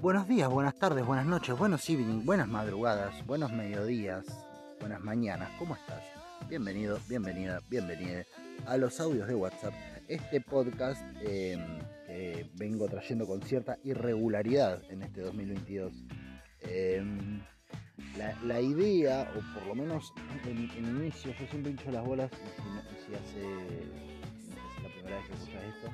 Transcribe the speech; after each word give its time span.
Buenos 0.00 0.28
días, 0.28 0.48
buenas 0.48 0.78
tardes, 0.78 1.04
buenas 1.04 1.26
noches, 1.26 1.58
buenos 1.58 1.90
evening, 1.90 2.24
buenas 2.24 2.48
madrugadas, 2.48 3.26
buenos 3.26 3.52
mediodías, 3.52 4.24
buenas 4.80 5.02
mañanas. 5.02 5.50
¿Cómo 5.58 5.74
estás? 5.74 6.02
Bienvenido, 6.48 6.98
bienvenida, 7.08 7.60
bienvenida 7.68 8.24
a 8.66 8.76
los 8.76 9.00
audios 9.00 9.28
de 9.28 9.34
WhatsApp. 9.34 9.74
Este 10.08 10.40
podcast 10.40 11.00
que 11.20 11.58
vengo 12.54 12.88
trayendo 12.88 13.26
con 13.26 13.42
cierta 13.42 13.78
irregularidad 13.84 14.82
en 14.90 15.02
este 15.02 15.20
2022. 15.22 15.92
Eh, 16.60 17.02
la, 18.16 18.34
la 18.44 18.60
idea, 18.60 19.30
o 19.36 19.58
por 19.58 19.68
lo 19.68 19.74
menos 19.74 20.12
en, 20.46 20.70
inicio, 20.84 21.32
yo 21.38 21.46
siempre 21.48 21.72
hincho 21.72 21.90
las 21.90 22.04
bolas, 22.04 22.30
si, 22.32 23.06
si 23.06 23.14
hace, 23.14 23.42
la 24.82 24.88
primera 24.90 25.16
vez 25.16 25.26
que 25.26 25.34
escuchas 25.34 25.62
esto, 25.64 25.90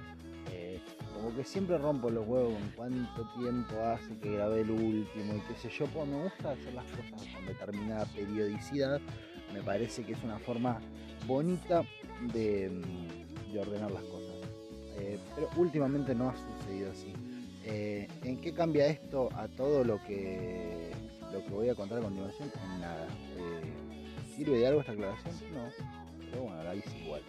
eh, 0.50 0.80
como 1.14 1.34
que 1.34 1.44
siempre 1.44 1.78
rompo 1.78 2.10
los 2.10 2.26
huevos 2.26 2.54
con 2.54 2.70
cuánto 2.76 3.28
tiempo 3.38 3.80
hace 3.84 4.18
que 4.18 4.32
grabé 4.32 4.62
el 4.62 4.70
último 4.70 5.34
y 5.36 5.40
qué 5.40 5.54
sé 5.60 5.68
yo, 5.70 5.86
pues 5.86 6.08
me 6.08 6.22
gusta 6.22 6.52
hacer 6.52 6.74
las 6.74 6.84
cosas 6.86 7.34
con 7.34 7.46
determinada 7.46 8.04
periodicidad, 8.06 9.00
me 9.52 9.62
parece 9.62 10.04
que 10.04 10.12
es 10.12 10.22
una 10.24 10.38
forma 10.38 10.80
bonita 11.26 11.82
de, 12.32 12.70
de 13.52 13.60
ordenar 13.60 13.90
las 13.90 14.02
cosas. 14.04 14.32
Eh, 14.98 15.18
pero 15.34 15.48
últimamente 15.56 16.14
no 16.14 16.30
ha 16.30 16.34
sucedido 16.36 16.90
así. 16.90 17.12
Eh, 17.64 18.08
¿En 18.24 18.40
qué 18.40 18.52
cambia 18.52 18.86
esto 18.86 19.28
a 19.34 19.48
todo 19.48 19.84
lo 19.84 20.02
que, 20.04 20.90
lo 21.32 21.44
que 21.44 21.50
voy 21.50 21.68
a 21.68 21.74
contar 21.74 21.98
a 21.98 22.02
continuación? 22.02 22.50
Nada. 22.80 23.06
Eh, 23.36 24.34
¿Sirve 24.36 24.58
de 24.58 24.66
algo 24.66 24.80
esta 24.80 24.92
aclaración? 24.92 25.34
No. 25.54 25.68
Pero 26.30 26.42
bueno, 26.42 26.62
la 26.62 26.74
hice 26.74 26.98
igual. 27.04 27.22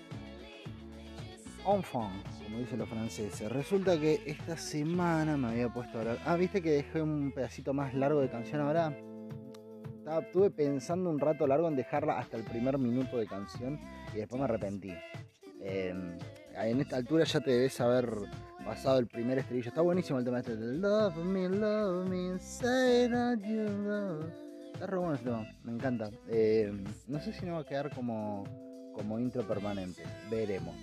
Enfant, 1.66 2.25
como 2.44 2.59
dicen 2.59 2.79
los 2.79 2.89
franceses. 2.89 3.49
Resulta 3.49 3.99
que 3.99 4.21
esta 4.25 4.57
semana 4.57 5.38
me 5.38 5.49
había 5.49 5.69
puesto 5.69 5.97
a 5.97 6.01
hablar. 6.01 6.19
Ah, 6.25 6.35
viste 6.35 6.61
que 6.61 6.71
dejé 6.71 7.01
un 7.01 7.31
pedacito 7.31 7.73
más 7.73 7.94
largo 7.94 8.19
de 8.19 8.29
canción 8.29 8.61
ahora. 8.61 8.97
Estaba, 10.03 10.19
estuve 10.19 10.51
pensando 10.51 11.09
un 11.09 11.17
rato 11.17 11.47
largo 11.47 11.69
en 11.69 11.77
dejarla 11.77 12.19
hasta 12.19 12.35
el 12.35 12.43
primer 12.43 12.77
minuto 12.77 13.17
de 13.17 13.25
canción 13.25 13.79
y 14.13 14.17
después 14.17 14.37
me 14.37 14.43
arrepentí. 14.43 14.93
Eh, 15.61 15.95
en 16.57 16.81
esta 16.81 16.97
altura 16.97 17.23
ya 17.23 17.39
te 17.39 17.51
debes 17.51 17.79
haber 17.79 18.09
pasado 18.65 18.99
el 18.99 19.07
primer 19.07 19.37
estribillo. 19.37 19.69
Está 19.69 19.79
buenísimo 19.79 20.19
el 20.19 20.25
tema 20.25 20.39
este. 20.39 20.55
Love 20.57 21.15
me, 21.23 21.47
love 21.47 22.05
me, 22.09 22.37
say 22.37 23.07
that 23.07 23.37
you 23.47 23.63
love. 23.63 24.25
Está 24.73 24.87
re 24.87 24.97
bueno 24.97 25.15
ese 25.15 25.23
tema, 25.23 25.47
me 25.63 25.71
encanta. 25.71 26.11
Eh, 26.27 26.69
no 27.07 27.21
sé 27.21 27.31
si 27.31 27.45
no 27.45 27.53
va 27.53 27.59
a 27.61 27.65
quedar 27.65 27.89
como, 27.95 28.43
como 28.93 29.17
intro 29.21 29.47
permanente. 29.47 30.03
Veremos. 30.29 30.75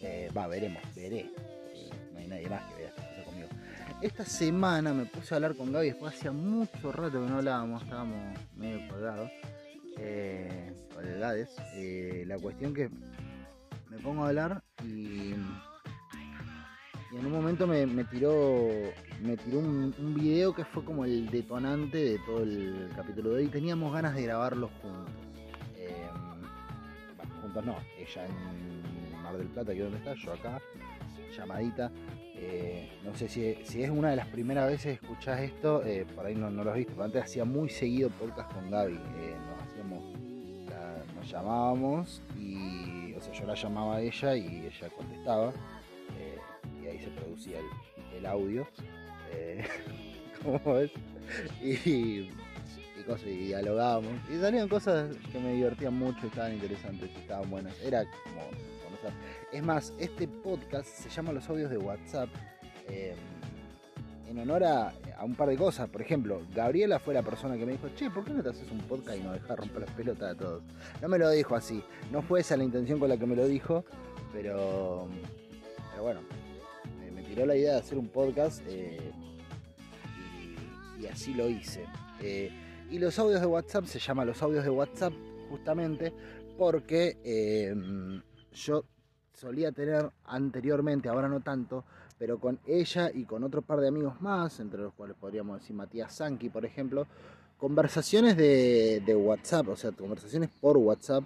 Eh, 0.00 0.28
Va, 0.36 0.48
veremos, 0.48 0.82
veré. 0.96 1.30
porque 1.36 1.88
No 2.12 2.18
hay 2.18 2.26
nadie 2.26 2.50
más 2.50 2.64
que 2.64 2.82
vea 2.82 3.05
esta 4.00 4.24
semana 4.24 4.92
me 4.92 5.06
puse 5.06 5.34
a 5.34 5.36
hablar 5.36 5.56
con 5.56 5.72
Gaby 5.72 5.86
después 5.86 6.14
hacía 6.14 6.32
mucho 6.32 6.92
rato 6.92 7.22
que 7.22 7.30
no 7.30 7.38
hablábamos, 7.38 7.82
estábamos 7.82 8.38
medio 8.56 8.88
colgados. 8.88 9.30
Eh. 9.98 10.72
Eh, 11.74 12.24
la 12.26 12.38
cuestión 12.38 12.72
que 12.72 12.88
me 13.90 13.98
pongo 13.98 14.24
a 14.24 14.28
hablar 14.28 14.62
y, 14.82 15.34
y 17.12 17.16
en 17.18 17.26
un 17.26 17.32
momento 17.32 17.66
me, 17.66 17.86
tiró 18.04 18.68
me 19.22 19.36
tiró 19.36 19.58
un, 19.58 20.14
video 20.14 20.54
que 20.54 20.64
fue 20.64 20.84
como 20.84 21.04
el 21.04 21.28
detonante 21.28 21.98
de 21.98 22.18
todo 22.20 22.42
el 22.42 22.88
capítulo 22.96 23.30
de 23.30 23.36
hoy. 23.36 23.48
Teníamos 23.48 23.92
ganas 23.92 24.14
de 24.14 24.22
grabarlo 24.22 24.70
juntos. 24.80 25.12
Eh, 25.76 26.08
juntos 27.42 27.64
no, 27.64 27.76
ella 27.98 28.26
en 28.26 29.22
Mar 29.22 29.36
del 29.36 29.48
Plata, 29.48 29.72
que 29.74 29.80
donde 29.80 29.98
está, 29.98 30.14
yo 30.14 30.32
acá, 30.32 30.60
llamadita. 31.36 31.92
Eh, 32.38 32.88
no 33.02 33.14
sé 33.16 33.28
si, 33.28 33.54
si 33.64 33.82
es 33.82 33.90
una 33.90 34.10
de 34.10 34.16
las 34.16 34.26
primeras 34.28 34.68
veces 34.68 34.98
que 34.98 35.06
escuchás 35.06 35.40
esto, 35.40 35.82
eh, 35.84 36.04
por 36.14 36.26
ahí 36.26 36.34
no, 36.34 36.50
no 36.50 36.64
lo 36.64 36.70
has 36.70 36.76
visto, 36.76 36.92
pero 36.92 37.04
antes 37.04 37.22
hacía 37.24 37.44
muy 37.44 37.68
seguido 37.70 38.10
podcast 38.10 38.52
con 38.52 38.70
Gaby. 38.70 38.94
eh, 38.94 39.34
nos 41.14 41.30
llamábamos 41.30 42.22
y, 42.38 43.14
o 43.14 43.20
sea, 43.20 43.32
yo 43.32 43.46
la 43.46 43.54
llamaba 43.54 43.96
a 43.96 44.00
ella 44.00 44.36
y 44.36 44.66
ella 44.66 44.88
contestaba. 44.96 45.52
eh, 46.18 46.38
y 46.82 46.86
ahí 46.86 46.98
se 46.98 47.08
producía 47.10 47.58
el, 47.58 48.16
el 48.18 48.26
audio. 48.26 48.66
¿Cómo 50.42 50.74
ves? 50.74 50.90
Y, 51.62 51.72
y 51.88 52.30
cosas, 53.06 53.26
y 53.26 53.46
dialogábamos. 53.48 54.12
Y 54.30 54.38
salían 54.38 54.68
cosas 54.68 55.16
que 55.32 55.38
me 55.38 55.54
divertían 55.54 55.94
mucho, 55.98 56.26
estaban 56.26 56.52
interesantes, 56.54 57.10
estaban 57.16 57.50
buenas. 57.50 57.74
Era 57.82 58.04
como 58.04 58.42
Es 59.52 59.62
más, 59.62 59.92
este 59.98 60.28
podcast 60.28 60.86
se 60.86 61.08
llama 61.08 61.32
Los 61.32 61.48
Audios 61.48 61.70
de 61.70 61.78
WhatsApp. 61.78 62.28
eh, 62.88 63.14
en 64.28 64.38
honor 64.40 64.64
a, 64.64 64.92
a 65.16 65.24
un 65.24 65.34
par 65.34 65.48
de 65.48 65.56
cosas. 65.56 65.88
Por 65.88 66.02
ejemplo, 66.02 66.42
Gabriela 66.54 66.98
fue 66.98 67.14
la 67.14 67.22
persona 67.22 67.56
que 67.56 67.64
me 67.64 67.72
dijo, 67.72 67.88
che, 67.94 68.10
¿por 68.10 68.24
qué 68.24 68.32
no 68.32 68.42
te 68.42 68.50
haces 68.50 68.70
un 68.70 68.80
podcast 68.80 69.18
y 69.18 69.22
no 69.22 69.32
dejas 69.32 69.56
romper 69.56 69.82
las 69.82 69.90
pelotas 69.90 70.32
a 70.32 70.36
todos? 70.36 70.62
No 71.00 71.08
me 71.08 71.18
lo 71.18 71.30
dijo 71.30 71.54
así. 71.54 71.82
No 72.10 72.22
fue 72.22 72.40
esa 72.40 72.56
la 72.56 72.64
intención 72.64 72.98
con 72.98 73.08
la 73.08 73.16
que 73.16 73.26
me 73.26 73.36
lo 73.36 73.46
dijo, 73.46 73.84
pero, 74.32 75.08
pero 75.90 76.02
bueno, 76.02 76.20
me, 77.14 77.22
tiró 77.22 77.46
la 77.46 77.56
idea 77.56 77.72
de 77.74 77.78
hacer 77.78 77.98
un 77.98 78.08
podcast 78.08 78.62
eh, 78.68 79.12
y, 81.00 81.06
así 81.06 81.34
lo 81.34 81.48
hice. 81.48 81.84
Eh, 82.20 82.50
y 82.90 82.98
los 82.98 83.18
audios 83.18 83.40
de 83.40 83.46
WhatsApp 83.46 83.84
se 83.86 83.98
llama 83.98 84.24
los 84.24 84.42
audios 84.42 84.64
de 84.64 84.70
WhatsApp 84.70 85.12
justamente 85.50 86.12
porque 86.56 87.18
eh, 87.24 87.74
yo 88.52 88.84
solía 89.36 89.70
tener 89.70 90.10
anteriormente, 90.24 91.08
ahora 91.08 91.28
no 91.28 91.40
tanto, 91.40 91.84
pero 92.18 92.38
con 92.38 92.58
ella 92.66 93.10
y 93.12 93.24
con 93.24 93.44
otro 93.44 93.62
par 93.62 93.80
de 93.80 93.88
amigos 93.88 94.20
más, 94.20 94.58
entre 94.60 94.80
los 94.80 94.94
cuales 94.94 95.16
podríamos 95.20 95.60
decir 95.60 95.76
Matías 95.76 96.14
Sanki, 96.14 96.48
por 96.48 96.64
ejemplo, 96.64 97.06
conversaciones 97.58 98.36
de, 98.36 99.14
WhatsApp, 99.14 99.68
o 99.68 99.76
sea, 99.76 99.92
conversaciones 99.92 100.50
por 100.60 100.78
WhatsApp, 100.78 101.24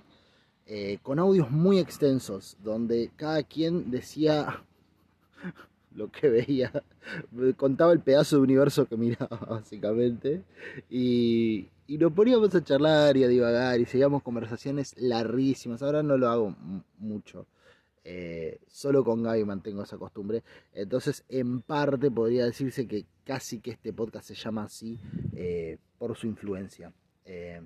eh, 0.66 0.98
con 1.02 1.18
audios 1.18 1.50
muy 1.50 1.78
extensos, 1.78 2.56
donde 2.62 3.10
cada 3.16 3.42
quien 3.44 3.90
decía 3.90 4.64
lo 5.94 6.10
que 6.10 6.28
veía, 6.28 6.72
contaba 7.56 7.92
el 7.92 8.00
pedazo 8.00 8.36
de 8.36 8.42
universo 8.42 8.86
que 8.86 8.96
miraba, 8.96 9.36
básicamente, 9.48 10.42
y, 10.88 11.68
y 11.86 11.98
nos 11.98 12.12
poníamos 12.12 12.52
a 12.56 12.64
charlar 12.64 13.16
y 13.16 13.22
a 13.22 13.28
divagar 13.28 13.78
y 13.80 13.86
seguíamos 13.86 14.22
conversaciones 14.24 14.94
larguísimas. 14.98 15.82
Ahora 15.82 16.02
no 16.02 16.16
lo 16.16 16.28
hago 16.28 16.56
mucho. 16.98 17.46
Eh, 18.12 18.58
solo 18.66 19.04
con 19.04 19.22
Gaby 19.22 19.44
mantengo 19.44 19.84
esa 19.84 19.96
costumbre. 19.96 20.42
Entonces, 20.72 21.24
en 21.28 21.62
parte 21.62 22.10
podría 22.10 22.44
decirse 22.44 22.88
que 22.88 23.06
casi 23.22 23.60
que 23.60 23.70
este 23.70 23.92
podcast 23.92 24.26
se 24.26 24.34
llama 24.34 24.64
así 24.64 24.98
eh, 25.36 25.78
por 25.96 26.16
su 26.16 26.26
influencia. 26.26 26.92
Eh, 27.24 27.62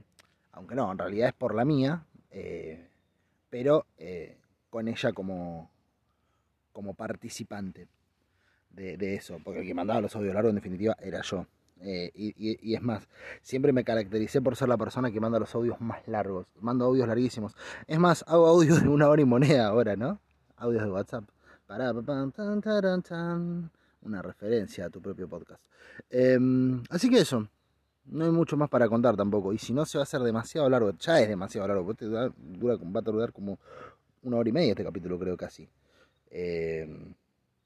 aunque 0.52 0.74
no, 0.74 0.92
en 0.92 0.98
realidad 0.98 1.28
es 1.28 1.34
por 1.34 1.54
la 1.54 1.64
mía, 1.64 2.04
pero 3.48 3.86
con 4.68 4.86
ella 4.86 5.12
como, 5.14 5.70
como 6.72 6.92
participante 6.92 7.88
de, 8.68 9.14
eso, 9.14 9.38
porque 9.42 9.60
el 9.60 9.66
que 9.66 9.72
mandaba 9.72 10.02
los 10.02 10.14
audios 10.14 10.34
largos 10.34 10.50
en 10.50 10.56
definitiva 10.56 10.94
era 11.00 11.22
yo. 11.22 11.46
Y- 11.80 12.34
y 12.36 12.74
es 12.74 12.82
más, 12.82 13.08
siempre 13.40 13.72
me 13.72 13.82
caractericé 13.82 14.42
por 14.42 14.56
ser 14.56 14.68
la 14.68 14.76
persona 14.76 15.10
que 15.10 15.20
manda 15.20 15.38
los 15.38 15.54
audios 15.54 15.80
más 15.80 16.06
largos. 16.06 16.46
Mando 16.60 16.84
audios 16.84 17.08
larguísimos. 17.08 17.56
Es 17.86 17.98
más, 17.98 18.24
hago 18.28 18.46
audios 18.46 18.82
de 18.82 18.88
una 18.90 19.08
hora 19.08 19.22
y 19.22 19.24
moneda 19.24 19.68
ahora, 19.68 19.96
¿no? 19.96 20.20
Audios 20.64 20.82
de 20.84 20.90
WhatsApp. 20.90 21.24
Una 24.02 24.20
referencia 24.22 24.86
a 24.86 24.90
tu 24.90 25.00
propio 25.00 25.28
podcast. 25.28 25.62
Em, 26.10 26.82
así 26.90 27.08
que 27.10 27.18
eso. 27.20 27.48
No 28.06 28.24
hay 28.24 28.30
mucho 28.30 28.56
más 28.56 28.68
para 28.68 28.88
contar 28.88 29.16
tampoco. 29.16 29.52
Y 29.52 29.58
si 29.58 29.72
no, 29.72 29.84
se 29.86 29.96
va 29.98 30.02
a 30.02 30.04
hacer 30.04 30.20
demasiado 30.22 30.68
largo. 30.68 30.90
Ya 30.98 31.20
es 31.20 31.28
demasiado 31.28 31.68
largo. 31.68 31.94
dura- 31.94 32.32
va 32.76 33.00
a 33.00 33.02
durar 33.02 33.32
como 33.32 33.58
una 34.22 34.36
hora 34.36 34.48
y 34.48 34.52
media 34.52 34.70
este 34.70 34.84
capítulo, 34.84 35.18
creo 35.18 35.36
casi. 35.36 35.68
Em, 36.30 37.14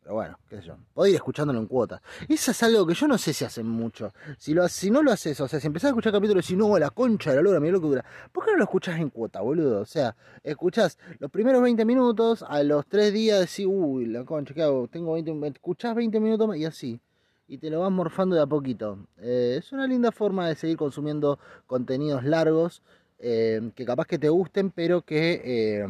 pero 0.00 0.14
bueno, 0.14 0.38
qué 0.48 0.56
sé 0.56 0.62
yo. 0.62 0.76
Puedo 0.94 1.08
ir 1.08 1.14
escuchándolo 1.16 1.58
en 1.58 1.66
cuotas. 1.66 2.00
Eso 2.28 2.50
es 2.50 2.62
algo 2.62 2.86
que 2.86 2.94
yo 2.94 3.06
no 3.06 3.18
sé 3.18 3.32
si 3.32 3.44
hacen 3.44 3.66
mucho. 3.68 4.12
Si, 4.38 4.54
lo, 4.54 4.66
si 4.68 4.90
no 4.90 5.02
lo 5.02 5.12
haces, 5.12 5.40
o 5.40 5.48
sea, 5.48 5.60
si 5.60 5.66
empezás 5.66 5.88
a 5.88 5.90
escuchar 5.90 6.12
capítulos 6.12 6.50
y 6.50 6.56
no, 6.56 6.78
la 6.78 6.90
concha 6.90 7.30
de 7.30 7.36
la 7.36 7.42
lora, 7.42 7.60
mira 7.60 7.72
lo 7.72 7.80
que 7.80 7.88
dura. 7.88 8.04
¿Por 8.32 8.44
qué 8.44 8.52
no 8.52 8.58
lo 8.58 8.64
escuchás 8.64 8.98
en 9.00 9.10
cuota, 9.10 9.40
boludo? 9.40 9.80
O 9.80 9.86
sea, 9.86 10.16
escuchás 10.42 10.98
los 11.18 11.30
primeros 11.30 11.62
20 11.62 11.84
minutos, 11.84 12.42
a 12.48 12.62
los 12.62 12.86
3 12.86 13.12
días 13.12 13.40
decís, 13.40 13.66
uy, 13.68 14.06
la 14.06 14.24
concha, 14.24 14.54
¿qué 14.54 14.62
hago? 14.62 14.88
Tengo 14.88 15.12
20, 15.12 15.48
escuchás 15.48 15.94
20 15.94 16.20
minutos 16.20 16.48
más 16.48 16.56
y 16.56 16.64
así. 16.64 17.00
Y 17.46 17.58
te 17.58 17.70
lo 17.70 17.80
vas 17.80 17.90
morfando 17.90 18.36
de 18.36 18.42
a 18.42 18.46
poquito. 18.46 18.98
Eh, 19.18 19.56
es 19.58 19.72
una 19.72 19.86
linda 19.86 20.12
forma 20.12 20.48
de 20.48 20.54
seguir 20.54 20.76
consumiendo 20.76 21.38
contenidos 21.66 22.24
largos, 22.24 22.82
eh, 23.18 23.72
que 23.74 23.84
capaz 23.84 24.06
que 24.06 24.18
te 24.18 24.28
gusten, 24.28 24.70
pero 24.70 25.02
que... 25.02 25.42
eh, 25.44 25.86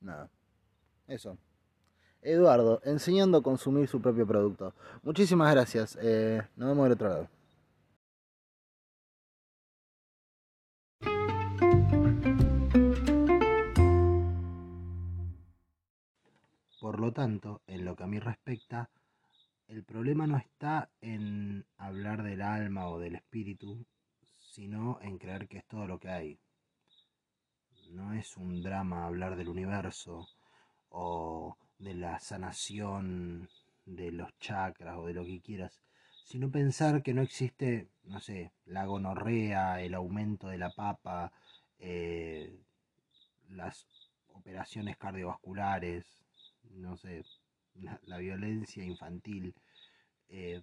nada. 0.00 0.28
Eso. 1.06 1.36
Eduardo, 2.24 2.80
enseñando 2.84 3.38
a 3.38 3.42
consumir 3.42 3.86
su 3.86 4.00
propio 4.00 4.26
producto. 4.26 4.74
Muchísimas 5.02 5.52
gracias. 5.52 5.98
Eh, 6.00 6.42
nos 6.56 6.68
vemos 6.70 6.84
del 6.84 6.92
otro 6.92 7.08
lado. 7.08 7.28
Por 16.80 17.00
lo 17.00 17.12
tanto, 17.12 17.60
en 17.66 17.84
lo 17.84 17.94
que 17.94 18.02
a 18.02 18.06
mí 18.06 18.18
respecta, 18.18 18.90
el 19.68 19.84
problema 19.84 20.26
no 20.26 20.36
está 20.36 20.90
en 21.00 21.64
hablar 21.78 22.22
del 22.22 22.42
alma 22.42 22.88
o 22.88 22.98
del 22.98 23.16
espíritu, 23.16 23.86
sino 24.38 24.98
en 25.02 25.18
creer 25.18 25.48
que 25.48 25.58
es 25.58 25.66
todo 25.66 25.86
lo 25.86 25.98
que 25.98 26.10
hay. 26.10 26.38
No 27.90 28.12
es 28.12 28.36
un 28.36 28.62
drama 28.62 29.06
hablar 29.06 29.36
del 29.36 29.48
universo 29.48 30.28
o 30.90 31.56
de 31.78 31.94
la 31.94 32.18
sanación 32.20 33.48
de 33.86 34.12
los 34.12 34.36
chakras 34.38 34.96
o 34.96 35.06
de 35.06 35.14
lo 35.14 35.24
que 35.24 35.40
quieras, 35.40 35.80
sino 36.24 36.50
pensar 36.50 37.02
que 37.02 37.14
no 37.14 37.22
existe, 37.22 37.88
no 38.04 38.20
sé, 38.20 38.52
la 38.64 38.86
gonorrea, 38.86 39.82
el 39.82 39.94
aumento 39.94 40.48
de 40.48 40.58
la 40.58 40.70
papa, 40.70 41.32
eh, 41.78 42.58
las 43.50 43.86
operaciones 44.28 44.96
cardiovasculares, 44.96 46.04
no 46.70 46.96
sé, 46.96 47.24
la, 48.06 48.18
violencia 48.18 48.82
infantil. 48.84 49.54
Eh, 50.28 50.62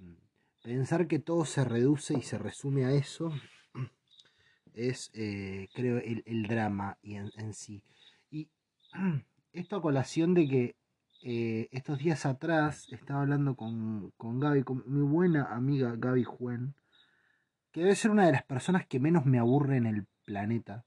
pensar 0.64 1.08
que 1.08 1.20
todo 1.20 1.46
se 1.46 1.64
reduce 1.64 2.18
y 2.18 2.24
se 2.24 2.38
resume 2.38 2.86
a 2.86 2.92
eso 2.92 3.32
es, 4.74 5.12
eh, 5.14 5.70
creo, 5.74 6.00
el, 6.00 6.44
drama 6.48 6.98
y 7.04 7.16
en, 7.16 7.32
en 7.38 7.54
sí. 7.54 7.84
Y 8.32 8.50
esto 9.54 9.76
a 9.76 9.82
colación 9.82 10.34
de 10.34 10.48
que 10.48 10.81
eh, 11.24 11.70
estos 11.72 12.00
días 12.00 12.26
atrás 12.26 12.88
estaba 12.92 13.22
hablando 13.22 13.56
con, 13.56 14.12
con 14.18 14.40
Gaby, 14.40 14.64
con 14.64 14.84
mi 14.88 15.02
buena 15.02 15.46
amiga 15.54 15.96
Gaby 15.96 16.24
Juan, 16.24 16.74
que 17.72 17.82
debe 17.82 17.96
ser 17.96 18.12
una 18.12 18.26
de 18.26 18.32
las 18.32 18.44
personas 18.44 18.88
que 18.88 19.00
menos 19.00 19.26
me 19.26 19.38
aburre 19.38 19.78
en 19.78 19.86
el 19.86 20.06
planeta. 20.26 20.84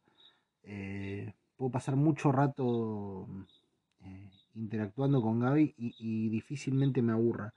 Eh, 0.65 1.35
puedo 1.57 1.71
pasar 1.71 1.97
mucho 1.97 2.33
rato 2.33 3.29
eh, 4.05 4.31
interactuando 4.55 5.23
con 5.23 5.39
Gaby 5.41 5.75
y, 5.79 6.29
difícilmente 6.31 7.01
me 7.03 7.13
aburra. 7.13 7.55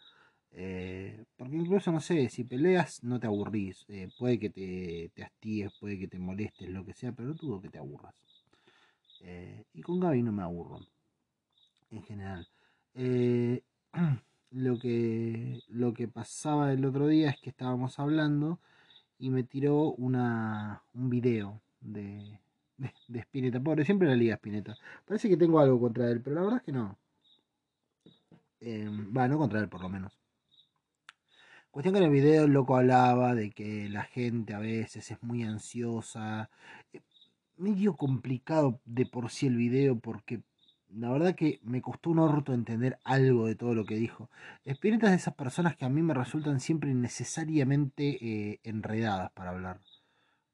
Porque 1.37 1.55
incluso, 1.55 1.91
no 1.91 1.99
sé, 1.99 2.29
si 2.29 2.43
peleas 2.43 3.03
no 3.03 3.19
te 3.19 3.27
aburrís. 3.27 3.85
Puede 4.17 4.39
que 4.39 4.49
te, 4.49 5.11
te 5.13 5.23
hastíes, 5.23 5.73
puede 5.79 5.99
que 5.99 6.07
te 6.07 6.19
molestes, 6.19 6.69
lo 6.69 6.85
que 6.85 6.93
sea, 6.93 7.11
pero 7.11 7.33
dudo 7.33 7.61
que 7.61 7.69
te 7.69 7.79
aburras. 7.79 8.15
Y 9.73 9.81
con 9.81 9.99
Gaby 9.99 10.23
no 10.23 10.31
me 10.31 10.43
aburro, 10.43 10.79
en 11.91 12.03
general. 12.03 12.47
Eh, 12.97 13.61
lo, 14.51 14.79
que, 14.79 15.61
lo 15.69 15.93
que 15.93 16.07
pasaba 16.07 16.73
el 16.73 16.83
otro 16.85 17.07
día 17.07 17.29
es 17.29 17.39
que 17.39 17.51
estábamos 17.51 17.99
hablando 17.99 18.59
y 19.19 19.29
me 19.29 19.43
tiró 19.43 19.93
una, 19.93 20.83
un 20.93 21.09
video 21.09 21.61
de, 21.81 22.39
de, 22.77 22.93
de 23.07 23.19
Spinetta. 23.19 23.59
Pobre, 23.61 23.85
siempre 23.85 24.07
la 24.07 24.15
liga 24.15 24.35
Spinetta. 24.35 24.75
Parece 25.05 25.29
que 25.29 25.37
tengo 25.37 25.59
algo 25.59 25.79
contra 25.79 26.09
él, 26.09 26.21
pero 26.21 26.35
la 26.37 26.41
verdad 26.41 26.57
es 26.57 26.63
que 26.63 26.71
no. 26.71 26.97
Eh, 28.59 28.89
Va, 29.15 29.27
no 29.27 29.37
contra 29.37 29.59
él 29.59 29.69
por 29.69 29.81
lo 29.81 29.89
menos. 29.89 30.13
Cuestión 31.71 31.93
que 31.93 31.99
en 31.99 32.05
el 32.05 32.11
video 32.11 32.45
el 32.45 32.51
loco 32.53 32.75
hablaba 32.75 33.35
de 33.35 33.51
que 33.51 33.87
la 33.89 34.03
gente 34.03 34.53
a 34.53 34.59
veces 34.59 35.11
es 35.11 35.21
muy 35.21 35.43
ansiosa. 35.43 36.49
Eh, 36.93 37.01
Medio 37.57 37.95
complicado 37.97 38.79
de 38.85 39.05
por 39.05 39.29
sí 39.31 39.47
el 39.47 39.57
video 39.57 39.99
porque 39.99 40.41
la 40.89 41.09
verdad 41.11 41.35
que 41.35 41.59
me 41.63 41.81
costó 41.81 42.11
un 42.11 42.19
orto 42.19 42.53
entender 42.53 42.99
algo 43.03 43.47
de 43.47 43.55
todo 43.55 43.75
lo 43.75 43.85
que 43.85 43.95
dijo. 43.95 44.29
Spinetta 44.65 45.07
es 45.07 45.11
de 45.11 45.17
esas 45.17 45.35
personas 45.35 45.75
que 45.75 45.85
a 45.85 45.89
mí 45.89 46.01
me 46.01 46.13
resultan 46.13 46.59
siempre 46.59 46.91
innecesariamente 46.91 48.17
eh, 48.21 48.59
enredadas 48.63 49.31
para 49.33 49.51
hablar. 49.51 49.81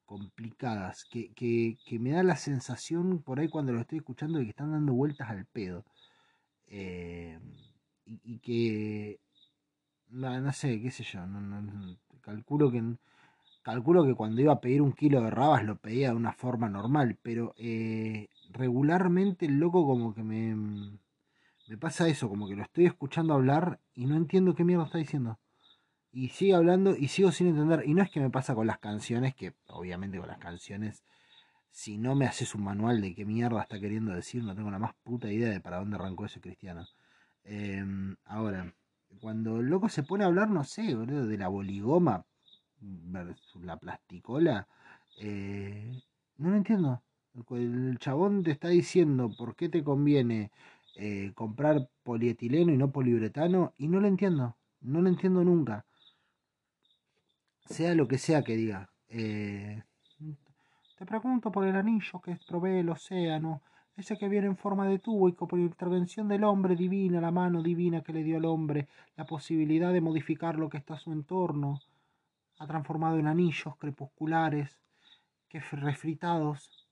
Complicadas. 0.06 1.06
Que, 1.06 1.34
que, 1.34 2.00
me 2.00 2.12
da 2.12 2.24
la 2.24 2.36
sensación 2.38 3.22
por 3.22 3.40
ahí 3.40 3.50
cuando 3.50 3.74
lo 3.74 3.82
estoy 3.82 4.00
escuchando 4.00 4.40
de 4.40 4.46
que 4.46 4.52
están 4.52 4.72
dando 4.72 4.94
vueltas 4.94 5.30
al 5.30 5.46
pedo. 5.46 5.86
Eh, 6.68 7.40
y, 8.06 8.40
que 8.40 9.20
no, 10.10 10.40
no 10.42 10.54
sé, 10.54 10.82
qué 10.82 10.92
sé 10.92 11.04
yo, 11.04 11.22
calculo 12.22 12.72
que 12.72 12.82
calculo 13.64 14.06
que 14.06 14.16
cuando 14.16 14.42
iba 14.42 14.54
a 14.54 14.62
pedir 14.62 14.82
un 14.82 14.94
kilo 14.94 15.22
de 15.22 15.30
rabas 15.32 15.64
lo 15.64 15.78
pedía 15.78 16.10
de 16.10 16.16
una 16.16 16.34
forma 16.34 16.70
normal, 16.70 17.18
pero 17.22 17.54
eh, 17.58 18.30
regularmente 18.54 19.46
el 19.46 19.60
loco 19.60 19.86
como 19.86 20.14
que 20.14 20.24
me, 20.24 20.56
me 21.68 21.78
pasa 21.78 22.08
eso, 22.08 22.30
como 22.30 22.48
que 22.48 22.56
lo 22.56 22.64
estoy 22.64 22.86
escuchando 22.86 23.34
hablar 23.34 23.80
y 23.94 24.06
no 24.06 24.16
entiendo 24.16 24.56
qué 24.56 24.64
mierda 24.64 24.86
está 24.86 24.98
diciendo. 24.98 25.40
Y 26.12 26.30
sigue 26.30 26.54
hablando 26.54 26.96
y 26.96 27.08
sigo 27.08 27.32
sin 27.32 27.48
entender. 27.48 27.84
Y 27.86 27.94
no 27.94 28.04
es 28.04 28.12
que 28.12 28.20
me 28.20 28.30
pasa 28.30 28.54
con 28.54 28.68
las 28.68 28.78
canciones, 28.78 29.34
que 29.36 29.54
obviamente 29.68 30.20
con 30.20 30.28
las 30.28 30.38
canciones, 30.38 31.04
si 31.72 31.98
no 31.98 32.14
me 32.16 32.28
haces 32.28 32.54
un 32.54 32.64
manual 32.64 33.02
de 33.02 33.16
qué 33.16 33.26
mierda 33.26 33.62
está 33.62 33.80
queriendo 33.80 34.14
decir, 34.14 34.44
no 34.44 34.56
tengo 34.56 34.70
la 34.70 34.78
más 34.78 34.94
puta 35.04 35.32
idea 35.32 35.50
de 35.50 35.60
para 35.60 35.80
dónde 35.80 35.96
arrancó 35.96 36.26
ese 36.26 36.40
cristiano. 36.40 36.86
Eh, 37.46 37.84
ahora, 38.26 38.74
cuando 39.20 39.60
el 39.60 39.68
loco 39.68 39.90
se 39.90 40.04
pone 40.04 40.24
a 40.24 40.28
hablar, 40.28 40.50
no 40.50 40.64
sé, 40.64 40.96
de 40.96 41.38
la 41.38 41.48
boligoma 41.48 42.26
versus 42.80 43.64
la 43.64 43.78
plasticola, 43.78 44.68
eh, 45.18 46.00
no 46.38 46.50
lo 46.50 46.58
entiendo. 46.58 47.02
El 47.50 47.98
chabón 47.98 48.44
te 48.44 48.52
está 48.52 48.68
diciendo 48.68 49.32
por 49.36 49.56
qué 49.56 49.68
te 49.68 49.84
conviene 49.84 50.52
eh, 50.96 51.32
comprar 51.34 51.90
polietileno 52.04 52.72
y 52.72 52.78
no 52.78 52.92
poliuretano 52.92 53.74
y 53.78 53.88
no 53.88 54.00
lo 54.00 54.08
entiendo. 54.08 54.56
No 54.82 55.02
lo 55.02 55.10
entiendo 55.10 55.44
nunca. 55.44 55.86
Sea 57.66 57.96
lo 57.96 58.08
que 58.08 58.18
sea 58.18 58.44
que 58.44 58.56
diga. 58.56 58.90
Eh, 59.08 59.82
te 60.98 61.06
pregunto 61.06 61.52
por 61.52 61.66
el 61.66 61.76
anillo 61.76 62.22
que 62.22 62.38
provee 62.48 62.80
el 62.80 62.90
océano. 62.90 63.62
Ese 63.96 64.18
que 64.18 64.30
viene 64.30 64.48
en 64.48 64.58
forma 64.58 64.88
de 64.88 65.00
tubo 65.00 65.30
y 65.30 65.34
que 65.34 65.46
por 65.46 65.60
intervención 65.60 66.28
del 66.28 66.44
hombre 66.44 66.76
divina, 66.76 67.22
la 67.22 67.32
mano 67.32 67.62
divina 67.62 68.02
que 68.02 68.14
le 68.14 68.24
dio 68.24 68.38
al 68.38 68.46
hombre 68.46 68.88
la 69.16 69.26
posibilidad 69.26 69.94
de 69.94 70.02
modificar 70.02 70.58
lo 70.58 70.70
que 70.70 70.78
está 70.78 70.96
a 70.96 71.00
su 71.00 71.12
entorno, 71.12 71.80
ha 72.60 72.68
transformado 72.68 73.18
en 73.18 73.28
anillos 73.28 73.76
crepusculares 73.78 74.78
que 75.48 75.60
refritados 75.60 76.83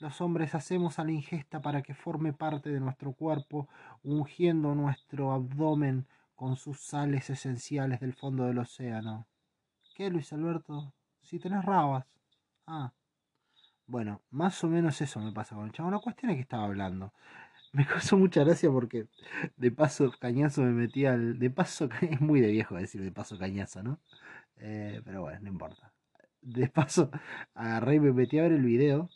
los 0.00 0.20
hombres 0.20 0.54
hacemos 0.54 0.98
a 0.98 1.04
la 1.04 1.12
ingesta 1.12 1.60
para 1.60 1.82
que 1.82 1.94
forme 1.94 2.32
parte 2.32 2.70
de 2.70 2.80
nuestro 2.80 3.12
cuerpo, 3.12 3.68
ungiendo 4.02 4.74
nuestro 4.74 5.32
abdomen 5.32 6.06
con 6.36 6.56
sus 6.56 6.80
sales 6.80 7.30
esenciales 7.30 8.00
del 8.00 8.14
fondo 8.14 8.44
del 8.44 8.58
océano. 8.58 9.26
¿Qué, 9.94 10.08
Luis 10.10 10.32
Alberto? 10.32 10.92
Si 11.20 11.38
tenés 11.40 11.64
rabas. 11.64 12.06
Ah. 12.66 12.92
Bueno, 13.86 14.22
más 14.30 14.62
o 14.62 14.68
menos 14.68 15.00
eso 15.00 15.18
me 15.18 15.32
pasa 15.32 15.56
con 15.56 15.66
el 15.66 15.72
chavo. 15.72 15.90
La 15.90 15.98
cuestión 15.98 16.30
es 16.30 16.36
que 16.36 16.42
estaba 16.42 16.64
hablando. 16.64 17.12
Me 17.72 17.86
causó 17.86 18.16
mucha 18.16 18.44
gracia 18.44 18.70
porque 18.70 19.08
de 19.56 19.70
paso 19.72 20.12
cañazo 20.20 20.62
me 20.62 20.72
metí 20.72 21.06
al. 21.06 21.38
De 21.38 21.50
paso, 21.50 21.88
es 22.02 22.20
muy 22.20 22.40
de 22.40 22.52
viejo 22.52 22.76
decir 22.76 23.02
de 23.02 23.10
paso 23.10 23.38
cañazo, 23.38 23.82
¿no? 23.82 23.98
Eh, 24.58 25.02
pero 25.04 25.22
bueno, 25.22 25.40
no 25.40 25.48
importa. 25.48 25.92
De 26.40 26.68
paso, 26.68 27.10
agarré 27.54 27.96
y 27.96 28.00
me 28.00 28.12
metí 28.12 28.38
a 28.38 28.42
ver 28.42 28.52
el 28.52 28.62
video. 28.62 29.10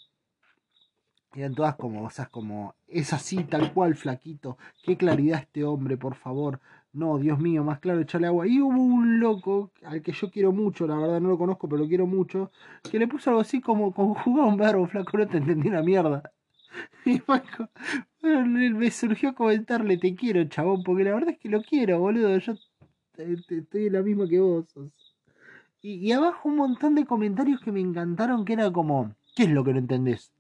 Eran 1.35 1.55
todas 1.55 1.77
como 1.77 2.03
cosas 2.03 2.29
como. 2.29 2.75
Es 2.89 3.13
así, 3.13 3.45
tal 3.45 3.73
cual, 3.73 3.95
flaquito. 3.97 4.59
Qué 4.83 4.97
claridad 4.97 5.41
este 5.41 5.65
hombre, 5.65 5.97
por 5.97 6.15
favor. 6.15 6.61
No, 6.93 7.19
Dios 7.19 7.39
mío, 7.39 7.65
más 7.65 7.81
claro, 7.81 8.01
echarle 8.01 8.27
agua. 8.27 8.47
Y 8.47 8.61
hubo 8.61 8.79
un 8.79 9.19
loco, 9.19 9.71
al 9.83 10.03
que 10.03 10.13
yo 10.13 10.31
quiero 10.31 10.53
mucho, 10.53 10.87
la 10.87 10.97
verdad 10.97 11.21
no 11.21 11.31
lo 11.31 11.39
conozco, 11.39 11.67
pero 11.69 11.83
lo 11.83 11.89
quiero 11.89 12.07
mucho, 12.07 12.51
que 12.91 12.99
le 12.99 13.09
puso 13.09 13.31
algo 13.31 13.41
así 13.41 13.63
como 13.63 13.95
conjugado 13.95 14.49
un 14.49 14.59
verbo, 14.59 14.87
flaco, 14.87 15.17
no 15.17 15.27
te 15.27 15.39
entendí 15.39 15.69
una 15.69 15.83
mierda. 15.83 16.23
Y 17.05 17.21
Marco, 17.27 17.69
bueno, 18.23 18.47
me 18.79 18.91
surgió 18.91 19.35
comentarle, 19.35 19.99
te 19.99 20.15
quiero, 20.15 20.45
chabón, 20.45 20.83
porque 20.83 21.05
la 21.05 21.15
verdad 21.15 21.31
es 21.31 21.39
que 21.39 21.49
lo 21.51 21.63
quiero, 21.63 21.99
boludo. 21.99 22.39
Yo 22.39 22.55
estoy 23.19 23.91
la 23.91 24.03
misma 24.03 24.27
que 24.27 24.41
vos. 24.41 24.67
Y, 25.83 25.95
y 25.97 26.13
abajo 26.13 26.49
un 26.49 26.57
montón 26.57 26.95
de 26.95 27.05
comentarios 27.05 27.61
que 27.61 27.73
me 27.73 27.81
encantaron, 27.81 28.45
que 28.45 28.55
era 28.55 28.71
como, 28.71 29.15
¿qué 29.35 29.45
es 29.45 29.51
lo 29.51 29.65
que 29.65 29.73
no 29.73 29.81
entendés? 29.81 30.33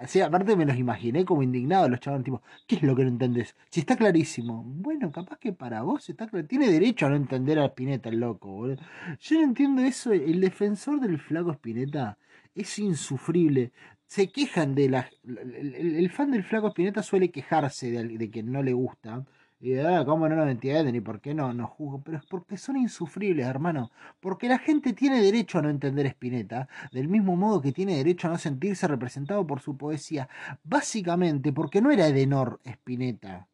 Así, 0.00 0.18
aparte 0.22 0.56
me 0.56 0.64
los 0.64 0.78
imaginé 0.78 1.26
como 1.26 1.42
indignados 1.42 1.90
los 1.90 2.00
chavales, 2.00 2.24
tipo, 2.24 2.42
¿qué 2.66 2.76
es 2.76 2.82
lo 2.82 2.96
que 2.96 3.02
no 3.02 3.10
entendés? 3.10 3.54
Si 3.68 3.80
está 3.80 3.96
clarísimo. 3.96 4.64
Bueno, 4.64 5.12
capaz 5.12 5.38
que 5.38 5.52
para 5.52 5.82
vos 5.82 6.08
está 6.08 6.26
claro. 6.26 6.46
Tiene 6.46 6.68
derecho 6.68 7.04
a 7.04 7.10
no 7.10 7.16
entender 7.16 7.58
a 7.58 7.66
Spinetta, 7.66 8.08
el 8.08 8.18
loco, 8.18 8.48
boludo. 8.50 8.80
Yo 9.20 9.36
no 9.36 9.42
entiendo 9.44 9.82
eso. 9.82 10.12
El 10.12 10.40
defensor 10.40 11.00
del 11.00 11.18
flaco 11.18 11.52
Spinetta 11.52 12.16
es 12.54 12.78
insufrible. 12.78 13.72
Se 14.06 14.32
quejan 14.32 14.74
de 14.74 14.88
la. 14.88 15.10
El, 15.22 16.10
fan 16.10 16.30
del 16.30 16.44
flaco 16.44 16.68
Spinetta 16.68 17.02
suele 17.02 17.30
quejarse 17.30 17.90
de, 17.90 18.16
de 18.16 18.30
que 18.30 18.42
no 18.42 18.62
le 18.62 18.72
gusta. 18.72 19.26
Y 19.62 19.74
cómo 20.06 20.26
no 20.26 20.36
lo 20.36 20.48
entienden 20.48 20.94
y 20.94 21.00
por 21.00 21.20
qué 21.20 21.34
no, 21.34 21.52
no 21.52 21.66
juzgo. 21.66 22.00
Pero 22.02 22.16
es 22.16 22.24
porque 22.24 22.56
son 22.56 22.78
insufribles, 22.78 23.46
hermano. 23.46 23.90
Porque 24.18 24.48
la 24.48 24.58
gente 24.58 24.94
tiene 24.94 25.20
derecho 25.20 25.58
a 25.58 25.62
no 25.62 25.68
entender 25.68 26.06
Spinetta, 26.06 26.66
del 26.92 27.08
mismo 27.08 27.36
modo 27.36 27.60
que 27.60 27.72
tiene 27.72 27.96
derecho 27.96 28.28
a 28.28 28.30
no 28.30 28.38
sentirse 28.38 28.88
representado 28.88 29.46
por 29.46 29.60
su 29.60 29.76
poesía. 29.76 30.28
Básicamente 30.64 31.52
porque 31.52 31.82
no 31.82 31.90
era 31.90 32.08
Edenor 32.08 32.60
Spinetta. 32.64 33.48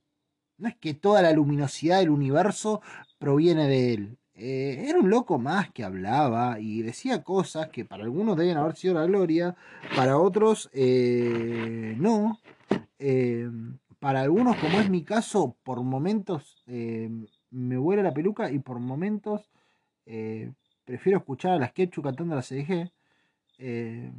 No 0.59 0.69
es 0.69 0.77
que 0.77 0.95
toda 0.95 1.23
la 1.23 1.33
luminosidad 1.33 1.99
del 1.99 2.11
universo 2.11 2.83
proviene 3.19 3.67
de 3.67 3.95
él. 3.95 4.19
Eh, 4.35 4.87
era 4.89 5.01
un 5.01 5.11
loco 5.11 5.39
más 5.39 5.73
que 5.73 5.83
hablaba 5.83 6.61
y 6.61 6.83
decía 6.83 7.25
cosas 7.25 7.69
que 7.71 7.85
para 7.85 8.05
algunos 8.05 8.37
deben 8.37 8.59
haber 8.59 8.77
sido 8.77 8.95
la 8.95 9.07
gloria, 9.07 9.57
para 9.97 10.19
otros 10.19 10.71
eh, 10.73 11.97
no. 11.99 12.39
Eh, 12.99 13.49
para 14.07 14.21
algunos, 14.21 14.57
como 14.59 14.79
es 14.79 14.89
mi 14.89 15.03
caso, 15.03 15.57
por 15.65 15.83
momentos 15.83 16.63
eh, 16.69 17.11
me 17.51 17.77
vuela 17.77 18.05
la 18.05 18.15
peluca 18.15 18.53
y 18.53 18.61
por 18.61 18.79
momentos 18.79 19.51
eh, 20.05 20.53
prefiero 20.85 21.19
escuchar 21.19 21.55
a 21.55 21.59
las 21.59 21.73
Quechu 21.73 22.03
cantando 22.03 22.37
la 22.37 22.43
CDG. 22.43 22.93
Eh, 23.59 24.13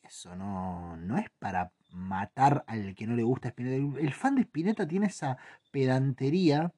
eso 0.00 0.36
no, 0.36 0.96
no 0.96 1.18
es 1.18 1.28
para 1.40 1.72
matar 1.90 2.62
al 2.68 2.94
que 2.94 3.08
no 3.08 3.16
le 3.16 3.24
gusta 3.24 3.48
Spinetta. 3.48 3.98
El, 3.98 4.12
fan 4.12 4.36
de 4.36 4.42
Spinetta 4.42 4.86
tiene 4.86 5.06
esa 5.06 5.38
pedantería 5.72 6.72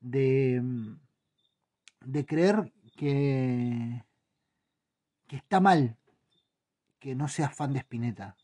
de, 0.00 0.60
de 2.04 2.26
creer 2.26 2.72
que, 2.96 4.02
que 5.28 5.36
está 5.36 5.60
mal 5.60 5.96
que 6.98 7.14
no 7.14 7.28
seas 7.28 7.54
fan 7.54 7.72
de 7.72 7.78
Spinetta. 7.78 8.34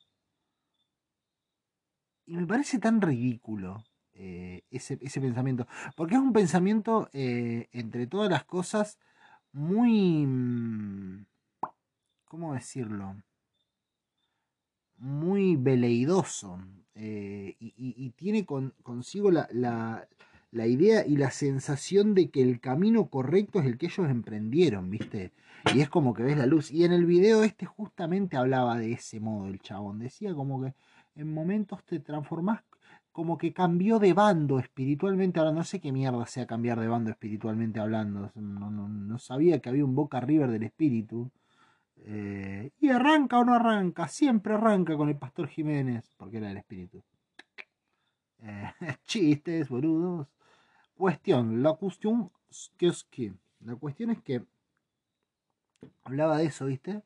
Y 2.29 2.37
me 2.37 2.47
parece 2.47 2.79
tan 2.79 3.01
ridículo 3.01 3.83
eh, 4.13 4.63
ese, 4.71 4.99
ese 5.01 5.19
pensamiento. 5.19 5.67
Porque 5.97 6.15
es 6.15 6.21
un 6.21 6.35
pensamiento, 6.35 7.09
eh, 7.15 7.69
entre 7.73 8.07
todas 8.07 8.31
las 8.31 8.45
cosas, 8.45 8.99
muy... 9.53 10.27
mm, 10.27 11.25
¿Cómo 12.27 12.53
decirlo? 12.53 13.17
Muy 14.99 15.57
veleidoso. 15.57 16.59
eh, 16.95 17.57
y, 17.61 18.11
tiene 18.17 18.45
con- 18.45 18.75
consigo 18.83 19.31
la, 19.31 19.49
la- 19.53 20.07
la 20.51 20.67
idea 20.67 21.07
y 21.07 21.17
la 21.17 21.31
sensación 21.31 22.15
de 22.15 22.29
que 22.31 22.43
el 22.43 22.59
camino 22.61 23.07
correcto 23.09 23.61
es 23.61 23.67
el 23.67 23.79
que 23.79 23.87
ellos 23.87 24.09
emprendieron, 24.11 24.91
¿viste? 24.91 25.33
Y 25.75 25.81
es 25.81 25.89
como 25.89 26.13
que 26.15 26.23
ves 26.25 26.37
la 26.39 26.47
luz. 26.47 26.71
Y 26.73 26.85
en 26.85 26.93
el 26.93 27.07
video 27.07 27.43
este 27.45 27.65
justamente 27.67 28.37
hablaba 28.37 28.79
de 28.79 28.93
ese 28.93 29.21
modo 29.21 29.47
el 29.47 29.61
chabón. 29.61 29.99
Decía 30.01 30.35
como 30.35 30.61
que 30.63 30.75
en 31.19 31.35
momentos 31.35 31.85
te 31.85 32.01
transformás 32.01 32.63
como 33.13 33.39
que 33.39 33.53
cambió 33.53 33.99
de 33.99 34.13
bando 34.15 34.59
espiritualmente 34.61 35.41
hablando. 35.41 35.61
No 35.61 35.65
sé 35.65 35.81
qué 35.81 35.93
mierda 35.93 36.27
sea 36.27 36.47
cambiar 36.47 36.81
de 36.81 36.89
bando 36.89 37.11
espiritualmente 37.11 37.81
hablando. 37.81 38.31
No, 38.37 38.71
no- 38.71 38.89
no 38.89 39.19
sabía 39.19 39.61
que 39.61 39.69
había 39.71 39.85
un 39.85 39.95
Boca 39.97 40.21
River 40.21 40.51
del 40.51 40.63
espíritu. 40.65 41.31
Eh, 41.99 42.71
y 42.81 42.91
arranca 42.91 43.39
o 43.41 43.45
no 43.45 43.55
arranca, 43.55 44.09
siempre 44.09 44.55
arranca 44.55 44.97
con 44.97 45.09
el 45.11 45.17
Pastor 45.19 45.49
Jiménez, 45.49 46.11
porque 46.19 46.39
era 46.39 46.51
el 46.53 46.59
espíritu. 46.59 47.03
Eh, 48.43 48.73
chistes, 49.07 49.69
boludos. 49.69 50.27
Cuestión, 50.97 51.63
la 51.63 51.75
cuestión. 51.75 52.31
La 53.61 53.77
cuestión 53.77 54.11
es 54.11 54.23
que 54.23 54.43
hablaba 56.03 56.39
de 56.39 56.47
eso, 56.47 56.67
¿viste? 56.67 57.03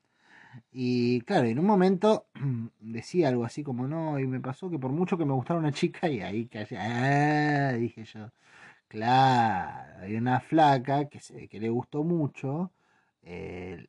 Y 0.72 1.20
claro, 1.22 1.46
en 1.46 1.58
un 1.58 1.66
momento 1.66 2.26
decía 2.80 3.28
algo 3.28 3.44
así 3.44 3.62
como 3.62 3.86
no, 3.88 4.18
y 4.18 4.26
me 4.26 4.40
pasó 4.40 4.70
que 4.70 4.78
por 4.78 4.92
mucho 4.92 5.18
que 5.18 5.24
me 5.24 5.32
gustara 5.32 5.60
una 5.60 5.72
chica, 5.72 6.08
y 6.08 6.20
ahí 6.20 6.46
callé, 6.46 6.78
ah, 6.78 7.72
dije 7.74 8.04
yo, 8.04 8.30
claro, 8.88 10.00
hay 10.02 10.16
una 10.16 10.40
flaca 10.40 11.08
que 11.08 11.20
se 11.20 11.48
que 11.48 11.60
le 11.60 11.70
gustó 11.70 12.04
mucho, 12.04 12.72
eh, 13.22 13.86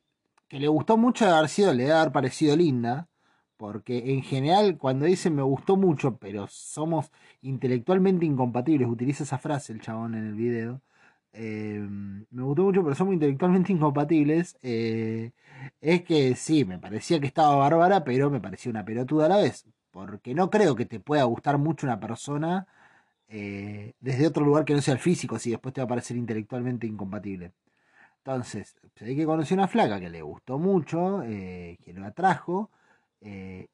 que 0.48 0.60
le 0.60 0.68
gustó 0.68 0.96
mucho 0.96 1.26
de 1.26 1.32
haber 1.32 1.48
sido, 1.50 1.72
le 1.74 1.84
debe 1.84 1.94
haber 1.94 2.12
parecido 2.12 2.56
linda, 2.56 3.08
porque 3.56 4.12
en 4.12 4.22
general 4.22 4.78
cuando 4.78 5.06
dicen 5.06 5.34
me 5.34 5.42
gustó 5.42 5.76
mucho, 5.76 6.16
pero 6.18 6.46
somos 6.48 7.10
intelectualmente 7.42 8.26
incompatibles, 8.26 8.88
utiliza 8.88 9.24
esa 9.24 9.38
frase 9.38 9.72
el 9.72 9.80
chabón 9.80 10.14
en 10.14 10.26
el 10.26 10.34
video, 10.34 10.82
eh, 11.34 11.80
me 12.30 12.42
gustó 12.42 12.62
mucho, 12.64 12.82
pero 12.82 12.94
somos 12.94 13.14
intelectualmente 13.14 13.72
incompatibles, 13.72 14.56
eh, 14.62 15.32
es 15.80 16.02
que 16.04 16.34
sí, 16.36 16.64
me 16.64 16.78
parecía 16.78 17.20
que 17.20 17.26
estaba 17.26 17.56
bárbara, 17.56 18.04
pero 18.04 18.30
me 18.30 18.40
parecía 18.40 18.70
una 18.70 18.84
pelotuda 18.84 19.26
a 19.26 19.28
la 19.28 19.36
vez. 19.38 19.66
Porque 19.90 20.34
no 20.34 20.50
creo 20.50 20.74
que 20.76 20.86
te 20.86 21.00
pueda 21.00 21.24
gustar 21.24 21.58
mucho 21.58 21.86
una 21.86 22.00
persona 22.00 22.66
eh, 23.28 23.94
desde 24.00 24.26
otro 24.26 24.44
lugar 24.44 24.64
que 24.64 24.74
no 24.74 24.82
sea 24.82 24.94
el 24.94 25.00
físico, 25.00 25.38
si 25.38 25.50
después 25.50 25.74
te 25.74 25.80
va 25.80 25.86
a 25.86 25.88
parecer 25.88 26.16
intelectualmente 26.16 26.86
incompatible. 26.86 27.52
Entonces, 28.18 28.76
se 28.96 29.04
ve 29.04 29.16
que 29.16 29.26
conocí 29.26 29.54
una 29.54 29.68
flaca 29.68 30.00
que 30.00 30.10
le 30.10 30.22
gustó 30.22 30.58
mucho, 30.58 31.22
eh, 31.24 31.78
que 31.84 31.92
lo 31.94 32.06
atrajo, 32.06 32.70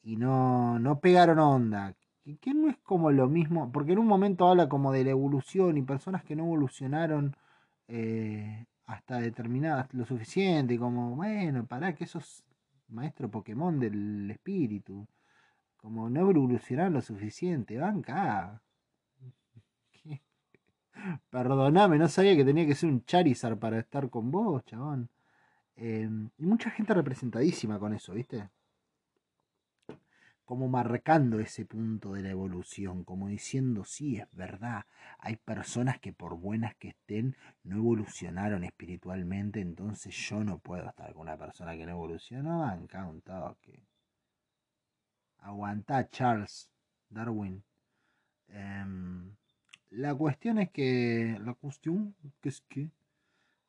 y 0.02 0.16
no, 0.16 0.78
no 0.78 1.00
pegaron 1.00 1.38
onda. 1.40 1.94
Que 2.40 2.54
no 2.54 2.70
es 2.70 2.76
como 2.78 3.10
lo 3.10 3.28
mismo, 3.28 3.72
porque 3.72 3.92
en 3.92 3.98
un 3.98 4.06
momento 4.06 4.48
habla 4.48 4.68
como 4.68 4.92
de 4.92 5.04
la 5.04 5.10
evolución 5.10 5.76
y 5.76 5.82
personas 5.82 6.24
que 6.24 6.36
no 6.36 6.44
evolucionaron 6.44 7.36
eh, 7.92 8.66
hasta 8.86 9.18
determinadas 9.18 9.92
lo 9.94 10.04
suficiente, 10.04 10.78
como, 10.78 11.16
bueno, 11.16 11.66
pará, 11.66 11.94
que 11.94 12.06
sos 12.06 12.44
maestro 12.88 13.30
Pokémon 13.30 13.78
del 13.80 14.30
espíritu. 14.30 15.06
Como 15.76 16.08
no 16.08 16.20
evolucionaron 16.20 16.94
lo 16.94 17.00
suficiente, 17.00 17.78
banca. 17.78 18.62
¿Qué? 19.92 20.22
Perdoname, 21.30 21.98
no 21.98 22.08
sabía 22.08 22.36
que 22.36 22.44
tenía 22.44 22.66
que 22.66 22.74
ser 22.74 22.90
un 22.90 23.04
Charizard 23.04 23.58
para 23.58 23.80
estar 23.80 24.08
con 24.10 24.30
vos, 24.30 24.64
chabón. 24.66 25.08
Eh, 25.76 26.08
y 26.38 26.46
mucha 26.46 26.70
gente 26.70 26.94
representadísima 26.94 27.78
con 27.78 27.94
eso, 27.94 28.12
¿viste? 28.14 28.50
Como 30.50 30.66
marcando 30.66 31.38
ese 31.38 31.64
punto 31.64 32.14
de 32.14 32.22
la 32.22 32.30
evolución, 32.30 33.04
como 33.04 33.28
diciendo, 33.28 33.84
sí, 33.84 34.16
es 34.16 34.26
verdad, 34.32 34.84
hay 35.20 35.36
personas 35.36 36.00
que 36.00 36.12
por 36.12 36.36
buenas 36.36 36.74
que 36.74 36.88
estén 36.88 37.36
no 37.62 37.76
evolucionaron 37.76 38.64
espiritualmente, 38.64 39.60
entonces 39.60 40.12
yo 40.12 40.42
no 40.42 40.58
puedo 40.58 40.88
estar 40.88 41.12
con 41.12 41.22
una 41.22 41.36
persona 41.36 41.76
que 41.76 41.86
no 41.86 41.92
evolucionó, 41.92 42.58
banca 42.58 43.06
un 43.06 43.20
toque. 43.20 43.84
Aguantá, 45.38 46.08
Charles 46.10 46.68
Darwin. 47.08 47.62
Em, 48.48 49.36
la 49.90 50.16
cuestión 50.16 50.58
es 50.58 50.70
que. 50.72 51.38
La 51.44 51.54
cuestión 51.54 52.16
que 52.40 52.48
es 52.48 52.60
que. 52.62 52.90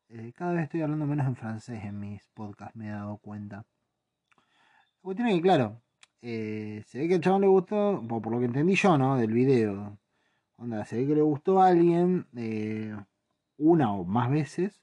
eh, 0.09 0.33
cada 0.35 0.53
vez 0.53 0.63
estoy 0.63 0.81
hablando 0.81 1.05
menos 1.05 1.27
en 1.27 1.35
francés 1.35 1.85
en 1.85 1.99
mis 1.99 2.25
podcasts, 2.33 2.75
me 2.75 2.87
he 2.87 2.91
dado 2.91 3.17
cuenta. 3.17 3.57
La 3.57 5.01
cuestión 5.03 5.27
es 5.27 5.35
que, 5.35 5.41
claro, 5.43 5.79
eh, 6.21 6.83
se 6.87 6.99
ve 6.99 7.07
que 7.07 7.15
al 7.15 7.21
chabón 7.21 7.41
le 7.41 7.47
gustó, 7.47 8.03
por, 8.07 8.31
lo 8.31 8.39
que 8.39 8.45
entendí 8.45 8.75
yo, 8.75 8.97
¿no? 8.97 9.17
Del 9.17 9.31
video. 9.33 9.97
Onda, 10.57 10.85
se 10.85 10.97
ve 10.97 11.07
que 11.07 11.15
le 11.15 11.21
gustó 11.21 11.61
a 11.61 11.67
alguien 11.69 12.27
eh, 12.35 12.95
una 13.57 13.93
o 13.93 14.05
más 14.05 14.29
veces. 14.31 14.81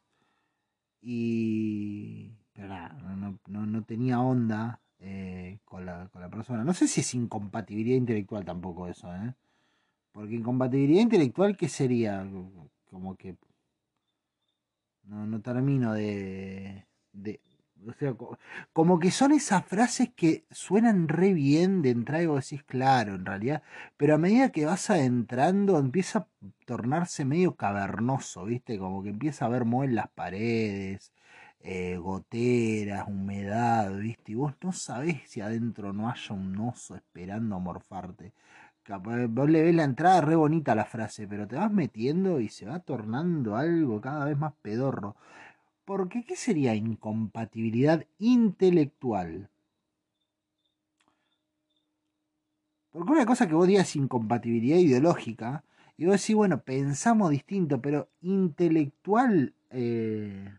Y. 1.01 2.33
Pero 2.53 2.69
nada, 2.69 2.89
no, 3.03 3.17
no- 3.17 3.39
no- 3.47 3.67
no 3.67 3.85
tenía 3.85 4.21
onda 4.21 4.81
eh, 4.99 5.59
con, 5.65 5.87
la, 5.87 6.09
con 6.09 6.21
la 6.23 6.29
persona. 6.31 6.65
No 6.65 6.75
sé 6.75 6.89
si 6.89 7.01
es 7.03 7.15
incompatibilidad 7.15 7.97
intelectual 7.97 8.45
tampoco 8.45 8.89
eso, 8.89 9.15
¿eh? 9.15 9.35
Porque 10.13 10.35
incompatibilidad 10.37 11.03
intelectual, 11.03 11.57
¿qué 11.57 11.69
sería? 11.69 12.27
Como 12.91 13.17
que. 13.17 13.37
No, 15.05 15.27
no 15.27 15.41
termino 15.41 15.93
de. 15.95 16.87
de 17.13 17.41
o 17.87 17.93
sea, 17.95 18.15
co- 18.15 18.39
como 18.73 18.99
que 18.99 19.11
son 19.11 19.33
esas 19.33 19.65
frases 19.67 20.11
que 20.15 20.45
suenan 20.51 21.09
re 21.09 21.33
bien 21.33 21.83
de 21.83 21.91
entrada 21.91 22.23
y 22.23 22.27
vos 22.27 22.45
decís, 22.49 22.65
claro, 22.65 23.15
en 23.15 23.25
realidad. 23.27 23.63
Pero 23.97 24.15
a 24.15 24.19
medida 24.19 24.51
que 24.53 24.65
vas 24.67 24.91
adentrando, 24.91 25.79
empieza 25.79 26.21
a 26.21 26.27
tornarse 26.67 27.25
medio 27.25 27.55
cavernoso, 27.57 28.45
¿viste? 28.45 28.79
Como 28.79 29.03
que 29.03 29.11
empieza 29.11 29.45
a 29.45 29.49
haber 29.49 29.65
moho 29.65 29.85
en 29.85 29.95
las 29.95 30.09
paredes, 30.11 31.13
eh, 31.61 31.97
goteras, 31.99 33.07
humedad, 33.09 33.95
¿viste? 33.97 34.33
Y 34.33 34.35
vos 34.37 34.55
no 34.63 34.73
sabés 34.73 35.23
si 35.31 35.41
adentro 35.41 35.93
no 35.93 36.09
haya 36.11 36.35
un 36.35 36.57
oso 36.59 36.97
esperando 36.97 37.57
a 37.57 37.59
morfarte. 37.59 38.33
Vos 39.29 39.51
le 39.51 39.63
ves 39.63 39.75
la 39.75 39.85
entrada 39.85 40.21
re 40.23 40.35
bonita 40.35 40.73
a 40.73 40.75
la 40.75 40.85
frase, 40.87 41.29
pero 41.29 41.47
te 41.47 41.57
vas 41.57 41.71
metiendo 41.71 42.41
y 42.41 42.49
se 42.49 42.65
va 42.67 42.81
tornando 42.81 43.57
algo 43.57 44.01
cada 44.01 44.25
vez 44.25 44.39
más 44.39 44.55
pedorro. 44.63 45.15
Porque, 45.89 46.23
¿qué 46.23 46.37
sería 46.37 46.75
incompatibilidad 46.75 48.05
intelectual? 48.19 49.49
Porque 52.91 53.13
una 53.13 53.25
cosa 53.25 53.49
que 53.49 53.55
vos 53.55 53.67
digas 53.67 53.97
incompatibilidad 53.97 54.77
ideológica, 54.77 55.65
y 55.97 56.05
vos 56.05 56.21
decís, 56.21 56.37
bueno, 56.37 56.61
pensamos 56.61 57.31
distinto, 57.31 57.81
pero 57.81 58.11
intelectual, 58.21 59.55
eh, 59.71 60.53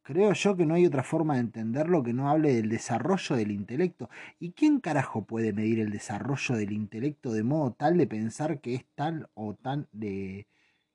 creo 0.00 0.32
yo 0.32 0.56
que 0.56 0.64
no 0.64 0.72
hay 0.72 0.86
otra 0.86 1.02
forma 1.02 1.34
de 1.34 1.40
entenderlo 1.40 2.02
que 2.02 2.14
no 2.14 2.30
hable 2.30 2.54
del 2.54 2.70
desarrollo 2.70 3.36
del 3.36 3.50
intelecto. 3.50 4.08
¿Y 4.40 4.52
quién 4.52 4.80
carajo 4.80 5.26
puede 5.26 5.52
medir 5.52 5.78
el 5.78 5.90
desarrollo 5.90 6.56
del 6.56 6.72
intelecto 6.72 7.34
de 7.34 7.42
modo 7.42 7.74
tal 7.74 7.98
de 7.98 8.06
pensar 8.06 8.62
que 8.62 8.76
es 8.76 8.86
tal 8.94 9.28
o 9.34 9.52
tan 9.52 9.88
de 9.92 10.46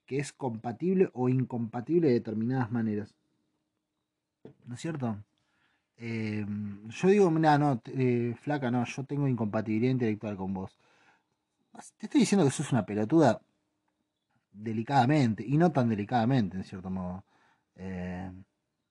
que 0.08 0.18
es 0.18 0.32
compatible 0.32 1.10
o 1.12 1.28
incompatible 1.28 2.08
de 2.08 2.14
determinadas 2.14 2.72
maneras? 2.72 3.14
¿No 4.66 4.74
es 4.74 4.80
cierto? 4.80 5.18
Eh, 5.98 6.44
yo 6.88 7.08
digo, 7.08 7.30
mira, 7.30 7.58
no, 7.58 7.80
eh, 7.86 8.34
flaca, 8.40 8.70
no, 8.70 8.84
yo 8.84 9.04
tengo 9.04 9.28
incompatibilidad 9.28 9.92
intelectual 9.92 10.36
con 10.36 10.54
vos. 10.54 10.76
te 11.98 12.06
estoy 12.06 12.20
diciendo 12.20 12.44
que 12.46 12.50
sos 12.52 12.72
una 12.72 12.86
pelotuda 12.86 13.40
delicadamente, 14.52 15.44
y 15.46 15.58
no 15.58 15.70
tan 15.72 15.88
delicadamente, 15.88 16.56
en 16.56 16.64
cierto 16.64 16.90
modo. 16.90 17.24
Eh, 17.76 18.30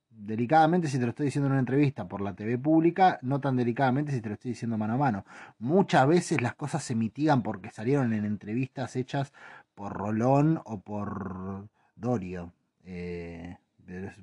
delicadamente 0.10 0.88
si 0.88 0.98
te 0.98 1.04
lo 1.04 1.10
estoy 1.10 1.28
diciendo 1.28 1.48
en 1.48 1.54
una 1.54 1.60
entrevista 1.60 2.08
por 2.08 2.22
la 2.22 2.34
TV 2.36 2.58
pública, 2.58 3.20
no 3.22 3.40
tan 3.40 3.56
delicadamente 3.56 4.12
si 4.12 4.22
te 4.22 4.30
lo 4.30 4.36
estoy 4.36 4.52
diciendo 4.52 4.78
mano 4.78 4.94
a 4.94 4.98
mano. 4.98 5.26
Muchas 5.60 6.08
veces 6.08 6.42
las 6.42 6.56
cosas 6.56 6.84
se 6.84 6.96
mitigan 6.96 7.44
porque 7.44 7.72
salieron 7.72 8.14
en 8.14 8.26
entrevistas 8.26 8.96
hechas 8.96 9.34
por 9.78 9.94
Rolón 9.94 10.60
o 10.66 10.82
por 10.82 11.70
Dorio. 11.96 12.52
Eh, 12.84 13.58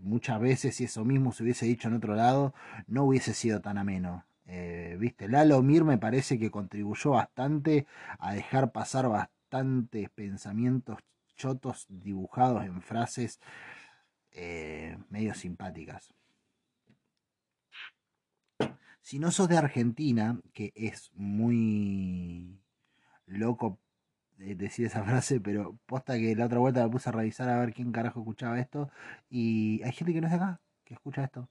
muchas 0.03 0.41
veces 0.41 0.75
si 0.75 0.85
eso 0.85 1.05
mismo 1.05 1.31
se 1.31 1.45
hubiese 1.45 1.65
dicho 1.65 1.87
en 1.87 1.95
otro 1.95 2.17
lado, 2.17 2.55
no 2.89 3.05
hubiese 3.05 3.35
sido 3.35 3.61
tan 3.61 3.79
ameno. 3.79 4.27
Eh, 4.47 4.97
Viste, 4.99 5.29
Lalo 5.29 5.63
Mir 5.63 5.85
me 5.85 5.97
parece 5.97 6.41
que 6.41 6.51
contribuyó 6.51 7.13
bastante 7.13 7.87
a 8.19 8.35
dejar 8.35 8.73
pasar 8.73 9.09
bastantes 9.09 10.11
pensamientos 10.11 10.99
chotos 11.37 11.87
dibujados 11.89 12.65
en 12.65 12.83
frases 12.83 13.39
eh, 14.33 14.99
medio 15.09 15.35
simpáticas. 15.35 16.13
Si 19.03 19.21
no 19.21 19.31
sos 19.31 19.49
de 19.49 19.59
Argentina, 19.59 20.41
que 20.53 20.73
es 20.75 21.13
muy 21.15 22.59
loco 23.27 23.79
decir 24.39 24.87
esa 24.87 25.03
frase, 25.05 25.41
pero 25.41 25.79
posta 25.87 26.15
que 26.19 26.35
la 26.37 26.47
otra 26.47 26.59
vuelta 26.59 26.85
me 26.85 26.91
puse 26.91 27.09
a 27.09 27.13
revisar 27.13 27.49
a 27.49 27.61
ver 27.61 27.73
quién 27.73 27.93
carajo 27.93 28.21
escuchaba 28.21 28.59
esto. 28.61 28.91
Y 29.31 29.83
hay 29.85 29.93
gente 29.93 30.13
que 30.13 30.21
no 30.21 30.27
es 30.27 30.33
de 30.33 30.37
acá, 30.37 30.61
que 30.85 30.95
escucha 30.95 31.25
esto. 31.25 31.49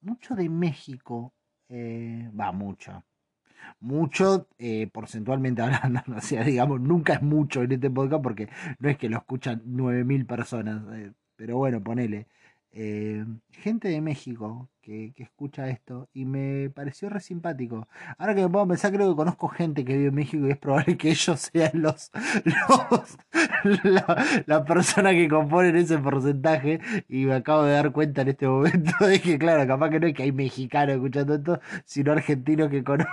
Mucho 0.00 0.34
de 0.34 0.48
México, 0.48 1.34
eh, 1.68 2.30
va, 2.38 2.52
mucho. 2.52 3.04
Mucho, 3.80 4.48
eh, 4.58 4.88
porcentualmente 4.92 5.62
hablando, 5.62 6.02
o 6.16 6.20
sea, 6.20 6.44
digamos, 6.44 6.80
nunca 6.80 7.14
es 7.14 7.22
mucho 7.22 7.62
en 7.62 7.72
este 7.72 7.90
podcast 7.90 8.22
porque 8.22 8.48
no 8.78 8.88
es 8.88 8.98
que 8.98 9.08
lo 9.08 9.18
escuchan 9.18 9.62
9.000 9.66 10.26
personas, 10.26 10.82
eh, 10.96 11.12
pero 11.36 11.56
bueno, 11.58 11.82
ponele. 11.82 12.28
Eh, 12.78 13.24
gente 13.52 13.88
de 13.88 14.02
México 14.02 14.68
que, 14.82 15.14
escucha 15.16 15.66
esto 15.70 16.10
y 16.12 16.26
me 16.26 16.68
pareció 16.68 17.08
re 17.08 17.20
simpático. 17.20 17.88
Ahora 18.18 18.34
que 18.34 18.42
me 18.42 18.50
puedo 18.50 18.68
pensar, 18.68 18.92
creo 18.92 19.08
que 19.08 19.16
conozco 19.16 19.48
gente 19.48 19.82
que 19.82 19.94
vive 19.94 20.08
en 20.08 20.14
México 20.14 20.46
y 20.46 20.50
es 20.50 20.58
probable 20.58 20.98
que 20.98 21.08
ellos 21.10 21.40
sean 21.40 21.70
los, 21.74 22.10
los 22.44 23.18
la, 24.46 24.64
persona 24.66 25.12
que 25.12 25.26
componen 25.26 25.74
ese 25.76 25.96
porcentaje 25.96 26.80
y 27.08 27.24
me 27.24 27.36
acabo 27.36 27.62
de 27.62 27.72
dar 27.72 27.92
cuenta 27.92 28.20
en 28.20 28.28
este 28.28 28.46
momento 28.46 28.92
de 29.06 29.22
que 29.22 29.38
claro, 29.38 29.66
capaz 29.66 29.88
que 29.88 30.00
no 30.00 30.06
es 30.08 30.14
que 30.14 30.24
hay 30.24 30.32
mexicanos 30.32 30.96
escuchando 30.96 31.34
esto, 31.34 31.60
sino 31.86 32.12
argentinos 32.12 32.68
que 32.68 32.84
conozco 32.84 33.10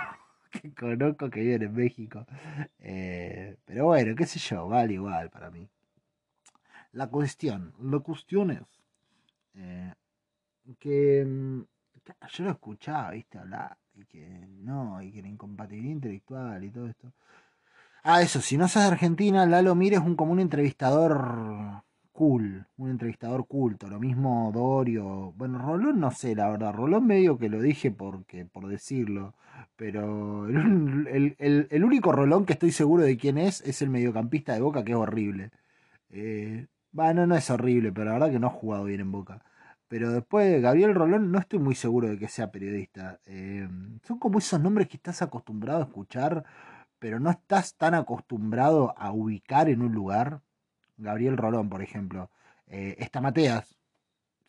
que 0.60 0.74
conozco 0.74 1.30
viven 1.40 1.62
en 1.62 1.74
México. 1.74 2.26
Eh, 2.80 3.56
pero 3.64 3.86
bueno, 3.86 4.14
qué 4.14 4.26
sé 4.26 4.38
yo, 4.38 4.68
vale 4.68 4.92
igual 4.92 5.30
para 5.30 5.50
mí. 5.50 5.66
La 6.92 7.08
cuestión, 7.08 7.72
la 7.80 7.98
cuestión 8.00 8.50
es 8.50 8.60
eh, 9.56 9.92
que 10.78 11.24
mm, 11.26 11.62
yo 12.30 12.44
lo 12.44 12.50
escuchaba, 12.50 13.10
viste, 13.12 13.38
hablar, 13.38 13.76
y 13.94 14.04
que 14.06 14.26
no, 14.50 15.02
y 15.02 15.12
que 15.12 15.22
la 15.22 15.28
incompatibilidad 15.28 15.94
intelectual 15.94 16.64
y 16.64 16.70
todo 16.70 16.88
esto. 16.88 17.12
Ah, 18.02 18.22
eso, 18.22 18.40
si 18.40 18.56
no 18.58 18.68
sos 18.68 18.82
de 18.82 18.88
Argentina, 18.90 19.46
Lalo 19.46 19.74
Mire 19.74 19.96
es 19.96 20.02
un, 20.02 20.14
como 20.16 20.32
un 20.32 20.40
entrevistador 20.40 21.82
cool, 22.12 22.66
un 22.76 22.90
entrevistador 22.90 23.46
culto, 23.46 23.88
lo 23.88 23.98
mismo 23.98 24.50
Dorio, 24.54 25.32
bueno, 25.36 25.58
Rolón 25.58 26.00
no 26.00 26.10
sé, 26.10 26.34
la 26.34 26.48
verdad, 26.50 26.72
Rolón 26.74 27.06
medio 27.06 27.38
que 27.38 27.48
lo 27.48 27.60
dije 27.60 27.90
porque, 27.90 28.44
por 28.44 28.68
decirlo, 28.68 29.34
pero 29.76 30.46
el, 30.48 31.06
el- 31.08 31.36
el- 31.38 31.68
el 31.70 31.84
único 31.84 32.12
Rolón 32.12 32.44
que 32.46 32.52
estoy 32.54 32.72
seguro 32.72 33.02
de 33.04 33.16
quién 33.16 33.38
es 33.38 33.60
es 33.62 33.82
el 33.82 33.90
mediocampista 33.90 34.52
de 34.54 34.60
Boca, 34.60 34.84
que 34.84 34.92
es 34.92 34.98
horrible. 34.98 35.50
Eh, 36.10 36.66
bueno, 36.94 37.26
no 37.26 37.36
es 37.36 37.50
horrible, 37.50 37.92
pero 37.92 38.06
la 38.06 38.12
verdad 38.12 38.30
que 38.30 38.38
no 38.38 38.46
ha 38.46 38.50
jugado 38.50 38.84
bien 38.84 39.00
en 39.00 39.12
Boca. 39.12 39.42
Pero 39.88 40.12
después, 40.12 40.62
Gabriel 40.62 40.94
Rolón, 40.94 41.32
no 41.32 41.38
estoy 41.40 41.58
muy 41.58 41.74
seguro 41.74 42.08
de 42.08 42.18
que 42.18 42.28
sea 42.28 42.52
periodista. 42.52 43.20
Eh, 43.26 43.68
son 44.04 44.18
como 44.18 44.38
esos 44.38 44.60
nombres 44.60 44.88
que 44.88 44.96
estás 44.96 45.20
acostumbrado 45.22 45.80
a 45.80 45.84
escuchar, 45.86 46.44
pero 47.00 47.20
no 47.20 47.30
estás 47.30 47.74
tan 47.76 47.94
acostumbrado 47.94 48.94
a 48.96 49.12
ubicar 49.12 49.68
en 49.68 49.82
un 49.82 49.92
lugar. 49.92 50.40
Gabriel 50.96 51.36
Rolón, 51.36 51.68
por 51.68 51.82
ejemplo. 51.82 52.30
Eh, 52.68 52.96
está 52.98 53.20
Mateas. 53.20 53.76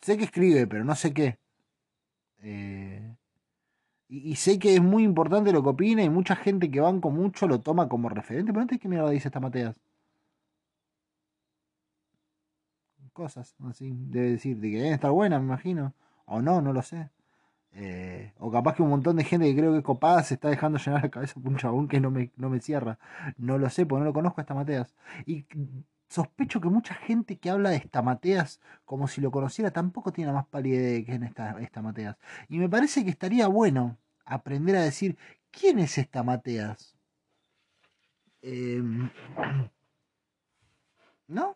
Sé 0.00 0.16
que 0.18 0.24
escribe, 0.24 0.66
pero 0.68 0.84
no 0.84 0.94
sé 0.94 1.12
qué. 1.14 1.38
Eh, 2.42 3.16
y, 4.08 4.36
sé 4.36 4.58
que 4.58 4.74
es 4.76 4.82
muy 4.82 5.02
importante 5.04 5.52
lo 5.52 5.62
que 5.62 5.70
opina 5.70 6.02
y 6.04 6.10
mucha 6.10 6.36
gente 6.36 6.70
que 6.70 6.80
banco 6.80 7.10
mucho 7.10 7.48
lo 7.48 7.60
toma 7.60 7.88
como 7.88 8.08
referente. 8.08 8.52
Pero 8.52 8.62
antes, 8.62 8.80
¿qué 8.80 8.88
mierda 8.88 9.10
dice 9.10 9.28
esta 9.28 9.40
Mateas? 9.40 9.80
Cosas 13.16 13.54
así. 13.66 13.94
Debe 13.96 14.32
decir 14.32 14.58
de 14.58 14.70
que 14.70 14.76
deben 14.76 14.92
estar 14.92 15.10
buenas, 15.10 15.40
me 15.40 15.46
imagino. 15.46 15.94
O 16.26 16.42
no, 16.42 16.60
no 16.60 16.74
lo 16.74 16.82
sé. 16.82 17.08
Eh, 17.72 18.34
o 18.38 18.50
capaz 18.50 18.74
que 18.74 18.82
un 18.82 18.90
montón 18.90 19.16
de 19.16 19.24
gente 19.24 19.46
que 19.46 19.56
creo 19.58 19.72
que 19.72 19.78
es 19.78 19.84
copada 19.84 20.22
se 20.22 20.34
está 20.34 20.50
dejando 20.50 20.78
llenar 20.78 21.02
la 21.02 21.10
cabeza 21.10 21.40
por 21.40 21.50
un 21.50 21.56
chabón 21.56 21.88
que 21.88 21.98
no 21.98 22.10
me, 22.10 22.30
no 22.36 22.50
me 22.50 22.60
cierra. 22.60 22.98
No 23.38 23.56
lo 23.56 23.70
sé, 23.70 23.86
porque 23.86 24.00
no 24.00 24.04
lo 24.04 24.12
conozco 24.12 24.40
a 24.40 24.42
esta 24.42 24.54
Mateas. 24.54 24.94
Y 25.24 25.46
sospecho 26.10 26.60
que 26.60 26.68
mucha 26.68 26.94
gente 26.94 27.38
que 27.38 27.48
habla 27.48 27.70
de 27.70 27.76
esta 27.76 28.02
Mateas 28.02 28.60
como 28.84 29.08
si 29.08 29.22
lo 29.22 29.30
conociera 29.30 29.70
tampoco 29.70 30.12
tiene 30.12 30.28
la 30.32 30.34
más 30.34 30.46
pálida 30.48 30.76
idea 30.76 30.92
de 30.92 31.04
quién 31.06 31.22
es 31.22 31.32
esta 31.60 31.82
Mateas. 31.82 32.18
Y 32.50 32.58
me 32.58 32.68
parece 32.68 33.02
que 33.02 33.10
estaría 33.10 33.46
bueno 33.48 33.96
aprender 34.26 34.76
a 34.76 34.82
decir 34.82 35.16
quién 35.50 35.78
es 35.78 35.96
esta 35.96 36.22
Mateas. 36.22 36.94
Em, 38.42 39.10
¿No? 41.28 41.55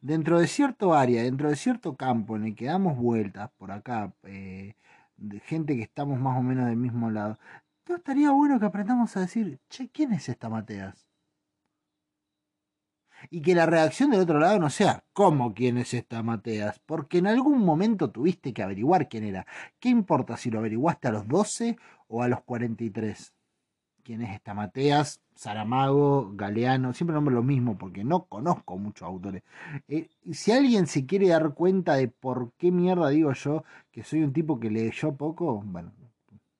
Dentro 0.00 0.38
de 0.40 0.46
cierto 0.46 0.94
área, 0.94 1.22
dentro 1.22 1.48
de 1.48 1.56
cierto 1.56 1.96
campo 1.96 2.36
en 2.36 2.44
el 2.44 2.54
que 2.54 2.66
damos 2.66 2.96
vueltas 2.96 3.50
por 3.58 3.70
acá, 3.72 4.12
eh, 4.24 4.74
de 5.16 5.40
gente 5.40 5.76
que 5.76 5.82
estamos 5.82 6.18
más 6.20 6.38
o 6.38 6.42
menos 6.42 6.66
del 6.66 6.76
mismo 6.76 7.10
lado, 7.10 7.38
¿no 7.88 7.96
estaría 7.96 8.30
bueno 8.30 8.58
que 8.60 8.66
aprendamos 8.66 9.16
a 9.16 9.20
decir, 9.20 9.60
che, 9.68 9.88
¿quién 9.90 10.12
es 10.12 10.28
esta 10.28 10.48
Mateas? 10.48 11.06
Y 13.30 13.42
que 13.42 13.54
la 13.54 13.66
reacción 13.66 14.10
del 14.10 14.20
otro 14.20 14.38
lado 14.38 14.58
no 14.58 14.70
sea, 14.70 15.04
¿cómo 15.12 15.54
quién 15.54 15.78
es 15.78 15.92
esta 15.94 16.22
Mateas? 16.22 16.80
Porque 16.86 17.18
en 17.18 17.26
algún 17.26 17.64
momento 17.64 18.10
tuviste 18.10 18.52
que 18.52 18.62
averiguar 18.62 19.08
quién 19.08 19.24
era. 19.24 19.46
¿Qué 19.80 19.88
importa 19.88 20.36
si 20.36 20.50
lo 20.50 20.58
averiguaste 20.60 21.08
a 21.08 21.12
los 21.12 21.26
12 21.26 21.76
o 22.08 22.22
a 22.22 22.28
los 22.28 22.42
43? 22.42 23.34
¿Quién 24.08 24.22
es 24.22 24.34
esta 24.34 24.54
Mateas? 24.54 25.20
Saramago, 25.34 26.32
Galeano, 26.34 26.94
siempre 26.94 27.12
nombro 27.12 27.34
lo 27.34 27.42
mismo 27.42 27.76
porque 27.76 28.04
no 28.04 28.24
conozco 28.24 28.78
muchos 28.78 29.06
autores. 29.06 29.42
Eh, 29.86 30.08
si 30.32 30.50
alguien 30.50 30.86
se 30.86 31.04
quiere 31.04 31.28
dar 31.28 31.52
cuenta 31.52 31.92
de 31.96 32.08
por 32.08 32.52
qué 32.56 32.72
mierda 32.72 33.10
digo 33.10 33.34
yo 33.34 33.64
que 33.92 34.04
soy 34.04 34.22
un 34.22 34.32
tipo 34.32 34.58
que 34.58 34.70
leyó 34.70 35.14
poco, 35.14 35.60
bueno, 35.62 35.92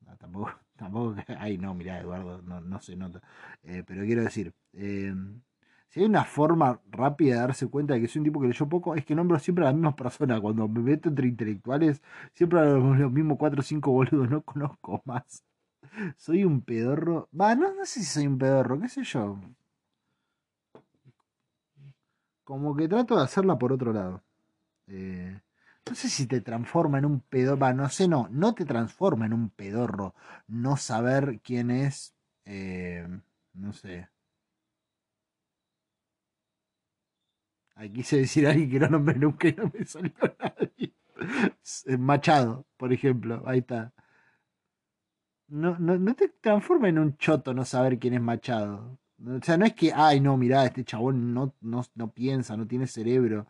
no, 0.07 0.15
tampoco, 0.19 0.51
tampoco, 0.77 1.17
ay 1.39 1.57
no, 1.57 1.73
mirá 1.73 1.99
Eduardo, 1.99 2.43
no, 2.43 2.61
no 2.61 2.81
se 2.83 2.97
nota. 2.97 3.23
Eh, 3.63 3.83
pero 3.87 4.05
quiero 4.05 4.25
decir, 4.25 4.53
eh, 4.75 5.15
si 5.89 6.01
hay 6.01 6.07
una 6.07 6.25
forma 6.25 6.83
rápida 6.91 7.37
de 7.37 7.41
darse 7.41 7.67
cuenta 7.69 7.95
de 7.95 8.03
que 8.03 8.09
soy 8.09 8.19
un 8.19 8.25
tipo 8.25 8.43
que 8.43 8.49
leyó 8.49 8.69
poco, 8.69 8.95
es 8.95 9.07
que 9.07 9.15
nombro 9.15 9.39
siempre 9.39 9.65
a 9.65 9.69
las 9.69 9.75
mismas 9.75 9.95
personas. 9.95 10.43
Cuando 10.43 10.69
me 10.69 10.81
meto 10.81 11.09
entre 11.09 11.27
intelectuales, 11.27 12.03
siempre 12.35 12.61
a 12.61 12.65
los, 12.65 12.99
los 12.99 13.11
mismos 13.11 13.39
4 13.39 13.61
o 13.61 13.63
5 13.63 13.91
boludos, 13.91 14.29
no 14.29 14.43
conozco 14.43 15.01
más. 15.07 15.43
Soy 16.17 16.45
un 16.45 16.61
pedorro. 16.63 17.29
Va, 17.39 17.55
no, 17.55 17.75
no 17.75 17.85
sé 17.87 18.01
si 18.01 18.07
soy 18.07 18.27
un 18.27 18.39
pedorro, 18.39 18.81
qué 18.81 18.89
sé 18.89 19.05
yo. 19.05 19.39
Como 22.45 22.75
que 22.77 22.89
trato 22.89 23.17
de 23.17 23.23
hacerla 23.25 23.59
por 23.59 23.73
otro 23.73 23.93
lado. 23.93 24.23
Eh, 24.89 25.41
no 25.89 25.95
sé 25.97 26.09
si 26.11 26.27
te 26.27 26.41
transforma 26.43 26.99
en 26.99 27.07
un 27.07 27.21
pedorro. 27.21 27.59
Va, 27.61 27.73
no 27.75 27.89
sé, 27.91 28.09
no. 28.09 28.29
No 28.31 28.55
te 28.55 28.65
transforma 28.67 29.27
en 29.27 29.33
un 29.35 29.51
pedorro. 29.51 30.15
No 30.49 30.77
saber 30.77 31.41
quién 31.43 31.71
es. 31.71 32.15
eh, 32.47 33.07
no 33.55 33.73
sé. 33.75 34.09
Ahí 37.75 37.91
quise 37.93 38.19
decir 38.19 38.47
a 38.47 38.51
alguien 38.51 38.71
que 38.71 38.81
no 38.81 38.89
nombré 38.89 39.19
nunca 39.19 39.49
no 39.57 39.71
me 39.73 39.85
salió 39.85 40.13
nadie. 40.41 40.93
Machado, 41.99 42.67
por 42.77 42.93
ejemplo. 42.93 43.43
Ahí 43.47 43.59
está. 43.61 43.93
No, 45.49 45.79
no, 45.79 45.99
no 45.99 46.15
te 46.15 46.29
transforma 46.29 46.89
en 46.89 46.99
un 46.99 47.17
choto 47.17 47.55
no 47.55 47.65
saber 47.65 47.99
quién 47.99 48.15
es 48.15 48.21
Machado. 48.21 48.99
O 49.27 49.43
sea, 49.43 49.57
no 49.57 49.65
es 49.65 49.75
que, 49.75 49.93
ay, 49.95 50.21
no, 50.21 50.37
mirá, 50.37 50.65
este 50.65 50.85
chabón 50.85 51.35
no, 51.35 51.55
no, 51.61 51.85
no 51.95 52.13
piensa, 52.13 52.57
no 52.57 52.67
tiene 52.67 52.87
cerebro, 52.87 53.47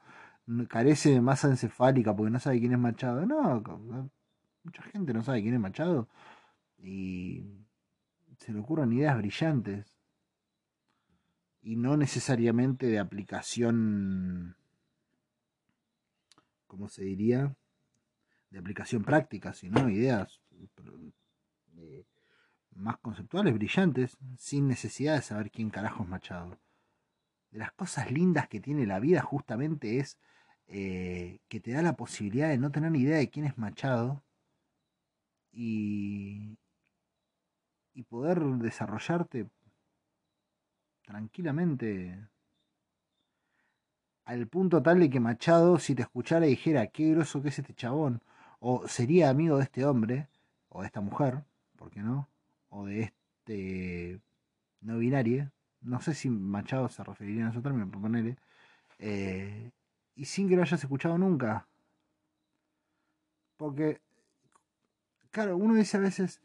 carece 0.68 1.10
de 1.10 1.20
masa 1.20 1.48
encefálica 1.48 2.14
porque 2.16 2.30
no 2.30 2.40
sabe 2.40 2.60
quién 2.60 2.72
es 2.72 2.78
Machado. 2.78 3.26
No, 3.26 3.62
mucha 4.64 4.82
gente 4.84 5.12
no 5.12 5.22
sabe 5.22 5.42
quién 5.42 5.54
es 5.54 5.60
Machado 5.60 6.08
y 6.78 7.44
se 8.38 8.52
le 8.52 8.60
ocurren 8.60 8.92
ideas 8.92 9.16
brillantes 9.18 9.98
y 11.62 11.76
no 11.76 11.96
necesariamente 11.96 12.86
de 12.86 12.98
aplicación, 12.98 14.56
¿cómo 16.66 16.88
se 16.88 17.04
diría? 17.04 17.54
De 18.50 18.58
aplicación 18.58 19.02
práctica, 19.04 19.52
sino 19.52 19.90
ideas 19.90 20.40
eh, 21.78 22.04
más 22.72 22.98
conceptuales, 22.98 23.54
brillantes, 23.54 24.16
sin 24.36 24.68
necesidad 24.68 25.16
de 25.16 25.22
saber 25.22 25.50
quién 25.50 25.70
carajo 25.70 26.04
es 26.04 26.08
Machado. 26.08 26.58
De 27.50 27.58
las 27.58 27.72
cosas 27.72 28.10
lindas 28.10 28.48
que 28.48 28.60
tiene 28.60 28.86
la 28.86 29.00
vida 29.00 29.22
justamente 29.22 29.98
es 29.98 30.18
eh, 30.66 31.40
que 31.48 31.60
te 31.60 31.72
da 31.72 31.82
la 31.82 31.96
posibilidad 31.96 32.48
de 32.48 32.58
no 32.58 32.70
tener 32.70 32.92
ni 32.92 33.00
idea 33.00 33.18
de 33.18 33.30
quién 33.30 33.46
es 33.46 33.58
Machado 33.58 34.22
y, 35.52 36.58
y 37.94 38.02
poder 38.04 38.40
desarrollarte 38.40 39.48
tranquilamente 41.02 42.28
al 44.24 44.46
punto 44.46 44.82
tal 44.82 45.00
de 45.00 45.08
que 45.08 45.20
Machado, 45.20 45.78
si 45.78 45.94
te 45.94 46.02
escuchara, 46.02 46.46
dijera 46.46 46.88
qué 46.88 47.12
groso 47.12 47.42
que 47.42 47.48
es 47.48 47.58
este 47.58 47.74
chabón, 47.74 48.22
o 48.60 48.86
sería 48.86 49.30
amigo 49.30 49.56
de 49.56 49.64
este 49.64 49.86
hombre, 49.86 50.28
o 50.68 50.82
de 50.82 50.86
esta 50.86 51.00
mujer, 51.00 51.44
¿por 51.78 51.90
qué 51.90 52.00
no? 52.00 52.28
O 52.70 52.84
de 52.84 53.02
este 53.02 54.20
no 54.80 54.98
binario, 54.98 55.50
no 55.80 56.00
sé 56.00 56.14
si 56.14 56.28
Machado 56.28 56.88
se 56.88 57.02
referiría 57.04 57.46
a 57.46 57.50
esos 57.50 57.62
términos, 57.62 57.88
por 57.90 58.02
ponerle, 58.02 58.36
eh, 58.98 59.70
y 60.14 60.24
sin 60.24 60.48
que 60.48 60.56
lo 60.56 60.62
hayas 60.62 60.82
escuchado 60.82 61.16
nunca. 61.16 61.66
Porque, 63.56 64.00
claro, 65.30 65.56
uno 65.56 65.74
dice 65.74 65.96
a 65.96 66.00
veces, 66.00 66.40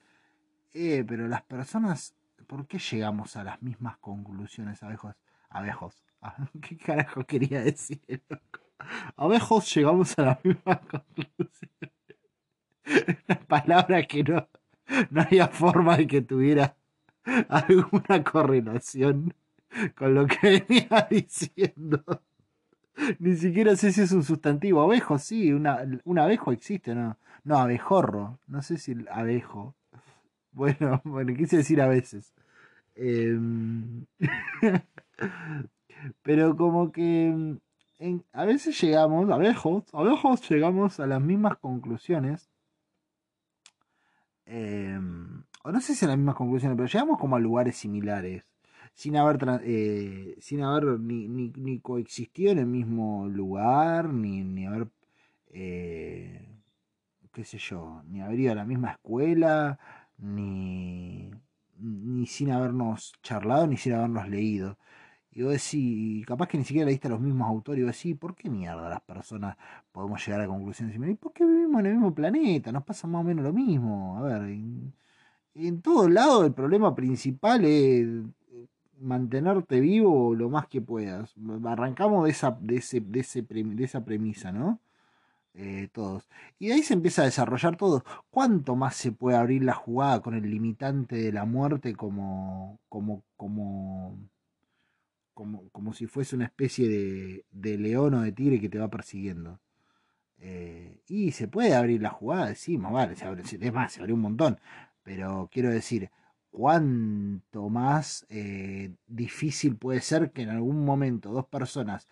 eh, 0.73 1.03
pero 1.07 1.27
las 1.27 1.43
personas, 1.43 2.15
¿por 2.47 2.67
qué 2.67 2.79
llegamos 2.79 3.35
a 3.35 3.43
las 3.43 3.61
mismas 3.61 3.97
conclusiones, 3.97 4.81
abejos? 4.83 5.15
Abejos. 5.49 6.03
¿Qué 6.61 6.77
carajo 6.77 7.25
quería 7.25 7.61
decir? 7.61 8.01
Abejos 9.15 9.73
llegamos 9.73 10.17
a 10.17 10.23
las 10.23 10.45
mismas 10.45 10.79
conclusiones. 11.15 11.93
Una 13.27 13.39
palabra 13.47 14.03
que 14.03 14.23
no, 14.23 14.47
no 15.11 15.21
había 15.21 15.47
forma 15.47 15.97
de 15.97 16.07
que 16.07 16.21
tuviera 16.21 16.75
alguna 17.49 18.23
correlación 18.23 19.33
con 19.95 20.15
lo 20.15 20.27
que 20.27 20.65
venía 20.69 21.07
diciendo. 21.09 22.03
Ni 23.19 23.35
siquiera 23.35 23.75
sé 23.75 23.91
si 23.91 24.01
es 24.01 24.11
un 24.11 24.23
sustantivo. 24.23 24.81
Abejo, 24.81 25.17
sí, 25.17 25.51
una, 25.51 25.79
un 26.05 26.19
abejo 26.19 26.51
existe, 26.51 26.93
¿no? 26.95 27.17
No, 27.43 27.57
abejorro. 27.57 28.39
No 28.47 28.61
sé 28.61 28.77
si 28.77 28.91
el 28.93 29.07
abejo. 29.09 29.75
Bueno, 30.51 31.01
bueno, 31.05 31.33
quise 31.35 31.57
decir 31.57 31.81
a 31.81 31.87
veces. 31.87 32.33
Em, 32.95 34.05
pero 36.23 36.55
como 36.55 36.91
que 36.91 37.27
en- 37.99 38.25
a 38.33 38.45
veces 38.45 38.79
llegamos, 38.81 39.29
abejos, 39.29 39.83
abejos 39.93 40.49
llegamos 40.49 40.99
a 40.99 41.07
las 41.07 41.21
mismas 41.21 41.57
conclusiones. 41.57 42.49
Em, 44.45 45.43
o 45.63 45.71
no 45.71 45.81
sé 45.81 45.95
si 45.95 46.05
a 46.05 46.09
las 46.09 46.17
mismas 46.17 46.35
conclusiones, 46.35 46.75
pero 46.77 46.87
llegamos 46.87 47.19
como 47.19 47.35
a 47.35 47.39
lugares 47.39 47.77
similares. 47.77 48.43
Sin 48.95 49.17
haber, 49.17 49.39
eh, 49.63 50.35
sin 50.39 50.61
haber 50.61 50.99
ni 50.99 51.79
coexistido 51.79 52.51
en 52.51 52.59
el 52.59 52.67
mismo 52.67 53.27
lugar, 53.27 54.13
ni, 54.13 54.43
ni 54.43 54.65
haber, 54.67 54.87
eh, 55.47 56.47
qué 57.31 57.43
sé 57.43 57.57
yo, 57.57 58.03
ni 58.07 58.21
haber 58.21 58.39
ido 58.39 58.51
a 58.51 58.55
la 58.55 58.65
misma 58.65 58.91
escuela, 58.91 59.79
ni, 60.17 61.31
ni 61.77 62.25
sin 62.27 62.51
habernos 62.51 63.13
charlado, 63.23 63.67
ni 63.67 63.77
sin 63.77 63.93
habernos 63.93 64.29
leído. 64.29 64.77
Y 65.33 65.43
vos 65.43 65.53
decís, 65.53 66.25
capaz 66.25 66.47
que 66.47 66.57
ni 66.57 66.63
siquiera 66.63 66.85
leíste 66.85 67.07
a 67.07 67.11
los 67.11 67.19
mismos 67.19 67.47
autores, 67.47 67.81
y 67.81 67.85
vos 67.85 67.95
decís, 67.95 68.17
¿por 68.17 68.35
qué 68.35 68.49
mierda 68.49 68.89
las 68.89 69.01
personas 69.01 69.57
podemos 69.91 70.25
llegar 70.25 70.41
a 70.41 70.47
conclusiones 70.47 70.93
similares? 70.93 71.19
¿Por 71.19 71.33
qué 71.33 71.45
vivimos 71.45 71.79
en 71.79 71.85
el 71.87 71.93
mismo 71.93 72.13
planeta? 72.13 72.71
Nos 72.71 72.83
pasa 72.83 73.07
más 73.07 73.21
o 73.21 73.23
menos 73.23 73.43
lo 73.43 73.53
mismo. 73.53 74.17
A 74.17 74.21
ver, 74.21 74.43
en, 74.43 74.93
en 75.55 75.81
todos 75.81 76.09
lados 76.11 76.45
el 76.45 76.53
problema 76.53 76.95
principal 76.95 77.65
es 77.65 78.07
mantenerte 79.03 79.79
vivo 79.79 80.33
lo 80.35 80.49
más 80.49 80.67
que 80.67 80.81
puedas. 80.81 81.33
Arrancamos 81.65 82.25
de 82.25 82.31
esa, 82.31 82.51
de 82.61 82.77
ese, 82.77 83.01
de 83.01 83.83
esa 83.83 84.03
premisa, 84.05 84.51
¿no? 84.51 84.79
Eh, 85.55 85.89
todos. 85.93 86.27
Y 86.59 86.71
ahí 86.71 86.81
se 86.83 86.95
empieza 86.95 87.21
a 87.21 87.25
desarrollar 87.25 87.77
todo. 87.77 88.03
¿Cuánto 88.31 88.75
más 88.75 88.95
se 88.95 89.11
puede 89.11 89.37
abrir 89.37 89.63
la 89.63 89.73
jugada 89.73 90.21
con 90.21 90.33
el 90.33 90.49
limitante 90.49 91.15
de 91.15 91.31
la 91.31 91.45
muerte 91.45 91.95
como, 91.95 92.79
como, 92.89 93.23
como, 93.37 94.17
como, 95.33 95.69
como 95.69 95.93
si 95.93 96.07
fuese 96.07 96.35
una 96.35 96.45
especie 96.45 96.87
de, 96.87 97.45
de 97.51 97.77
león 97.77 98.13
o 98.15 98.21
de 98.21 98.31
tigre 98.31 98.59
que 98.59 98.69
te 98.69 98.79
va 98.79 98.89
persiguiendo? 98.89 99.59
Eh, 100.39 101.01
y 101.07 101.31
se 101.31 101.47
puede 101.47 101.73
abrir 101.73 102.01
la 102.01 102.09
jugada, 102.09 102.47
decimos, 102.47 102.91
vale, 102.91 103.15
se 103.15 103.25
abre, 103.25 103.43
es 103.43 103.73
más, 103.73 103.93
se 103.93 104.01
abrió 104.01 104.15
un 104.15 104.21
montón. 104.21 104.59
Pero 105.03 105.49
quiero 105.51 105.69
decir, 105.69 106.11
cuánto 106.51 107.69
más 107.69 108.25
eh, 108.29 108.93
difícil 109.07 109.75
puede 109.77 110.01
ser 110.01 110.31
que 110.31 110.43
en 110.43 110.49
algún 110.49 110.85
momento 110.85 111.31
dos 111.31 111.47
personas 111.47 112.07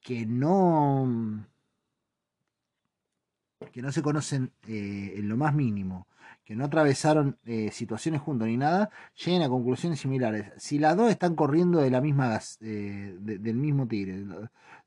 que 0.00 0.26
no 0.26 1.46
que 3.72 3.82
no 3.82 3.92
se 3.92 4.02
conocen 4.02 4.52
eh, 4.66 5.14
en 5.16 5.28
lo 5.28 5.36
más 5.36 5.54
mínimo, 5.54 6.06
que 6.44 6.56
no 6.56 6.64
atravesaron 6.66 7.38
eh, 7.44 7.70
situaciones 7.72 8.20
juntos 8.20 8.48
ni 8.48 8.56
nada, 8.56 8.90
lleguen 9.24 9.42
a 9.42 9.48
conclusiones 9.48 10.00
similares. 10.00 10.52
Si 10.56 10.78
las 10.78 10.96
dos 10.96 11.10
están 11.10 11.34
corriendo 11.36 11.80
de 11.80 11.90
la 11.90 12.00
misma 12.00 12.38
eh, 12.60 13.16
de- 13.20 13.38
del 13.38 13.56
mismo 13.56 13.86
tigre, 13.88 14.24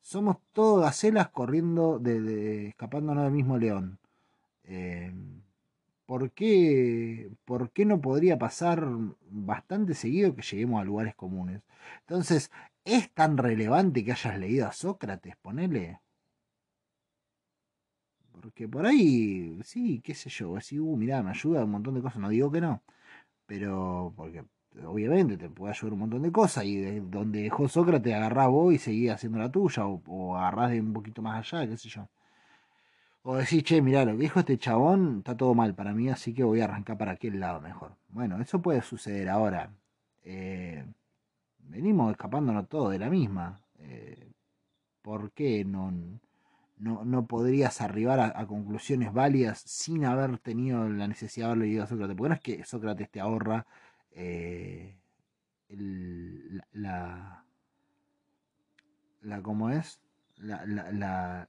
somos 0.01 0.37
todos 0.53 0.81
gacelas 0.81 1.29
corriendo 1.29 1.99
de, 1.99 2.67
escapándonos 2.69 3.23
del 3.25 3.33
mismo 3.33 3.57
león. 3.57 3.99
Eh, 4.65 5.13
¿por 6.05 6.31
qué, 6.31 7.29
¿Por 7.45 7.71
qué 7.71 7.85
no 7.85 8.01
podría 8.01 8.37
pasar 8.39 8.87
bastante 9.29 9.93
seguido 9.93 10.35
que 10.35 10.41
lleguemos 10.41 10.81
a 10.81 10.85
lugares 10.85 11.15
comunes? 11.15 11.61
Entonces, 12.01 12.51
¿es 12.85 13.11
tan 13.13 13.37
relevante 13.37 14.03
que 14.05 14.11
hayas 14.13 14.37
leído 14.39 14.67
a 14.67 14.71
Sócrates? 14.73 15.35
Ponele. 15.37 15.99
Porque 18.41 18.67
por 18.67 18.86
ahí, 18.86 19.60
sí, 19.63 20.02
qué 20.04 20.13
sé 20.13 20.30
yo, 20.30 20.56
así, 20.58 20.80
uh, 20.80 20.95
mirá, 20.95 21.23
me 21.23 21.32
ayuda 21.32 21.63
un 21.63 21.71
montón 21.71 21.95
de 21.95 22.02
cosas, 22.02 22.19
no 22.19 22.30
digo 22.30 22.52
que 22.52 22.62
no, 22.62 22.82
pero 23.45 24.13
porque 24.15 24.45
obviamente 24.86 25.38
te 25.38 25.50
puede 25.50 25.71
ayudar 25.73 25.93
un 25.93 26.00
montón 26.00 26.21
de 26.23 26.32
cosas 26.32 26.65
y 26.65 26.78
de 26.78 27.02
donde 27.02 27.41
dejó 27.43 27.67
Sócrates 27.67 28.13
agarrás 28.13 28.50
vos 28.50 28.73
y 28.73 28.78
seguís 28.78 29.12
haciendo 29.12 29.39
la 29.39 29.52
tuya 29.52 29.88
o, 29.88 30.02
o 30.08 30.38
agarrás 30.38 30.71
de 30.71 30.82
un 30.82 30.93
poquito 30.93 31.21
más 31.21 31.54
allá, 31.54 31.67
qué 31.67 31.78
sé 31.78 31.89
yo. 31.89 32.08
O 33.23 33.36
decís, 33.36 33.63
che, 33.63 33.82
mirá, 33.82 34.06
lo 34.06 34.13
que 34.13 34.23
dijo 34.23 34.39
este 34.39 34.58
chabón 34.58 35.17
está 35.17 35.36
todo 35.36 35.54
mal 35.54 35.76
para 35.76 35.93
mí, 35.93 36.10
así 36.10 36.34
que 36.34 36.43
voy 36.43 36.62
a 36.62 36.65
arrancar 36.65 36.97
para 36.97 37.12
aquel 37.13 37.39
lado 37.39 37.60
mejor. 37.60 37.91
Bueno, 38.10 38.39
eso 38.41 38.62
puede 38.62 38.82
suceder 38.82 39.28
ahora. 39.30 39.69
Eh, 40.23 40.86
venimos 41.60 42.12
escapándonos 42.12 42.69
todos 42.69 42.91
de 42.91 43.00
la 43.00 43.10
misma. 43.10 43.60
Eh, 43.80 44.32
¿Por 45.02 45.32
qué 45.32 45.65
no, 45.65 45.91
no, 46.77 47.03
no 47.05 47.25
podrías 47.27 47.81
arribar 47.81 48.19
a, 48.19 48.47
conclusiones 48.47 49.13
válidas 49.13 49.59
sin 49.61 50.05
haber 50.05 50.37
tenido 50.39 50.87
la 50.89 51.07
necesidad 51.07 51.47
de 51.47 51.51
haber 51.53 51.63
leído 51.67 51.83
a 51.83 51.87
Sócrates? 51.87 52.15
Porque 52.17 52.29
no 52.29 52.35
es 52.35 52.41
que 52.41 52.63
Sócrates 52.63 53.09
te 53.11 53.19
ahorra 53.19 53.65
eh, 54.11 54.97
la, 56.73 57.43
la, 59.21 59.41
¿cómo 59.41 59.69
es? 59.69 59.99
La, 60.37 60.65
la, 60.65 61.47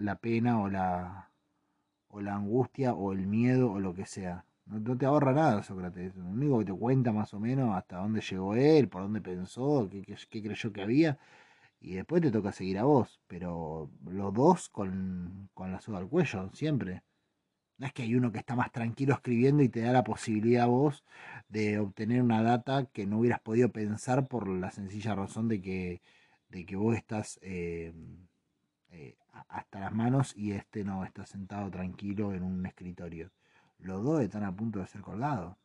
la, 0.00 0.16
pena 0.16 0.60
o 0.60 0.68
la, 0.68 1.30
o 2.08 2.20
la 2.20 2.34
angustia 2.36 2.94
o 2.94 3.12
el 3.12 3.26
miedo 3.26 3.72
o 3.72 3.80
lo 3.80 3.94
que 3.94 4.06
sea. 4.06 4.44
No, 4.66 4.96
te 4.96 5.06
ahorra 5.06 5.32
nada 5.32 5.62
Sócrates. 5.62 6.16
Lo 6.16 6.26
único 6.26 6.58
que 6.60 6.66
te 6.66 6.72
cuenta 6.72 7.12
más 7.12 7.34
o 7.34 7.40
menos 7.40 7.76
hasta 7.76 7.98
dónde 7.98 8.20
llegó 8.22 8.54
él, 8.54 8.88
por 8.88 9.02
dónde 9.02 9.20
pensó, 9.20 9.88
qué- 9.90 10.02
qué 10.30 10.42
creyó 10.42 10.72
que 10.72 10.82
había. 10.82 11.18
Y 11.82 11.94
después 11.94 12.22
te 12.22 12.30
toca 12.30 12.52
seguir 12.52 12.78
a 12.78 12.84
vos. 12.84 13.20
Pero 13.26 13.90
los 14.06 14.32
dos 14.32 14.68
con, 14.68 15.50
con 15.54 15.72
la 15.72 15.80
soga 15.80 15.98
al 15.98 16.08
cuello, 16.08 16.50
siempre. 16.54 17.02
No 17.78 17.86
es 17.86 17.92
que 17.92 18.02
hay 18.04 18.14
uno 18.14 18.30
que 18.30 18.38
está 18.38 18.54
más 18.54 18.70
tranquilo 18.70 19.14
escribiendo 19.14 19.62
y 19.62 19.68
te 19.68 19.80
da 19.80 19.92
la 19.92 20.04
posibilidad 20.04 20.64
a 20.64 20.66
vos 20.66 21.04
de 21.48 21.78
obtener 21.80 22.22
una 22.22 22.42
data 22.42 22.86
que 22.86 23.06
no 23.06 23.18
hubieras 23.18 23.40
podido 23.40 23.72
pensar 23.72 24.28
por 24.28 24.46
la 24.48 24.70
sencilla 24.70 25.16
razón 25.16 25.48
de 25.48 25.60
que, 25.60 26.02
de 26.48 26.64
que 26.64 26.76
vos 26.76 26.96
estás 26.96 27.40
eh, 27.42 27.92
eh, 28.90 29.16
hasta 29.48 29.80
las 29.80 29.92
manos 29.92 30.36
y 30.36 30.52
este 30.52 30.84
no 30.84 31.04
está 31.04 31.26
sentado 31.26 31.70
tranquilo 31.70 32.32
en 32.32 32.44
un 32.44 32.64
escritorio. 32.66 33.32
Los 33.78 34.04
dos 34.04 34.22
están 34.22 34.44
a 34.44 34.54
punto 34.54 34.78
de 34.78 34.86
ser 34.86 35.00
colgados. 35.00 35.56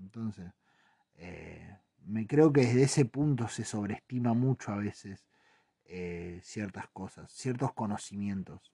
Entonces, 0.00 0.50
eh, 1.16 1.76
me 2.06 2.26
creo 2.26 2.52
que 2.52 2.62
desde 2.62 2.84
ese 2.84 3.04
punto 3.04 3.48
se 3.48 3.64
sobreestima 3.64 4.32
mucho 4.32 4.72
a 4.72 4.76
veces 4.76 5.26
eh, 5.84 6.40
ciertas 6.42 6.88
cosas, 6.88 7.30
ciertos 7.32 7.72
conocimientos. 7.72 8.72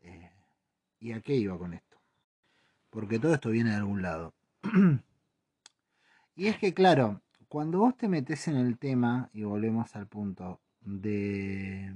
Eh, 0.00 0.30
¿Y 0.98 1.12
a 1.12 1.20
qué 1.20 1.34
iba 1.34 1.58
con 1.58 1.74
esto? 1.74 1.98
Porque 2.90 3.18
todo 3.18 3.34
esto 3.34 3.50
viene 3.50 3.70
de 3.70 3.76
algún 3.76 4.02
lado. 4.02 4.34
y 6.36 6.46
es 6.48 6.58
que, 6.58 6.74
claro, 6.74 7.22
cuando 7.48 7.78
vos 7.78 7.96
te 7.96 8.08
metes 8.08 8.48
en 8.48 8.56
el 8.56 8.78
tema, 8.78 9.30
y 9.32 9.42
volvemos 9.42 9.94
al 9.96 10.06
punto 10.06 10.60
de, 10.80 11.94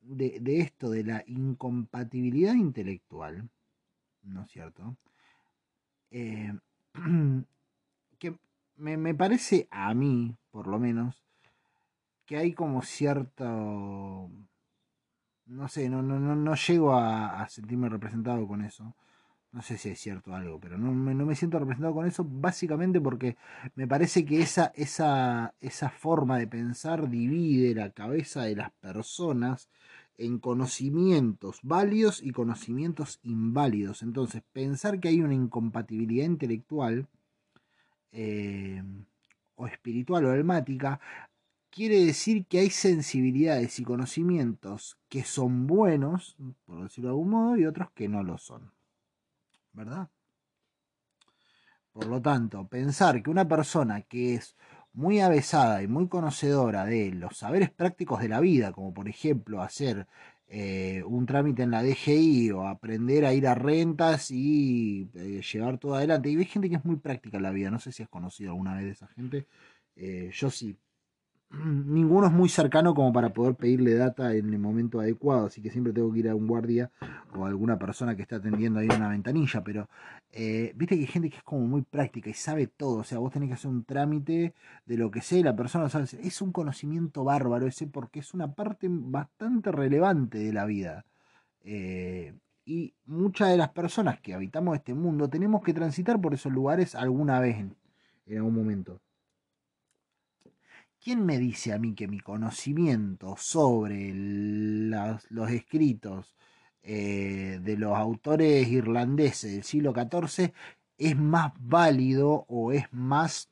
de, 0.00 0.60
esto, 0.60 0.90
de 0.90 1.04
la 1.04 1.24
incompatibilidad 1.26 2.54
intelectual, 2.54 3.48
¿no 4.22 4.42
es 4.42 4.50
cierto? 4.50 4.96
eh, 6.14 6.52
que 8.18 8.38
me, 8.76 8.96
me 8.96 9.14
parece 9.14 9.68
a 9.70 9.92
mí, 9.94 10.36
por 10.50 10.66
lo 10.66 10.78
menos, 10.78 11.24
que 12.26 12.36
hay 12.36 12.52
como 12.52 12.82
cierto... 12.82 14.30
No 15.46 15.68
sé, 15.68 15.90
no, 15.90 16.02
no, 16.02 16.18
no, 16.18 16.34
no 16.34 16.54
llego 16.54 16.94
a, 16.94 17.42
a 17.42 17.48
sentirme 17.48 17.90
representado 17.90 18.46
con 18.48 18.62
eso. 18.62 18.94
No 19.52 19.62
sé 19.62 19.78
si 19.78 19.90
es 19.90 20.00
cierto 20.00 20.34
algo, 20.34 20.58
pero 20.58 20.78
no 20.78 20.92
me, 20.92 21.14
no 21.14 21.26
me 21.26 21.36
siento 21.36 21.60
representado 21.60 21.94
con 21.94 22.06
eso 22.06 22.26
básicamente 22.28 23.00
porque 23.00 23.36
me 23.76 23.86
parece 23.86 24.24
que 24.24 24.40
esa, 24.40 24.72
esa, 24.74 25.54
esa 25.60 25.90
forma 25.90 26.38
de 26.38 26.48
pensar 26.48 27.08
divide 27.08 27.72
la 27.74 27.90
cabeza 27.90 28.42
de 28.42 28.56
las 28.56 28.72
personas 28.72 29.68
en 30.18 30.38
conocimientos 30.38 31.60
válidos 31.62 32.20
y 32.22 32.32
conocimientos 32.32 33.20
inválidos. 33.22 34.02
Entonces, 34.02 34.42
pensar 34.52 34.98
que 34.98 35.08
hay 35.08 35.20
una 35.20 35.34
incompatibilidad 35.34 36.26
intelectual 36.26 37.06
eh, 38.14 38.82
o 39.56 39.66
espiritual 39.66 40.24
o 40.24 40.30
almática 40.30 41.00
quiere 41.74 42.04
decir 42.04 42.46
que 42.46 42.60
hay 42.60 42.70
sensibilidades 42.70 43.80
y 43.80 43.84
conocimientos 43.84 44.96
que 45.08 45.24
son 45.24 45.66
buenos, 45.66 46.36
por 46.64 46.84
decirlo 46.84 47.10
de 47.10 47.12
algún 47.14 47.30
modo, 47.30 47.56
y 47.56 47.66
otros 47.66 47.90
que 47.90 48.08
no 48.08 48.22
lo 48.22 48.38
son. 48.38 48.72
¿Verdad? 49.72 50.08
Por 51.92 52.06
lo 52.06 52.22
tanto, 52.22 52.68
pensar 52.68 53.22
que 53.22 53.30
una 53.30 53.48
persona 53.48 54.02
que 54.02 54.34
es 54.36 54.56
muy 54.92 55.20
avesada 55.20 55.82
y 55.82 55.88
muy 55.88 56.06
conocedora 56.08 56.84
de 56.84 57.10
los 57.10 57.38
saberes 57.38 57.70
prácticos 57.70 58.20
de 58.20 58.28
la 58.28 58.38
vida, 58.38 58.72
como 58.72 58.94
por 58.94 59.08
ejemplo 59.08 59.60
hacer 59.60 60.06
eh, 60.48 61.02
un 61.06 61.26
trámite 61.26 61.62
en 61.62 61.70
la 61.70 61.82
DGI 61.82 62.50
o 62.52 62.66
aprender 62.66 63.24
a 63.24 63.32
ir 63.32 63.46
a 63.46 63.54
rentas 63.54 64.30
y 64.30 65.08
eh, 65.14 65.40
llevar 65.42 65.78
todo 65.78 65.94
adelante. 65.94 66.30
Y 66.30 66.36
hay 66.36 66.44
gente 66.44 66.68
que 66.68 66.76
es 66.76 66.84
muy 66.84 66.96
práctica 66.96 67.38
en 67.38 67.42
la 67.42 67.50
vida, 67.50 67.70
no 67.70 67.78
sé 67.80 67.92
si 67.92 68.02
has 68.02 68.08
conocido 68.08 68.50
alguna 68.50 68.74
vez 68.76 68.84
de 68.84 68.92
esa 68.92 69.08
gente. 69.08 69.46
Eh, 69.96 70.30
yo 70.32 70.50
sí, 70.50 70.76
ninguno 71.62 72.26
es 72.26 72.32
muy 72.32 72.48
cercano 72.48 72.94
como 72.94 73.12
para 73.12 73.32
poder 73.32 73.54
pedirle 73.54 73.94
data 73.94 74.34
en 74.34 74.52
el 74.52 74.58
momento 74.58 75.00
adecuado, 75.00 75.46
así 75.46 75.62
que 75.62 75.70
siempre 75.70 75.92
tengo 75.92 76.12
que 76.12 76.20
ir 76.20 76.28
a 76.28 76.34
un 76.34 76.46
guardia 76.46 76.90
o 77.34 77.44
a 77.44 77.48
alguna 77.48 77.78
persona 77.78 78.16
que 78.16 78.22
está 78.22 78.36
atendiendo 78.36 78.80
ahí 78.80 78.88
una 78.88 79.08
ventanilla, 79.08 79.62
pero 79.62 79.88
eh, 80.32 80.72
viste 80.76 80.96
que 80.96 81.02
hay 81.02 81.06
gente 81.06 81.30
que 81.30 81.36
es 81.38 81.42
como 81.42 81.66
muy 81.66 81.82
práctica 81.82 82.30
y 82.30 82.34
sabe 82.34 82.66
todo, 82.66 82.98
o 82.98 83.04
sea, 83.04 83.18
vos 83.18 83.32
tenés 83.32 83.48
que 83.48 83.54
hacer 83.54 83.70
un 83.70 83.84
trámite 83.84 84.54
de 84.86 84.96
lo 84.96 85.10
que 85.10 85.20
sé, 85.20 85.42
la 85.42 85.56
persona 85.56 85.88
sabe, 85.88 86.06
es 86.22 86.42
un 86.42 86.52
conocimiento 86.52 87.24
bárbaro 87.24 87.66
ese 87.66 87.86
porque 87.86 88.20
es 88.20 88.34
una 88.34 88.54
parte 88.54 88.88
bastante 88.90 89.72
relevante 89.72 90.38
de 90.38 90.52
la 90.52 90.64
vida. 90.66 91.04
Eh, 91.62 92.34
y 92.66 92.94
muchas 93.06 93.50
de 93.50 93.56
las 93.56 93.70
personas 93.70 94.20
que 94.20 94.34
habitamos 94.34 94.76
este 94.76 94.94
mundo 94.94 95.28
tenemos 95.28 95.62
que 95.62 95.74
transitar 95.74 96.20
por 96.20 96.34
esos 96.34 96.52
lugares 96.52 96.94
alguna 96.94 97.40
vez 97.40 97.56
en, 97.56 97.76
en 98.26 98.38
algún 98.38 98.54
momento. 98.54 99.00
¿Quién 101.04 101.26
me 101.26 101.38
dice 101.38 101.74
a 101.74 101.78
mí 101.78 101.94
que 101.94 102.08
mi 102.08 102.18
conocimiento 102.18 103.36
sobre 103.36 104.12
los 104.14 105.50
escritos 105.50 106.34
eh, 106.82 107.60
de 107.62 107.76
los 107.76 107.94
autores 107.94 108.66
irlandeses 108.68 109.52
del 109.52 109.64
siglo 109.64 109.92
XIV 109.92 110.54
es 110.96 111.16
más 111.16 111.52
válido 111.60 112.46
o 112.48 112.72
es 112.72 112.90
más, 112.90 113.50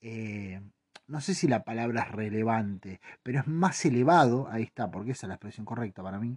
eh, 0.00 0.60
no 1.06 1.20
sé 1.20 1.34
si 1.34 1.46
la 1.46 1.62
palabra 1.62 2.02
es 2.02 2.10
relevante, 2.10 3.00
pero 3.22 3.38
es 3.38 3.46
más 3.46 3.84
elevado, 3.84 4.48
ahí 4.50 4.64
está, 4.64 4.90
porque 4.90 5.12
esa 5.12 5.26
es 5.26 5.28
la 5.28 5.34
expresión 5.34 5.66
correcta 5.66 6.02
para 6.02 6.18
mí. 6.18 6.36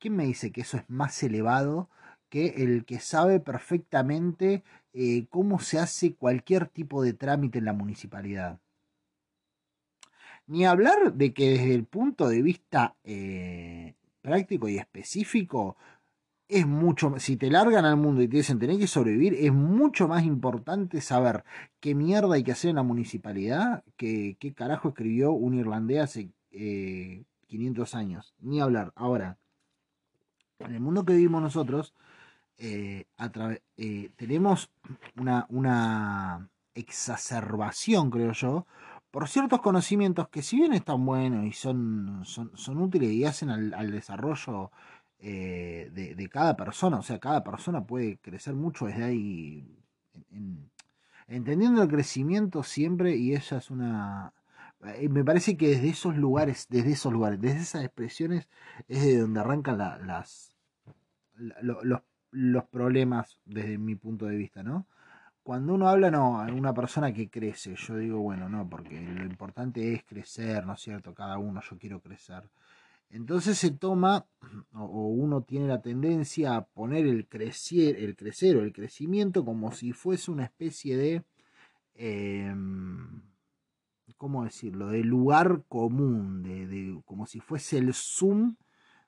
¿Quién 0.00 0.16
me 0.16 0.24
dice 0.26 0.50
que 0.50 0.62
eso 0.62 0.78
es 0.78 0.84
más 0.88 1.22
elevado 1.22 1.90
que 2.28 2.48
el 2.64 2.84
que 2.84 2.98
sabe 3.00 3.38
perfectamente 3.40 4.64
eh, 4.92 5.28
cómo 5.30 5.60
se 5.60 5.78
hace 5.78 6.16
cualquier 6.16 6.66
tipo 6.68 7.02
de 7.04 7.12
trámite 7.14 7.58
en 7.60 7.66
la 7.66 7.72
municipalidad? 7.72 8.60
Ni 10.46 10.66
hablar 10.66 11.14
de 11.14 11.32
que 11.32 11.50
desde 11.50 11.74
el 11.74 11.84
punto 11.84 12.28
de 12.28 12.42
vista 12.42 12.96
eh, 13.04 13.94
práctico 14.20 14.68
y 14.68 14.76
específico 14.76 15.76
es 16.48 16.66
mucho, 16.66 17.14
si 17.18 17.36
te 17.36 17.50
largan 17.50 17.84
al 17.86 17.96
mundo 17.96 18.22
y 18.22 18.28
te 18.28 18.36
dicen 18.36 18.58
tenés 18.58 18.78
que 18.78 18.86
sobrevivir, 18.86 19.34
es 19.34 19.52
mucho 19.52 20.06
más 20.08 20.24
importante 20.24 21.00
saber 21.00 21.44
qué 21.80 21.94
mierda 21.94 22.34
hay 22.34 22.44
que 22.44 22.52
hacer 22.52 22.70
en 22.70 22.76
la 22.76 22.82
municipalidad 22.82 23.82
que 23.96 24.36
qué 24.38 24.52
carajo 24.52 24.88
escribió 24.90 25.32
un 25.32 25.54
irlandés 25.54 26.00
hace 26.00 26.30
eh, 26.50 27.24
500 27.46 27.94
años. 27.94 28.34
Ni 28.40 28.60
hablar. 28.60 28.92
Ahora, 28.94 29.38
en 30.58 30.74
el 30.74 30.80
mundo 30.80 31.04
que 31.04 31.14
vivimos 31.14 31.42
nosotros, 31.42 31.94
eh, 32.58 33.06
eh, 33.76 34.10
tenemos 34.16 34.70
una, 35.16 35.46
una 35.48 36.48
exacerbación, 36.74 38.10
creo 38.10 38.32
yo, 38.32 38.66
por 39.14 39.28
ciertos 39.28 39.60
conocimientos 39.62 40.28
que 40.28 40.42
si 40.42 40.56
bien 40.56 40.72
están 40.72 41.06
buenos 41.06 41.46
y 41.46 41.52
son, 41.52 42.22
son, 42.24 42.50
son 42.56 42.78
útiles 42.82 43.12
y 43.12 43.24
hacen 43.24 43.48
al, 43.50 43.90
desarrollo 43.92 44.72
eh, 45.20 45.88
de, 45.92 46.28
cada 46.28 46.56
persona, 46.56 46.98
o 46.98 47.02
sea, 47.02 47.20
cada 47.20 47.44
persona 47.44 47.86
puede 47.86 48.18
crecer 48.18 48.54
mucho 48.54 48.86
desde 48.86 49.04
ahí, 49.04 49.64
en- 50.14 50.26
en- 50.36 50.70
entendiendo 51.28 51.82
el 51.82 51.88
crecimiento 51.88 52.64
siempre, 52.64 53.16
y 53.16 53.34
esa 53.34 53.58
es 53.58 53.70
una... 53.70 54.32
eh, 54.84 55.08
Me 55.08 55.24
parece 55.24 55.56
que 55.56 55.68
desde 55.70 55.90
esos 55.90 56.16
lugares, 56.16 56.66
desde 56.70 56.92
esos 56.92 57.12
lugares, 57.12 57.40
desde 57.40 57.60
esas 57.60 57.84
expresiones, 57.84 58.48
es 58.88 59.04
de 59.04 59.18
donde 59.18 59.40
arrancan 59.40 59.78
la- 59.78 59.98
las, 59.98 60.56
la- 61.36 61.56
lo- 61.62 61.84
los, 61.84 62.00
los 62.32 62.64
problemas 62.64 63.38
desde 63.44 63.78
mi 63.78 63.94
punto 63.96 64.26
de 64.26 64.36
vista, 64.36 64.62
¿no? 64.64 64.86
Cuando 65.44 65.74
uno 65.74 65.88
habla, 65.88 66.10
no, 66.10 66.40
a 66.40 66.46
una 66.46 66.72
persona 66.72 67.12
que 67.12 67.28
crece, 67.28 67.76
yo 67.76 67.96
digo, 67.98 68.18
bueno, 68.20 68.48
no, 68.48 68.66
porque 68.68 68.98
lo 69.00 69.24
importante 69.26 69.92
es 69.92 70.02
crecer, 70.02 70.64
¿no 70.66 70.72
es 70.72 70.80
cierto? 70.80 71.12
Cada 71.14 71.36
uno, 71.36 71.60
yo 71.70 71.76
quiero 71.78 72.00
crecer. 72.00 72.48
Entonces 73.10 73.58
se 73.58 73.70
toma, 73.72 74.26
o, 74.72 75.08
uno 75.08 75.42
tiene 75.42 75.68
la 75.68 75.82
tendencia 75.82 76.56
a 76.56 76.64
poner 76.64 77.06
el 77.06 77.28
crecer, 77.28 77.96
el 77.96 78.16
crecer 78.16 78.56
o 78.56 78.62
el 78.62 78.72
crecimiento 78.72 79.44
como 79.44 79.70
si 79.72 79.92
fuese 79.92 80.30
una 80.30 80.44
especie 80.44 80.96
de, 80.96 81.24
em, 81.94 83.22
¿cómo 84.16 84.44
decirlo? 84.44 84.88
De 84.88 85.04
lugar 85.04 85.64
común, 85.68 86.42
de, 86.42 86.66
de- 86.66 87.02
como 87.04 87.26
si 87.26 87.40
fuese 87.40 87.78
el 87.78 87.92
zoom 87.94 88.56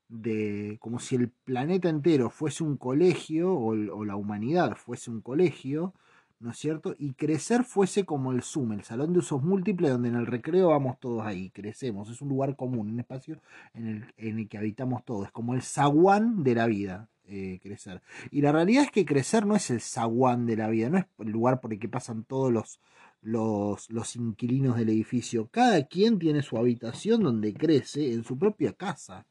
de 0.09 0.79
como 0.81 1.01
si 1.01 1.17
el 1.17 1.31
planeta 1.31 1.89
entero 1.89 2.31
fuese 2.31 2.63
un 2.65 2.77
colegio 2.77 3.55
o 3.55 3.75
la 4.05 4.17
humanidad 4.17 4.77
fuese 4.77 5.11
un 5.11 5.21
colegio, 5.21 5.95
¿no 6.39 6.51
es 6.51 6.59
cierto? 6.59 6.95
Y 6.99 7.15
crecer 7.15 7.65
fuese 7.65 8.05
como 8.05 8.33
el 8.33 8.43
Zoom, 8.43 8.73
el 8.73 8.85
salón 8.85 9.13
de 9.13 9.21
usos 9.21 9.43
múltiples 9.43 9.91
donde 9.91 10.09
en 10.09 10.17
el 10.17 10.27
recreo 10.27 10.69
vamos 10.69 10.99
todos 11.01 11.25
ahí, 11.27 11.51
crecemos, 11.51 12.11
es 12.11 12.21
un 12.23 12.29
lugar 12.29 12.57
común, 12.57 12.91
un 12.91 13.01
espacio 13.01 13.41
en 13.75 13.87
el, 13.89 14.15
en 14.17 14.39
el 14.39 14.49
que 14.49 14.59
habitamos 14.59 15.05
todos, 15.05 15.27
es 15.27 15.33
como 15.33 15.55
el 15.55 15.63
zaguán 15.63 16.43
de 16.43 16.55
la 16.55 16.67
vida. 16.67 17.09
eh, 17.29 17.59
crecer. 17.63 18.03
Y 18.31 18.41
la 18.41 18.53
realidad 18.53 18.85
es 18.85 18.91
que 18.91 19.05
crecer 19.05 19.47
no 19.47 19.57
es 19.57 19.71
el 19.71 19.81
zaguán 19.81 20.47
de 20.47 20.57
la 20.57 20.69
vida, 20.69 20.89
no 20.91 20.99
es 20.99 21.07
el 21.19 21.31
lugar 21.31 21.61
por 21.61 21.73
el 21.73 21.79
que 21.81 21.89
pasan 21.89 22.25
todos 22.25 22.53
los, 22.53 22.81
los, 23.21 23.91
los 23.91 24.17
inquilinos 24.17 24.77
del 24.77 24.91
edificio. 24.91 25.49
Cada 25.49 25.85
quien 25.87 26.19
tiene 26.19 26.43
su 26.43 26.57
habitación 26.57 27.23
donde 27.23 27.53
crece 27.55 28.13
en 28.13 28.25
su 28.25 28.39
propia 28.39 28.73
casa. 28.75 29.27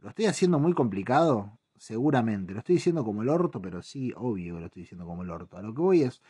¿Lo 0.00 0.10
estoy 0.10 0.26
haciendo 0.26 0.58
muy 0.58 0.74
complicado? 0.74 1.58
Seguramente. 1.82 2.52
Lo 2.52 2.60
estoy 2.60 2.76
diciendo 2.76 3.04
como 3.04 3.22
el 3.22 3.28
orto, 3.28 3.60
pero 3.60 3.82
sí, 3.82 4.12
obvio 4.16 4.54
que 4.54 4.60
lo 4.60 4.66
estoy 4.66 4.82
diciendo 4.82 5.04
como 5.04 5.24
el 5.24 5.30
orto. 5.30 5.56
A 5.56 5.62
lo 5.62 5.74
que 5.74 5.80
voy 5.80 6.02
es, 6.02 6.22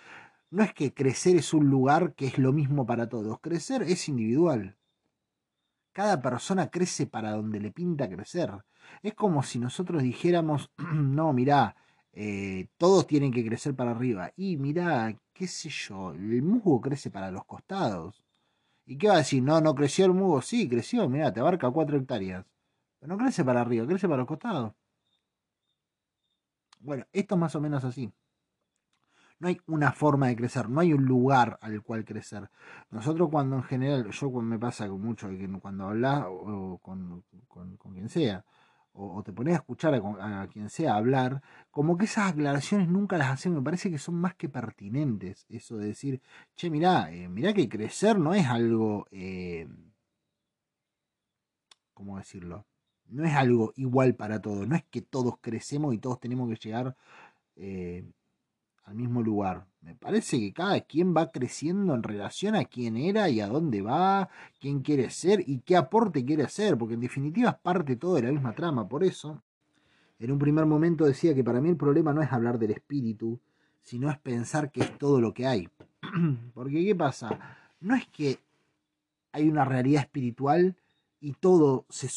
no 0.51 0.63
es 0.63 0.73
que 0.73 0.95
crecer 0.95 1.37
es 1.37 1.53
un 1.53 1.69
lugar 1.69 2.15
que 2.15 2.27
es 2.27 2.39
lo 2.39 2.55
mismo 2.55 2.87
para 2.87 3.11
todos. 3.11 3.39
Crecer 3.41 3.83
es 3.83 4.09
individual. 4.09 4.79
Cada 5.93 6.23
persona 6.23 6.71
crece 6.71 7.07
para 7.07 7.33
donde 7.33 7.61
le 7.61 7.71
pinta 7.71 8.09
crecer. 8.09 8.51
Es 9.03 9.13
como 9.15 9.43
si 9.43 9.59
nosotros 9.59 10.03
dijéramos, 10.03 10.71
no, 10.95 11.35
mirá, 11.35 11.77
eh, 12.15 12.69
todos 12.79 13.07
tienen 13.07 13.31
que 13.31 13.45
crecer 13.45 13.75
para 13.77 13.91
arriba. 13.91 14.33
Y 14.37 14.57
mirá, 14.57 15.15
qué 15.35 15.47
sé 15.47 15.69
yo, 15.69 16.13
el 16.13 16.43
musgo 16.43 16.81
crece 16.81 17.11
para 17.11 17.31
los 17.31 17.45
costados. 17.45 18.23
¿Y 18.87 18.97
qué 18.97 19.09
va 19.09 19.15
a 19.17 19.19
decir? 19.19 19.43
No, 19.43 19.61
no 19.61 19.75
creció 19.75 20.07
el 20.07 20.15
musgo. 20.15 20.41
Sí, 20.41 20.67
creció, 20.67 21.09
mirá, 21.11 21.31
te 21.31 21.41
abarca 21.41 21.71
cuatro 21.71 21.99
hectáreas. 21.99 22.47
Pero 22.99 23.15
no 23.15 23.19
crece 23.19 23.45
para 23.45 23.61
arriba, 23.61 23.87
crece 23.87 24.09
para 24.09 24.21
los 24.21 24.29
costados. 24.29 24.73
Bueno, 26.83 27.07
esto 27.15 27.35
es 27.35 27.41
más 27.41 27.55
o 27.55 27.61
menos 27.63 27.83
así. 27.85 28.13
No 29.39 29.49
hay 29.49 29.61
una 29.67 29.93
forma 29.93 30.29
de 30.29 30.37
crecer, 30.37 30.69
no 30.69 30.81
hay 30.81 30.93
un 30.93 31.05
lugar 31.05 31.59
al 31.63 31.83
cual 31.83 32.05
crecer. 32.05 32.49
Nosotros 32.91 33.29
cuando 33.31 33.57
en 33.57 33.63
general, 33.65 34.11
yo 34.11 34.31
me 34.31 34.59
pasa 34.59 34.89
con 34.89 35.01
mucho 35.03 35.29
cuando 35.61 35.87
hablas 35.89 36.25
o, 36.29 36.79
con, 36.83 37.25
con- 37.49 37.77
con 37.77 37.93
quien 37.95 38.09
sea, 38.09 38.45
o, 38.93 39.23
te 39.23 39.33
pones 39.33 39.55
a 39.55 39.57
escuchar 39.57 39.95
a, 39.95 40.43
a 40.43 40.47
quien 40.49 40.69
sea 40.71 40.95
hablar, 40.97 41.43
como 41.71 41.97
que 41.97 42.05
esas 42.05 42.31
aclaraciones 42.33 42.89
nunca 42.89 43.17
las 43.19 43.31
hacen, 43.31 43.55
me 43.55 43.63
parece 43.63 43.91
que 43.91 43.99
son 43.99 44.15
más 44.17 44.35
que 44.37 44.49
pertinentes. 44.49 45.47
Eso 45.49 45.77
de 45.79 45.87
decir, 45.89 46.21
che, 46.55 46.71
mirá, 46.71 47.11
eh, 47.13 47.29
mirá 47.29 47.53
que 47.55 47.69
crecer 47.69 48.19
no 48.19 48.35
es 48.35 48.47
algo, 48.47 49.07
eh, 49.11 49.67
¿cómo 51.95 52.19
decirlo? 52.19 52.67
No 53.13 53.25
es 53.25 53.35
algo 53.35 53.73
igual 53.77 54.15
para 54.15 54.41
todos, 54.41 54.67
no 54.67 54.75
es 54.75 54.85
que 54.91 55.03
todos 55.03 55.35
crecemos 55.41 55.95
y 55.95 55.99
todos 55.99 56.19
tenemos 56.19 56.49
que 56.49 56.57
llegar 56.57 56.97
eh, 57.57 58.05
al 58.85 58.95
mismo 58.95 59.23
lugar. 59.23 59.67
Me 59.83 59.95
parece 59.95 60.39
que 60.39 60.53
cada 60.53 60.81
quien 60.81 61.15
va 61.15 61.31
creciendo 61.31 61.95
en 61.95 62.03
relación 62.03 62.55
a 62.55 62.65
quién 62.65 62.97
era 62.97 63.29
y 63.29 63.41
a 63.41 63.49
dónde 63.49 63.83
va, 63.83 64.29
quién 64.61 64.81
quiere 64.81 65.11
ser 65.11 65.45
y 65.47 65.59
qué 65.61 65.77
aporte 65.77 66.25
quiere 66.25 66.45
hacer, 66.45 66.79
porque 66.79 66.95
en 66.95 67.01
definitiva 67.01 67.51
es 67.51 67.57
parte 67.57 67.97
todo 67.97 68.15
de 68.15 68.23
la 68.23 68.33
misma 68.33 68.55
trama. 68.55 68.89
Por 68.89 69.05
eso, 69.05 69.43
en 70.19 70.31
un 70.33 70.39
primer 70.39 70.67
momento 70.67 71.05
decía 71.05 71.35
que 71.35 71.45
para 71.45 71.61
mí 71.61 71.69
el 71.69 71.77
problema 71.77 72.13
no 72.13 72.23
es 72.23 72.33
hablar 72.33 72.59
del 72.59 72.71
espíritu, 72.71 73.41
sino 73.83 74.11
es 74.11 74.19
pensar 74.19 74.71
que 74.71 74.81
es 74.81 74.99
todo 74.99 75.21
lo 75.21 75.35
que 75.35 75.47
hay. 75.47 75.69
porque 76.55 76.85
¿qué 76.85 76.95
pasa? 76.95 77.39
No 77.81 77.95
es 77.95 78.07
que 78.07 78.39
hay 79.33 79.49
una 79.49 79.65
realidad 79.65 80.03
espiritual 80.03 80.77
y 81.21 81.33
todo 81.35 81.87
se, 81.89 82.09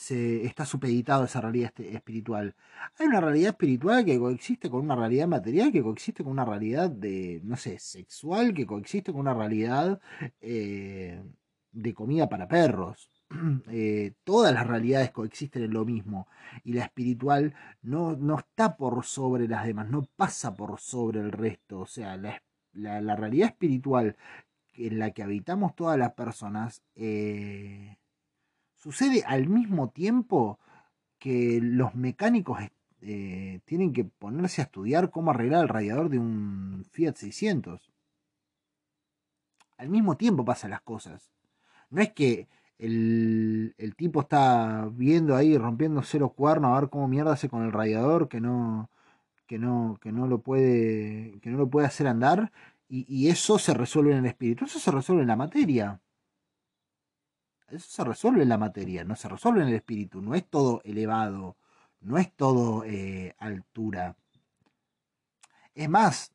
se 0.00 0.46
está 0.46 0.64
supeditado 0.64 1.22
a 1.22 1.26
esa 1.26 1.42
realidad 1.42 1.72
este, 1.76 1.94
espiritual. 1.94 2.54
Hay 2.98 3.06
una 3.06 3.20
realidad 3.20 3.50
espiritual 3.50 4.02
que 4.02 4.18
coexiste 4.18 4.70
con 4.70 4.80
una 4.80 4.96
realidad 4.96 5.28
material, 5.28 5.70
que 5.70 5.82
coexiste 5.82 6.24
con 6.24 6.32
una 6.32 6.46
realidad 6.46 6.88
de, 6.88 7.42
no 7.44 7.54
sé, 7.58 7.78
sexual, 7.78 8.54
que 8.54 8.64
coexiste 8.64 9.12
con 9.12 9.20
una 9.20 9.34
realidad 9.34 10.00
eh, 10.40 11.22
de 11.72 11.94
comida 11.94 12.30
para 12.30 12.48
perros. 12.48 13.10
Eh, 13.68 14.14
todas 14.24 14.52
las 14.52 14.66
realidades 14.66 15.12
coexisten 15.12 15.62
en 15.62 15.72
lo 15.72 15.84
mismo 15.84 16.26
y 16.64 16.72
la 16.72 16.82
espiritual 16.84 17.54
no, 17.82 18.16
no 18.16 18.38
está 18.40 18.76
por 18.76 19.04
sobre 19.04 19.46
las 19.46 19.64
demás, 19.66 19.88
no 19.88 20.02
pasa 20.16 20.56
por 20.56 20.80
sobre 20.80 21.20
el 21.20 21.30
resto. 21.30 21.80
O 21.80 21.86
sea, 21.86 22.16
la, 22.16 22.42
la, 22.72 23.16
realidad 23.16 23.50
espiritual 23.50 24.16
en 24.74 24.98
la 24.98 25.12
que 25.12 25.22
habitamos 25.22 25.76
todas 25.76 25.96
las 25.96 26.12
personas 26.14 26.82
eh, 26.96 27.99
sucede 28.80 29.22
al 29.26 29.48
mismo 29.48 29.90
tiempo 29.90 30.58
que 31.18 31.60
los 31.62 31.94
mecánicos 31.94 32.58
eh, 33.02 33.60
tienen 33.64 33.92
que 33.92 34.04
ponerse 34.04 34.62
a 34.62 34.64
estudiar 34.64 35.10
cómo 35.10 35.30
arreglar 35.30 35.62
el 35.62 35.68
radiador 35.68 36.08
de 36.08 36.18
un 36.18 36.84
Fiat 36.90 37.14
600. 37.14 37.92
Al 39.76 39.88
mismo 39.88 40.16
tiempo 40.16 40.44
pasan 40.44 40.70
las 40.70 40.80
cosas. 40.82 41.30
No 41.90 42.00
es 42.02 42.12
que 42.12 42.48
el, 42.78 43.74
el 43.78 43.94
tipo 43.94 44.22
está 44.22 44.88
viendo 44.92 45.36
ahí 45.36 45.58
rompiéndose 45.58 46.18
los 46.18 46.32
cuernos 46.32 46.72
a 46.72 46.80
ver 46.80 46.90
cómo 46.90 47.08
mierda 47.08 47.32
hace 47.32 47.48
con 47.48 47.62
el 47.62 47.72
radiador 47.72 48.28
que 48.28 48.40
no 48.40 48.90
que 49.46 49.58
no 49.58 49.98
que 50.00 50.12
no 50.12 50.26
lo 50.26 50.40
puede 50.40 51.38
que 51.42 51.50
no 51.50 51.58
lo 51.58 51.68
puede 51.68 51.86
hacer 51.86 52.06
andar 52.06 52.52
y, 52.88 53.04
y 53.08 53.28
eso 53.28 53.58
se 53.58 53.74
resuelve 53.74 54.12
en 54.12 54.18
el 54.18 54.26
espíritu 54.26 54.64
eso 54.64 54.78
se 54.78 54.90
resuelve 54.90 55.22
en 55.22 55.28
la 55.28 55.36
materia 55.36 56.00
eso 57.70 57.88
se 57.88 58.04
resuelve 58.04 58.42
en 58.42 58.48
la 58.48 58.58
materia, 58.58 59.04
no 59.04 59.16
se 59.16 59.28
resuelve 59.28 59.62
en 59.62 59.68
el 59.68 59.74
espíritu, 59.74 60.20
no 60.20 60.34
es 60.34 60.44
todo 60.48 60.80
elevado, 60.84 61.56
no 62.00 62.18
es 62.18 62.32
todo 62.34 62.84
eh, 62.84 63.34
altura. 63.38 64.16
Es 65.74 65.88
más, 65.88 66.32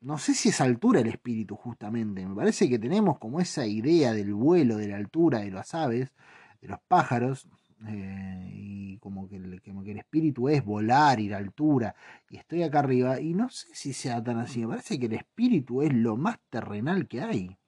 no 0.00 0.18
sé 0.18 0.34
si 0.34 0.48
es 0.48 0.60
altura 0.60 1.00
el 1.00 1.08
espíritu 1.08 1.56
justamente, 1.56 2.26
me 2.26 2.34
parece 2.34 2.68
que 2.68 2.78
tenemos 2.78 3.18
como 3.18 3.40
esa 3.40 3.66
idea 3.66 4.12
del 4.12 4.34
vuelo, 4.34 4.76
de 4.76 4.88
la 4.88 4.96
altura 4.96 5.40
de 5.40 5.50
las 5.50 5.74
aves, 5.74 6.12
de 6.60 6.68
los 6.68 6.80
pájaros, 6.88 7.48
eh, 7.86 8.50
y 8.54 8.98
como 8.98 9.28
que, 9.28 9.36
el, 9.36 9.62
como 9.62 9.82
que 9.82 9.92
el 9.92 9.98
espíritu 9.98 10.48
es 10.48 10.64
volar, 10.64 11.20
ir 11.20 11.34
a 11.34 11.38
altura, 11.38 11.94
y 12.30 12.38
estoy 12.38 12.62
acá 12.62 12.78
arriba, 12.80 13.20
y 13.20 13.34
no 13.34 13.50
sé 13.50 13.68
si 13.74 13.92
sea 13.92 14.22
tan 14.22 14.38
así, 14.38 14.60
me 14.60 14.68
parece 14.68 14.98
que 14.98 15.06
el 15.06 15.14
espíritu 15.14 15.82
es 15.82 15.92
lo 15.92 16.16
más 16.16 16.38
terrenal 16.50 17.06
que 17.08 17.20
hay 17.20 17.58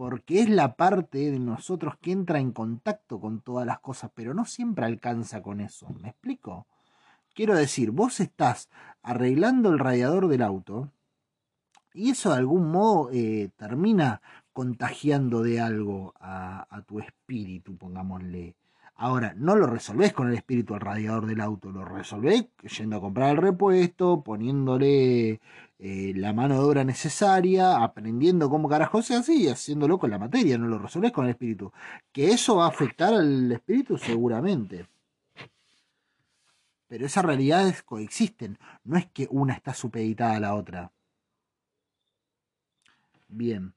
porque 0.00 0.40
es 0.40 0.48
la 0.48 0.76
parte 0.76 1.30
de 1.30 1.38
nosotros 1.38 1.98
que 2.00 2.10
entra 2.10 2.38
en 2.40 2.52
contacto 2.52 3.20
con 3.20 3.42
todas 3.42 3.66
las 3.66 3.80
cosas, 3.80 4.10
pero 4.14 4.32
no 4.32 4.46
siempre 4.46 4.86
alcanza 4.86 5.42
con 5.42 5.60
eso. 5.60 5.88
¿Me 6.00 6.08
explico? 6.08 6.66
Quiero 7.34 7.54
decir, 7.54 7.90
vos 7.90 8.18
estás 8.18 8.70
arreglando 9.02 9.68
el 9.68 9.78
radiador 9.78 10.28
del 10.28 10.40
auto 10.40 10.90
y 11.92 12.08
eso 12.08 12.30
de 12.30 12.38
algún 12.38 12.70
modo 12.70 13.10
eh, 13.12 13.50
termina 13.58 14.22
contagiando 14.54 15.42
de 15.42 15.60
algo 15.60 16.14
a, 16.18 16.66
a, 16.74 16.80
tu 16.80 17.00
espíritu, 17.00 17.76
pongámosle. 17.76 18.56
Ahora, 19.02 19.32
no 19.34 19.56
lo 19.56 19.66
resolvés 19.66 20.12
con 20.12 20.28
el 20.28 20.34
espíritu 20.34 20.74
al 20.74 20.80
radiador 20.82 21.24
del 21.24 21.40
auto, 21.40 21.70
lo 21.72 21.86
resolvés 21.86 22.44
yendo 22.76 22.96
a 22.98 23.00
comprar 23.00 23.30
el 23.30 23.38
repuesto, 23.38 24.22
poniéndole 24.22 25.40
eh, 25.78 26.12
la 26.16 26.34
mano 26.34 26.56
de 26.56 26.60
obra 26.60 26.84
necesaria, 26.84 27.82
aprendiendo 27.82 28.50
cómo 28.50 28.68
carajo 28.68 29.00
se 29.00 29.14
hace 29.14 29.32
y 29.34 29.48
haciéndolo 29.48 29.98
con 29.98 30.10
la 30.10 30.18
materia, 30.18 30.58
no 30.58 30.66
lo 30.66 30.78
resolvés 30.78 31.12
con 31.12 31.24
el 31.24 31.30
espíritu. 31.30 31.72
Que 32.12 32.32
eso 32.32 32.56
va 32.56 32.66
a 32.66 32.68
afectar 32.68 33.14
al 33.14 33.50
espíritu 33.50 33.96
seguramente. 33.96 34.86
Pero 36.86 37.06
esas 37.06 37.24
realidades 37.24 37.82
coexisten, 37.82 38.58
no 38.84 38.98
es 38.98 39.06
que 39.06 39.28
una 39.30 39.54
está 39.54 39.72
supeditada 39.72 40.36
a 40.36 40.40
la 40.40 40.54
otra. 40.54 40.92
Bien, 43.28 43.72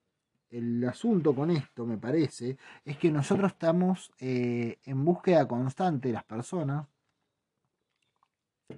el 0.53 0.83
asunto 0.87 1.35
con 1.35 1.51
esto, 1.51 1.85
me 1.85 1.97
parece, 1.97 2.57
es 2.85 2.97
que 2.97 3.11
nosotros 3.11 3.51
estamos 3.51 4.11
eh, 4.19 4.79
en 4.85 5.03
búsqueda 5.03 5.47
constante, 5.47 6.11
las 6.11 6.23
personas, 6.23 6.87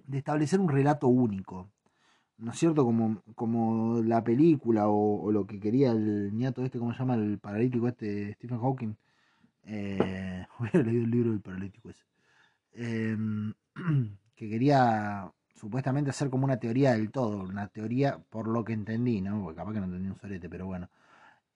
de 0.07 0.17
establecer 0.17 0.59
un 0.59 0.69
relato 0.69 1.07
único 1.07 1.69
¿no 2.38 2.51
es 2.51 2.59
cierto? 2.59 2.83
Como, 2.85 3.21
como 3.35 4.01
la 4.01 4.23
película 4.23 4.88
o, 4.88 5.31
lo 5.31 5.45
que 5.47 5.59
quería 5.59 5.91
el 5.91 6.33
ñato 6.33 6.63
este, 6.63 6.79
¿cómo 6.79 6.93
se 6.93 6.99
llama? 6.99 7.15
El 7.15 7.39
paralítico 7.39 7.88
este, 7.88 8.33
Stephen 8.33 8.59
Hawking. 8.59 8.95
Eh, 9.63 10.45
hubiera 10.59 10.83
leído 10.83 11.03
el 11.03 11.11
libro 11.11 11.31
del 11.31 11.41
paralítico 11.41 11.89
ese. 11.89 12.03
Eh, 12.73 13.17
que 14.35 14.49
quería 14.49 15.31
supuestamente 15.55 16.09
hacer 16.09 16.29
como 16.29 16.45
una 16.45 16.57
teoría 16.57 16.93
del 16.93 17.11
todo, 17.11 17.39
una 17.43 17.67
teoría 17.67 18.17
por 18.29 18.47
lo 18.47 18.63
que 18.65 18.73
entendí, 18.73 19.21
¿no? 19.21 19.41
Porque 19.41 19.57
capaz 19.57 19.73
que 19.73 19.79
no 19.79 19.85
entendí 19.85 20.09
un 20.09 20.17
solete, 20.17 20.49
pero 20.49 20.65
bueno. 20.65 20.89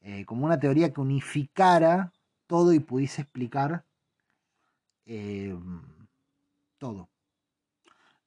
Eh, 0.01 0.25
como 0.25 0.45
una 0.45 0.59
teoría 0.59 0.93
que 0.93 1.01
unificara 1.01 2.13
todo 2.47 2.73
y 2.73 2.79
pudiese 2.79 3.21
explicar 3.21 3.83
eh, 5.05 5.57
todo. 6.77 7.09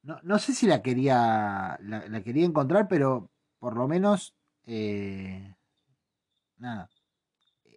No, 0.03 0.19
no 0.23 0.37
sé 0.37 0.53
si 0.53 0.67
la 0.67 0.81
quería. 0.81 1.77
La, 1.81 2.23
quería 2.23 2.45
encontrar, 2.45 2.87
pero 2.87 3.29
por 3.59 3.75
lo 3.75 3.87
menos. 3.87 4.35
Eh, 4.65 5.55
nada. 6.57 6.89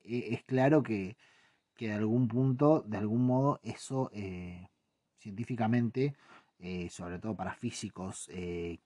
E, 0.04 0.34
es 0.34 0.44
claro 0.44 0.82
que, 0.82 1.16
que, 1.74 1.88
de 1.88 1.94
algún 1.94 2.28
punto, 2.28 2.82
de 2.82 2.98
algún 2.98 3.26
modo, 3.26 3.60
eso 3.62 4.10
científicamente, 5.18 6.16
sobre 6.90 7.18
todo 7.18 7.34
para 7.34 7.54
físicos, 7.54 8.30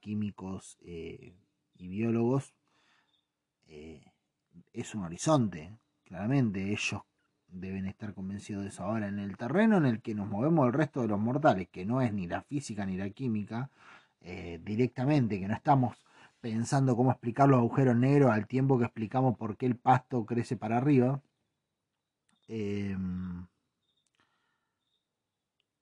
químicos 0.01 0.79
y 0.81 1.35
biólogos, 1.89 2.55
es 4.73 4.95
un 4.95 5.05
horizonte. 5.05 5.73
Claramente, 6.05 6.73
ellos 6.73 7.03
deben 7.49 7.87
estar 7.87 8.15
convencidos 8.15 8.63
de 8.63 8.69
eso. 8.69 8.85
Ahora, 8.85 9.09
en 9.09 9.19
el 9.19 9.37
terreno 9.37 9.77
en 9.77 9.87
el 9.87 10.01
que 10.03 10.15
nos 10.15 10.29
movemos 10.29 10.67
el 10.67 10.73
resto 10.73 11.03
de 11.03 11.09
los 11.09 11.21
mortales, 11.21 11.69
que 11.69 11.85
no 11.85 12.01
es 12.01 12.13
ni 12.13 12.27
la 12.27 12.43
física 12.43 12.87
ni 12.87 12.97
la 12.97 13.11
química, 13.11 13.71
eh, 14.21 14.61
directamente, 14.63 15.41
que 15.41 15.49
no 15.49 15.55
estamos 15.55 15.97
pensando 16.41 16.97
cómo 16.97 17.11
explicar 17.11 17.49
los 17.49 17.59
agujeros 17.59 17.97
negros 17.97 18.31
al 18.31 18.47
tiempo 18.47 18.79
que 18.79 18.85
explicamos 18.85 19.37
por 19.37 19.57
qué 19.57 19.67
el 19.67 19.77
pasto 19.77 20.25
crece 20.25 20.57
para 20.57 20.79
arriba, 20.79 21.21
eh, 22.49 22.97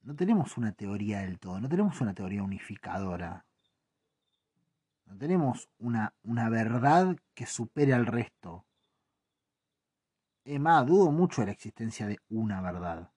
no 0.02 0.16
tenemos 0.16 0.56
una 0.56 0.72
teoría 0.72 1.20
del 1.20 1.38
todo, 1.38 1.60
no 1.60 1.68
tenemos 1.68 2.00
una 2.00 2.14
teoría 2.14 2.42
unificadora. 2.42 3.44
No 5.08 5.16
tenemos 5.16 5.70
una, 5.78 6.14
una 6.22 6.50
verdad 6.50 7.16
que 7.34 7.46
supere 7.46 7.94
al 7.94 8.04
resto. 8.04 8.66
Es 10.44 10.60
más, 10.60 10.86
dudo 10.86 11.10
mucho 11.10 11.40
de 11.40 11.46
la 11.46 11.52
existencia 11.52 12.06
de 12.06 12.18
una 12.28 12.60
verdad. 12.60 13.10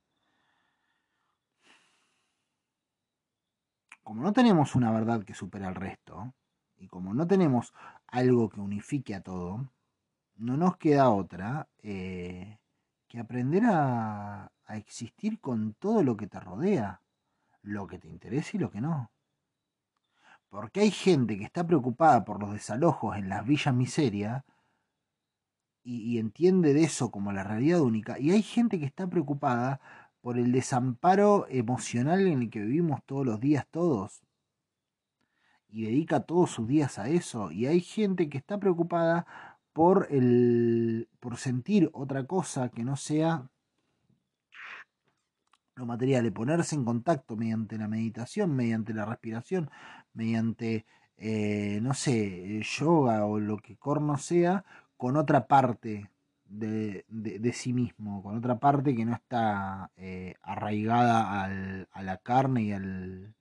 Como 4.03 4.23
no 4.23 4.31
tenemos 4.31 4.73
una 4.75 4.89
verdad 4.91 5.23
que 5.23 5.33
supera 5.33 5.67
al 5.67 5.75
resto, 5.75 6.33
y 6.77 6.87
como 6.87 7.13
no 7.13 7.27
tenemos 7.27 7.73
algo 8.07 8.49
que 8.49 8.61
unifique 8.61 9.13
a 9.13 9.21
todo, 9.21 9.69
no 10.35 10.55
nos 10.55 10.77
queda 10.77 11.09
otra 11.09 11.67
eh, 11.83 12.57
que 13.07 13.19
aprender 13.19 13.63
a, 13.65 14.51
a 14.65 14.77
existir 14.77 15.41
con 15.41 15.73
todo 15.73 16.03
lo 16.03 16.15
que 16.15 16.27
te 16.27 16.39
rodea, 16.39 17.01
lo 17.61 17.85
que 17.85 17.99
te 17.99 18.07
interesa 18.07 18.51
y 18.53 18.59
lo 18.59 18.71
que 18.71 18.79
no. 18.79 19.11
Porque 20.51 20.81
hay 20.81 20.91
gente 20.91 21.37
que 21.37 21.45
está 21.45 21.65
preocupada 21.65 22.25
por 22.25 22.41
los 22.41 22.51
desalojos 22.51 23.15
en 23.15 23.29
las 23.29 23.45
villas 23.45 23.73
miseria 23.73 24.43
y, 25.81 26.01
y, 26.01 26.19
entiende 26.19 26.73
de 26.73 26.83
eso 26.83 27.09
como 27.09 27.31
la 27.31 27.45
realidad 27.45 27.79
única. 27.79 28.19
Y 28.19 28.31
hay 28.31 28.43
gente 28.43 28.77
que 28.77 28.85
está 28.85 29.07
preocupada 29.07 29.79
por 30.19 30.37
el 30.37 30.51
desamparo 30.51 31.47
emocional 31.49 32.27
en 32.27 32.41
el 32.43 32.49
que 32.49 32.59
vivimos 32.59 33.01
todos 33.05 33.25
los 33.25 33.39
días 33.39 33.65
todos. 33.71 34.23
Y 35.69 35.85
dedica 35.85 36.19
todos 36.19 36.51
sus 36.51 36.67
días 36.67 36.99
a 36.99 37.07
eso. 37.07 37.49
Y 37.51 37.67
hay 37.67 37.79
gente 37.79 38.27
que 38.29 38.37
está 38.37 38.59
preocupada 38.59 39.25
por 39.71 40.07
el. 40.11 41.07
por 41.21 41.37
sentir 41.37 41.89
otra 41.93 42.25
cosa 42.25 42.67
que 42.69 42.83
no 42.83 42.97
sea. 42.97 43.49
Material, 45.85 46.23
de 46.23 46.31
ponerse 46.31 46.75
en 46.75 46.85
contacto 46.85 47.35
mediante 47.35 47.77
la 47.77 47.87
meditación, 47.87 48.55
mediante 48.55 48.93
la 48.93 49.05
respiración, 49.05 49.69
mediante, 50.13 50.85
eh, 51.17 51.79
no 51.81 51.93
sé, 51.93 52.61
yoga 52.63 53.25
o 53.25 53.39
lo 53.39 53.57
que 53.57 53.77
corno 53.77 54.17
sea, 54.17 54.63
con 54.97 55.17
otra 55.17 55.47
parte 55.47 56.09
de, 56.45 57.05
de- 57.09 57.39
de 57.39 57.53
sí 57.53 57.73
mismo, 57.73 58.21
con 58.23 58.37
otra 58.37 58.59
parte 58.59 58.95
que 58.95 59.05
no 59.05 59.13
está 59.15 59.91
eh, 59.97 60.35
arraigada 60.43 61.43
al- 61.43 61.87
a 61.91 62.03
la 62.03 62.17
carne 62.17 62.63
y 62.63 62.71
al, 62.73 63.33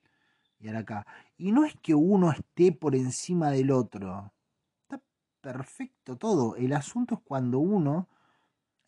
y 0.61 0.69
al 0.69 0.77
acá. 0.77 1.07
Y 1.37 1.53
no 1.53 1.65
es 1.65 1.75
que 1.83 1.95
uno 1.95 2.31
esté 2.33 2.73
por 2.73 2.95
encima 2.95 3.51
del 3.51 3.71
otro. 3.71 4.33
Está 4.83 5.01
perfecto 5.41 6.17
todo. 6.17 6.57
El 6.57 6.73
asunto 6.75 7.15
es 7.17 7.21
cuando 7.23 7.59
uno 7.61 8.09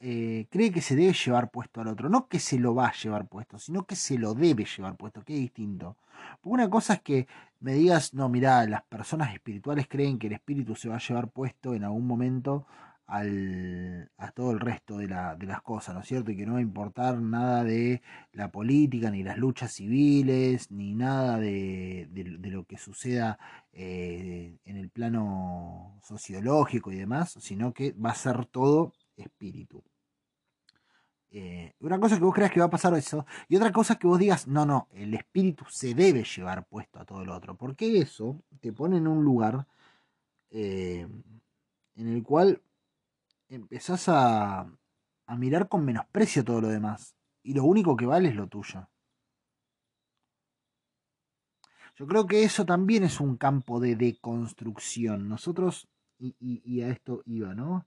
eh, 0.03 0.46
cree 0.50 0.72
que 0.72 0.80
se 0.82 0.96
debe 0.96 1.12
llevar 1.14 1.50
puesto 1.50 1.80
al 1.80 1.88
otro. 1.88 2.09
No 2.11 2.28
que 2.28 2.38
se 2.40 2.59
lo 2.59 2.74
va 2.74 2.88
a 2.88 2.92
llevar 2.94 3.28
puesto, 3.28 3.59
sino 3.59 3.86
que 3.86 3.96
se 3.96 4.18
lo 4.18 4.34
debe 4.34 4.64
llevar 4.64 4.96
puesto, 4.96 5.24
que 5.24 5.34
es 5.34 5.40
distinto. 5.40 5.96
Porque 6.40 6.55
una 6.55 6.70
cosa 6.70 6.94
es 6.94 7.03
que 7.03 7.26
me 7.61 7.74
digas, 7.74 8.14
no, 8.14 8.28
mirá, 8.28 8.66
las 8.66 8.82
personas 8.84 9.32
espirituales 9.34 9.86
creen 9.88 10.18
que 10.18 10.26
el 10.28 10.34
espíritu 10.34 10.74
se 10.76 10.88
va 10.88 10.96
a 10.96 11.00
llevar 11.00 11.30
puesto 11.30 11.74
en 11.74 11.84
algún 11.84 12.07
momento 12.07 12.66
al, 13.07 14.11
a 14.16 14.30
todo 14.32 14.53
el 14.53 14.61
resto 14.61 14.96
de, 14.98 15.09
la- 15.09 15.36
de 15.36 15.46
las 15.46 15.62
cosas, 15.62 15.94
¿no 15.94 16.00
es 16.00 16.09
cierto? 16.09 16.30
Y 16.30 16.36
que 16.36 16.46
no 16.46 16.55
va 16.55 16.59
a 16.59 16.62
importar 16.62 17.20
nada 17.20 17.62
de 17.64 18.03
la 18.32 18.50
política, 18.50 19.11
ni 19.11 19.22
las 19.22 19.36
luchas 19.38 19.72
civiles, 19.72 20.70
ni 20.70 20.94
nada 20.94 21.38
de, 21.38 22.09
de- 22.11 22.38
de 22.38 22.50
lo 22.50 22.64
que 22.64 22.78
suceda 22.78 23.38
eh, 23.72 24.59
en 24.64 24.76
el 24.76 24.90
plano 24.90 25.98
sociológico 26.03 26.92
y 26.92 26.96
demás, 26.96 27.32
sino 27.40 27.72
que 27.74 27.92
va 27.92 28.11
a 28.11 28.14
ser 28.14 28.46
todo 28.46 28.92
espíritu. 29.16 29.82
Eh, 31.35 31.74
una 31.80 31.99
cosa 31.99 32.14
es 32.14 32.20
que 32.20 32.26
vos 32.26 32.35
creas 32.35 32.51
que 32.53 32.61
va 32.61 32.66
a 32.66 32.70
pasar 32.70 32.93
eso, 32.95 33.24
y 33.49 33.57
otra 33.57 33.72
cosa 33.72 33.95
es 33.95 33.99
que 33.99 34.07
vos 34.07 34.18
digas, 34.18 34.47
no, 34.47 34.66
no, 34.66 34.89
el 34.93 35.14
espíritu 35.14 35.64
se 35.68 35.95
debe 35.95 36.24
llevar 36.24 36.66
puesto 36.66 37.01
a 37.01 37.07
todo 37.07 37.22
el 37.22 37.30
otro, 37.30 37.57
porque 37.57 37.99
eso 37.99 38.43
te 38.61 38.72
pone 38.72 38.99
en 38.99 39.07
un 39.09 39.24
lugar 39.24 39.66
eh, 40.51 41.07
en 41.97 42.09
el 42.09 42.22
cual 42.22 42.62
empezás 43.49 44.09
a, 44.09 44.61
a 45.26 45.37
mirar 45.37 45.68
con 45.68 45.85
menosprecio 45.85 46.45
todo 46.45 46.61
lo 46.62 46.68
demás, 46.68 47.16
y 47.43 47.55
lo 47.55 47.64
único 47.64 47.97
que 47.97 48.07
vale 48.07 48.28
es 48.30 48.37
lo 48.37 48.49
tuyo. 48.49 48.89
Yo 51.97 52.07
creo 52.07 52.26
que 52.26 52.45
eso 52.45 52.66
también 52.66 53.03
es 53.05 53.18
un 53.20 53.37
campo 53.39 53.80
de 53.80 53.97
deconstrucción. 53.97 55.28
Nosotros, 55.28 55.89
y, 56.18 56.35
y- 56.39 56.62
y 56.64 56.83
a 56.83 56.89
esto 56.89 57.22
iba, 57.26 57.55
¿no? 57.55 57.87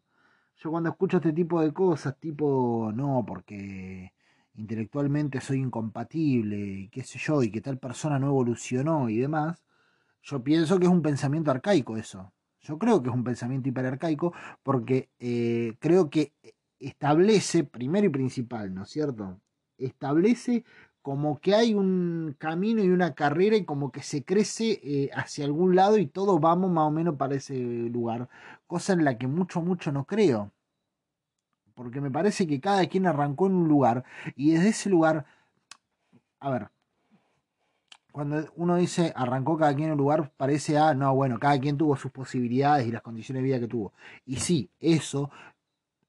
Yo 0.58 0.72
cuando 0.72 0.89
escucho 0.89 1.18
este 1.18 1.34
tipo 1.34 1.62
de 1.62 1.74
cosas, 1.74 2.18
tipo, 2.20 2.91
no, 2.93 3.24
porque 3.28 4.14
intelectualmente 4.56 5.41
soy 5.41 5.60
incompatible, 5.60 6.58
y 6.58 6.89
qué 6.89 7.03
sé 7.03 7.20
yo, 7.20 7.43
y 7.43 7.51
que 7.51 7.62
tal 7.62 7.78
persona 7.78 8.20
no 8.20 8.28
evolucionó 8.28 9.10
y 9.10 9.18
demás, 9.18 9.64
yo 10.24 10.43
pienso 10.43 10.80
que 10.80 10.86
es 10.86 10.91
un 10.91 11.01
pensamiento 11.01 11.51
arcaico 11.51 11.97
eso. 11.97 12.34
Yo 12.62 12.80
creo 12.80 13.03
que 13.03 13.10
es 13.10 13.16
un 13.16 13.24
pensamiento 13.24 13.70
hiperarcaico 13.70 14.34
porque 14.64 15.10
eh, 15.20 15.76
creo 15.80 16.10
que 16.10 16.34
establece, 16.80 17.64
primero 17.64 18.08
y 18.08 18.10
principal, 18.10 18.74
¿no 18.74 18.84
es 18.84 18.89
cierto? 18.89 19.39
Establece 19.78 20.64
como 21.01 21.39
que 21.39 21.53
hay 21.53 21.76
un 21.76 22.36
camino 22.39 22.84
y 22.84 22.89
una 22.89 23.14
carrera 23.14 23.56
y 23.56 23.66
como 23.66 23.91
que 23.91 24.01
se 24.01 24.24
crece 24.24 24.80
eh, 24.84 25.12
hacia 25.14 25.45
algún 25.45 25.76
lado 25.76 25.99
y 25.99 26.08
todos 26.08 26.41
vamos 26.41 26.72
más 26.72 26.88
o 26.88 26.91
menos 26.91 27.16
para 27.18 27.36
ese 27.36 27.56
lugar, 27.56 28.28
cosa 28.68 28.93
en 28.93 29.05
la 29.05 29.18
que 29.18 29.28
mucho, 29.28 29.61
mucho 29.61 29.91
no 29.91 30.05
creo. 30.05 30.51
Porque 31.74 32.01
me 32.01 32.11
parece 32.11 32.47
que 32.47 32.59
cada 32.59 32.86
quien 32.88 33.05
arrancó 33.05 33.47
en 33.47 33.53
un 33.53 33.68
lugar 33.68 34.03
y 34.36 34.51
desde 34.51 34.70
ese 34.70 34.89
lugar, 34.89 35.26
a 36.39 36.49
ver, 36.49 36.70
cuando 38.11 38.49
uno 38.55 38.78
dice 38.78 39.11
arrancó 39.13 39.57
cada 39.57 39.76
quien 39.76 39.88
en 39.88 39.93
un 39.93 39.97
lugar, 39.97 40.32
parece 40.38 40.78
a, 40.78 40.93
no, 40.93 41.13
bueno, 41.13 41.38
cada 41.38 41.59
quien 41.59 41.78
tuvo 41.78 41.97
sus 41.97 42.11
posibilidades 42.11 42.88
y 42.88 42.91
las 42.91 43.01
condiciones 43.01 43.43
de 43.43 43.47
vida 43.47 43.59
que 43.59 43.68
tuvo. 43.68 43.91
Y 44.26 44.38
sí, 44.38 44.70
eso 44.80 45.30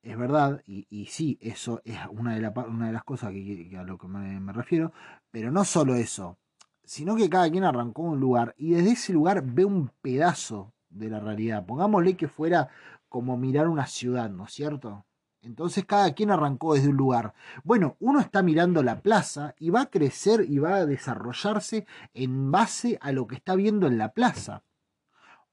es 0.03 0.17
verdad, 0.17 0.63
y, 0.67 0.87
y 0.89 1.07
sí, 1.07 1.37
eso 1.41 1.83
es 1.85 1.99
una 2.11 2.37
de, 2.37 2.41
la 2.41 2.51
una 2.51 2.87
de 2.87 2.93
las 2.93 3.03
cosas 3.03 3.31
a 3.31 3.83
lo 3.83 3.99
que 3.99 4.07
me 4.07 4.53
refiero, 4.53 4.93
pero 5.33 5.51
no 5.51 5.65
solo 5.65 5.97
eso, 5.97 6.39
sino 6.85 7.17
que 7.17 7.29
cada 7.29 7.51
quien 7.51 7.65
arrancó 7.65 8.03
en 8.03 8.13
un 8.13 8.21
lugar 8.21 8.55
y 8.57 8.71
desde 8.71 8.93
ese 8.93 9.13
lugar 9.13 9.43
ve 9.45 9.65
un 9.65 9.91
pedazo 10.01 10.73
de 10.99 11.11
la 11.11 11.21
realidad. 11.21 11.67
Pongámosle 11.67 12.17
que 12.17 12.29
fuera 12.29 12.69
como 13.09 13.37
mirar 13.37 13.69
una 13.69 13.87
ciudad, 13.87 14.31
¿no 14.31 14.45
es 14.45 14.53
cierto? 14.53 15.05
Entonces 15.43 15.85
cada 15.85 16.13
quien 16.13 16.31
arrancó 16.31 16.75
desde 16.75 16.89
un 16.89 16.97
lugar. 16.97 17.33
Bueno, 17.63 17.97
uno 18.01 18.21
está 18.21 18.43
mirando 18.43 18.83
la 18.83 19.01
plaza 19.01 19.55
y 19.59 19.71
va 19.71 19.83
a 19.83 19.91
crecer 19.91 20.45
y 20.49 20.59
va 20.59 20.77
a 20.77 20.87
desarrollarse 20.87 21.87
en 22.15 22.51
base 22.51 22.99
a 23.01 23.13
lo 23.13 23.27
que 23.27 23.37
está 23.37 23.55
viendo 23.55 23.87
en 23.87 23.97
la 23.97 24.13
plaza. 24.13 24.63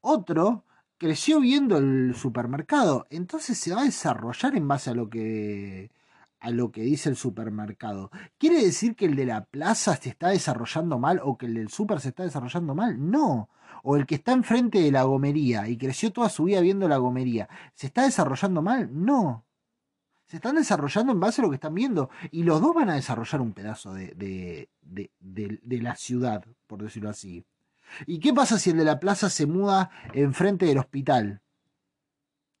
Otro 0.00 0.64
creció 0.98 1.40
viendo 1.40 1.78
el 1.78 2.14
supermercado, 2.16 3.06
entonces 3.10 3.58
se 3.58 3.74
va 3.74 3.82
a 3.82 3.84
desarrollar 3.84 4.56
en 4.56 4.66
base 4.66 4.90
a 4.90 4.94
lo 4.94 5.08
que 5.08 5.90
a 6.44 6.50
lo 6.50 6.70
que 6.70 6.82
dice 6.82 7.08
el 7.08 7.16
supermercado. 7.16 8.10
¿Quiere 8.36 8.62
decir 8.62 8.94
que 8.94 9.06
el 9.06 9.16
de 9.16 9.24
la 9.24 9.46
plaza 9.46 9.96
se 9.96 10.10
está 10.10 10.28
desarrollando 10.28 10.98
mal 10.98 11.18
o 11.24 11.38
que 11.38 11.46
el 11.46 11.54
del 11.54 11.70
super 11.70 12.00
se 12.00 12.10
está 12.10 12.22
desarrollando 12.22 12.74
mal? 12.74 13.10
No. 13.10 13.48
O 13.82 13.96
el 13.96 14.04
que 14.04 14.16
está 14.16 14.32
enfrente 14.32 14.78
de 14.78 14.92
la 14.92 15.04
gomería 15.04 15.66
y 15.68 15.78
creció 15.78 16.12
toda 16.12 16.28
su 16.28 16.44
vida 16.44 16.60
viendo 16.60 16.86
la 16.86 16.98
gomería, 16.98 17.48
¿se 17.72 17.86
está 17.86 18.02
desarrollando 18.02 18.60
mal? 18.60 18.90
No. 18.92 19.46
Se 20.26 20.36
están 20.36 20.56
desarrollando 20.56 21.12
en 21.12 21.20
base 21.20 21.40
a 21.40 21.44
lo 21.44 21.50
que 21.50 21.56
están 21.56 21.74
viendo. 21.74 22.10
Y 22.30 22.42
los 22.42 22.60
dos 22.60 22.74
van 22.74 22.90
a 22.90 22.94
desarrollar 22.94 23.40
un 23.40 23.54
pedazo 23.54 23.94
de, 23.94 24.08
de, 24.08 24.68
de, 24.82 25.10
de, 25.20 25.60
de 25.62 25.78
la 25.82 25.96
ciudad, 25.96 26.44
por 26.66 26.82
decirlo 26.82 27.08
así. 27.08 27.42
¿Y 28.06 28.18
qué 28.20 28.34
pasa 28.34 28.58
si 28.58 28.70
el 28.70 28.76
de 28.76 28.84
la 28.84 29.00
plaza 29.00 29.30
se 29.30 29.46
muda 29.46 29.90
enfrente 30.12 30.66
del 30.66 30.78
hospital? 30.78 31.40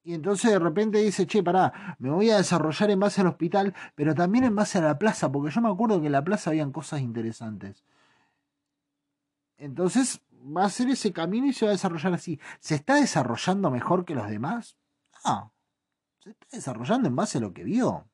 Y 0.04 0.12
entonces 0.12 0.50
de 0.50 0.58
repente 0.58 0.98
dice, 0.98 1.26
che, 1.26 1.42
pará, 1.42 1.96
me 1.98 2.10
voy 2.10 2.30
a 2.30 2.36
desarrollar 2.36 2.90
en 2.90 3.00
base 3.00 3.22
al 3.22 3.26
hospital, 3.26 3.74
pero 3.94 4.14
también 4.14 4.44
en 4.44 4.54
base 4.54 4.76
a 4.76 4.82
la 4.82 4.98
plaza, 4.98 5.32
porque 5.32 5.50
yo 5.50 5.62
me 5.62 5.70
acuerdo 5.70 5.98
que 5.98 6.06
en 6.06 6.12
la 6.12 6.22
plaza 6.22 6.50
habían 6.50 6.72
cosas 6.72 7.00
interesantes. 7.00 7.82
Entonces 9.56 10.20
va 10.54 10.66
a 10.66 10.68
ser 10.68 10.90
ese 10.90 11.12
camino 11.12 11.46
y 11.46 11.54
se 11.54 11.64
va 11.64 11.70
a 11.70 11.72
desarrollar 11.72 12.12
así. 12.12 12.38
¿Se 12.60 12.74
está 12.74 12.96
desarrollando 12.96 13.70
mejor 13.70 14.04
que 14.04 14.14
los 14.14 14.28
demás? 14.28 14.76
No. 15.24 15.54
Se 16.18 16.30
está 16.30 16.46
desarrollando 16.52 17.08
en 17.08 17.16
base 17.16 17.38
a 17.38 17.40
lo 17.40 17.54
que 17.54 17.64
vio. 17.64 18.06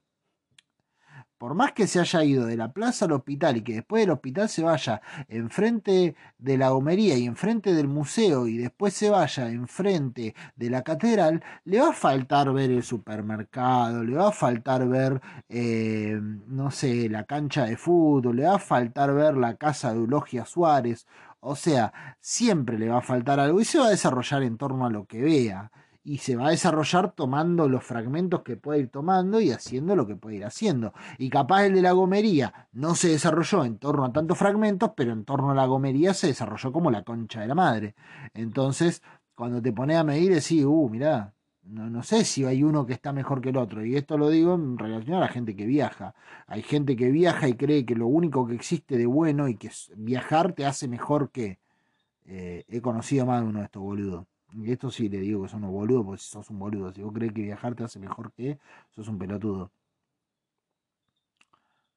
Por 1.41 1.55
más 1.55 1.73
que 1.73 1.87
se 1.87 1.99
haya 1.99 2.23
ido 2.23 2.45
de 2.45 2.59
la 2.59 2.75
plaza 2.75 3.07
al 3.07 3.13
hospital 3.13 3.57
y 3.57 3.63
que 3.63 3.73
después 3.73 4.03
del 4.03 4.11
hospital 4.11 4.47
se 4.51 4.63
vaya 4.63 5.01
enfrente 5.27 6.15
de 6.39 6.59
la 6.59 6.69
gomería 6.69 7.17
y 7.17 7.25
enfrente 7.25 7.73
del 7.73 7.89
museo 7.89 8.47
y 8.47 8.59
después 8.59 8.93
se 8.93 9.09
vaya 9.09 9.49
enfrente 9.49 10.35
de 10.55 10.69
la 10.69 10.83
catedral, 10.83 11.43
le 11.65 11.81
va 11.81 11.89
a 11.89 11.93
faltar 11.95 12.53
ver 12.53 12.71
el 12.71 12.83
supermercado, 12.83 14.05
le 14.05 14.17
va 14.17 14.29
a 14.29 14.33
faltar 14.33 14.87
ver, 14.87 15.23
eh, 15.49 16.21
no 16.21 16.71
sé, 16.71 17.09
la 17.09 17.25
cancha 17.25 17.65
de 17.65 17.79
fútbol, 17.79 18.37
le 18.37 18.45
va 18.45 18.57
a 18.57 18.59
faltar 18.59 19.15
ver 19.15 19.35
la 19.39 19.55
casa 19.55 19.95
de 19.95 19.97
Eulogia 20.01 20.45
Suárez. 20.45 21.07
O 21.41 21.57
sea, 21.57 21.95
siempre 22.21 22.79
le 22.79 22.91
va 22.91 22.99
a 22.99 23.01
faltar 23.01 23.41
algo 23.41 23.63
y 23.63 23.65
se 23.65 23.79
va 23.79 23.87
a 23.87 23.91
desarrollar 23.91 24.43
en 24.43 24.59
torno 24.59 24.85
a 24.85 24.91
lo 24.91 25.07
que 25.07 25.23
vea 25.23 25.73
y 26.11 26.19
se 26.19 26.35
va 26.35 26.49
a 26.49 26.51
desarrollar 26.51 27.13
tomando 27.13 27.69
los 27.69 27.85
fragmentos 27.85 28.43
que 28.43 28.57
puede 28.57 28.81
ir 28.81 28.89
tomando 28.89 29.41
y 29.41 29.53
haciendo 29.53 29.95
lo 29.95 30.09
que 30.09 30.17
puede 30.17 30.39
ir 30.39 30.45
haciendo. 30.45 30.93
Y 31.19 31.31
capaz 31.31 31.67
el 31.67 31.75
de 31.75 31.83
la 31.83 31.93
gomería 31.93 32.69
no 32.73 32.97
se 32.97 33.11
desarrolló 33.11 33.65
en 33.65 33.79
torno 33.79 34.05
a 34.05 34.13
tantos 34.13 34.37
fragmentos, 34.37 34.91
pero 34.97 35.13
en 35.13 35.25
torno 35.25 35.53
a 35.53 35.55
la 35.55 35.67
gomería 35.67 36.13
se 36.13 36.27
desarrolló 36.27 36.73
como 36.73 36.91
la 36.91 37.05
concha 37.05 37.43
de 37.43 37.47
la 37.47 37.55
madre. 37.55 37.95
Entonces, 38.35 39.05
cuando 39.37 39.63
te 39.63 39.73
pones 39.73 39.99
a 39.99 40.03
medir, 40.03 40.35
decís, 40.35 40.65
uh, 40.65 40.89
mirá, 40.89 41.33
no, 41.63 41.89
no 41.89 42.03
sé 42.03 42.25
si 42.25 42.45
hay 42.45 42.65
uno 42.65 42.87
que 42.87 42.95
está 42.95 43.13
mejor 43.13 43.41
que 43.41 43.51
el 43.51 43.57
otro. 43.57 43.85
Y 43.85 43.95
esto 43.95 44.19
lo 44.19 44.31
digo 44.31 44.57
en 44.57 44.79
relación 44.79 45.17
a 45.17 45.21
la 45.21 45.29
gente 45.29 45.55
que 45.55 45.65
viaja. 45.65 46.17
Hay 46.49 46.63
gente 46.63 46.97
que 46.97 47.13
viaja 47.13 47.47
y 47.47 47.55
cree 47.55 47.87
que 47.87 47.95
lo 47.95 48.09
único 48.09 48.49
que 48.49 48.57
existe 48.57 48.99
de 48.99 49.07
bueno 49.07 49.47
y 49.47 49.55
que 49.57 49.71
viajar 49.97 50.55
te 50.55 50.67
hace 50.67 50.89
mejor 50.89 51.31
que... 51.31 51.61
eh, 52.27 52.65
he 52.69 52.81
conocido 52.81 53.27
más 53.27 53.43
de 53.43 53.49
uno 53.49 53.59
de 53.61 53.67
estos 53.67 53.83
boludos. 53.83 54.27
Esto 54.65 54.91
sí 54.91 55.09
le 55.09 55.19
digo 55.21 55.43
que 55.43 55.49
son 55.49 55.65
unos 55.65 55.73
boludos, 55.73 56.05
porque 56.05 56.23
sos 56.23 56.51
un 56.51 56.59
boludo. 56.59 56.93
Si 56.93 57.03
vos 57.03 57.13
crees 57.15 57.33
que 57.33 57.43
viajar 57.43 57.75
te 57.75 57.85
hace 57.85 57.99
mejor 57.99 58.33
que, 58.33 58.59
sos 58.91 59.09
un 59.09 59.19
pelotudo. 59.19 59.71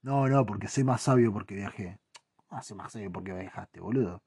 No, 0.02 0.28
no, 0.28 0.46
porque 0.46 0.68
soy 0.68 0.84
más 0.84 1.02
sabio 1.02 1.32
porque 1.32 1.56
viajé. 1.56 1.98
¿Cómo 2.36 2.60
hace 2.60 2.76
más 2.76 2.92
sabio 2.92 3.12
porque 3.12 3.34
viajaste, 3.34 3.80
boludo? 3.80 4.22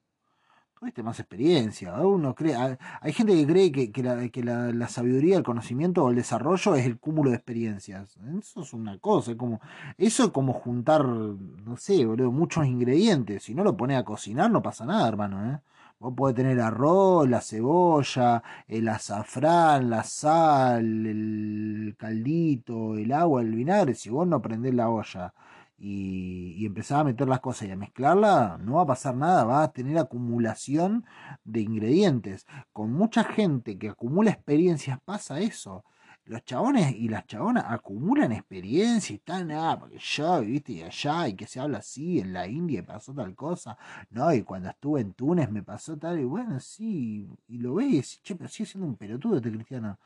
Tuviste 0.78 1.02
más 1.02 1.20
experiencia. 1.20 1.94
Uno 1.94 2.34
cree, 2.34 2.54
hay 3.00 3.12
gente 3.12 3.34
que 3.34 3.46
cree 3.46 3.72
que, 3.72 3.92
que 3.92 4.02
la, 4.02 4.28
que 4.28 4.42
la 4.42 4.88
sabiduría, 4.88 5.36
el 5.38 5.42
conocimiento 5.42 6.04
o 6.04 6.10
el 6.10 6.16
desarrollo 6.16 6.74
es 6.74 6.84
el 6.86 6.98
cúmulo 6.98 7.30
de 7.30 7.36
experiencias. 7.36 8.16
Eso 8.38 8.62
es 8.62 8.72
una 8.74 8.98
cosa, 8.98 9.32
es 9.32 9.36
como, 9.36 9.60
eso 9.96 10.24
es 10.24 10.30
como 10.30 10.52
juntar, 10.52 11.04
no 11.06 11.76
sé, 11.76 12.04
boludo, 12.04 12.32
muchos 12.32 12.66
ingredientes. 12.66 13.44
Si 13.44 13.54
no 13.54 13.64
lo 13.64 13.76
pones 13.76 13.98
a 13.98 14.04
cocinar, 14.04 14.50
no 14.50 14.62
pasa 14.62 14.84
nada, 14.84 15.08
hermano, 15.08 15.52
¿eh? 15.52 15.60
Vos 15.98 16.12
podés 16.14 16.36
tener 16.36 16.60
arroz, 16.60 17.28
la 17.28 17.40
cebolla, 17.40 18.42
el 18.68 18.88
azafrán, 18.88 19.88
la 19.88 20.04
sal, 20.04 21.06
el 21.06 21.96
caldito, 21.98 22.96
el 22.96 23.12
agua, 23.12 23.40
el 23.40 23.54
vinagre. 23.54 23.94
Si 23.94 24.10
vos 24.10 24.26
no 24.26 24.42
prendés 24.42 24.74
la 24.74 24.90
olla 24.90 25.32
y, 25.78 26.54
y 26.58 26.66
empezás 26.66 27.00
a 27.00 27.04
meter 27.04 27.28
las 27.28 27.40
cosas 27.40 27.68
y 27.68 27.70
a 27.70 27.76
mezclarla, 27.76 28.58
no 28.62 28.74
va 28.74 28.82
a 28.82 28.86
pasar 28.86 29.16
nada, 29.16 29.44
va 29.44 29.62
a 29.62 29.72
tener 29.72 29.96
acumulación 29.98 31.06
de 31.44 31.60
ingredientes. 31.62 32.46
Con 32.72 32.92
mucha 32.92 33.24
gente 33.24 33.78
que 33.78 33.88
acumula 33.88 34.30
experiencias 34.30 34.98
pasa 35.04 35.40
eso. 35.40 35.84
Los 36.26 36.44
chabones 36.44 36.94
y 36.96 37.08
las 37.08 37.24
chabonas 37.26 37.64
acumulan 37.68 38.32
experiencia 38.32 39.12
y 39.14 39.16
están, 39.16 39.50
ah, 39.52 39.76
porque 39.78 39.98
yo, 39.98 40.40
viste, 40.40 40.72
y 40.72 40.82
allá, 40.82 41.28
y 41.28 41.34
que 41.34 41.46
se 41.46 41.60
habla 41.60 41.78
así, 41.78 42.18
en 42.18 42.32
la 42.32 42.48
India 42.48 42.84
pasó 42.84 43.14
tal 43.14 43.34
cosa, 43.36 43.78
no, 44.10 44.32
y 44.34 44.42
cuando 44.42 44.68
estuve 44.70 45.00
en 45.02 45.12
Túnez 45.14 45.48
me 45.50 45.62
pasó 45.62 45.96
tal, 45.96 46.18
y 46.18 46.24
bueno, 46.24 46.58
sí, 46.58 47.28
y 47.46 47.58
lo 47.58 47.74
ves 47.76 47.86
y 47.86 47.96
decís, 47.96 48.20
che, 48.22 48.34
pero 48.34 48.48
sigue 48.48 48.68
siendo 48.68 48.88
un 48.88 48.96
pelotudo 48.96 49.36
este 49.36 49.52
cristiano. 49.52 49.98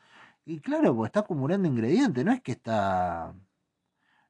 Y 0.45 0.59
claro, 0.59 0.95
pues 0.95 1.09
está 1.09 1.21
acumulando 1.21 1.67
ingredientes, 1.67 2.23
no 2.25 2.31
es 2.31 2.41
que 2.41 2.51
está 2.53 3.33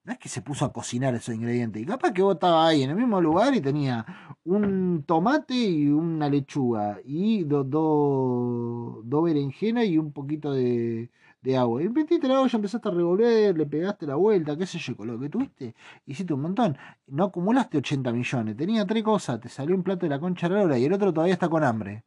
no 0.04 0.14
es 0.14 0.20
que 0.20 0.30
se 0.30 0.42
puso 0.42 0.66
a 0.66 0.74
cocinar 0.74 1.14
esos 1.16 1.36
ingredientes. 1.36 1.82
Y 1.82 1.86
capaz 1.86 2.12
que 2.14 2.22
vos 2.24 2.34
estabas 2.36 2.70
ahí 2.70 2.84
en 2.84 2.90
el 2.92 2.96
mismo 2.96 3.22
lugar 3.22 3.54
y 3.56 3.62
tenía 3.62 4.06
un 4.44 5.04
tomate 5.06 5.54
y 5.54 5.90
una 5.90 6.30
lechuga 6.30 7.00
y 7.06 7.44
dos 7.44 7.70
do, 7.70 9.02
do 9.04 9.22
berenjenas 9.22 9.86
y 9.86 9.98
un 9.98 10.12
poquito 10.12 10.54
de, 10.54 11.12
de 11.42 11.58
agua. 11.58 11.84
Y 11.84 11.90
metiste 11.90 12.28
la 12.28 12.42
olla, 12.42 12.56
empezaste 12.56 12.88
a 12.90 12.92
revolver, 12.92 13.58
le 13.58 13.66
pegaste 13.66 14.06
la 14.06 14.16
vuelta, 14.16 14.58
qué 14.58 14.66
sé 14.66 14.78
yo, 14.80 14.96
con 14.96 15.08
lo 15.08 15.20
que 15.20 15.30
tuviste, 15.30 15.76
hiciste 16.06 16.34
un 16.34 16.42
montón. 16.42 16.78
No 17.08 17.26
acumulaste 17.26 17.78
80 17.78 18.12
millones, 18.12 18.58
tenía 18.58 18.86
tres 18.86 19.04
cosas, 19.04 19.40
te 19.40 19.50
salió 19.50 19.76
un 19.76 19.84
plato 19.84 20.06
de 20.06 20.10
la 20.10 20.20
concha 20.20 20.48
de 20.50 20.56
la 20.56 20.62
hora 20.64 20.78
y 20.78 20.86
el 20.86 20.94
otro 20.94 21.14
todavía 21.14 21.34
está 21.34 21.50
con 21.50 21.64
hambre. 21.64 22.04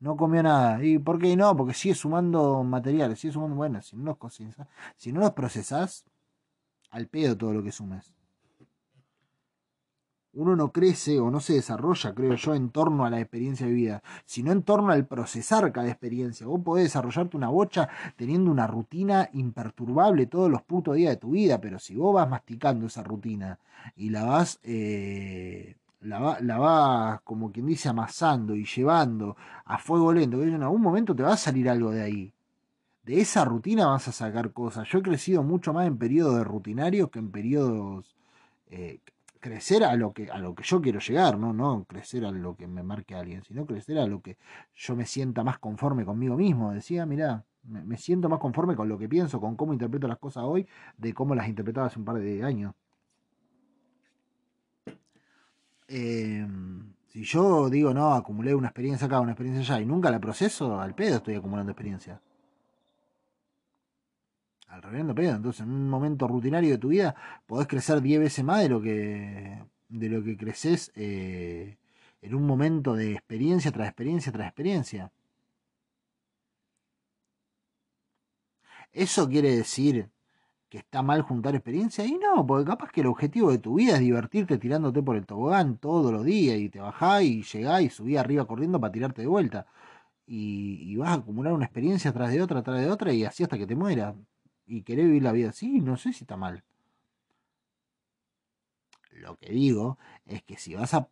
No 0.00 0.16
comió 0.16 0.42
nada. 0.42 0.84
¿Y 0.84 0.98
por 0.98 1.18
qué 1.18 1.36
no? 1.36 1.56
Porque 1.56 1.74
sigue 1.74 1.94
sumando 1.94 2.64
materiales, 2.64 3.20
sigue 3.20 3.32
sumando, 3.32 3.56
bueno, 3.56 3.80
si 3.82 3.96
no 3.96 4.04
los 4.04 4.16
cocinas, 4.16 4.56
si 4.96 5.12
no 5.12 5.20
los 5.20 5.30
procesás, 5.32 6.04
al 6.90 7.06
pedo 7.06 7.36
todo 7.36 7.52
lo 7.54 7.62
que 7.62 7.72
sumes. 7.72 8.12
Uno 10.34 10.56
no 10.56 10.72
crece 10.72 11.20
o 11.20 11.30
no 11.30 11.40
se 11.40 11.54
desarrolla, 11.54 12.14
creo 12.14 12.34
yo, 12.34 12.54
en 12.54 12.70
torno 12.70 13.04
a 13.04 13.10
la 13.10 13.20
experiencia 13.20 13.66
vivida, 13.66 14.02
sino 14.24 14.50
en 14.50 14.62
torno 14.62 14.90
al 14.92 15.06
procesar 15.06 15.70
cada 15.72 15.88
experiencia. 15.88 16.46
Vos 16.46 16.62
podés 16.64 16.84
desarrollarte 16.84 17.36
una 17.36 17.48
bocha 17.48 17.88
teniendo 18.16 18.50
una 18.50 18.66
rutina 18.66 19.28
imperturbable 19.34 20.26
todos 20.26 20.50
los 20.50 20.62
putos 20.62 20.96
días 20.96 21.10
de 21.10 21.16
tu 21.18 21.30
vida, 21.32 21.60
pero 21.60 21.78
si 21.78 21.94
vos 21.96 22.14
vas 22.14 22.28
masticando 22.28 22.86
esa 22.86 23.02
rutina 23.02 23.58
y 23.96 24.10
la 24.10 24.24
vas, 24.24 24.58
eh, 24.62 25.76
la, 26.00 26.18
va, 26.18 26.38
vas, 26.40 27.20
como 27.22 27.52
quien 27.52 27.66
dice, 27.66 27.90
amasando 27.90 28.56
y 28.56 28.64
llevando 28.64 29.36
a 29.66 29.78
fuego 29.78 30.12
lento, 30.12 30.42
en 30.42 30.62
algún 30.62 30.80
momento 30.82 31.14
te 31.14 31.22
va 31.22 31.34
a 31.34 31.36
salir 31.36 31.68
algo 31.68 31.90
de 31.90 32.02
ahí 32.02 32.32
de 33.04 33.20
esa 33.20 33.44
rutina 33.44 33.86
vas 33.86 34.08
a 34.08 34.12
sacar 34.12 34.52
cosas. 34.52 34.88
Yo 34.88 34.98
he 34.98 35.02
crecido 35.02 35.42
mucho 35.42 35.72
más 35.72 35.86
en 35.86 35.98
periodos 35.98 36.36
de 36.36 36.44
rutinarios 36.44 37.10
que 37.10 37.18
en 37.18 37.30
periodos 37.30 38.14
eh, 38.70 39.00
crecer 39.42 39.82
a 39.82 39.96
lo 39.96 40.12
que 40.12 40.30
a 40.30 40.38
lo 40.38 40.54
que 40.54 40.62
yo 40.62 40.80
quiero 40.80 41.00
llegar, 41.00 41.36
¿no? 41.36 41.52
No 41.52 41.84
crecer 41.84 42.24
a 42.24 42.30
lo 42.30 42.56
que 42.56 42.68
me 42.68 42.84
marque 42.84 43.16
alguien, 43.16 43.42
sino 43.42 43.66
crecer 43.66 43.98
a 43.98 44.06
lo 44.06 44.22
que 44.22 44.38
yo 44.74 44.94
me 44.96 45.04
sienta 45.04 45.42
más 45.42 45.58
conforme 45.58 46.04
conmigo 46.04 46.36
mismo. 46.36 46.72
Decía, 46.72 47.04
mira, 47.06 47.44
me, 47.64 47.98
siento 47.98 48.28
más 48.28 48.38
conforme 48.38 48.76
con 48.76 48.88
lo 48.88 48.96
que 48.98 49.08
pienso, 49.08 49.40
con 49.40 49.56
cómo 49.56 49.72
interpreto 49.72 50.06
las 50.06 50.18
cosas 50.18 50.44
hoy, 50.44 50.66
de 50.96 51.12
cómo 51.12 51.34
las 51.34 51.48
interpretaba 51.48 51.88
hace 51.88 51.98
un 51.98 52.04
par 52.04 52.18
de 52.20 52.44
años. 52.44 52.72
Eh, 55.88 56.46
si 57.08 57.24
yo 57.24 57.68
digo, 57.68 57.92
no, 57.92 58.14
acumulé 58.14 58.54
una 58.54 58.68
experiencia 58.68 59.08
acá, 59.08 59.20
una 59.20 59.32
experiencia 59.32 59.74
allá, 59.74 59.82
y 59.82 59.86
nunca 59.86 60.10
la 60.10 60.20
proceso, 60.20 60.80
al 60.80 60.94
pedo 60.94 61.16
estoy 61.16 61.34
acumulando 61.34 61.72
experiencia 61.72 62.20
al 64.72 64.82
reverendo 64.82 65.14
pedo. 65.14 65.36
Entonces, 65.36 65.62
en 65.62 65.70
un 65.70 65.88
momento 65.90 66.26
rutinario 66.28 66.70
de 66.72 66.78
tu 66.78 66.88
vida, 66.88 67.14
podés 67.46 67.68
crecer 67.68 68.00
10 68.00 68.20
veces 68.20 68.44
más 68.44 68.62
de 68.62 68.68
lo 68.70 68.80
que, 68.82 69.62
de 69.88 70.08
lo 70.08 70.22
que 70.24 70.36
creces 70.36 70.92
eh, 70.96 71.76
en 72.22 72.34
un 72.34 72.46
momento 72.46 72.94
de 72.94 73.12
experiencia 73.12 73.70
tras 73.72 73.88
experiencia 73.88 74.32
tras 74.32 74.48
experiencia. 74.48 75.12
¿Eso 78.92 79.28
quiere 79.28 79.56
decir 79.56 80.10
que 80.68 80.78
está 80.78 81.02
mal 81.02 81.22
juntar 81.22 81.54
experiencia? 81.54 82.04
Y 82.06 82.12
no, 82.18 82.46
porque 82.46 82.66
capaz 82.66 82.90
que 82.92 83.00
el 83.02 83.06
objetivo 83.08 83.50
de 83.50 83.58
tu 83.58 83.74
vida 83.76 83.94
es 83.94 84.00
divertirte 84.00 84.58
tirándote 84.58 85.02
por 85.02 85.16
el 85.16 85.26
tobogán 85.26 85.78
todos 85.78 86.12
los 86.12 86.24
días 86.24 86.58
y 86.58 86.68
te 86.70 86.80
bajás 86.80 87.22
y 87.22 87.42
llegás 87.42 87.82
y 87.82 87.90
subís 87.90 88.18
arriba 88.18 88.46
corriendo 88.46 88.80
para 88.80 88.92
tirarte 88.92 89.22
de 89.22 89.28
vuelta. 89.28 89.66
Y, 90.26 90.92
y 90.92 90.96
vas 90.96 91.10
a 91.10 91.14
acumular 91.14 91.52
una 91.52 91.66
experiencia 91.66 92.12
tras 92.12 92.32
de 92.32 92.42
otra, 92.42 92.62
tras 92.62 92.80
de 92.80 92.90
otra 92.90 93.12
y 93.12 93.24
así 93.24 93.42
hasta 93.42 93.58
que 93.58 93.66
te 93.66 93.76
mueras 93.76 94.14
y 94.72 94.82
querer 94.82 95.06
vivir 95.06 95.22
la 95.22 95.32
vida 95.32 95.50
así, 95.50 95.80
no 95.80 95.96
sé 95.98 96.12
si 96.12 96.24
está 96.24 96.36
mal. 96.36 96.64
Lo 99.10 99.36
que 99.36 99.52
digo 99.52 99.98
es 100.24 100.42
que 100.42 100.56
si 100.56 100.74
vas 100.74 100.94
a 100.94 101.08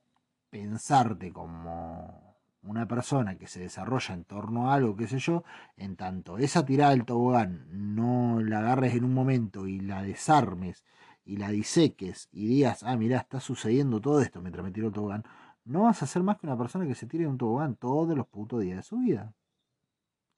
pensarte 0.49 1.31
como 1.33 2.39
una 2.63 2.89
persona 2.89 3.37
que 3.37 3.47
se 3.47 3.61
desarrolla 3.61 4.15
en 4.15 4.25
torno 4.25 4.71
a 4.71 4.75
algo, 4.75 4.97
qué 4.97 5.07
sé 5.07 5.19
yo, 5.19 5.45
en 5.77 5.97
tanto 5.97 6.39
esa 6.39 6.65
tirada 6.65 6.93
del 6.93 7.05
tobogán 7.05 7.67
no 7.71 8.41
la 8.41 8.61
agarres 8.61 8.95
en 8.95 9.05
un 9.05 9.13
momento 9.13 9.67
y 9.67 9.81
la 9.81 10.03
desarmes 10.03 10.85
y 11.25 11.37
la 11.37 11.51
diseques 11.51 12.29
y 12.33 12.47
digas, 12.47 12.83
ah, 12.83 12.97
mirá, 12.97 13.19
está 13.19 13.41
sucediendo 13.41 14.01
todo 14.01 14.23
esto 14.23 14.41
mientras 14.41 14.65
me 14.65 14.73
tiro 14.73 14.87
el 14.89 14.95
tobogán, 14.95 15.25
no 15.65 15.83
vas 15.83 16.03
a 16.03 16.07
ser 16.07 16.23
más 16.23 16.39
que 16.39 16.47
una 16.47 16.57
persona 16.57 16.87
que 16.87 16.95
se 16.95 17.07
tire 17.07 17.27
un 17.27 17.37
tobogán 17.37 17.77
todos 17.77 18.17
los 18.17 18.27
putos 18.27 18.63
días 18.63 18.79
de 18.79 18.83
su 18.83 18.97
vida. 18.99 19.35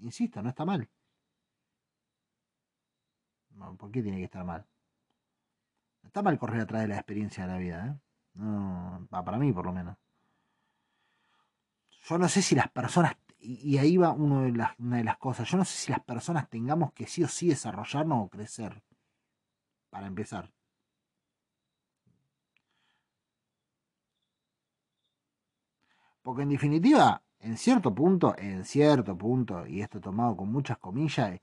Insisto, 0.00 0.42
no 0.42 0.48
está 0.48 0.64
mal. 0.64 0.88
¿Por 3.78 3.90
qué 3.90 4.02
tiene 4.02 4.18
que 4.18 4.24
estar 4.24 4.44
mal? 4.44 4.66
Está 6.02 6.22
mal 6.22 6.38
correr 6.38 6.62
atrás 6.62 6.82
de 6.82 6.88
la 6.88 6.96
experiencia 6.96 7.46
de 7.46 7.52
la 7.52 7.58
vida, 7.58 7.86
¿eh? 7.86 7.98
No, 8.34 9.06
para 9.10 9.38
mí 9.38 9.52
por 9.52 9.66
lo 9.66 9.72
menos. 9.72 9.96
Yo 12.04 12.18
no 12.18 12.28
sé 12.28 12.42
si 12.42 12.54
las 12.54 12.68
personas, 12.70 13.16
y 13.38 13.78
ahí 13.78 13.96
va 13.96 14.10
uno 14.10 14.42
de 14.42 14.52
las, 14.52 14.78
una 14.78 14.96
de 14.98 15.04
las 15.04 15.18
cosas, 15.18 15.48
yo 15.48 15.56
no 15.56 15.64
sé 15.64 15.76
si 15.76 15.90
las 15.92 16.00
personas 16.00 16.48
tengamos 16.50 16.92
que 16.92 17.06
sí 17.06 17.22
o 17.22 17.28
sí 17.28 17.48
desarrollarnos 17.48 18.26
o 18.26 18.28
crecer, 18.28 18.82
para 19.90 20.06
empezar. 20.06 20.50
Porque 26.22 26.42
en 26.42 26.50
definitiva, 26.50 27.22
en 27.40 27.56
cierto 27.56 27.94
punto, 27.94 28.34
en 28.38 28.64
cierto 28.64 29.16
punto, 29.16 29.66
y 29.66 29.82
esto 29.82 30.00
tomado 30.00 30.36
con 30.36 30.50
muchas 30.50 30.78
comillas, 30.78 31.40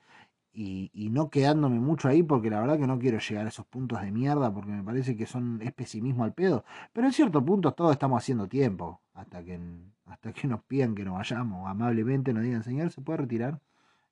y, 0.52 1.10
no 1.12 1.30
quedándome 1.30 1.80
mucho 1.80 2.08
ahí 2.08 2.24
porque 2.24 2.50
la 2.50 2.60
verdad 2.62 2.78
que 2.78 2.88
no 2.88 3.00
quiero 3.00 3.20
llegar 3.20 3.45
a 3.45 3.50
esos 3.50 3.66
puntos 3.66 4.02
de 4.02 4.12
mierda 4.12 4.54
porque 4.54 4.72
me 4.72 4.84
parece 4.84 5.16
que 5.16 5.26
son 5.26 5.62
es 5.62 5.72
pesimismo 5.74 6.24
al 6.24 6.34
pedo. 6.34 6.66
Pero 6.93 7.08
en 7.08 7.14
cierto 7.14 7.43
punto 7.43 7.74
todos 7.74 7.91
estamos 7.91 8.22
haciendo 8.22 8.47
tiempo 8.47 9.02
hasta 9.14 9.43
que 9.43 9.60
hasta 10.06 10.34
que 10.34 10.47
nos 10.47 10.64
pidan 10.64 10.95
que 10.95 11.06
nos 11.06 11.16
vayamos 11.16 11.68
amablemente, 11.70 12.34
nos 12.34 12.43
digan 12.43 12.64
señor 12.64 12.91
se 12.91 13.02
puede 13.02 13.18
retirar 13.18 13.62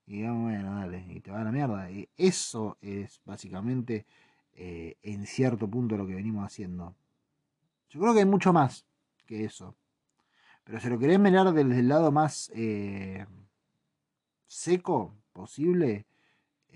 y 0.05 0.17
digamos 0.17 0.51
bueno 0.51 0.75
dale 0.75 1.05
y 1.09 1.19
te 1.21 1.31
va 1.31 1.41
a 1.41 1.43
la 1.43 1.51
mierda. 1.51 1.89
Eso 2.17 2.77
es 2.81 3.21
básicamente 3.25 4.05
eh, 4.53 4.97
en 5.03 5.25
cierto 5.25 5.69
punto 5.69 5.97
lo 5.97 6.07
que 6.07 6.15
venimos 6.15 6.45
haciendo. 6.45 6.95
Yo 7.89 7.99
creo 7.99 8.13
que 8.13 8.19
hay 8.19 8.25
mucho 8.25 8.53
más 8.53 8.85
que 9.25 9.45
eso. 9.45 9.75
Pero 10.63 10.79
si 10.79 10.89
lo 10.89 10.99
querés 10.99 11.19
mirar 11.19 11.53
desde 11.53 11.79
el 11.79 11.87
lado 11.87 12.11
más 12.11 12.51
eh, 12.53 13.25
seco 14.47 15.15
posible, 15.31 16.05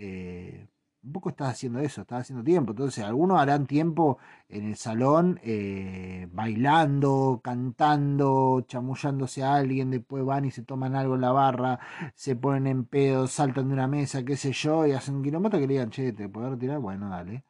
eh, 0.01 0.67
un 1.03 1.11
poco 1.13 1.29
estás 1.29 1.49
haciendo 1.49 1.79
eso, 1.79 2.01
estás 2.01 2.21
haciendo 2.21 2.43
tiempo. 2.43 2.71
Entonces, 2.71 3.03
algunos 3.03 3.39
harán 3.39 3.65
tiempo 3.67 4.17
en 4.49 4.65
el 4.65 4.75
salón 4.75 5.39
eh, 5.43 6.27
bailando, 6.31 7.41
cantando, 7.43 8.61
chamullándose 8.67 9.43
a 9.43 9.55
alguien, 9.55 9.91
después 9.91 10.23
van 10.25 10.45
y 10.45 10.51
se 10.51 10.63
toman 10.63 10.95
algo 10.95 11.15
en 11.15 11.21
la 11.21 11.31
barra, 11.31 11.79
se 12.15 12.35
ponen 12.35 12.67
en 12.67 12.85
pedo, 12.85 13.27
saltan 13.27 13.67
de 13.69 13.73
una 13.73 13.87
mesa, 13.87 14.23
qué 14.23 14.35
sé 14.37 14.51
yo, 14.51 14.85
y 14.85 14.91
hacen 14.91 15.15
un 15.15 15.23
kilómetro 15.23 15.59
que 15.59 15.67
le 15.67 15.73
digan, 15.73 15.89
che, 15.89 16.13
¿te 16.13 16.29
puedo 16.29 16.51
retirar? 16.51 16.79
Bueno, 16.79 17.09
dale. 17.09 17.45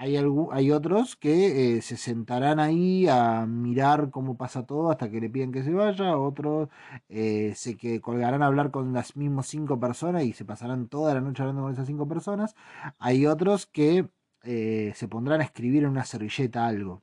Hay, 0.00 0.16
hay 0.16 0.70
otros 0.70 1.16
que 1.16 1.76
eh, 1.78 1.82
se 1.82 1.96
sentarán 1.96 2.60
ahí 2.60 3.08
a 3.08 3.46
mirar 3.46 4.10
cómo 4.10 4.36
pasa 4.36 4.64
todo 4.64 4.92
hasta 4.92 5.10
que 5.10 5.20
le 5.20 5.28
piden 5.28 5.50
que 5.50 5.64
se 5.64 5.72
vaya, 5.72 6.16
otros 6.16 6.68
eh, 7.08 7.52
se 7.56 7.76
que 7.76 8.00
colgarán 8.00 8.42
a 8.44 8.46
hablar 8.46 8.70
con 8.70 8.92
las 8.92 9.16
mismas 9.16 9.48
cinco 9.48 9.80
personas 9.80 10.22
y 10.22 10.32
se 10.34 10.44
pasarán 10.44 10.86
toda 10.88 11.14
la 11.14 11.20
noche 11.20 11.42
hablando 11.42 11.62
con 11.62 11.72
esas 11.72 11.88
cinco 11.88 12.06
personas. 12.06 12.54
Hay 13.00 13.26
otros 13.26 13.66
que 13.66 14.08
eh, 14.44 14.92
se 14.94 15.08
pondrán 15.08 15.40
a 15.40 15.44
escribir 15.44 15.82
en 15.82 15.90
una 15.90 16.04
servilleta 16.04 16.66
algo. 16.66 17.02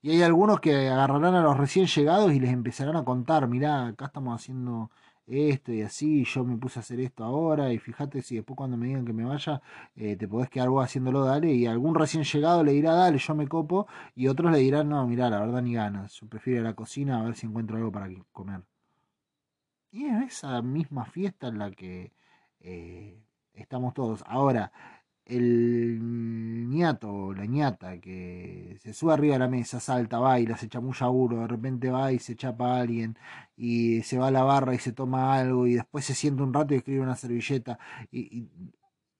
Y 0.00 0.10
hay 0.10 0.22
algunos 0.22 0.60
que 0.60 0.88
agarrarán 0.88 1.34
a 1.34 1.42
los 1.42 1.56
recién 1.56 1.86
llegados 1.86 2.32
y 2.32 2.38
les 2.40 2.52
empezarán 2.52 2.96
a 2.96 3.04
contar, 3.04 3.48
mirá, 3.48 3.88
acá 3.88 4.06
estamos 4.06 4.40
haciendo 4.40 4.90
esto 5.26 5.72
y 5.72 5.82
así, 5.82 6.24
yo 6.24 6.44
me 6.44 6.56
puse 6.56 6.78
a 6.78 6.82
hacer 6.82 7.00
esto 7.00 7.24
ahora, 7.24 7.72
y 7.72 7.78
fíjate 7.78 8.22
si 8.22 8.36
después 8.36 8.56
cuando 8.56 8.76
me 8.76 8.86
digan 8.86 9.04
que 9.04 9.12
me 9.12 9.24
vaya, 9.24 9.60
eh, 9.96 10.16
te 10.16 10.28
podés 10.28 10.48
quedar 10.50 10.68
vos 10.70 10.84
haciéndolo, 10.84 11.24
dale, 11.24 11.52
y 11.52 11.66
algún 11.66 11.94
recién 11.94 12.24
llegado 12.24 12.64
le 12.64 12.72
dirá, 12.72 12.94
dale, 12.94 13.18
yo 13.18 13.34
me 13.34 13.48
copo, 13.48 13.86
y 14.14 14.28
otros 14.28 14.52
le 14.52 14.58
dirán, 14.58 14.88
no, 14.88 15.06
mira, 15.06 15.28
la 15.30 15.40
verdad 15.40 15.62
ni 15.62 15.74
ganas, 15.74 16.12
yo 16.20 16.28
prefiero 16.28 16.60
ir 16.60 16.66
a 16.66 16.70
la 16.70 16.76
cocina 16.76 17.20
a 17.20 17.24
ver 17.24 17.34
si 17.36 17.46
encuentro 17.46 17.76
algo 17.76 17.92
para 17.92 18.08
comer. 18.32 18.62
Y 19.90 20.04
es 20.06 20.38
esa 20.38 20.60
misma 20.62 21.06
fiesta 21.06 21.48
en 21.48 21.58
la 21.58 21.70
que 21.70 22.12
eh, 22.60 23.18
estamos 23.54 23.94
todos. 23.94 24.22
Ahora, 24.26 24.72
el 25.26 26.68
ñato 26.70 27.32
la 27.34 27.46
ñata 27.46 28.00
que 28.00 28.78
se 28.80 28.92
sube 28.92 29.12
arriba 29.12 29.34
de 29.34 29.40
la 29.40 29.48
mesa, 29.48 29.80
salta, 29.80 30.18
baila, 30.18 30.56
se 30.56 30.68
chamulla 30.68 31.08
uno, 31.10 31.40
de 31.40 31.48
repente 31.48 31.90
va 31.90 32.12
y 32.12 32.18
se 32.18 32.36
chapa 32.36 32.76
a 32.76 32.80
alguien 32.80 33.18
y 33.56 34.02
se 34.02 34.18
va 34.18 34.28
a 34.28 34.30
la 34.30 34.44
barra 34.44 34.74
y 34.74 34.78
se 34.78 34.92
toma 34.92 35.34
algo 35.34 35.66
y 35.66 35.74
después 35.74 36.04
se 36.04 36.14
sienta 36.14 36.42
un 36.44 36.54
rato 36.54 36.74
y 36.74 36.78
escribe 36.78 37.00
una 37.00 37.16
servilleta. 37.16 37.78
Y, 38.10 38.48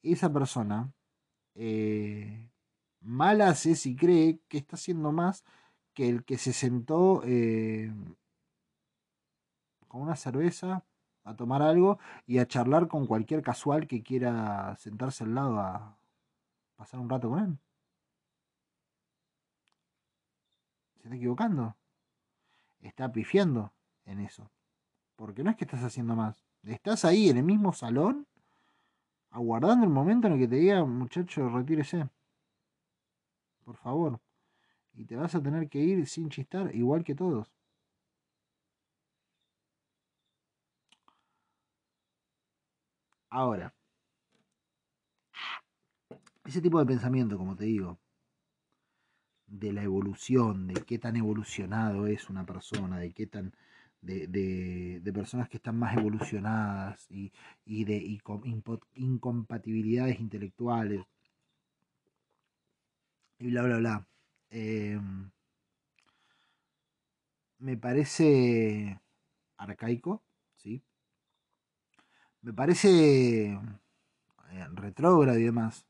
y 0.03 0.13
esa 0.13 0.33
persona 0.33 0.93
eh, 1.57 2.51
mal 3.01 3.41
hace 3.41 3.75
si 3.77 3.97
cree 3.97 4.41
que 4.49 4.59
está 4.59 4.77
haciendo 4.77 5.13
más 5.13 5.45
que 5.95 6.09
el 6.09 6.25
que 6.25 6.39
se 6.39 6.53
sentó 6.53 7.23
eh, 7.25 7.93
con 9.89 10.03
una 10.03 10.17
cerveza 10.17 10.85
a 11.27 11.35
tomar 11.35 11.61
algo 11.61 11.99
y 12.25 12.39
a 12.39 12.47
charlar 12.47 12.87
con 12.87 13.07
cualquier 13.07 13.43
casual 13.43 13.89
que 13.89 14.03
quiera 14.03 14.77
sentarse 14.77 15.25
al 15.25 15.35
lado 15.35 15.59
a 15.59 15.99
pasar 16.77 17.01
un 17.01 17.11
rato 17.11 17.29
con 17.29 17.41
él. 17.41 17.59
Se 20.95 21.03
está 21.03 21.17
equivocando. 21.17 21.77
Está 22.81 23.11
pifiando 23.11 23.73
en 24.05 24.21
eso. 24.21 24.49
Porque 25.17 25.43
no 25.43 25.51
es 25.51 25.57
que 25.57 25.65
estás 25.65 25.83
haciendo 25.83 26.15
más. 26.15 26.45
Estás 26.63 27.05
ahí 27.05 27.29
en 27.29 27.39
el 27.39 27.45
mismo 27.45 27.73
salón, 27.73 28.29
aguardando 29.31 29.85
el 29.85 29.91
momento 29.91 30.29
en 30.29 30.35
el 30.35 30.39
que 30.39 30.49
te 30.49 30.57
diga, 30.57 30.85
muchacho, 30.85 31.49
retírese. 31.49 32.09
Por 33.65 33.77
favor. 33.79 34.21
Y 34.95 35.05
te 35.07 35.17
vas 35.17 35.35
a 35.35 35.43
tener 35.43 35.69
que 35.69 35.81
ir 35.81 36.07
sin 36.07 36.29
chistar, 36.29 36.73
igual 36.73 37.03
que 37.03 37.17
todos. 37.17 37.56
Ahora, 43.37 43.75
ese 46.47 46.63
tipo 46.63 46.79
de 46.81 46.87
pensamiento, 46.87 47.37
como 47.37 47.55
te 47.55 47.65
digo, 47.67 47.99
de 49.47 49.73
la 49.73 49.83
evolución, 49.83 50.67
de 50.69 50.75
qué 50.85 50.99
tan 50.99 51.17
evolucionado 51.17 52.07
es 52.07 52.31
una 52.31 52.47
persona, 52.47 52.99
de 52.99 53.13
qué 53.13 53.27
tan. 53.27 53.53
de, 54.01 55.13
personas 55.15 55.49
que 55.51 55.59
están 55.59 55.79
más 55.79 55.97
evolucionadas 55.99 57.07
y, 57.11 57.33
de 57.85 58.19
incompatibilidades 58.95 60.21
intelectuales 60.21 61.05
y 63.39 63.51
bla 63.51 63.63
bla 63.63 63.77
bla. 63.79 64.07
Eh, 64.51 64.99
me 67.59 67.77
parece 67.77 68.99
arcaico. 69.59 70.26
Me 72.47 72.53
parece 72.53 73.55
eh, 74.53 74.67
retrógrado 74.75 75.37
y 75.37 75.43
demás. 75.43 75.85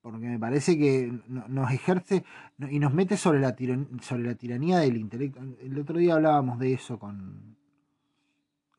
Porque 0.00 0.26
me 0.26 0.38
parece 0.38 0.78
que 0.78 1.12
no- 1.26 1.46
nos 1.48 1.70
ejerce 1.70 2.24
y 2.70 2.78
nos 2.78 2.94
mete 2.94 3.18
sobre 3.18 3.40
la, 3.40 3.54
sobre 4.00 4.22
la 4.22 4.34
tiranía 4.36 4.78
del 4.78 4.96
intelecto. 4.96 5.40
El 5.60 5.78
otro 5.78 5.98
día 5.98 6.14
hablábamos 6.14 6.58
de 6.58 6.72
eso 6.72 6.98
con, 6.98 7.56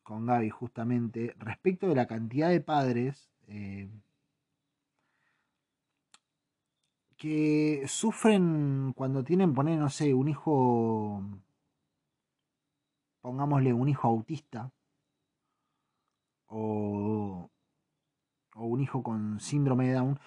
con 0.02 0.26
Gaby, 0.26 0.50
justamente, 0.50 1.36
respecto 1.38 1.86
de 1.86 1.94
la 1.94 2.06
cantidad 2.08 2.48
de 2.50 2.60
padres 2.60 3.30
eh, 3.46 3.88
que 7.16 7.84
sufren 7.86 8.92
cuando 8.96 9.24
tienen, 9.24 9.52
poner, 9.54 9.78
no 9.78 9.90
sé, 9.90 10.14
un 10.14 10.28
hijo, 10.28 11.22
pongámosle 13.20 13.72
un 13.72 13.88
hijo 13.88 14.08
autista, 14.08 14.72
o, 16.48 17.50
o 18.54 18.64
un 18.66 18.80
hijo 18.80 19.02
con 19.02 19.40
síndrome 19.40 19.88
de 19.88 19.94
Down, 19.94 20.18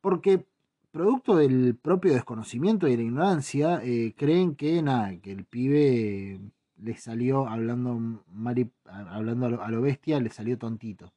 porque 0.00 0.46
producto 0.90 1.36
del 1.36 1.76
propio 1.76 2.12
desconocimiento 2.12 2.88
y 2.88 2.92
de 2.92 2.96
la 2.98 3.02
ignorancia, 3.04 3.80
eh, 3.82 4.14
creen 4.16 4.54
que 4.56 4.82
nada, 4.82 5.16
que 5.18 5.32
el 5.32 5.44
pibe 5.44 6.40
le 6.76 6.96
salió 6.96 7.46
hablando 7.48 8.24
mal 8.32 8.58
y- 8.58 8.70
hablando 8.86 9.62
a 9.62 9.70
lo, 9.70 9.80
bestia, 9.82 10.20
le 10.20 10.30
salió 10.30 10.58
tontito. 10.58 11.12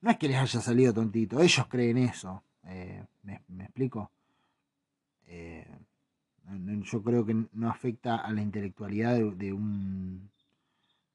No 0.00 0.10
es 0.10 0.18
que 0.18 0.28
les 0.28 0.36
haya 0.36 0.60
salido 0.60 0.92
tontito, 0.92 1.40
ellos 1.40 1.66
creen 1.68 1.98
eso. 1.98 2.42
eh, 2.64 3.04
¿me, 3.22 3.64
explico? 3.64 4.10
Eh, 5.26 5.66
yo 6.82 7.02
creo 7.02 7.24
que 7.24 7.46
no 7.52 7.70
afecta 7.70 8.16
a 8.16 8.32
la 8.32 8.42
intelectualidad 8.42 9.14
de, 9.14 9.52
un 9.52 10.30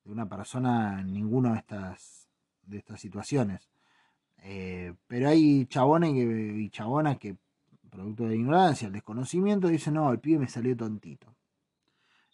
de 0.04 0.12
una 0.12 0.28
persona 0.28 1.02
en 1.02 1.14
ninguna 1.14 1.54
de 1.54 1.60
estas 1.60 2.27
de 2.68 2.78
estas 2.78 3.00
situaciones. 3.02 3.70
Eh, 4.44 4.94
pero 5.08 5.30
hay 5.30 5.66
chabones 5.68 6.14
que- 6.14 6.56
y 6.60 6.70
chabonas 6.70 7.18
que, 7.18 7.38
producto 7.90 8.24
de 8.24 8.30
la 8.30 8.36
ignorancia, 8.36 8.88
el 8.88 8.94
desconocimiento, 8.94 9.68
dicen, 9.68 9.96
no, 9.96 10.12
el 10.12 10.20
pibe 10.20 10.40
me 10.40 10.48
salió 10.48 10.76
tontito. 10.78 11.34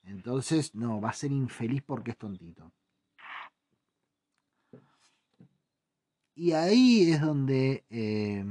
Entonces, 0.04 0.76
no, 0.76 1.00
va 1.02 1.10
a 1.10 1.14
ser 1.14 1.32
infeliz 1.32 1.82
porque 1.82 2.12
es 2.12 2.18
tontito. 2.18 2.72
Y 6.36 6.52
ahí 6.54 7.12
es 7.12 7.22
donde 7.22 7.86
eh, 7.90 8.44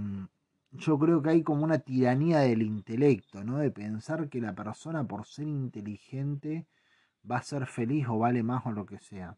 yo 0.73 0.99
creo 0.99 1.23
que 1.23 1.31
hay 1.31 1.43
como 1.43 1.65
una 1.65 1.79
tiranía 1.81 2.41
del 2.41 2.63
intelecto, 2.63 3.45
¿no? 3.45 3.59
De 3.59 3.71
pensar 3.71 4.29
que 4.29 4.41
la 4.41 4.55
persona 4.55 5.05
por 5.07 5.27
ser 5.27 5.47
inteligente 5.49 6.67
va 7.31 7.39
a 7.39 7.43
ser 7.43 7.67
feliz 7.67 8.07
o 8.09 8.19
vale 8.19 8.43
más 8.43 8.65
o 8.67 8.73
lo 8.73 8.87
que 8.87 8.99
sea. 8.99 9.37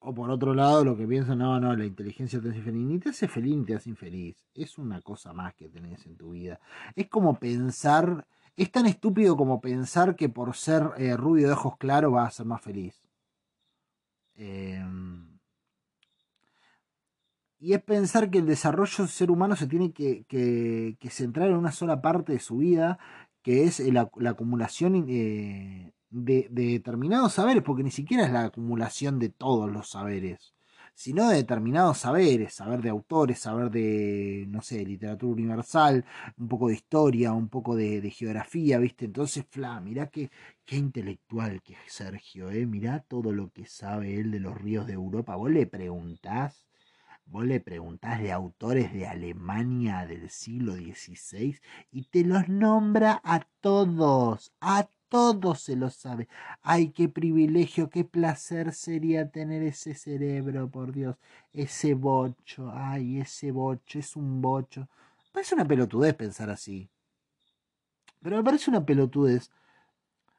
O 0.00 0.14
por 0.14 0.30
otro 0.30 0.54
lado, 0.54 0.84
lo 0.84 0.96
que 0.96 1.06
piensan, 1.06 1.38
no, 1.38 1.58
no, 1.60 1.74
la 1.76 1.84
inteligencia 1.84 2.40
te 2.40 2.50
hace 2.50 2.62
feliz. 2.62 2.84
Ni 2.86 2.98
te 2.98 3.10
hace 3.10 3.28
feliz 3.28 3.56
ni 3.56 3.64
te 3.64 3.74
hace 3.74 3.90
infeliz. 3.90 4.36
Es 4.54 4.78
una 4.78 5.00
cosa 5.02 5.32
más 5.32 5.54
que 5.54 5.68
tenés 5.68 6.06
en 6.06 6.16
tu 6.16 6.30
vida. 6.30 6.60
Es 6.96 7.08
como 7.08 7.38
pensar, 7.38 8.26
es 8.56 8.70
tan 8.72 8.86
estúpido 8.86 9.36
como 9.36 9.60
pensar 9.60 10.16
que 10.16 10.28
por 10.28 10.54
ser 10.56 10.90
eh, 10.98 11.16
rubio 11.16 11.46
de 11.48 11.52
ojos 11.54 11.76
claros 11.78 12.12
vas 12.12 12.28
a 12.28 12.36
ser 12.38 12.46
más 12.46 12.62
feliz. 12.62 13.08
Eh, 14.36 14.80
y 17.60 17.72
es 17.72 17.82
pensar 17.82 18.30
que 18.30 18.38
el 18.38 18.46
desarrollo 18.46 18.94
del 18.98 19.08
ser 19.08 19.30
humano 19.30 19.56
se 19.56 19.66
tiene 19.66 19.92
que, 19.92 20.24
que- 20.28 20.96
centrar 21.10 21.48
en 21.50 21.56
una 21.56 21.72
sola 21.72 22.00
parte 22.00 22.32
de 22.32 22.38
su 22.38 22.58
vida, 22.58 22.98
que 23.42 23.64
es 23.64 23.80
la, 23.80 24.10
la 24.16 24.30
acumulación 24.30 25.06
eh, 25.08 25.92
de, 26.10 26.48
de 26.50 26.66
determinados 26.72 27.34
saberes, 27.34 27.62
porque 27.62 27.82
ni 27.82 27.90
siquiera 27.90 28.24
es 28.24 28.32
la 28.32 28.44
acumulación 28.44 29.18
de 29.18 29.28
todos 29.30 29.70
los 29.70 29.90
saberes, 29.90 30.54
sino 30.94 31.28
de 31.28 31.36
determinados 31.36 31.98
saberes, 31.98 32.54
saber 32.54 32.82
de 32.82 32.90
autores, 32.90 33.38
saber 33.38 33.70
de, 33.70 34.46
no 34.48 34.62
sé, 34.62 34.84
literatura 34.84 35.32
universal, 35.32 36.04
un 36.36 36.48
poco 36.48 36.68
de 36.68 36.74
historia, 36.74 37.32
un 37.32 37.48
poco 37.48 37.76
de, 37.76 38.00
de 38.00 38.10
geografía, 38.10 38.78
¿viste? 38.78 39.04
Entonces, 39.04 39.44
fla, 39.50 39.80
mirá 39.80 40.08
qué, 40.08 40.30
qué 40.64 40.76
intelectual 40.76 41.62
que 41.62 41.74
es 41.74 41.92
Sergio, 41.92 42.50
¿eh? 42.50 42.66
Mirá 42.66 43.00
todo 43.00 43.32
lo 43.32 43.50
que 43.52 43.66
sabe 43.66 44.16
él 44.18 44.30
de 44.32 44.40
los 44.40 44.56
ríos 44.60 44.86
de 44.86 44.94
Europa. 44.94 45.36
Vos 45.36 45.50
le 45.50 45.66
preguntás 45.66 46.68
Vos 47.30 47.44
le 47.44 47.60
preguntás 47.60 48.20
de 48.22 48.32
autores 48.32 48.90
de 48.94 49.06
Alemania 49.06 50.06
del 50.06 50.30
siglo 50.30 50.74
XVI 50.74 51.58
y 51.92 52.04
te 52.04 52.24
los 52.24 52.48
nombra 52.48 53.20
a 53.22 53.40
todos, 53.60 54.50
a 54.62 54.88
todos 55.08 55.60
se 55.62 55.76
los 55.76 55.94
sabe. 55.94 56.28
Ay, 56.62 56.90
qué 56.90 57.08
privilegio, 57.08 57.90
qué 57.90 58.04
placer 58.04 58.72
sería 58.74 59.30
tener 59.30 59.62
ese 59.62 59.94
cerebro, 59.94 60.68
por 60.70 60.92
Dios, 60.92 61.16
ese 61.52 61.94
bocho, 61.94 62.70
ay, 62.74 63.20
ese 63.20 63.50
bocho, 63.50 63.98
es 63.98 64.16
un 64.16 64.40
bocho. 64.40 64.88
Parece 65.32 65.54
una 65.54 65.66
pelotudez 65.66 66.14
pensar 66.14 66.50
así. 66.50 66.88
Pero 68.22 68.36
me 68.36 68.44
parece 68.44 68.70
una 68.70 68.84
pelotudez. 68.84 69.50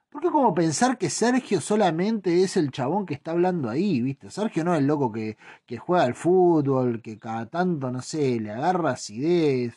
Porque 0.09 0.29
como 0.31 0.53
pensar 0.55 0.97
que 0.97 1.09
Sergio 1.09 1.61
solamente 1.61 2.43
es 2.43 2.57
el 2.57 2.71
chabón 2.71 3.05
que 3.05 3.13
está 3.13 3.31
hablando 3.31 3.69
ahí, 3.69 4.01
¿viste? 4.01 4.31
Sergio 4.31 4.63
no 4.63 4.73
es 4.73 4.79
el 4.79 4.87
loco 4.87 5.11
que, 5.11 5.37
que 5.67 5.77
juega 5.77 6.03
al 6.05 6.15
fútbol, 6.15 7.01
que 7.01 7.19
cada 7.19 7.45
tanto, 7.45 7.91
no 7.91 8.01
sé, 8.01 8.39
le 8.39 8.51
agarra 8.51 8.91
acidez, 8.91 9.75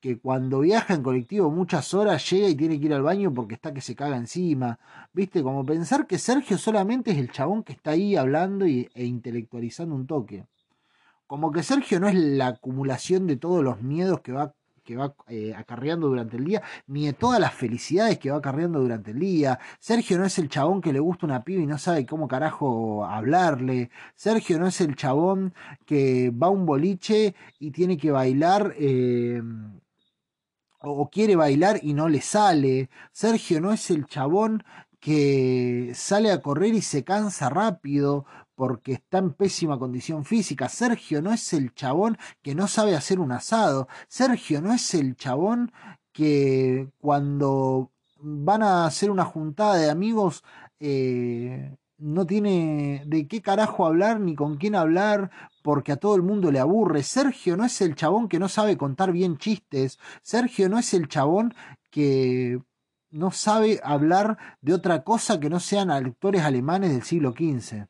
que 0.00 0.18
cuando 0.18 0.60
viaja 0.60 0.94
en 0.94 1.02
colectivo 1.02 1.50
muchas 1.50 1.92
horas 1.94 2.28
llega 2.30 2.48
y 2.48 2.54
tiene 2.54 2.78
que 2.78 2.86
ir 2.86 2.94
al 2.94 3.02
baño 3.02 3.32
porque 3.32 3.54
está 3.54 3.72
que 3.72 3.80
se 3.80 3.94
caga 3.94 4.16
encima, 4.16 4.78
¿viste? 5.12 5.42
Como 5.42 5.64
pensar 5.64 6.06
que 6.06 6.18
Sergio 6.18 6.58
solamente 6.58 7.10
es 7.10 7.18
el 7.18 7.30
chabón 7.30 7.62
que 7.62 7.72
está 7.72 7.92
ahí 7.92 8.16
hablando 8.16 8.66
y, 8.66 8.88
e 8.94 9.04
intelectualizando 9.04 9.94
un 9.94 10.06
toque. 10.06 10.46
Como 11.26 11.52
que 11.52 11.62
Sergio 11.62 12.00
no 12.00 12.08
es 12.08 12.14
la 12.14 12.48
acumulación 12.48 13.26
de 13.26 13.36
todos 13.36 13.62
los 13.62 13.82
miedos 13.82 14.20
que 14.20 14.32
va 14.32 14.54
que 14.88 14.96
va 14.96 15.14
eh, 15.28 15.52
acarreando 15.54 16.08
durante 16.08 16.38
el 16.38 16.46
día, 16.46 16.62
ni 16.86 17.04
de 17.04 17.12
todas 17.12 17.38
las 17.38 17.52
felicidades 17.52 18.18
que 18.18 18.30
va 18.30 18.38
acarreando 18.38 18.80
durante 18.80 19.10
el 19.10 19.18
día. 19.18 19.58
Sergio 19.78 20.16
no 20.16 20.24
es 20.24 20.38
el 20.38 20.48
chabón 20.48 20.80
que 20.80 20.94
le 20.94 20.98
gusta 20.98 21.26
una 21.26 21.44
piba 21.44 21.62
y 21.62 21.66
no 21.66 21.76
sabe 21.76 22.06
cómo 22.06 22.26
carajo 22.26 23.04
hablarle. 23.04 23.90
Sergio 24.14 24.58
no 24.58 24.66
es 24.66 24.80
el 24.80 24.96
chabón 24.96 25.52
que 25.84 26.30
va 26.30 26.46
a 26.46 26.50
un 26.50 26.64
boliche 26.64 27.34
y 27.58 27.70
tiene 27.70 27.98
que 27.98 28.10
bailar 28.10 28.74
eh, 28.78 29.42
o, 30.80 30.90
o 31.02 31.10
quiere 31.10 31.36
bailar 31.36 31.80
y 31.82 31.92
no 31.92 32.08
le 32.08 32.22
sale. 32.22 32.88
Sergio 33.12 33.60
no 33.60 33.72
es 33.74 33.90
el 33.90 34.06
chabón 34.06 34.64
que 35.00 35.92
sale 35.94 36.32
a 36.32 36.40
correr 36.40 36.74
y 36.74 36.80
se 36.80 37.04
cansa 37.04 37.50
rápido 37.50 38.24
porque 38.58 38.94
está 38.94 39.18
en 39.18 39.34
pésima 39.34 39.78
condición 39.78 40.24
física. 40.24 40.68
Sergio 40.68 41.22
no 41.22 41.32
es 41.32 41.52
el 41.52 41.72
chabón 41.74 42.18
que 42.42 42.56
no 42.56 42.66
sabe 42.66 42.96
hacer 42.96 43.20
un 43.20 43.30
asado. 43.30 43.86
Sergio 44.08 44.60
no 44.60 44.72
es 44.72 44.94
el 44.94 45.14
chabón 45.14 45.70
que 46.12 46.90
cuando 46.98 47.92
van 48.16 48.64
a 48.64 48.84
hacer 48.84 49.12
una 49.12 49.24
juntada 49.24 49.76
de 49.76 49.88
amigos 49.88 50.42
eh, 50.80 51.76
no 51.98 52.26
tiene 52.26 53.04
de 53.06 53.28
qué 53.28 53.40
carajo 53.42 53.86
hablar 53.86 54.18
ni 54.18 54.34
con 54.34 54.56
quién 54.56 54.74
hablar 54.74 55.30
porque 55.62 55.92
a 55.92 55.96
todo 55.96 56.16
el 56.16 56.22
mundo 56.22 56.50
le 56.50 56.58
aburre. 56.58 57.04
Sergio 57.04 57.56
no 57.56 57.64
es 57.64 57.80
el 57.80 57.94
chabón 57.94 58.28
que 58.28 58.40
no 58.40 58.48
sabe 58.48 58.76
contar 58.76 59.12
bien 59.12 59.38
chistes. 59.38 60.00
Sergio 60.20 60.68
no 60.68 60.80
es 60.80 60.94
el 60.94 61.06
chabón 61.06 61.54
que 61.90 62.60
no 63.10 63.30
sabe 63.30 63.78
hablar 63.84 64.36
de 64.60 64.74
otra 64.74 65.04
cosa 65.04 65.38
que 65.38 65.48
no 65.48 65.60
sean 65.60 65.92
actores 65.92 66.42
alemanes 66.42 66.90
del 66.90 67.04
siglo 67.04 67.30
XV. 67.30 67.86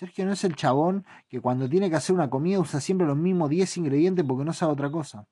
Sergio 0.00 0.24
no 0.24 0.32
es 0.32 0.44
el 0.44 0.56
chabón 0.56 1.04
que 1.28 1.42
cuando 1.42 1.68
tiene 1.68 1.90
que 1.90 1.96
hacer 1.96 2.14
una 2.14 2.30
comida 2.30 2.58
usa 2.58 2.80
siempre 2.80 3.06
los 3.06 3.18
mismos 3.18 3.50
10 3.50 3.76
ingredientes 3.76 4.24
porque 4.26 4.46
no 4.46 4.54
sabe 4.54 4.72
otra 4.72 4.90
cosa. 4.90 5.28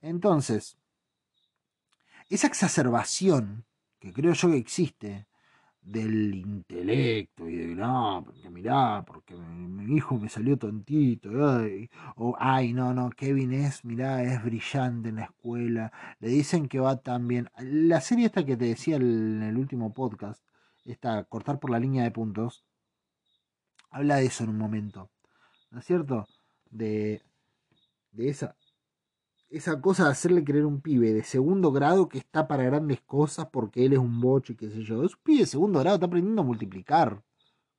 Entonces, 0.00 0.78
esa 2.30 2.46
exacerbación 2.46 3.66
que 3.98 4.10
creo 4.14 4.32
yo 4.32 4.48
que 4.48 4.56
existe 4.56 5.26
del 5.90 6.34
intelecto 6.36 7.48
y 7.48 7.56
de 7.56 7.74
no, 7.74 8.22
porque 8.24 8.48
mirá, 8.48 9.04
porque 9.04 9.34
mi, 9.34 9.96
hijo 9.96 10.18
me 10.18 10.28
salió 10.28 10.56
tontito, 10.56 11.30
ay", 11.48 11.90
o 12.16 12.36
ay, 12.38 12.72
no, 12.72 12.94
no, 12.94 13.10
Kevin 13.10 13.52
es, 13.52 13.84
mirá, 13.84 14.22
es 14.22 14.42
brillante 14.42 15.08
en 15.08 15.16
la 15.16 15.24
escuela, 15.24 15.92
le 16.20 16.28
dicen 16.28 16.68
que 16.68 16.78
va 16.78 16.96
tan 17.02 17.26
bien. 17.26 17.50
La 17.58 18.00
serie 18.00 18.26
esta 18.26 18.46
que 18.46 18.56
te 18.56 18.66
decía 18.66 18.96
en 18.96 19.42
el 19.42 19.56
último 19.56 19.92
podcast, 19.92 20.42
esta 20.84 21.24
cortar 21.24 21.58
por 21.58 21.70
la 21.70 21.80
línea 21.80 22.04
de 22.04 22.12
puntos, 22.12 22.64
habla 23.90 24.16
de 24.16 24.26
eso 24.26 24.44
en 24.44 24.50
un 24.50 24.58
momento, 24.58 25.10
¿no 25.70 25.80
es 25.80 25.86
cierto? 25.86 26.28
De, 26.70 27.22
de 28.12 28.28
esa, 28.28 28.56
esa 29.50 29.80
cosa 29.80 30.04
de 30.04 30.10
hacerle 30.12 30.44
creer 30.44 30.64
un 30.64 30.80
pibe 30.80 31.12
de 31.12 31.24
segundo 31.24 31.72
grado 31.72 32.08
que 32.08 32.18
está 32.18 32.46
para 32.48 32.62
grandes 32.64 33.00
cosas 33.02 33.48
porque 33.52 33.84
él 33.84 33.92
es 33.94 33.98
un 33.98 34.20
bocho 34.20 34.52
y 34.52 34.56
qué 34.56 34.70
sé 34.70 34.82
yo. 34.84 35.04
Es 35.04 35.14
un 35.14 35.20
pibe 35.24 35.40
de 35.40 35.46
segundo 35.46 35.80
grado, 35.80 35.96
está 35.96 36.06
aprendiendo 36.06 36.42
a 36.42 36.44
multiplicar. 36.44 37.22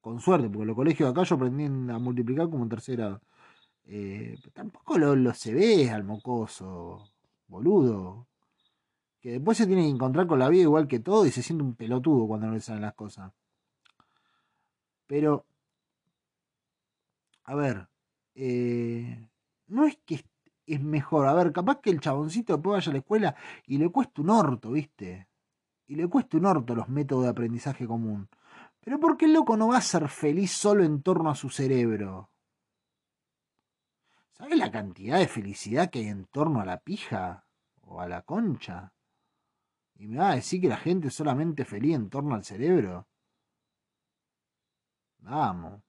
Con 0.01 0.19
suerte, 0.19 0.49
porque 0.49 0.65
los 0.65 0.75
colegios 0.75 1.07
de 1.07 1.11
acá 1.11 1.23
yo 1.23 1.35
aprendí 1.35 1.65
a 1.65 1.99
multiplicar 1.99 2.49
como 2.49 2.63
en 2.63 2.69
tercer 2.69 2.97
grado. 2.97 3.21
Eh, 3.85 4.37
tampoco 4.53 4.97
lo, 4.97 5.15
lo 5.15 5.33
se 5.33 5.53
ve 5.53 5.89
al 5.91 6.03
mocoso, 6.03 7.07
boludo. 7.47 8.27
Que 9.21 9.33
después 9.33 9.57
se 9.57 9.67
tiene 9.67 9.83
que 9.83 9.89
encontrar 9.89 10.27
con 10.27 10.39
la 10.39 10.49
vida 10.49 10.63
igual 10.63 10.87
que 10.87 10.99
todo 10.99 11.25
y 11.25 11.31
se 11.31 11.43
siente 11.43 11.63
un 11.63 11.75
pelotudo 11.75 12.27
cuando 12.27 12.47
no 12.47 12.53
le 12.53 12.61
salen 12.61 12.81
las 12.81 12.95
cosas. 12.95 13.31
Pero, 15.07 15.45
a 17.43 17.55
ver, 17.55 17.87
eh, 18.35 19.29
no 19.67 19.85
es 19.85 19.97
que 20.05 20.23
es 20.75 20.81
mejor. 20.81 21.27
A 21.27 21.33
ver, 21.33 21.51
capaz 21.51 21.79
que 21.81 21.89
el 21.89 21.99
chaboncito 21.99 22.53
después 22.53 22.73
vaya 22.73 22.89
a 22.89 22.93
la 22.93 22.99
escuela 22.99 23.35
y 23.65 23.77
le 23.77 23.89
cuesta 23.89 24.21
un 24.21 24.29
orto, 24.29 24.71
¿viste? 24.71 25.27
Y 25.87 25.95
le 25.95 26.07
cuesta 26.07 26.37
un 26.37 26.45
orto 26.45 26.75
los 26.75 26.89
métodos 26.89 27.23
de 27.23 27.29
aprendizaje 27.29 27.85
común. 27.85 28.29
Pero 28.79 28.99
¿por 28.99 29.17
qué 29.17 29.25
el 29.25 29.33
loco 29.33 29.57
no 29.57 29.69
va 29.69 29.77
a 29.77 29.81
ser 29.81 30.07
feliz 30.09 30.51
solo 30.51 30.83
en 30.83 31.01
torno 31.03 31.29
a 31.29 31.35
su 31.35 31.49
cerebro? 31.49 32.31
¿Sabes 34.31 34.57
la 34.57 34.71
cantidad 34.71 35.19
de 35.19 35.27
felicidad 35.27 35.89
que 35.89 35.99
hay 35.99 36.07
en 36.07 36.25
torno 36.25 36.61
a 36.61 36.65
la 36.65 36.79
pija 36.79 37.45
o 37.81 38.01
a 38.01 38.07
la 38.07 38.23
concha? 38.23 38.93
¿Y 39.95 40.07
me 40.07 40.17
va 40.17 40.31
a 40.31 40.35
decir 40.35 40.59
que 40.59 40.67
la 40.67 40.77
gente 40.77 41.09
es 41.09 41.13
solamente 41.13 41.63
feliz 41.63 41.95
en 41.95 42.09
torno 42.09 42.33
al 42.33 42.43
cerebro? 42.43 43.07
Vamos. 45.19 45.83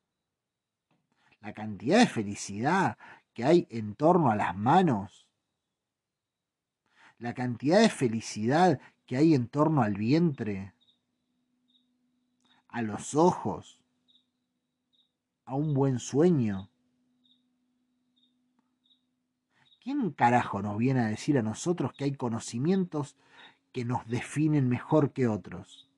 La 1.41 1.55
cantidad 1.55 1.99
de 1.99 2.07
felicidad 2.07 2.99
que 3.35 3.45
hay 3.45 3.67
en 3.71 3.95
torno 3.95 4.31
a 4.31 4.37
las 4.37 4.57
manos, 4.57 5.27
la 7.19 7.35
cantidad 7.35 7.81
de 7.81 7.89
felicidad 7.89 8.81
que 9.07 9.17
hay 9.17 9.35
en 9.35 9.49
torno 9.49 9.83
al 9.83 9.95
vientre, 9.95 10.75
a 12.69 12.83
los 12.83 13.15
ojos, 13.15 13.81
a 15.45 15.55
un 15.55 15.75
buen 15.75 15.99
sueño. 15.99 16.69
¿Quién 19.83 20.13
carajo 20.13 20.63
nos 20.63 20.79
viene 20.79 21.01
a 21.01 21.07
decir 21.07 21.39
a 21.39 21.43
nosotros 21.43 21.93
que 21.93 22.05
hay 22.05 22.15
conocimientos 22.15 23.17
que 23.73 23.85
nos 23.85 24.07
definen 24.07 24.69
mejor 24.69 25.13
que 25.13 25.27
otros? 25.27 25.89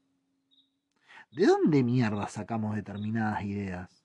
¿De 1.30 1.46
dónde 1.46 1.82
mierda 1.82 2.28
sacamos 2.28 2.76
determinadas 2.76 3.42
ideas? 3.44 4.03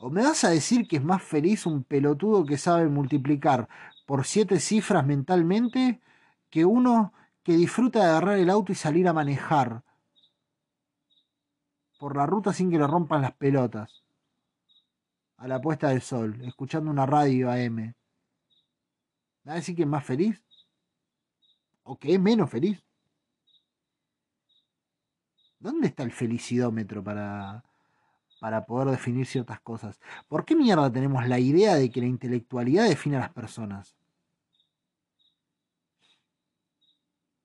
¿O 0.00 0.10
me 0.10 0.22
vas 0.22 0.44
a 0.44 0.50
decir 0.50 0.86
que 0.86 0.96
es 0.96 1.04
más 1.04 1.22
feliz 1.22 1.66
un 1.66 1.82
pelotudo 1.82 2.46
que 2.46 2.56
sabe 2.56 2.86
multiplicar 2.88 3.68
por 4.06 4.24
siete 4.24 4.60
cifras 4.60 5.04
mentalmente 5.04 6.00
que 6.50 6.64
uno 6.64 7.12
que 7.42 7.56
disfruta 7.56 7.98
de 7.98 8.10
agarrar 8.10 8.38
el 8.38 8.48
auto 8.48 8.70
y 8.70 8.76
salir 8.76 9.08
a 9.08 9.12
manejar 9.12 9.82
por 11.98 12.16
la 12.16 12.26
ruta 12.26 12.52
sin 12.52 12.70
que 12.70 12.78
le 12.78 12.86
rompan 12.86 13.22
las 13.22 13.32
pelotas? 13.32 14.04
A 15.36 15.48
la 15.48 15.60
puesta 15.60 15.88
del 15.88 16.00
sol, 16.00 16.40
escuchando 16.42 16.90
una 16.90 17.04
radio 17.04 17.50
AM. 17.50 17.76
¿Me 17.76 17.94
vas 19.44 19.52
a 19.52 19.54
decir 19.54 19.74
que 19.74 19.82
es 19.82 19.88
más 19.88 20.04
feliz? 20.04 20.40
¿O 21.82 21.98
que 21.98 22.14
es 22.14 22.20
menos 22.20 22.48
feliz? 22.48 22.84
¿Dónde 25.58 25.88
está 25.88 26.04
el 26.04 26.12
felicidómetro 26.12 27.02
para, 27.02 27.64
para 28.40 28.64
poder 28.66 28.88
definir 28.88 29.26
ciertas 29.26 29.60
cosas. 29.60 30.00
¿Por 30.28 30.44
qué 30.44 30.56
mierda 30.56 30.90
tenemos 30.90 31.26
la 31.26 31.38
idea 31.38 31.74
de 31.74 31.90
que 31.90 32.00
la 32.00 32.06
intelectualidad 32.06 32.88
define 32.88 33.16
a 33.16 33.20
las 33.20 33.30
personas? 33.32 33.96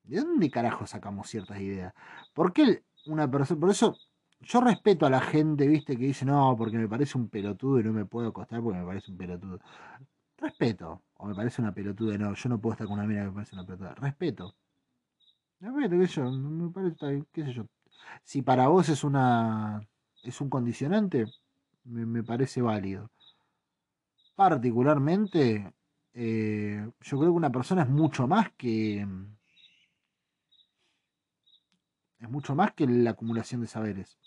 ¿De 0.04 0.20
dónde 0.20 0.50
carajo 0.50 0.86
sacamos 0.86 1.30
ciertas 1.30 1.60
ideas? 1.60 1.94
¿Por 2.34 2.54
qué 2.54 2.84
una 3.06 3.30
persona... 3.30 3.60
Por 3.60 3.70
eso 3.70 3.98
yo 4.42 4.62
respeto 4.62 5.06
a 5.06 5.10
la 5.10 5.22
gente, 5.22 5.68
viste, 5.68 5.98
que 5.98 6.06
dice, 6.06 6.26
no, 6.26 6.56
porque 6.58 6.78
me 6.78 6.88
parece 6.88 7.18
un 7.18 7.30
pelotudo 7.30 7.80
y 7.80 7.84
no 7.84 7.94
me 7.94 8.06
puedo 8.06 8.28
acostar 8.30 8.62
porque 8.62 8.80
me 8.80 8.86
parece 8.86 9.12
un 9.12 9.18
pelotudo. 9.18 9.60
Respeto. 10.38 11.04
O 11.16 11.26
me 11.28 11.36
parece 11.36 11.62
una 11.62 11.74
pelotuda, 11.74 12.18
no, 12.18 12.34
yo 12.34 12.50
no 12.50 12.60
puedo 12.60 12.74
estar 12.74 12.88
con 12.88 13.00
una 13.00 13.08
mina 13.08 13.22
que 13.22 13.28
me 13.28 13.34
parece 13.34 13.56
una 13.56 13.66
pelotuda. 13.66 13.96
Respeto. 13.96 14.56
Respeto, 15.62 15.98
qué 15.98 16.08
sé 16.08 16.14
yo, 16.16 16.32
me 16.32 16.70
parece, 16.72 17.26
qué 17.32 17.46
sé 17.46 17.54
yo. 17.54 17.66
Si 18.24 18.42
para 18.42 18.68
vos 18.68 18.90
es 18.90 19.06
una 19.06 19.88
es 20.24 20.42
un 20.42 20.50
condicionante, 20.50 21.26
me, 21.86 22.06
me 22.06 22.24
parece 22.24 22.62
válido. 22.62 23.10
Particularmente, 24.36 25.74
eh, 26.14 26.90
yo 27.02 27.18
creo 27.20 27.32
que 27.32 27.38
una 27.38 27.52
persona 27.52 27.84
es 27.84 27.90
mucho 27.90 28.28
más 28.28 28.52
que. 28.54 29.06
Es 32.20 32.30
mucho 32.30 32.56
más 32.56 32.72
que 32.74 32.88
la 32.88 33.12
acumulación 33.12 33.62
de 33.62 33.68
saberes. 33.68 34.18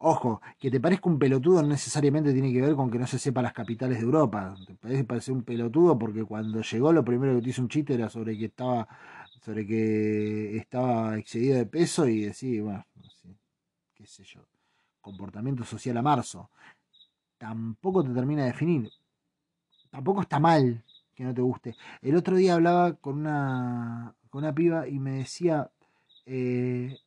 Ojo, 0.00 0.40
que 0.60 0.70
te 0.70 0.80
parezca 0.80 1.08
un 1.08 1.18
pelotudo 1.18 1.60
no 1.62 1.68
necesariamente 1.68 2.32
tiene 2.32 2.52
que 2.52 2.60
ver 2.60 2.76
con 2.76 2.90
que 2.90 2.98
no 2.98 3.06
se 3.06 3.18
sepa 3.18 3.42
las 3.42 3.52
capitales 3.52 3.98
de 3.98 4.04
Europa. 4.04 4.54
Te 4.66 4.74
parece 4.76 5.04
parecer 5.04 5.34
un 5.34 5.42
pelotudo 5.42 5.98
porque 5.98 6.24
cuando 6.24 6.62
llegó 6.62 6.92
lo 6.92 7.04
primero 7.04 7.34
que 7.34 7.42
te 7.42 7.50
hizo 7.50 7.62
un 7.62 7.68
chiste 7.68 7.94
era 7.94 8.08
sobre 8.08 8.38
que 8.38 8.44
estaba 8.46 8.86
sobre 9.40 9.66
que 9.66 10.56
estaba 10.56 11.16
excedido 11.18 11.56
de 11.56 11.66
peso 11.66 12.06
y 12.06 12.22
decir, 12.22 12.62
bueno, 12.62 12.84
qué 13.94 14.06
sé 14.06 14.24
yo 14.24 14.47
comportamiento 15.08 15.64
social 15.64 15.96
a 15.96 16.02
marzo, 16.02 16.50
tampoco 17.38 18.04
te 18.04 18.12
termina 18.12 18.42
de 18.42 18.48
definir. 18.48 18.90
Tampoco 19.90 20.20
está 20.22 20.38
mal 20.38 20.84
que 21.14 21.24
no 21.24 21.34
te 21.34 21.40
guste. 21.40 21.76
El 22.02 22.14
otro 22.14 22.36
día 22.36 22.54
hablaba 22.54 22.94
con 22.94 23.18
una, 23.18 24.14
con 24.28 24.44
una 24.44 24.54
piba 24.54 24.86
y 24.86 24.98
me 24.98 25.12
decía, 25.12 25.70
eh, 26.26 26.98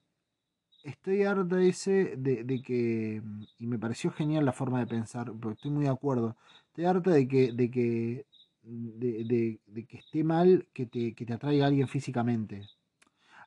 estoy 0.83 1.23
harta 1.23 1.57
dice, 1.57 2.15
de, 2.17 2.43
de 2.43 2.61
que, 2.61 3.21
y 3.59 3.67
me 3.67 3.79
pareció 3.79 4.11
genial 4.11 4.45
la 4.45 4.51
forma 4.51 4.79
de 4.79 4.87
pensar, 4.87 5.31
porque 5.31 5.55
estoy 5.55 5.71
muy 5.71 5.83
de 5.83 5.91
acuerdo, 5.91 6.35
estoy 6.67 6.85
harta 6.85 7.11
de 7.11 7.27
que, 7.27 7.51
de 7.51 7.69
que, 7.69 8.25
de, 8.63 9.85
que 9.87 9.97
esté 9.97 10.23
mal 10.23 10.67
que 10.73 10.87
te, 10.87 11.13
que 11.13 11.25
te 11.25 11.33
atraiga 11.33 11.67
alguien 11.67 11.87
físicamente. 11.87 12.67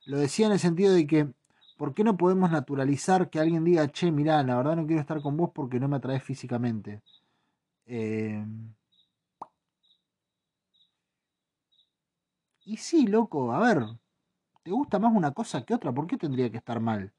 Lo 0.05 0.17
decía 0.17 0.45
en 0.47 0.53
el 0.53 0.59
sentido 0.59 0.93
de 0.93 1.07
que 1.07 1.27
¿Por 1.77 1.93
qué 1.93 2.03
no 2.03 2.15
podemos 2.15 2.51
naturalizar 2.51 3.29
que 3.29 3.39
alguien 3.39 3.63
diga, 3.65 3.87
che, 3.91 4.11
mirá, 4.11 4.41
la 4.43 4.55
verdad 4.57 4.75
no 4.77 4.85
quiero 4.85 5.01
estar 5.01 5.21
con 5.21 5.35
vos 5.35 5.51
porque 5.53 5.79
no 5.79 5.87
me 5.87 5.97
atraes 5.97 6.23
físicamente? 6.23 7.01
Eh... 7.85 8.45
Y 12.65 12.77
sí, 12.77 13.05
loco, 13.07 13.51
a 13.53 13.59
ver, 13.59 13.85
¿te 14.63 14.71
gusta 14.71 14.99
más 14.99 15.13
una 15.15 15.31
cosa 15.33 15.63
que 15.63 15.73
otra? 15.75 15.93
¿Por 15.93 16.07
qué 16.07 16.17
tendría 16.17 16.49
que 16.49 16.57
estar 16.57 16.79
mal? 16.79 17.13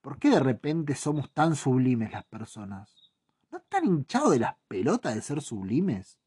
¿Por 0.00 0.18
qué 0.18 0.30
de 0.30 0.40
repente 0.40 0.94
somos 0.94 1.30
tan 1.32 1.54
sublimes 1.56 2.12
las 2.12 2.24
personas? 2.24 3.12
No 3.50 3.60
tan 3.60 3.84
hinchado 3.84 4.30
de 4.30 4.40
las 4.40 4.56
pelotas 4.68 5.14
de 5.14 5.22
ser 5.22 5.40
sublimes? 5.40 6.18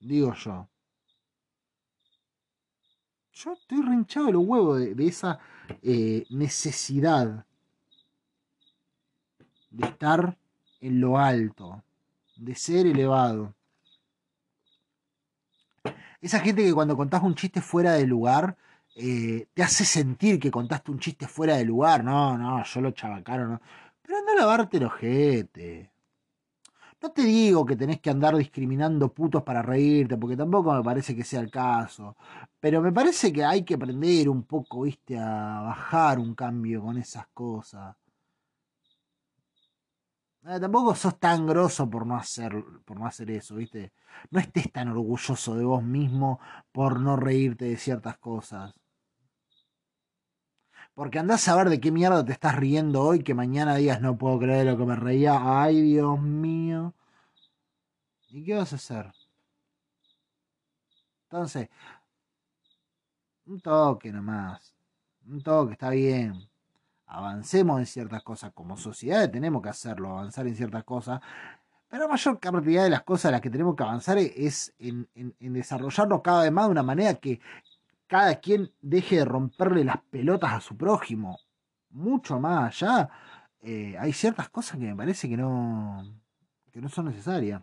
Digo 0.00 0.34
yo. 0.34 0.68
Yo 3.44 3.52
estoy 3.52 3.82
rinchado 3.82 4.26
de 4.26 4.32
los 4.32 4.42
huevos 4.44 4.78
de, 4.80 5.06
esa 5.06 5.38
eh, 5.80 6.26
necesidad 6.28 7.46
de 9.70 9.86
estar 9.86 10.36
en 10.80 11.00
lo 11.00 11.18
alto, 11.18 11.84
de 12.34 12.56
ser 12.56 12.88
elevado. 12.88 13.54
Esa 16.20 16.40
gente 16.40 16.64
que 16.64 16.74
cuando 16.74 16.96
contás 16.96 17.22
un 17.22 17.36
chiste 17.36 17.60
fuera 17.60 17.92
de 17.92 18.08
lugar, 18.08 18.56
eh, 18.96 19.46
te 19.54 19.62
hace 19.62 19.84
sentir 19.84 20.40
que 20.40 20.50
contaste 20.50 20.90
un 20.90 20.98
chiste 20.98 21.28
fuera 21.28 21.58
de 21.58 21.64
lugar. 21.64 22.02
No, 22.02 22.36
no, 22.36 22.64
yo 22.64 22.80
lo 22.80 22.90
chavacaron, 22.90 23.52
no. 23.52 23.60
Pero 24.02 24.18
anda 24.18 24.32
a 24.32 24.36
lavarte 24.36 24.78
el 24.78 24.84
ojete. 24.86 25.92
No 27.02 27.10
te 27.12 27.22
digo 27.22 27.64
que 27.64 27.76
tenés 27.76 28.00
que 28.00 28.10
andar 28.10 28.36
discriminando 28.36 29.12
putos 29.12 29.42
para 29.42 29.62
reírte, 29.62 30.16
porque 30.16 30.36
tampoco 30.36 30.72
me 30.74 30.82
parece 30.82 31.14
que 31.14 31.24
sea 31.24 31.40
el 31.40 31.50
caso. 31.50 32.16
Pero 32.60 32.80
me 32.82 32.92
parece 32.92 33.32
que 33.32 33.44
hay 33.44 33.64
que 33.64 33.74
aprender 33.74 34.28
un 34.28 34.42
poco, 34.44 34.82
viste, 34.82 35.16
a 35.18 35.60
bajar 35.62 36.18
un 36.18 36.34
cambio 36.34 36.82
con 36.82 36.98
esas 36.98 37.26
cosas. 37.28 37.96
Eh, 40.44 40.58
tampoco 40.60 40.94
sos 40.94 41.18
tan 41.20 41.46
grosso 41.46 41.88
por 41.90 42.06
no 42.06 42.16
hacer, 42.16 42.52
por 42.84 42.98
no 42.98 43.06
hacer 43.06 43.30
eso, 43.30 43.56
viste. 43.56 43.92
No 44.30 44.40
estés 44.40 44.72
tan 44.72 44.88
orgulloso 44.88 45.54
de 45.56 45.64
vos 45.64 45.82
mismo 45.82 46.40
por 46.72 47.00
no 47.00 47.16
reírte 47.16 47.66
de 47.66 47.76
ciertas 47.76 48.18
cosas. 48.18 48.74
Porque 50.98 51.20
andás 51.20 51.46
a 51.46 51.54
ver 51.54 51.68
de 51.68 51.78
qué 51.78 51.92
mierda 51.92 52.24
te 52.24 52.32
estás 52.32 52.56
riendo 52.56 53.00
hoy 53.04 53.22
que 53.22 53.32
mañana 53.32 53.76
digas 53.76 54.00
no 54.00 54.18
puedo 54.18 54.36
creer 54.40 54.66
lo 54.66 54.76
que 54.76 54.84
me 54.84 54.96
reía. 54.96 55.62
Ay, 55.62 55.80
Dios 55.80 56.20
mío. 56.20 56.92
¿Y 58.30 58.42
qué 58.42 58.56
vas 58.56 58.72
a 58.72 58.76
hacer? 58.76 59.12
Entonces, 61.22 61.68
un 63.46 63.60
toque 63.60 64.10
nomás. 64.10 64.74
Un 65.28 65.40
toque, 65.40 65.74
está 65.74 65.90
bien. 65.90 66.48
Avancemos 67.06 67.78
en 67.78 67.86
ciertas 67.86 68.24
cosas. 68.24 68.50
Como 68.52 68.76
sociedad 68.76 69.30
tenemos 69.30 69.62
que 69.62 69.68
hacerlo, 69.68 70.10
avanzar 70.10 70.48
en 70.48 70.56
ciertas 70.56 70.82
cosas. 70.82 71.20
Pero 71.88 72.02
la 72.02 72.08
mayor 72.08 72.40
cantidad 72.40 72.82
de 72.82 72.90
las 72.90 73.02
cosas 73.02 73.26
en 73.26 73.32
las 73.34 73.40
que 73.40 73.50
tenemos 73.50 73.76
que 73.76 73.84
avanzar 73.84 74.18
es 74.18 74.74
en, 74.80 75.08
en, 75.14 75.32
en 75.38 75.52
desarrollarnos 75.52 76.22
cada 76.22 76.42
vez 76.42 76.50
más 76.50 76.66
de 76.66 76.72
una 76.72 76.82
manera 76.82 77.14
que 77.14 77.40
cada 78.08 78.36
quien 78.40 78.72
deje 78.80 79.16
de 79.18 79.24
romperle 79.24 79.84
las 79.84 79.98
pelotas 80.10 80.52
a 80.54 80.60
su 80.60 80.76
prójimo. 80.76 81.38
Mucho 81.90 82.40
más 82.40 82.82
allá. 82.82 83.10
eh, 83.62 83.96
hay 83.98 84.12
ciertas 84.12 84.48
cosas 84.48 84.78
que 84.78 84.86
me 84.86 84.96
parece 84.96 85.28
que 85.28 85.36
no, 85.36 86.04
que 86.72 86.80
no 86.80 86.88
son 86.88 87.06
necesarias. 87.06 87.62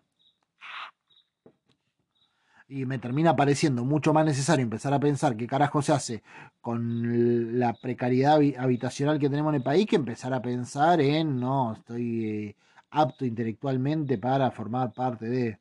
Y 2.68 2.86
me 2.86 2.98
termina 3.00 3.36
pareciendo 3.36 3.86
mucho 3.86 4.12
más 4.14 4.26
necesario 4.26 4.64
empezar 4.64 4.94
a 4.94 5.00
pensar 5.00 5.38
qué 5.38 5.46
carajo 5.48 5.82
se 5.82 5.94
hace 5.94 6.24
con 6.62 7.60
la 7.60 7.74
precariedad 7.74 8.40
habi- 8.40 8.58
habitacional 8.58 9.20
que 9.20 9.30
tenemos 9.30 9.52
en 9.52 9.58
el 9.58 9.64
país 9.64 9.86
que 9.88 9.98
empezar 9.98 10.34
a 10.34 10.42
pensar 10.42 11.00
en, 11.02 11.40
no, 11.40 11.74
estoy 11.74 12.26
eh, 12.26 12.56
apto 12.90 13.26
intelectualmente 13.26 14.18
para 14.18 14.50
formar 14.52 14.92
parte 14.94 15.26
de... 15.26 15.60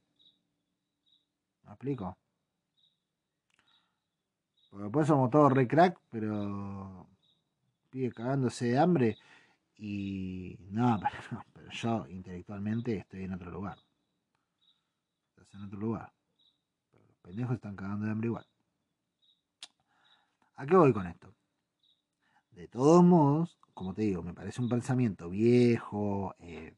¿Me 1.65 1.73
explico? 1.73 2.17
Porque 4.75 4.87
después 4.87 5.07
somos 5.07 5.31
todos 5.31 5.53
re 5.53 5.69
crack, 5.69 6.01
pero 6.11 7.07
pibe 7.91 8.11
cagándose 8.11 8.71
de 8.71 8.79
hambre 8.81 9.17
y 9.77 10.59
no, 10.73 10.99
pero, 11.53 11.71
yo 11.71 12.09
intelectualmente 12.09 12.97
estoy 12.97 13.23
en 13.23 13.35
otro 13.35 13.53
lugar. 13.53 13.79
Estás 15.29 15.55
en 15.55 15.67
otro 15.67 15.79
lugar. 15.79 16.13
Pero 16.91 17.05
los 17.07 17.17
pendejos 17.19 17.55
están 17.55 17.77
cagando 17.77 18.07
de 18.07 18.11
hambre 18.11 18.27
igual. 18.27 18.47
¿A 20.57 20.67
qué 20.67 20.75
voy 20.75 20.93
con 20.93 21.07
esto? 21.07 21.33
De 22.51 22.67
todos 22.67 23.05
modos, 23.05 23.57
como 23.75 23.95
te 23.95 24.03
digo, 24.03 24.25
me 24.25 24.35
parece 24.35 24.61
un 24.61 24.69
pensamiento 24.69 25.31
viejo, 25.31 26.35
eh, 26.41 26.75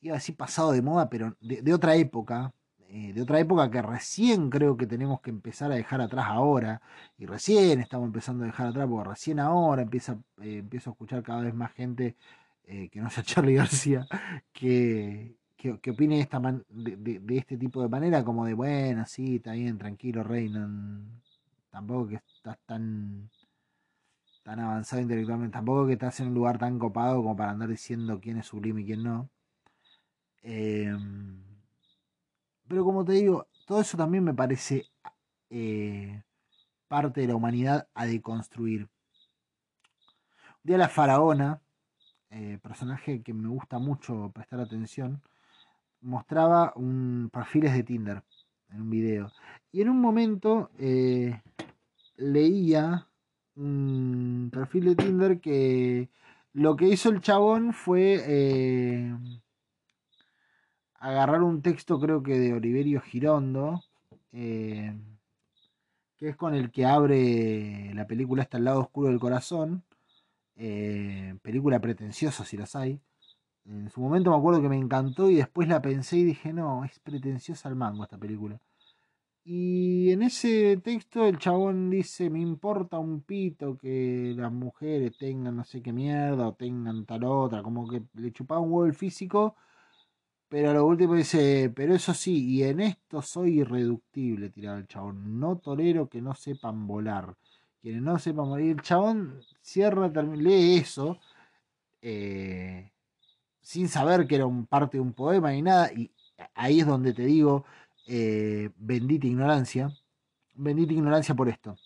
iba 0.00 0.14
a 0.14 0.20
decir 0.20 0.38
pasado 0.38 0.72
de 0.72 0.80
moda, 0.80 1.10
pero 1.10 1.36
de 1.38 1.74
otra 1.74 1.96
época, 1.96 2.54
eh, 2.88 3.12
de 3.14 3.22
otra 3.22 3.38
época 3.40 3.70
que 3.70 3.82
recién 3.82 4.50
creo 4.50 4.76
que 4.76 4.86
tenemos 4.86 5.20
que 5.20 5.30
empezar 5.30 5.70
a 5.72 5.76
dejar 5.76 6.00
atrás 6.00 6.26
ahora, 6.28 6.82
y 7.18 7.26
recién 7.26 7.80
estamos 7.80 8.06
empezando 8.06 8.44
a 8.44 8.46
dejar 8.48 8.68
atrás, 8.68 8.86
porque 8.88 9.10
recién 9.10 9.40
ahora 9.40 9.82
empieza, 9.82 10.14
eh, 10.42 10.58
empiezo 10.58 10.90
a 10.90 10.92
escuchar 10.94 11.22
cada 11.22 11.42
vez 11.42 11.54
más 11.54 11.72
gente 11.72 12.16
eh, 12.64 12.88
que 12.90 13.00
no 13.00 13.10
sea 13.10 13.22
Charlie 13.24 13.54
García, 13.54 14.06
que, 14.52 15.36
que, 15.56 15.72
opine 15.90 16.16
de, 16.16 16.22
esta 16.22 16.40
man- 16.40 16.64
de, 16.68 16.96
de- 17.20 17.36
este 17.38 17.56
tipo 17.58 17.82
de 17.82 17.88
manera, 17.88 18.24
como 18.24 18.44
de, 18.46 18.54
bueno, 18.54 19.04
sí, 19.06 19.36
está 19.36 19.52
bien, 19.52 19.78
tranquilo, 19.78 20.22
Rey, 20.24 20.48
no- 20.48 21.20
tampoco 21.70 22.08
que 22.08 22.16
estás 22.16 22.58
tan 22.66 23.28
tan 24.42 24.58
avanzado 24.58 25.00
intelectualmente, 25.00 25.52
tampoco 25.52 25.86
que 25.86 25.92
estás 25.92 26.18
en 26.18 26.26
un 26.26 26.34
lugar 26.34 26.58
tan 26.58 26.76
copado 26.80 27.18
como 27.22 27.36
para 27.36 27.52
andar 27.52 27.68
diciendo 27.68 28.18
quién 28.20 28.38
es 28.38 28.46
sublime 28.46 28.80
y 28.80 28.84
quién 28.86 29.04
no. 29.04 29.30
Eh, 30.42 30.90
pero 32.68 32.84
como 32.84 33.04
te 33.04 33.12
digo, 33.12 33.46
todo 33.66 33.80
eso 33.80 33.96
también 33.96 34.24
me 34.24 34.34
parece 34.34 34.86
eh, 35.50 36.22
parte 36.86 37.22
de 37.22 37.28
la 37.28 37.36
humanidad 37.36 37.88
a 37.94 38.06
deconstruir. 38.06 38.82
Un 38.82 40.62
día 40.64 40.78
la 40.78 40.88
faraona, 40.88 41.60
eh, 42.30 42.58
personaje 42.62 43.22
que 43.22 43.32
me 43.32 43.48
gusta 43.48 43.78
mucho 43.78 44.30
prestar 44.34 44.60
atención, 44.60 45.22
mostraba 46.00 46.72
un 46.76 47.30
perfiles 47.32 47.72
de 47.72 47.82
Tinder 47.82 48.22
en 48.70 48.82
un 48.82 48.90
video. 48.90 49.32
Y 49.72 49.80
en 49.80 49.88
un 49.88 50.00
momento 50.00 50.70
eh, 50.78 51.40
leía 52.16 53.08
un 53.56 54.50
perfil 54.52 54.84
de 54.84 54.96
Tinder 54.96 55.40
que 55.40 56.10
lo 56.52 56.76
que 56.76 56.88
hizo 56.88 57.08
el 57.08 57.20
chabón 57.20 57.72
fue 57.72 59.16
agarrar 60.98 61.42
un 61.42 61.62
texto 61.62 61.98
creo 62.00 62.22
que 62.22 62.38
de 62.38 62.52
Oliverio 62.52 63.00
Girondo, 63.00 63.82
eh, 64.32 64.94
que 66.16 66.30
es 66.30 66.36
con 66.36 66.54
el 66.54 66.70
que 66.70 66.84
abre 66.86 67.92
la 67.94 68.06
película 68.06 68.42
hasta 68.42 68.58
el 68.58 68.64
lado 68.64 68.80
oscuro 68.80 69.08
del 69.08 69.20
corazón, 69.20 69.84
eh, 70.56 71.36
película 71.42 71.80
pretenciosa 71.80 72.44
si 72.44 72.56
las 72.56 72.74
hay. 72.76 73.00
En 73.64 73.90
su 73.90 74.00
momento 74.00 74.30
me 74.30 74.36
acuerdo 74.36 74.62
que 74.62 74.68
me 74.68 74.78
encantó 74.78 75.30
y 75.30 75.36
después 75.36 75.68
la 75.68 75.82
pensé 75.82 76.16
y 76.18 76.24
dije, 76.24 76.52
no, 76.52 76.84
es 76.84 76.98
pretenciosa 77.00 77.68
al 77.68 77.76
mango 77.76 78.04
esta 78.04 78.18
película. 78.18 78.60
Y 79.44 80.10
en 80.10 80.22
ese 80.22 80.76
texto 80.78 81.26
el 81.26 81.38
chabón 81.38 81.88
dice, 81.90 82.28
me 82.28 82.40
importa 82.40 82.98
un 82.98 83.22
pito 83.22 83.78
que 83.78 84.34
las 84.36 84.52
mujeres 84.52 85.16
tengan 85.16 85.56
no 85.56 85.64
sé 85.64 85.80
qué 85.82 85.92
mierda 85.92 86.48
o 86.48 86.54
tengan 86.54 87.06
tal 87.06 87.24
otra, 87.24 87.62
como 87.62 87.88
que 87.88 88.02
le 88.14 88.32
chupaba 88.32 88.60
un 88.60 88.70
huevo 88.72 88.86
el 88.86 88.94
físico, 88.94 89.56
pero 90.48 90.70
a 90.70 90.74
lo 90.74 90.86
último 90.86 91.14
dice, 91.14 91.70
pero 91.74 91.94
eso 91.94 92.14
sí, 92.14 92.46
y 92.46 92.62
en 92.62 92.80
esto 92.80 93.20
soy 93.20 93.60
irreductible, 93.60 94.50
tiraba 94.50 94.78
el 94.78 94.86
chabón, 94.86 95.38
no 95.38 95.58
tolero 95.58 96.08
que 96.08 96.22
no 96.22 96.34
sepan 96.34 96.86
volar, 96.86 97.36
quienes 97.82 98.02
no 98.02 98.18
sepan 98.18 98.48
morir, 98.48 98.76
el 98.76 98.82
chabón 98.82 99.40
cierra, 99.60 100.08
lee 100.08 100.76
eso, 100.76 101.18
eh, 102.00 102.90
sin 103.60 103.88
saber 103.88 104.26
que 104.26 104.36
era 104.36 104.46
un 104.46 104.66
parte 104.66 104.96
de 104.96 105.02
un 105.02 105.12
poema 105.12 105.52
ni 105.52 105.62
nada, 105.62 105.92
y 105.92 106.10
ahí 106.54 106.80
es 106.80 106.86
donde 106.86 107.12
te 107.12 107.26
digo, 107.26 107.64
eh, 108.06 108.70
bendita 108.76 109.26
ignorancia, 109.26 109.92
bendita 110.54 110.94
ignorancia 110.94 111.34
por 111.34 111.48
esto. 111.50 111.76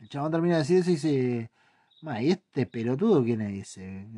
El 0.00 0.08
chabón 0.08 0.32
termina 0.32 0.54
de 0.54 0.60
decir 0.60 0.78
eso 0.78 0.90
y 0.90 0.94
dice, 0.94 1.50
"Ma, 2.02 2.22
¿y 2.22 2.30
este 2.30 2.66
pelotudo 2.66 3.22
quién 3.24 3.40
es? 3.40 3.52
Dice, 3.52 4.08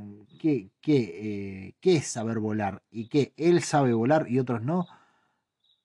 ¿qué, 0.41 0.70
qué, 0.81 1.66
eh, 1.68 1.74
qué 1.81 1.97
es 1.97 2.07
saber 2.07 2.39
volar? 2.39 2.83
¿Y 2.91 3.09
qué? 3.09 3.33
¿Él 3.37 3.62
sabe 3.62 3.93
volar 3.95 4.26
y 4.28 4.39
otros 4.39 4.62
no? 4.62 4.87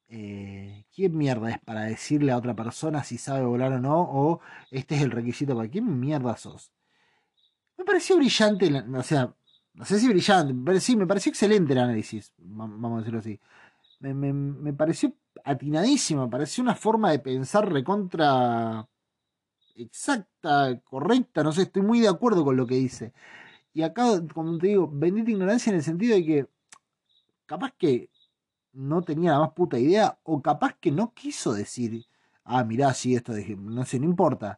Eh, 0.08 0.86
¿Quién 0.94 1.16
mierda 1.18 1.50
es 1.52 1.60
para 1.60 1.82
decirle 1.84 2.32
a 2.32 2.38
otra 2.38 2.56
persona 2.56 3.04
si 3.04 3.18
sabe 3.18 3.46
volar 3.46 3.74
o 3.74 3.80
no? 3.80 4.02
¿O 4.02 4.40
este 4.72 4.96
es 4.96 5.02
el 5.02 5.12
requisito 5.12 5.56
para 5.56 5.70
quién 5.70 6.00
mierda 6.00 6.38
sos? 6.38 6.72
Me 7.78 7.84
pareció 7.86 8.16
brillante, 8.18 8.70
la- 8.72 8.86
o 9.00 9.04
sea, 9.04 9.34
no 9.74 9.86
sé 9.86 10.00
si 10.00 10.08
brillante, 10.08 10.54
pero 10.66 10.80
sí, 10.80 10.96
me 10.96 11.08
pareció 11.08 11.30
excelente 11.32 11.74
el 11.74 11.80
análisis, 11.80 12.34
va- 12.40 12.68
vamos 12.68 12.96
a 12.96 13.00
decirlo 13.00 13.20
así. 13.20 13.40
Me, 14.00 14.14
me- 14.14 14.34
me 14.34 14.74
pareció 14.74 15.14
atinadísimo, 15.44 16.24
me 16.26 16.32
pareció 16.32 16.64
una 16.64 16.76
forma 16.76 17.12
de 17.12 17.20
pensar 17.20 17.72
recontra 17.72 18.88
exacta, 19.76 20.80
correcta, 20.84 21.44
no 21.44 21.52
sé, 21.52 21.64
estoy 21.64 21.82
muy 21.82 22.00
de 22.02 22.08
acuerdo 22.08 22.44
con 22.44 22.58
lo 22.58 22.66
que 22.68 22.76
dice. 22.76 23.14
Y 23.74 23.84
acá, 23.84 24.06
como 24.34 24.58
te 24.58 24.68
digo, 24.68 24.90
bendita 24.92 25.32
ignorancia 25.32 25.72
en 25.72 25.78
el 25.78 25.84
sentido 25.84 26.16
de 26.16 26.26
que 26.26 26.48
capaz 27.46 27.74
que 27.78 28.10
no 28.74 29.02
tenía 29.04 29.32
la 29.34 29.40
más 29.40 29.52
puta 29.54 29.80
idea, 29.80 30.20
o 30.24 30.42
capaz 30.42 30.76
que 30.80 30.92
no 30.92 31.14
quiso 31.14 31.54
decir, 31.54 32.06
ah, 32.44 32.64
mirá, 32.64 32.94
sí, 32.94 33.16
esto 33.16 33.34
dije, 33.34 33.56
no 33.56 33.86
sé, 33.86 34.00
no 34.00 34.06
importa. 34.06 34.58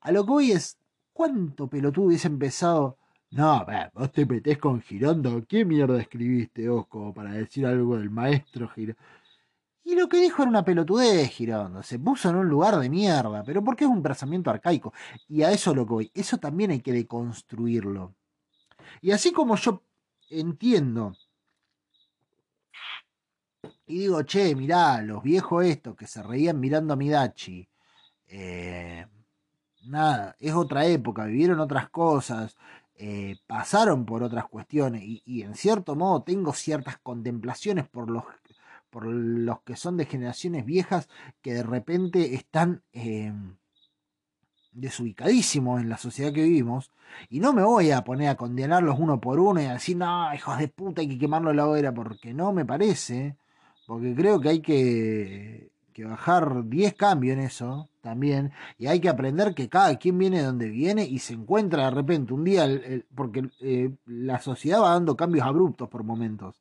A 0.00 0.12
lo 0.12 0.24
que 0.24 0.30
voy 0.30 0.52
es, 0.52 0.78
¿cuánto 1.12 1.68
pelotudo 1.68 2.06
hubiese 2.06 2.28
empezado? 2.28 2.98
No, 3.30 3.66
vos 3.94 4.12
te 4.12 4.26
metés 4.26 4.58
con 4.58 4.80
Girondo. 4.82 5.44
¿Qué 5.46 5.64
mierda 5.64 6.00
escribiste 6.00 6.68
vos 6.68 6.86
como 6.88 7.12
para 7.14 7.32
decir 7.32 7.66
algo 7.66 7.96
del 7.96 8.10
maestro 8.10 8.68
Girondo? 8.68 9.00
Y 9.84 9.94
lo 9.96 10.08
que 10.08 10.18
dijo 10.18 10.42
era 10.42 10.48
una 10.50 10.64
pelotudez, 10.64 11.30
Girondo. 11.30 11.82
Se 11.82 11.98
puso 11.98 12.30
en 12.30 12.36
un 12.36 12.48
lugar 12.48 12.78
de 12.78 12.88
mierda, 12.88 13.44
pero 13.44 13.62
porque 13.62 13.84
es 13.84 13.90
un 13.90 14.02
pensamiento 14.02 14.50
arcaico. 14.50 14.92
Y 15.28 15.42
a 15.42 15.52
eso 15.52 15.74
lo 15.74 15.86
que 15.86 15.92
voy. 15.92 16.10
Eso 16.14 16.38
también 16.38 16.70
hay 16.70 16.80
que 16.80 16.92
deconstruirlo. 16.92 18.14
Y 19.02 19.10
así 19.12 19.32
como 19.32 19.56
yo 19.56 19.82
entiendo 20.30 21.14
y 23.86 23.98
digo, 24.00 24.22
che, 24.22 24.54
mirá, 24.54 25.02
los 25.02 25.22
viejos 25.22 25.64
estos 25.64 25.96
que 25.96 26.06
se 26.06 26.22
reían 26.22 26.58
mirando 26.60 26.94
a 26.94 26.96
Midachi, 26.96 27.68
eh, 28.28 29.06
nada, 29.84 30.36
es 30.40 30.54
otra 30.54 30.86
época, 30.86 31.26
vivieron 31.26 31.60
otras 31.60 31.90
cosas, 31.90 32.56
eh, 32.96 33.36
pasaron 33.46 34.06
por 34.06 34.22
otras 34.22 34.46
cuestiones 34.46 35.02
y, 35.02 35.22
y 35.26 35.42
en 35.42 35.54
cierto 35.54 35.96
modo 35.96 36.22
tengo 36.22 36.52
ciertas 36.52 36.98
contemplaciones 36.98 37.88
por 37.88 38.10
los 38.10 38.24
por 38.94 39.06
los 39.06 39.60
que 39.62 39.74
son 39.74 39.96
de 39.96 40.06
generaciones 40.06 40.64
viejas 40.64 41.08
que 41.42 41.52
de 41.52 41.64
repente 41.64 42.36
están 42.36 42.84
eh, 42.92 43.32
desubicadísimos 44.70 45.80
en 45.80 45.88
la 45.88 45.98
sociedad 45.98 46.32
que 46.32 46.44
vivimos. 46.44 46.92
Y 47.28 47.40
no 47.40 47.52
me 47.52 47.64
voy 47.64 47.90
a 47.90 48.04
poner 48.04 48.28
a 48.28 48.36
condenarlos 48.36 48.96
uno 49.00 49.20
por 49.20 49.40
uno 49.40 49.60
y 49.60 49.64
a 49.64 49.72
decir, 49.72 49.96
no, 49.96 50.32
hijos 50.32 50.58
de 50.58 50.68
puta, 50.68 51.00
hay 51.00 51.08
que 51.08 51.18
quemarlo 51.18 51.50
a 51.50 51.54
la 51.54 51.66
hoguera, 51.66 51.92
porque 51.92 52.32
no 52.32 52.52
me 52.52 52.64
parece. 52.64 53.36
Porque 53.84 54.14
creo 54.14 54.40
que 54.40 54.48
hay 54.50 54.62
que, 54.62 55.72
que 55.94 56.04
bajar 56.04 56.68
10 56.68 56.94
cambios 56.94 57.38
en 57.38 57.44
eso 57.44 57.88
también. 58.02 58.52
Y 58.76 58.88
hay 58.88 59.00
que 59.00 59.08
aprender 59.08 59.54
que 59.54 59.70
cada 59.70 59.96
quien 59.96 60.18
viene 60.18 60.38
de 60.38 60.44
donde 60.44 60.68
viene 60.68 61.06
y 61.06 61.20
se 61.20 61.34
encuentra 61.34 61.84
de 61.84 61.90
repente 61.92 62.34
un 62.34 62.44
día, 62.44 62.68
porque 63.14 63.48
eh, 63.60 63.94
la 64.04 64.40
sociedad 64.40 64.82
va 64.82 64.90
dando 64.90 65.16
cambios 65.16 65.46
abruptos 65.46 65.88
por 65.88 66.04
momentos. 66.04 66.60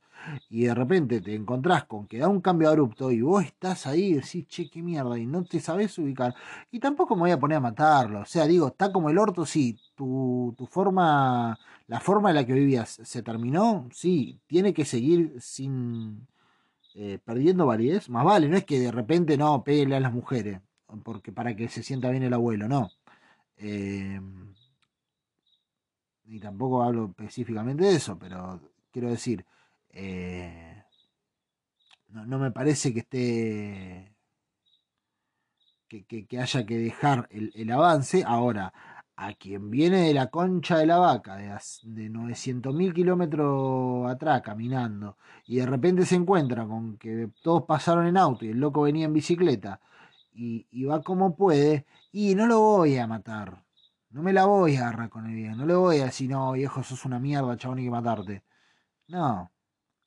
Y 0.49 0.63
de 0.65 0.73
repente 0.73 1.19
te 1.19 1.35
encontrás 1.35 1.83
con 1.85 2.07
que 2.07 2.19
da 2.19 2.29
un 2.29 2.39
cambio 2.39 2.69
abrupto 2.69 3.11
y 3.11 3.21
vos 3.21 3.43
estás 3.43 3.87
ahí 3.87 4.05
y 4.05 4.13
decís, 4.15 4.47
che, 4.47 4.69
qué 4.69 4.81
mierda, 4.81 5.17
y 5.19 5.25
no 5.25 5.43
te 5.43 5.59
sabés 5.59 5.97
ubicar. 5.97 6.33
Y 6.71 6.79
tampoco 6.79 7.15
me 7.15 7.23
voy 7.23 7.31
a 7.31 7.39
poner 7.39 7.57
a 7.57 7.61
matarlo. 7.61 8.21
O 8.21 8.25
sea, 8.25 8.45
digo, 8.45 8.67
está 8.67 8.93
como 8.93 9.09
el 9.09 9.17
orto, 9.17 9.45
sí. 9.45 9.77
Tu, 9.95 10.53
tu 10.57 10.65
forma, 10.67 11.57
la 11.87 11.99
forma 11.99 12.29
en 12.29 12.35
la 12.37 12.45
que 12.45 12.53
vivías 12.53 13.01
se 13.03 13.23
terminó, 13.23 13.89
sí. 13.91 14.39
Tiene 14.47 14.73
que 14.73 14.85
seguir 14.85 15.35
sin 15.41 16.25
eh, 16.95 17.19
perdiendo 17.23 17.65
validez. 17.65 18.09
Más 18.09 18.25
vale, 18.25 18.47
no 18.49 18.57
es 18.57 18.65
que 18.65 18.79
de 18.79 18.91
repente 18.91 19.37
no 19.37 19.63
pegue 19.63 19.95
a 19.95 19.99
las 19.99 20.13
mujeres, 20.13 20.61
porque 21.03 21.31
para 21.31 21.55
que 21.55 21.67
se 21.69 21.83
sienta 21.83 22.09
bien 22.11 22.23
el 22.23 22.33
abuelo, 22.33 22.67
no. 22.67 22.89
Eh, 23.57 24.19
y 26.25 26.39
tampoco 26.39 26.83
hablo 26.83 27.05
específicamente 27.07 27.83
de 27.85 27.95
eso, 27.95 28.17
pero 28.17 28.59
quiero 28.91 29.09
decir, 29.09 29.45
eh, 29.89 30.83
no, 32.09 32.25
no 32.25 32.39
me 32.39 32.51
parece 32.51 32.93
que 32.93 32.99
esté 32.99 34.15
que, 35.89 36.05
que- 36.05 36.25
que 36.27 36.39
haya 36.39 36.65
que 36.65 36.77
dejar 36.77 37.27
el, 37.31 37.51
el 37.55 37.71
avance. 37.71 38.23
Ahora, 38.25 38.73
a 39.15 39.33
quien 39.33 39.69
viene 39.69 40.07
de 40.07 40.13
la 40.13 40.27
concha 40.27 40.77
de 40.77 40.85
la 40.87 40.97
vaca, 40.97 41.35
de, 41.35 41.47
de 41.83 42.09
900.000 42.09 42.93
kilómetros 42.93 44.09
atrás 44.11 44.41
caminando, 44.41 45.17
y 45.45 45.57
de 45.57 45.65
repente 45.65 46.05
se 46.05 46.15
encuentra 46.15 46.65
con 46.65 46.97
que 46.97 47.29
todos 47.41 47.63
pasaron 47.63 48.07
en 48.07 48.17
auto 48.17 48.45
y 48.45 48.49
el 48.49 48.59
loco 48.59 48.83
venía 48.83 49.05
en 49.05 49.13
bicicleta, 49.13 49.79
y, 50.33 50.67
y 50.71 50.85
va 50.85 51.01
como 51.03 51.35
puede, 51.35 51.85
y 52.11 52.35
no 52.35 52.47
lo 52.47 52.59
voy 52.59 52.97
a 52.97 53.07
matar. 53.07 53.63
No 54.13 54.21
me 54.21 54.33
la 54.33 54.45
voy 54.45 54.75
a 54.75 54.81
agarrar 54.87 55.09
con 55.09 55.25
el 55.25 55.33
viejo. 55.35 55.55
No 55.55 55.65
le 55.65 55.73
voy 55.75 55.99
a 55.99 56.05
decir, 56.05 56.29
no, 56.29 56.51
viejo, 56.53 56.83
sos 56.83 57.03
una 57.05 57.19
mierda, 57.19 57.57
chabón, 57.57 57.79
hay 57.79 57.85
que 57.85 57.89
matarte. 57.91 58.43
No. 59.07 59.51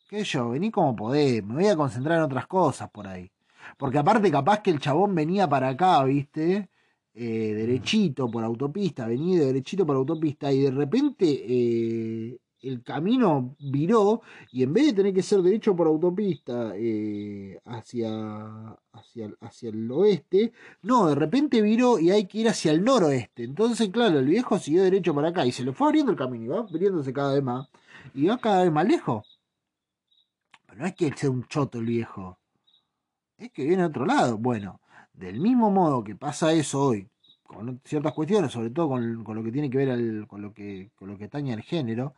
Que 0.08 0.24
yo, 0.24 0.50
vení 0.50 0.70
como 0.70 0.94
podés, 0.96 1.44
me 1.44 1.54
voy 1.54 1.66
a 1.68 1.76
concentrar 1.76 2.18
en 2.18 2.24
otras 2.24 2.46
cosas 2.46 2.90
por 2.90 3.06
ahí. 3.08 3.32
Porque 3.76 3.98
aparte 3.98 4.30
capaz 4.30 4.60
que 4.62 4.70
el 4.70 4.80
chabón 4.80 5.14
venía 5.14 5.48
para 5.48 5.70
acá, 5.70 6.04
¿viste? 6.04 6.70
Eh, 7.18 7.54
derechito 7.54 8.30
por 8.30 8.44
autopista, 8.44 9.06
venía 9.06 9.40
derechito 9.40 9.86
por 9.86 9.96
autopista 9.96 10.52
y 10.52 10.60
de 10.60 10.70
repente 10.70 11.24
eh, 11.26 12.38
el 12.60 12.82
camino 12.82 13.56
viró 13.58 14.20
y 14.52 14.62
en 14.62 14.74
vez 14.74 14.88
de 14.88 14.92
tener 14.92 15.14
que 15.14 15.22
ser 15.22 15.40
derecho 15.40 15.74
por 15.74 15.86
autopista 15.86 16.72
eh, 16.76 17.58
hacia, 17.64 18.76
hacia, 18.92 19.30
hacia 19.40 19.70
el 19.70 19.90
oeste, 19.90 20.52
no, 20.82 21.08
de 21.08 21.14
repente 21.14 21.62
viró 21.62 21.98
y 21.98 22.10
hay 22.10 22.26
que 22.26 22.40
ir 22.40 22.48
hacia 22.50 22.70
el 22.72 22.84
noroeste. 22.84 23.44
Entonces, 23.44 23.88
claro, 23.88 24.18
el 24.18 24.26
viejo 24.26 24.58
siguió 24.58 24.82
derecho 24.82 25.14
para 25.14 25.30
acá 25.30 25.46
y 25.46 25.52
se 25.52 25.64
le 25.64 25.72
fue 25.72 25.86
abriendo 25.86 26.12
el 26.12 26.18
camino 26.18 26.44
y 26.44 26.48
va 26.48 26.58
abriéndose 26.58 27.14
cada 27.14 27.32
vez 27.32 27.42
más 27.42 27.66
y 28.12 28.26
va 28.26 28.36
cada 28.36 28.64
vez 28.64 28.72
más 28.72 28.86
lejos. 28.86 29.40
Pero 30.66 30.80
no 30.80 30.86
es 30.86 30.94
que 30.94 31.10
sea 31.16 31.30
un 31.30 31.46
choto 31.48 31.78
el 31.78 31.86
viejo. 31.86 32.38
Es 33.38 33.50
que 33.52 33.64
viene 33.64 33.84
de 33.84 33.88
otro 33.88 34.04
lado. 34.04 34.36
Bueno, 34.36 34.80
del 35.16 35.40
mismo 35.40 35.70
modo 35.70 36.04
que 36.04 36.14
pasa 36.16 36.52
eso 36.52 36.80
hoy, 36.82 37.08
con 37.42 37.80
ciertas 37.84 38.12
cuestiones, 38.12 38.52
sobre 38.52 38.70
todo 38.70 38.88
con, 38.88 39.24
con 39.24 39.36
lo 39.36 39.42
que 39.42 39.52
tiene 39.52 39.70
que 39.70 39.78
ver 39.78 40.26
con 40.26 40.42
lo 40.42 40.52
que, 40.52 40.90
con 40.96 41.08
lo 41.08 41.18
que 41.18 41.28
género, 41.62 42.14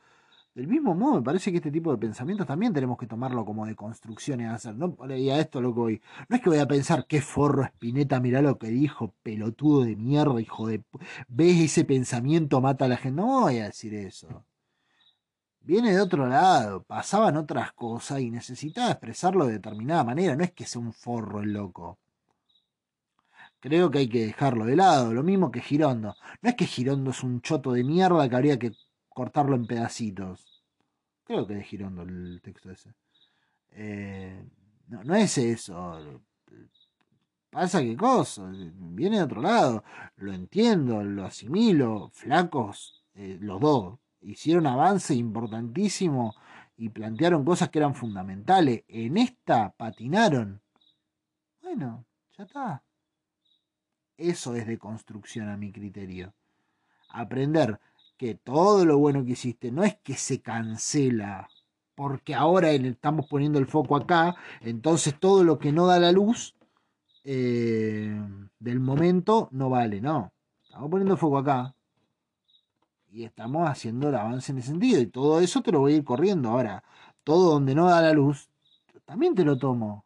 del 0.54 0.66
mismo 0.66 0.94
modo 0.94 1.16
me 1.16 1.22
parece 1.22 1.52
que 1.52 1.58
este 1.58 1.70
tipo 1.70 1.92
de 1.92 1.98
pensamientos 1.98 2.46
también 2.46 2.72
tenemos 2.72 2.98
que 2.98 3.06
tomarlo 3.06 3.44
como 3.44 3.64
de 3.66 3.76
construcciones 3.76 4.48
a 4.48 4.54
hacer. 4.54 4.74
¿no? 4.74 4.96
Y 5.16 5.30
a 5.30 5.38
esto 5.38 5.60
lo 5.60 5.72
que 5.72 5.80
voy. 5.80 6.02
No 6.28 6.36
es 6.36 6.42
que 6.42 6.50
voy 6.50 6.58
a 6.58 6.66
pensar 6.66 7.06
qué 7.06 7.20
forro 7.20 7.62
Spinetta, 7.64 8.18
mirá 8.20 8.42
lo 8.42 8.58
que 8.58 8.68
dijo, 8.68 9.14
pelotudo 9.22 9.84
de 9.84 9.94
mierda, 9.96 10.40
hijo 10.40 10.66
de. 10.66 10.82
¿Ves 11.28 11.60
ese 11.60 11.84
pensamiento 11.84 12.60
mata 12.60 12.86
a 12.86 12.88
la 12.88 12.96
gente? 12.96 13.20
No 13.20 13.42
voy 13.42 13.58
a 13.58 13.66
decir 13.66 13.94
eso 13.94 14.44
viene 15.68 15.92
de 15.92 16.00
otro 16.00 16.26
lado, 16.26 16.82
pasaban 16.82 17.36
otras 17.36 17.72
cosas 17.72 18.20
y 18.20 18.30
necesitaba 18.30 18.90
expresarlo 18.90 19.46
de 19.46 19.52
determinada 19.54 20.02
manera, 20.02 20.34
no 20.34 20.42
es 20.42 20.52
que 20.52 20.64
sea 20.64 20.80
un 20.80 20.94
forro 20.94 21.42
el 21.42 21.52
loco. 21.52 21.98
Creo 23.60 23.90
que 23.90 23.98
hay 23.98 24.08
que 24.08 24.26
dejarlo 24.26 24.64
de 24.64 24.76
lado, 24.76 25.12
lo 25.12 25.22
mismo 25.22 25.50
que 25.50 25.60
Girondo. 25.60 26.14
No 26.42 26.48
es 26.48 26.54
que 26.54 26.66
Girondo 26.66 27.10
es 27.10 27.22
un 27.24 27.40
choto 27.40 27.72
de 27.72 27.82
mierda 27.82 28.28
que 28.28 28.36
habría 28.36 28.58
que 28.58 28.72
cortarlo 29.08 29.56
en 29.56 29.66
pedacitos. 29.66 30.62
Creo 31.24 31.46
que 31.46 31.58
es 31.58 31.66
Girondo 31.66 32.02
el 32.02 32.40
texto 32.42 32.70
ese. 32.70 32.94
Eh, 33.72 34.44
no, 34.88 35.02
no 35.02 35.14
es 35.16 35.36
eso. 35.38 36.20
Pasa 37.50 37.80
que 37.80 37.96
cosa, 37.96 38.48
viene 38.52 39.16
de 39.18 39.24
otro 39.24 39.42
lado. 39.42 39.82
Lo 40.16 40.32
entiendo, 40.32 41.02
lo 41.02 41.24
asimilo. 41.24 42.10
Flacos, 42.12 43.04
eh, 43.14 43.38
los 43.40 43.60
dos, 43.60 43.98
hicieron 44.20 44.66
avance 44.66 45.14
importantísimo 45.14 46.34
y 46.76 46.90
plantearon 46.90 47.44
cosas 47.44 47.70
que 47.70 47.78
eran 47.80 47.94
fundamentales. 47.94 48.84
En 48.86 49.16
esta 49.18 49.70
patinaron. 49.70 50.60
Bueno, 51.60 52.04
ya 52.36 52.44
está. 52.44 52.82
Eso 54.18 54.56
es 54.56 54.66
de 54.66 54.78
construcción 54.78 55.48
a 55.48 55.56
mi 55.56 55.70
criterio. 55.70 56.34
Aprender 57.08 57.78
que 58.16 58.34
todo 58.34 58.84
lo 58.84 58.98
bueno 58.98 59.24
que 59.24 59.32
hiciste 59.32 59.70
no 59.70 59.84
es 59.84 59.96
que 60.02 60.14
se 60.14 60.40
cancela, 60.40 61.48
porque 61.94 62.34
ahora 62.34 62.72
estamos 62.72 63.26
poniendo 63.26 63.60
el 63.60 63.66
foco 63.66 63.94
acá, 63.96 64.34
entonces 64.60 65.18
todo 65.18 65.44
lo 65.44 65.60
que 65.60 65.70
no 65.70 65.86
da 65.86 66.00
la 66.00 66.10
luz 66.10 66.56
eh, 67.24 68.20
del 68.58 68.80
momento 68.80 69.48
no 69.52 69.70
vale, 69.70 70.00
no. 70.00 70.32
Estamos 70.64 70.90
poniendo 70.90 71.14
el 71.14 71.20
foco 71.20 71.38
acá 71.38 71.74
y 73.12 73.24
estamos 73.24 73.68
haciendo 73.68 74.08
el 74.08 74.16
avance 74.16 74.50
en 74.50 74.58
ese 74.58 74.70
sentido 74.70 75.00
y 75.00 75.06
todo 75.06 75.40
eso 75.40 75.62
te 75.62 75.70
lo 75.70 75.78
voy 75.78 75.94
a 75.94 75.96
ir 75.96 76.04
corriendo. 76.04 76.50
Ahora, 76.50 76.82
todo 77.22 77.52
donde 77.52 77.74
no 77.74 77.86
da 77.86 78.02
la 78.02 78.12
luz, 78.12 78.48
también 79.04 79.36
te 79.36 79.44
lo 79.44 79.56
tomo. 79.56 80.04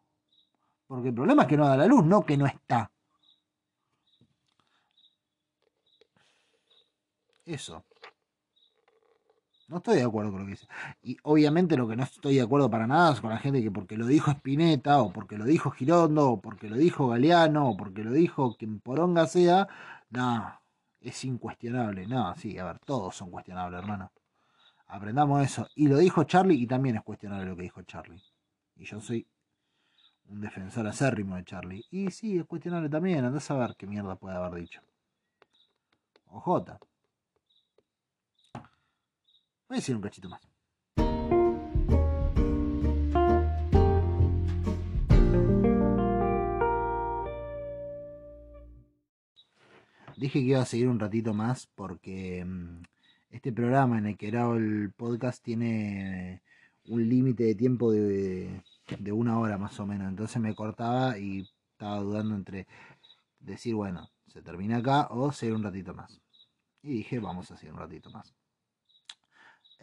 Porque 0.87 1.09
el 1.09 1.15
problema 1.15 1.43
es 1.43 1.49
que 1.49 1.57
no 1.57 1.67
da 1.67 1.79
la 1.79 1.87
luz, 1.87 2.05
no 2.05 2.27
que 2.27 2.37
no 2.37 2.45
está. 2.45 2.92
Eso. 7.45 7.85
No 9.69 9.79
estoy 9.79 9.97
de 9.97 10.03
acuerdo 10.03 10.31
con 10.31 10.41
lo 10.41 10.47
que 10.47 10.53
dice. 10.53 10.69
Y 11.03 11.17
obviamente 11.23 11.77
lo 11.77 11.89
que 11.89 11.97
no 11.97 12.03
estoy 12.03 12.37
de 12.37 12.43
acuerdo 12.43 12.71
para 12.71 12.87
nada 12.87 13.15
es 13.15 13.21
con 13.23 13.31
la 13.31 13.39
gente 13.39 13.63
que 13.63 13.71
porque 13.71 13.97
lo 13.97 14.07
dijo 14.07 14.31
Spinetta, 14.31 15.01
o 15.01 15.13
porque 15.13 15.39
lo 15.39 15.47
dijo 15.47 15.71
Girondo, 15.71 16.33
o 16.33 16.41
porque 16.41 16.69
lo 16.69 16.77
dijo 16.77 17.09
Galeano, 17.09 17.71
o 17.71 17.77
porque 17.77 18.05
lo 18.05 18.13
dijo 18.13 18.55
quien 18.59 18.81
poronga 18.81 19.27
sea, 19.27 19.69
no, 20.11 20.61
es 21.01 21.25
incuestionable. 21.25 22.07
No, 22.07 22.35
sí, 22.37 22.59
a 22.59 22.67
ver, 22.67 22.79
todos 22.81 23.17
son 23.17 23.31
cuestionables, 23.31 23.81
hermano. 23.81 24.13
Aprendamos 24.89 25.43
eso. 25.43 25.67
Y 25.75 25.89
lo 25.89 25.97
dijo 25.97 26.25
Charlie 26.25 26.57
y 26.57 26.67
también 26.67 26.97
es 26.97 27.03
cuestionable 27.03 27.47
lo 27.47 27.57
que 27.57 27.63
dijo 27.63 27.83
Charlie. 27.83 28.23
Y 28.77 28.85
yo 28.85 29.01
soy 29.01 29.27
un 30.29 30.43
defensor 30.43 30.87
acérrimo 30.87 31.37
de 31.37 31.45
Charlie. 31.45 31.85
Y 31.91 32.11
sí, 32.11 32.39
es 32.39 32.45
cuestionable 32.45 32.91
también. 32.91 33.25
Andás 33.25 33.51
a 33.51 33.57
ver 33.57 33.75
qué 33.77 33.87
mierda 33.87 34.17
puede 34.17 34.37
haber 34.37 34.61
dicho. 34.61 34.83
OJ. 36.27 36.92
Voy 39.73 39.79
a 39.79 39.81
decir 39.81 39.97
un 39.97 40.03
cachito 40.03 40.29
más. 40.29 40.43
Dije 50.19 50.41
que 50.41 50.45
iba 50.45 50.61
a 50.61 50.67
seguir 50.67 50.89
un 50.89 51.01
ratito 51.01 51.33
más 51.33 51.69
porque 51.75 52.45
mm, 52.45 52.83
este 53.31 53.51
programa 53.51 53.97
en 53.97 54.09
el 54.09 54.19
que 54.19 54.27
grabo 54.27 54.57
el 54.57 54.93
podcast 54.95 55.43
tiene 55.43 56.43
un 56.85 57.09
límite 57.09 57.45
de 57.45 57.55
tiempo 57.55 57.91
de, 57.91 58.63
de 58.99 59.13
una 59.13 59.39
hora 59.39 59.57
más 59.57 59.81
o 59.81 59.87
menos. 59.87 60.07
Entonces 60.07 60.37
me 60.43 60.55
cortaba 60.55 61.17
y 61.17 61.49
estaba 61.71 61.97
dudando 62.01 62.35
entre 62.35 62.67
decir, 63.41 63.75
bueno, 63.75 64.11
se 64.27 64.43
termina 64.43 64.77
acá 64.77 65.07
o 65.09 65.33
seguir 65.33 65.55
un 65.55 65.63
ratito 65.63 65.95
más. 65.95 66.21
Y 66.83 66.91
dije, 66.91 67.21
vamos 67.21 67.51
a 67.51 67.57
seguir 67.57 67.73
un 67.73 67.81
ratito 67.81 68.11
más. 68.11 68.35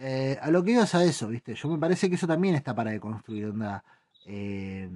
Eh, 0.02 0.38
a 0.41 0.50
lo 0.50 0.64
que 0.64 0.72
ibas 0.72 0.95
a 0.95 1.04
eso, 1.04 1.28
¿viste? 1.28 1.56
Yo 1.56 1.70
me 1.70 1.78
parece 1.78 2.10
que 2.10 2.16
eso 2.16 2.26
también 2.28 2.56
está 2.56 2.74
para 2.74 2.91
deconstruir, 2.91 3.47
onda. 3.47 3.84
eh, 4.26 4.89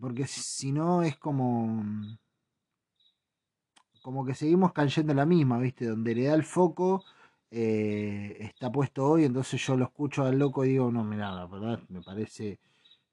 porque 0.00 0.26
si, 0.26 0.72
no 0.72 1.02
es 1.02 1.16
como. 1.18 1.84
Como 4.02 4.24
que 4.24 4.34
seguimos 4.34 4.72
cayendo 4.72 5.12
en 5.12 5.16
la 5.18 5.26
misma, 5.26 5.58
¿viste? 5.58 5.86
Donde 5.86 6.14
le 6.14 6.24
da 6.24 6.34
el 6.34 6.44
foco, 6.44 7.04
eh, 7.50 8.36
está 8.40 8.70
puesto 8.70 9.04
hoy, 9.06 9.24
entonces 9.24 9.64
yo 9.64 9.76
lo 9.76 9.84
escucho 9.84 10.24
al 10.24 10.38
loco 10.38 10.64
y 10.64 10.70
digo, 10.70 10.90
no, 10.90 11.04
mira, 11.04 11.30
la 11.32 11.46
verdad 11.46 11.80
me 11.88 12.02
parece 12.02 12.58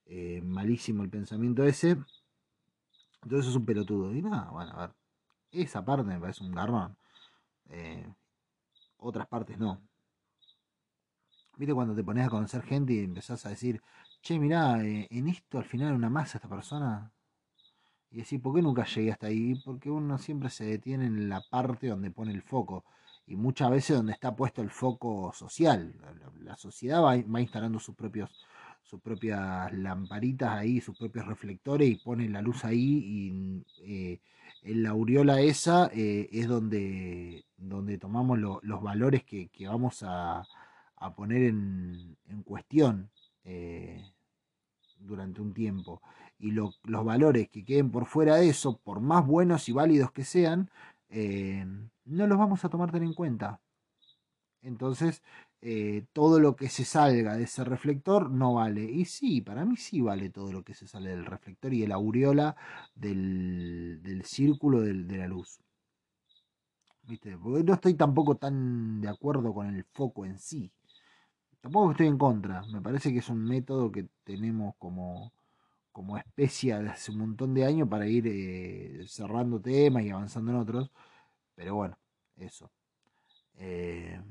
eh, 0.06 0.42
malísimo 0.44 1.04
el 1.04 1.10
pensamiento 1.10 1.64
ese. 1.64 1.98
Entonces 3.24 3.50
es 3.50 3.56
un 3.56 3.66
pelotudo. 3.66 4.14
Y 4.14 4.22
nada, 4.22 4.50
bueno, 4.52 4.72
a 4.74 4.88
ver. 4.88 4.96
Esa 5.52 5.84
parte 5.84 6.04
me 6.06 6.20
parece 6.20 6.44
un 6.44 6.52
garrón. 6.52 6.96
Otras 8.98 9.28
partes 9.28 9.58
no. 9.58 9.89
¿Viste 11.60 11.74
cuando 11.74 11.94
te 11.94 12.06
pones 12.06 12.26
a 12.26 12.30
conocer 12.30 12.62
gente 12.64 12.94
y 12.94 13.00
empezás 13.00 13.46
a 13.46 13.50
decir, 13.50 13.82
che, 14.22 14.40
mirá, 14.40 14.82
eh, 14.82 15.08
en 15.12 15.28
esto 15.28 15.58
al 15.58 15.66
final 15.66 15.94
una 15.94 16.10
masa 16.10 16.38
esta 16.38 16.48
persona? 16.48 17.12
Y 18.12 18.20
decir, 18.20 18.42
¿por 18.42 18.56
qué 18.56 18.62
nunca 18.62 18.86
llegué 18.86 19.12
hasta 19.12 19.28
ahí? 19.28 19.56
Porque 19.66 19.90
uno 19.92 20.18
siempre 20.18 20.50
se 20.50 20.64
detiene 20.64 21.06
en 21.08 21.28
la 21.28 21.42
parte 21.42 21.88
donde 21.88 22.12
pone 22.12 22.32
el 22.32 22.42
foco. 22.42 22.86
Y 23.28 23.36
muchas 23.36 23.70
veces 23.72 23.98
donde 23.98 24.14
está 24.14 24.34
puesto 24.38 24.62
el 24.62 24.70
foco 24.72 25.34
social. 25.34 25.94
La, 26.42 26.56
sociedad 26.56 27.04
va, 27.04 27.18
instalando 27.18 27.78
sus 27.80 27.96
propios 27.96 28.30
sus 28.82 29.02
propias 29.02 29.72
lamparitas 29.74 30.50
ahí, 30.52 30.80
sus 30.82 30.98
propios 30.98 31.28
reflectores 31.28 31.90
y 31.90 31.96
pone 31.98 32.28
la 32.30 32.42
luz 32.42 32.66
ahí 32.66 33.04
y 33.06 33.64
eh, 33.84 34.20
en 34.64 34.82
la 34.84 34.92
aureola 34.92 35.42
esa 35.42 35.92
eh, 35.94 36.28
es 36.32 36.48
donde, 36.48 37.46
donde 37.58 37.98
tomamos 38.00 38.40
lo- 38.40 38.60
los 38.64 38.82
valores 38.82 39.24
que 39.26 39.50
vamos 39.68 40.02
a, 40.02 40.44
a 41.00 41.14
poner 41.16 41.44
en, 41.44 42.18
cuestión 42.46 43.10
eh, 43.44 44.04
durante 45.00 45.42
un 45.42 45.54
tiempo. 45.54 46.02
Y 46.40 46.52
lo- 46.52 46.74
los 46.84 47.06
valores 47.06 47.50
que 47.50 47.66
queden 47.66 47.92
por 47.92 48.06
fuera 48.06 48.36
de 48.38 48.50
eso, 48.50 48.78
por 48.80 49.00
más 49.02 49.26
buenos 49.26 49.70
y 49.70 49.74
válidos 49.74 50.12
que 50.12 50.24
sean, 50.24 50.70
eh, 51.10 51.66
no 52.06 52.28
los 52.28 52.38
vamos 52.38 52.64
a 52.66 52.70
tomar 52.70 52.92
tan 52.92 53.04
en 53.04 53.14
cuenta. 53.14 53.60
Entonces, 54.62 55.22
eh, 55.62 56.06
todo 56.14 56.40
lo 56.40 56.56
que 56.56 56.70
se 56.70 56.86
salga 56.86 57.36
de 57.38 57.44
ese 57.44 57.64
reflector 57.64 58.30
no 58.30 58.56
vale. 58.56 58.84
Y 58.84 59.06
sí, 59.06 59.42
para 59.42 59.66
mí 59.66 59.76
sí 59.78 60.02
vale 60.02 60.30
todo 60.30 60.52
lo 60.52 60.64
que 60.64 60.74
se 60.74 60.88
sale 60.88 61.10
del 61.12 61.26
reflector 61.26 61.74
y 61.74 61.82
de 61.82 61.88
la 61.88 61.96
aureola 61.96 62.56
del, 62.96 64.22
círculo 64.26 64.82
de 64.82 65.18
la 65.18 65.28
luz. 65.28 65.60
¿Viste? 67.04 67.38
Porque 67.38 67.64
no 67.64 67.74
estoy 67.74 67.96
tampoco 67.96 68.36
tan 68.36 69.02
de 69.02 69.10
acuerdo 69.10 69.54
con 69.54 69.68
el 69.68 69.84
foco 69.84 70.26
en 70.26 70.38
sí. 70.40 70.72
Tampoco 71.62 71.92
estoy 71.92 72.08
en 72.08 72.18
contra. 72.18 72.64
Me 72.72 72.82
parece 72.82 73.12
que 73.12 73.20
es 73.20 73.30
un 73.30 73.44
método 73.46 73.92
que 73.92 74.08
tenemos 74.24 74.76
como, 74.78 75.34
como 75.92 76.18
especie 76.18 76.78
de 76.80 76.90
hace 76.90 77.12
un 77.12 77.20
montón 77.20 77.54
de 77.54 77.66
años 77.66 77.88
para 77.90 78.08
ir 78.08 78.26
eh, 78.28 79.04
cerrando 79.08 79.62
temas 79.62 80.04
y 80.04 80.10
avanzando 80.12 80.52
en 80.52 80.58
otros. 80.60 80.92
Pero 81.56 81.76
bueno, 81.76 81.98
eso. 82.38 82.72
Eh, 83.58 84.22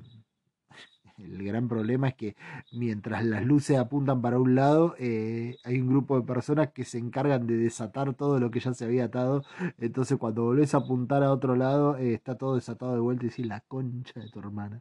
el 1.18 1.44
gran 1.44 1.68
problema 1.68 2.08
es 2.08 2.14
que 2.16 2.36
mientras 2.72 3.24
las 3.24 3.44
luces 3.44 3.78
apuntan 3.78 4.22
para 4.22 4.38
un 4.38 4.54
lado, 4.54 4.94
eh, 4.98 5.56
hay 5.64 5.80
un 5.80 5.88
grupo 5.88 6.18
de 6.20 6.26
personas 6.26 6.72
que 6.72 6.84
se 6.84 6.98
encargan 6.98 7.46
de 7.46 7.56
desatar 7.56 8.14
todo 8.14 8.38
lo 8.40 8.50
que 8.50 8.60
ya 8.60 8.74
se 8.74 8.84
había 8.84 9.04
atado. 9.06 9.44
Entonces 9.78 10.18
cuando 10.18 10.44
volvés 10.44 10.74
a 10.74 10.78
apuntar 10.78 11.22
a 11.22 11.32
otro 11.32 11.56
lado, 11.56 11.96
eh, 11.98 12.14
está 12.14 12.36
todo 12.36 12.54
desatado 12.56 12.94
de 12.94 13.00
vuelta 13.00 13.26
y 13.26 13.28
decís 13.30 13.46
la 13.46 13.60
concha 13.62 14.20
de 14.20 14.28
tu 14.30 14.38
hermana. 14.40 14.80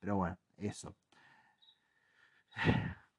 Pero 0.00 0.16
bueno, 0.16 0.38
eso. 0.58 0.94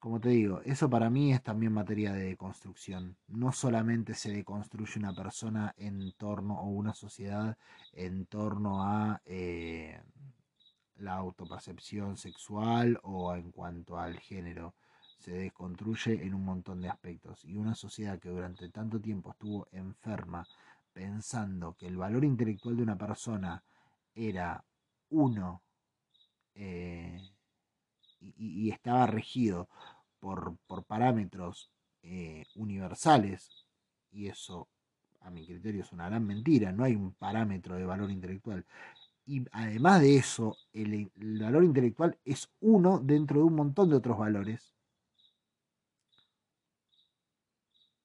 Como 0.00 0.18
te 0.18 0.30
digo, 0.30 0.62
eso 0.64 0.88
para 0.88 1.10
mí 1.10 1.32
es 1.32 1.42
también 1.42 1.74
materia 1.74 2.12
de 2.14 2.34
construcción. 2.36 3.18
No 3.28 3.52
solamente 3.52 4.14
se 4.14 4.32
deconstruye 4.32 4.98
una 4.98 5.14
persona 5.14 5.74
en 5.76 6.12
torno, 6.12 6.58
o 6.58 6.68
una 6.68 6.94
sociedad 6.94 7.58
en 7.92 8.24
torno 8.24 8.82
a 8.82 9.20
eh, 9.26 10.00
la 10.96 11.16
autopercepción 11.16 12.16
sexual 12.16 12.98
o 13.02 13.34
en 13.34 13.50
cuanto 13.52 13.98
al 13.98 14.18
género. 14.20 14.74
Se 15.18 15.32
desconstruye 15.32 16.24
en 16.24 16.32
un 16.32 16.46
montón 16.46 16.80
de 16.80 16.88
aspectos. 16.88 17.44
Y 17.44 17.56
una 17.56 17.74
sociedad 17.74 18.18
que 18.18 18.30
durante 18.30 18.70
tanto 18.70 19.00
tiempo 19.00 19.32
estuvo 19.32 19.68
enferma 19.72 20.46
pensando 20.94 21.74
que 21.74 21.86
el 21.86 21.98
valor 21.98 22.24
intelectual 22.24 22.76
de 22.76 22.82
una 22.82 22.96
persona 22.96 23.62
era 24.14 24.64
uno 25.10 25.62
eh, 26.54 27.20
y, 28.20 28.70
estaba 28.70 29.06
regido 29.06 29.68
por, 30.18 30.56
por 30.66 30.84
parámetros 30.84 31.70
eh, 32.02 32.44
universales, 32.54 33.50
y 34.10 34.28
eso 34.28 34.68
a 35.20 35.30
mi 35.30 35.46
criterio 35.46 35.82
es 35.82 35.92
una 35.92 36.08
gran 36.08 36.26
mentira, 36.26 36.72
no 36.72 36.84
hay 36.84 36.94
un 36.94 37.12
parámetro 37.12 37.76
de 37.76 37.84
valor 37.84 38.10
intelectual. 38.10 38.64
Y 39.26 39.44
además 39.52 40.00
de 40.00 40.16
eso, 40.16 40.56
el, 40.72 41.10
el 41.20 41.38
valor 41.42 41.64
intelectual 41.64 42.18
es 42.24 42.50
uno 42.60 42.98
dentro 42.98 43.40
de 43.40 43.44
un 43.44 43.54
montón 43.54 43.90
de 43.90 43.96
otros 43.96 44.18
valores. 44.18 44.74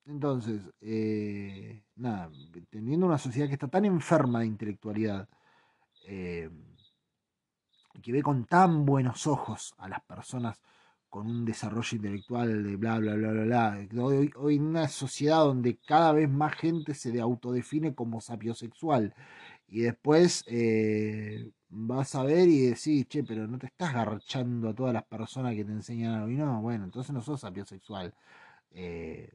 Entonces, 0.05 0.61
eh, 0.81 1.83
nada, 1.95 2.29
teniendo 2.69 3.07
una 3.07 3.17
sociedad 3.17 3.47
que 3.47 3.53
está 3.53 3.67
tan 3.67 3.85
enferma 3.85 4.39
de 4.41 4.45
intelectualidad, 4.45 5.27
eh, 6.07 6.49
que 8.01 8.11
ve 8.11 8.21
con 8.23 8.45
tan 8.45 8.85
buenos 8.85 9.27
ojos 9.27 9.73
a 9.77 9.87
las 9.89 10.01
personas 10.03 10.61
con 11.09 11.27
un 11.27 11.45
desarrollo 11.45 11.95
intelectual 11.95 12.63
de 12.63 12.75
bla, 12.75 12.99
bla, 12.99 13.15
bla, 13.15 13.31
bla, 13.31 13.43
bla. 13.43 14.03
Hoy, 14.03 14.31
en 14.55 14.63
una 14.63 14.87
sociedad 14.89 15.37
donde 15.39 15.77
cada 15.77 16.11
vez 16.11 16.29
más 16.29 16.55
gente 16.55 16.93
se 16.93 17.11
de- 17.11 17.21
autodefine 17.21 17.95
como 17.95 18.19
sapiosexual. 18.21 19.13
Y 19.67 19.81
después 19.81 20.43
eh, 20.47 21.51
vas 21.69 22.15
a 22.15 22.23
ver 22.23 22.47
y 22.49 22.67
decís, 22.67 23.07
che, 23.07 23.23
pero 23.23 23.47
no 23.47 23.57
te 23.59 23.67
estás 23.67 23.93
garchando 23.93 24.69
a 24.69 24.75
todas 24.75 24.93
las 24.93 25.03
personas 25.05 25.55
que 25.55 25.65
te 25.65 25.71
enseñan 25.71 26.13
algo. 26.15 26.29
Y 26.31 26.35
no, 26.37 26.61
bueno, 26.61 26.85
entonces 26.85 27.13
no 27.13 27.21
sos 27.21 27.41
sapiosexual. 27.41 28.13
Eh, 28.71 29.31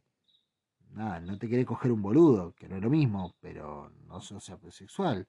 nada, 0.93 1.21
no 1.21 1.39
te 1.39 1.49
querés 1.49 1.67
coger 1.67 1.93
un 1.93 2.03
boludo, 2.03 2.55
que 2.55 2.69
no 2.69 2.77
es 2.77 2.83
lo 2.83 2.91
mismo, 2.91 3.35
pero 3.41 3.91
no 4.09 4.21
sos 4.21 4.45
sapiosexual. 4.45 5.27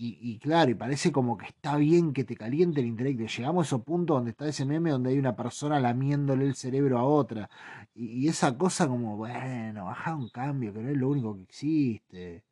Y, 0.00 0.16
y 0.22 0.38
claro, 0.38 0.70
y 0.70 0.74
parece 0.74 1.10
como 1.10 1.36
que 1.36 1.46
está 1.46 1.76
bien 1.76 2.12
que 2.12 2.22
te 2.24 2.36
caliente 2.36 2.80
el 2.80 2.86
intelecto. 2.86 3.24
Llegamos 3.26 3.72
a 3.72 3.76
ese 3.76 3.84
punto 3.84 4.14
donde 4.14 4.30
está 4.30 4.46
ese 4.46 4.64
meme 4.64 4.90
donde 4.90 5.10
hay 5.10 5.18
una 5.18 5.34
persona 5.34 5.80
lamiéndole 5.80 6.44
el 6.46 6.54
cerebro 6.54 6.98
a 6.98 7.04
otra. 7.04 7.50
Y, 7.94 8.24
y 8.26 8.28
esa 8.28 8.56
cosa 8.56 8.86
como, 8.86 9.16
bueno, 9.16 9.86
baja 9.86 10.14
un 10.14 10.28
cambio, 10.28 10.72
que 10.72 10.80
no 10.82 10.90
es 10.90 10.96
lo 10.96 11.08
único 11.08 11.34
que 11.36 11.42
existe. 11.42 12.44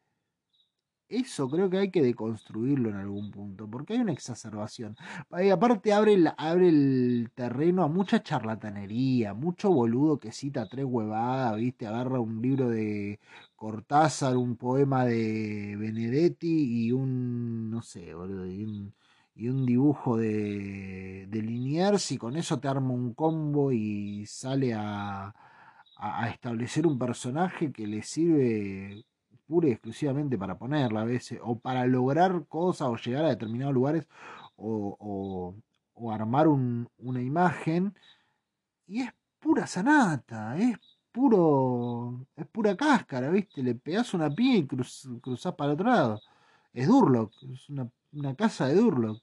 Eso 1.08 1.48
creo 1.48 1.70
que 1.70 1.78
hay 1.78 1.90
que 1.92 2.02
deconstruirlo 2.02 2.90
en 2.90 2.96
algún 2.96 3.30
punto, 3.30 3.68
porque 3.70 3.94
hay 3.94 4.00
una 4.00 4.12
exacerbación. 4.12 4.96
Y 5.40 5.50
aparte 5.50 5.92
abre 5.92 6.14
el, 6.14 6.28
abre 6.36 6.68
el 6.68 7.30
terreno 7.34 7.84
a 7.84 7.88
mucha 7.88 8.22
charlatanería, 8.24 9.32
mucho 9.32 9.70
boludo 9.70 10.18
que 10.18 10.32
cita 10.32 10.68
tres 10.68 10.84
huevadas, 10.84 11.56
¿viste? 11.56 11.86
Agarra 11.86 12.18
un 12.18 12.42
libro 12.42 12.68
de 12.68 13.20
Cortázar, 13.54 14.36
un 14.36 14.56
poema 14.56 15.04
de 15.04 15.76
Benedetti 15.78 16.86
y 16.86 16.92
un, 16.92 17.70
no 17.70 17.82
sé, 17.82 18.12
boludo, 18.14 18.46
y 18.46 18.64
un, 19.48 19.66
dibujo 19.66 20.16
de, 20.16 21.26
de 21.28 21.42
Liniers 21.42 22.10
y 22.12 22.18
con 22.18 22.36
eso 22.36 22.58
te 22.58 22.68
arma 22.68 22.90
un 22.90 23.14
combo 23.14 23.70
y 23.70 24.26
sale 24.26 24.74
a, 24.74 25.34
a 25.96 26.28
establecer 26.30 26.86
un 26.86 26.98
personaje 26.98 27.72
que 27.72 27.86
le 27.86 28.02
sirve 28.02 29.04
pura 29.46 29.68
y 29.68 29.72
exclusivamente 29.72 30.38
para 30.38 30.58
ponerla 30.58 31.02
a 31.02 31.04
veces, 31.04 31.40
o 31.42 31.58
para 31.58 31.86
lograr 31.86 32.46
cosas 32.48 32.88
o 32.88 32.96
llegar 32.96 33.24
a 33.24 33.28
determinados 33.30 33.74
lugares 33.74 34.06
o, 34.56 34.96
o- 35.94 36.12
armar 36.12 36.46
un- 36.48 36.88
una 36.98 37.22
imagen 37.22 37.94
y 38.86 39.02
es 39.02 39.12
pura 39.40 39.66
sanata, 39.66 40.56
es 40.58 40.78
puro, 41.12 42.26
es 42.36 42.46
pura 42.46 42.76
cáscara, 42.76 43.30
¿viste? 43.30 43.62
Le 43.62 43.74
pegás 43.74 44.14
una 44.14 44.30
piña 44.30 44.56
y 44.58 44.66
cruz- 44.66 45.08
cruzás 45.22 45.54
para 45.54 45.70
el 45.72 45.74
otro 45.74 45.86
lado. 45.90 46.20
Es 46.72 46.86
Durlock, 46.88 47.32
es 47.52 47.68
una, 47.70 47.88
una 48.12 48.34
casa 48.34 48.66
de 48.68 48.74
Durlock. 48.76 49.22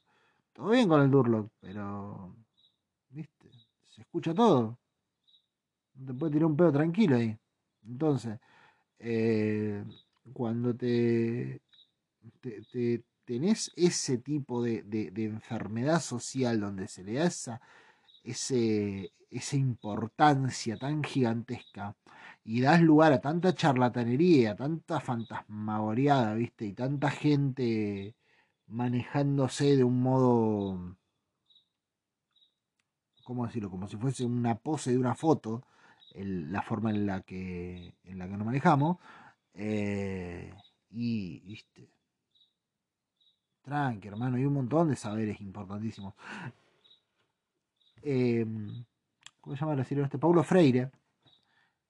Todo 0.54 0.70
bien 0.72 0.90
con 0.90 1.02
el 1.02 1.12
Durlock, 1.12 1.52
pero, 1.62 2.36
¿viste? 3.12 3.50
Se 3.96 4.02
escucha 4.02 4.34
todo. 4.34 4.78
No 5.96 6.06
te 6.08 6.14
puede 6.14 6.32
tirar 6.34 6.46
un 6.48 6.58
pedo 6.58 6.72
tranquilo 6.72 7.16
ahí. 7.16 7.38
Entonces, 7.86 8.40
eh, 9.00 9.84
cuando 10.34 10.76
te, 10.76 11.62
te, 12.42 12.62
te- 12.72 13.04
tenés 13.26 13.72
ese 13.76 14.18
tipo 14.20 14.62
de, 14.64 14.84
de- 14.84 15.12
enfermedad 15.26 16.02
social 16.02 16.60
donde 16.60 16.88
se 16.88 17.04
le 17.04 17.14
da 17.16 17.26
esa, 17.28 17.62
ese, 18.24 19.14
esa 19.32 19.56
importancia 19.58 20.78
tan 20.78 21.04
gigantesca 21.04 21.96
y 22.44 22.62
das 22.62 22.82
lugar 22.82 23.14
a 23.14 23.22
tanta 23.22 23.54
charlatanería, 23.56 24.52
a 24.52 24.56
tanta 24.58 25.00
fantasmagoreada, 25.02 26.34
¿viste? 26.36 26.66
Y 26.68 26.74
tanta 26.74 27.10
gente 27.12 28.16
manejándose 28.68 29.76
de 29.78 29.84
un 29.86 30.02
modo, 30.02 30.98
¿cómo 33.24 33.46
decirlo? 33.46 33.70
Como 33.70 33.88
si 33.88 33.98
fuese 33.98 34.26
una 34.26 34.56
pose 34.56 34.92
de 34.92 34.98
una 34.98 35.16
foto, 35.16 35.64
la 36.16 36.62
forma 36.62 36.92
en 36.92 37.06
la 37.06 37.22
que, 37.22 37.96
en 38.04 38.20
la 38.20 38.28
que 38.28 38.38
nos 38.38 38.46
manejamos. 38.46 38.98
Eh, 39.54 40.54
y, 40.90 41.40
¿viste? 41.42 41.90
Tranqui, 43.64 44.08
hermano, 44.08 44.38
hay 44.38 44.46
un 44.46 44.54
montón 44.54 44.90
de 44.90 44.96
saberes 44.96 45.40
importantísimos. 45.42 46.14
Eh, 48.04 48.46
¿Cómo 49.42 49.56
se 49.56 49.60
llama 49.62 49.74
el 49.74 49.78
brasileño 49.78 50.06
este? 50.06 50.20
Paulo 50.20 50.44
Freire. 50.44 50.92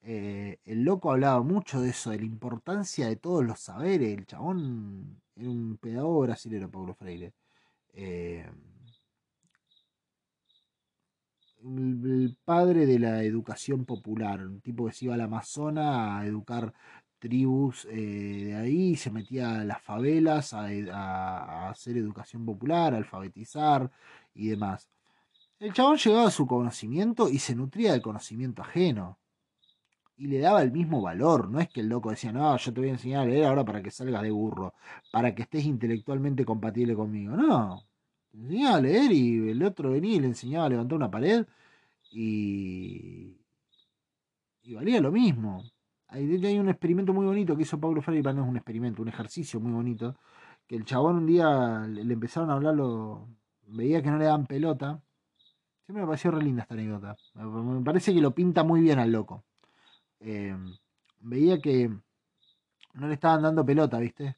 eh, 0.02 0.60
el 0.66 0.84
loco 0.84 1.12
hablaba 1.12 1.42
mucho 1.44 1.82
de 1.82 1.90
eso, 1.92 2.10
de 2.12 2.20
la 2.20 2.26
importancia 2.26 3.08
de 3.08 3.16
todos 3.16 3.44
los 3.46 3.60
saberes. 3.60 4.18
El 4.18 4.26
chabón 4.26 5.22
era 5.36 5.50
un 5.50 5.78
pedagogo 5.78 6.22
brasilero, 6.22 6.70
Paulo 6.70 6.94
Freire. 6.96 7.34
Eh, 7.94 8.46
el, 11.64 12.02
el 12.06 12.38
padre 12.44 12.86
de 12.86 13.00
la 13.00 13.24
educación 13.24 13.86
popular, 13.86 14.46
un 14.46 14.62
tipo 14.62 14.86
que 14.86 14.94
se 14.94 15.06
iba 15.06 15.16
al 15.16 15.22
Amazonas 15.22 16.22
a 16.22 16.26
educar 16.26 16.74
tribus 17.26 17.86
eh, 17.92 18.46
de 18.48 18.56
ahí, 18.56 18.96
se 18.98 19.12
metía 19.12 19.62
a 19.62 19.66
las 19.66 19.82
favelas 19.82 20.54
a, 20.54 20.66
a- 20.68 21.68
a 21.68 21.70
hacer 21.72 21.98
educación 21.98 22.46
popular, 22.46 22.94
a 22.94 22.98
alfabetizar 22.98 23.90
y 24.36 24.50
demás. 24.50 24.90
El 25.60 25.74
chabón 25.74 25.98
llegaba 25.98 26.28
a 26.28 26.32
su 26.32 26.46
conocimiento 26.48 27.30
y 27.30 27.40
se 27.40 27.56
nutría 27.56 27.94
del 27.94 28.02
conocimiento 28.04 28.62
ajeno. 28.64 29.20
Y 30.18 30.28
le 30.28 30.40
daba 30.40 30.62
el 30.62 30.72
mismo 30.72 31.02
valor. 31.02 31.50
No 31.50 31.60
es 31.60 31.70
que 31.70 31.82
el 31.82 31.90
loco 31.90 32.10
decía, 32.12 32.32
no, 32.32 32.56
yo 32.58 32.74
te 32.74 32.80
voy 32.82 32.90
a 32.90 32.94
enseñar 32.94 33.22
a 33.24 33.26
leer 33.26 33.46
ahora 33.46 33.66
para 33.66 33.82
que 33.82 33.92
salgas 33.92 34.22
de 34.24 34.32
burro, 34.32 34.74
para 35.12 35.34
que 35.36 35.44
estés 35.44 35.66
intelectualmente 35.66 36.46
compatible 36.46 36.96
conmigo. 36.96 37.36
No. 37.36 37.84
Te 38.32 38.38
enseñaba 38.38 38.78
a 38.78 38.82
leer 38.82 39.12
y 39.12 39.50
el 39.50 39.64
otro 39.64 39.92
venía 39.92 40.16
y 40.16 40.20
le 40.22 40.28
enseñaba 40.28 40.66
a 40.66 40.70
levantar 40.70 40.98
una 40.98 41.12
pared 41.12 41.46
y, 42.12 43.38
y 44.64 44.74
valía 44.74 45.00
lo 45.02 45.12
mismo. 45.12 45.64
De 46.14 46.36
hecho, 46.36 46.48
hay 46.48 46.60
un 46.60 46.70
experimento 46.70 47.12
muy 47.12 47.26
bonito 47.26 47.56
que 47.56 47.64
hizo 47.64 47.80
Pablo 47.80 48.02
Freire, 48.02 48.34
no 48.34 48.44
es 48.44 48.50
un 48.50 48.58
experimento, 48.58 49.02
un 49.02 49.08
ejercicio 49.08 49.60
muy 49.60 49.72
bonito, 49.72 50.16
que 50.68 50.76
el 50.76 50.86
chabón 50.86 51.18
un 51.18 51.26
día 51.26 51.88
le, 51.88 52.14
empezaron 52.14 52.52
a 52.52 52.54
hablarlo, 52.54 53.28
veía 53.68 54.02
que 54.04 54.12
no 54.12 54.18
le 54.18 54.26
daban 54.26 54.46
pelota. 54.46 55.02
Siempre 55.86 56.04
me 56.04 56.08
pareció 56.08 56.32
re 56.32 56.44
linda 56.44 56.64
esta 56.64 56.76
anécdota. 56.76 57.16
Me, 57.36 57.84
parece 57.84 58.14
que 58.14 58.22
lo 58.22 58.34
pinta 58.34 58.64
muy 58.64 58.82
bien 58.82 59.00
al 59.00 59.12
loco. 59.12 59.44
Eh, 60.20 60.56
veía 61.22 61.60
que 61.60 61.90
no 62.94 63.08
le 63.08 63.16
estaban 63.16 63.42
dando 63.42 63.66
pelota, 63.66 64.00
¿viste? 64.00 64.38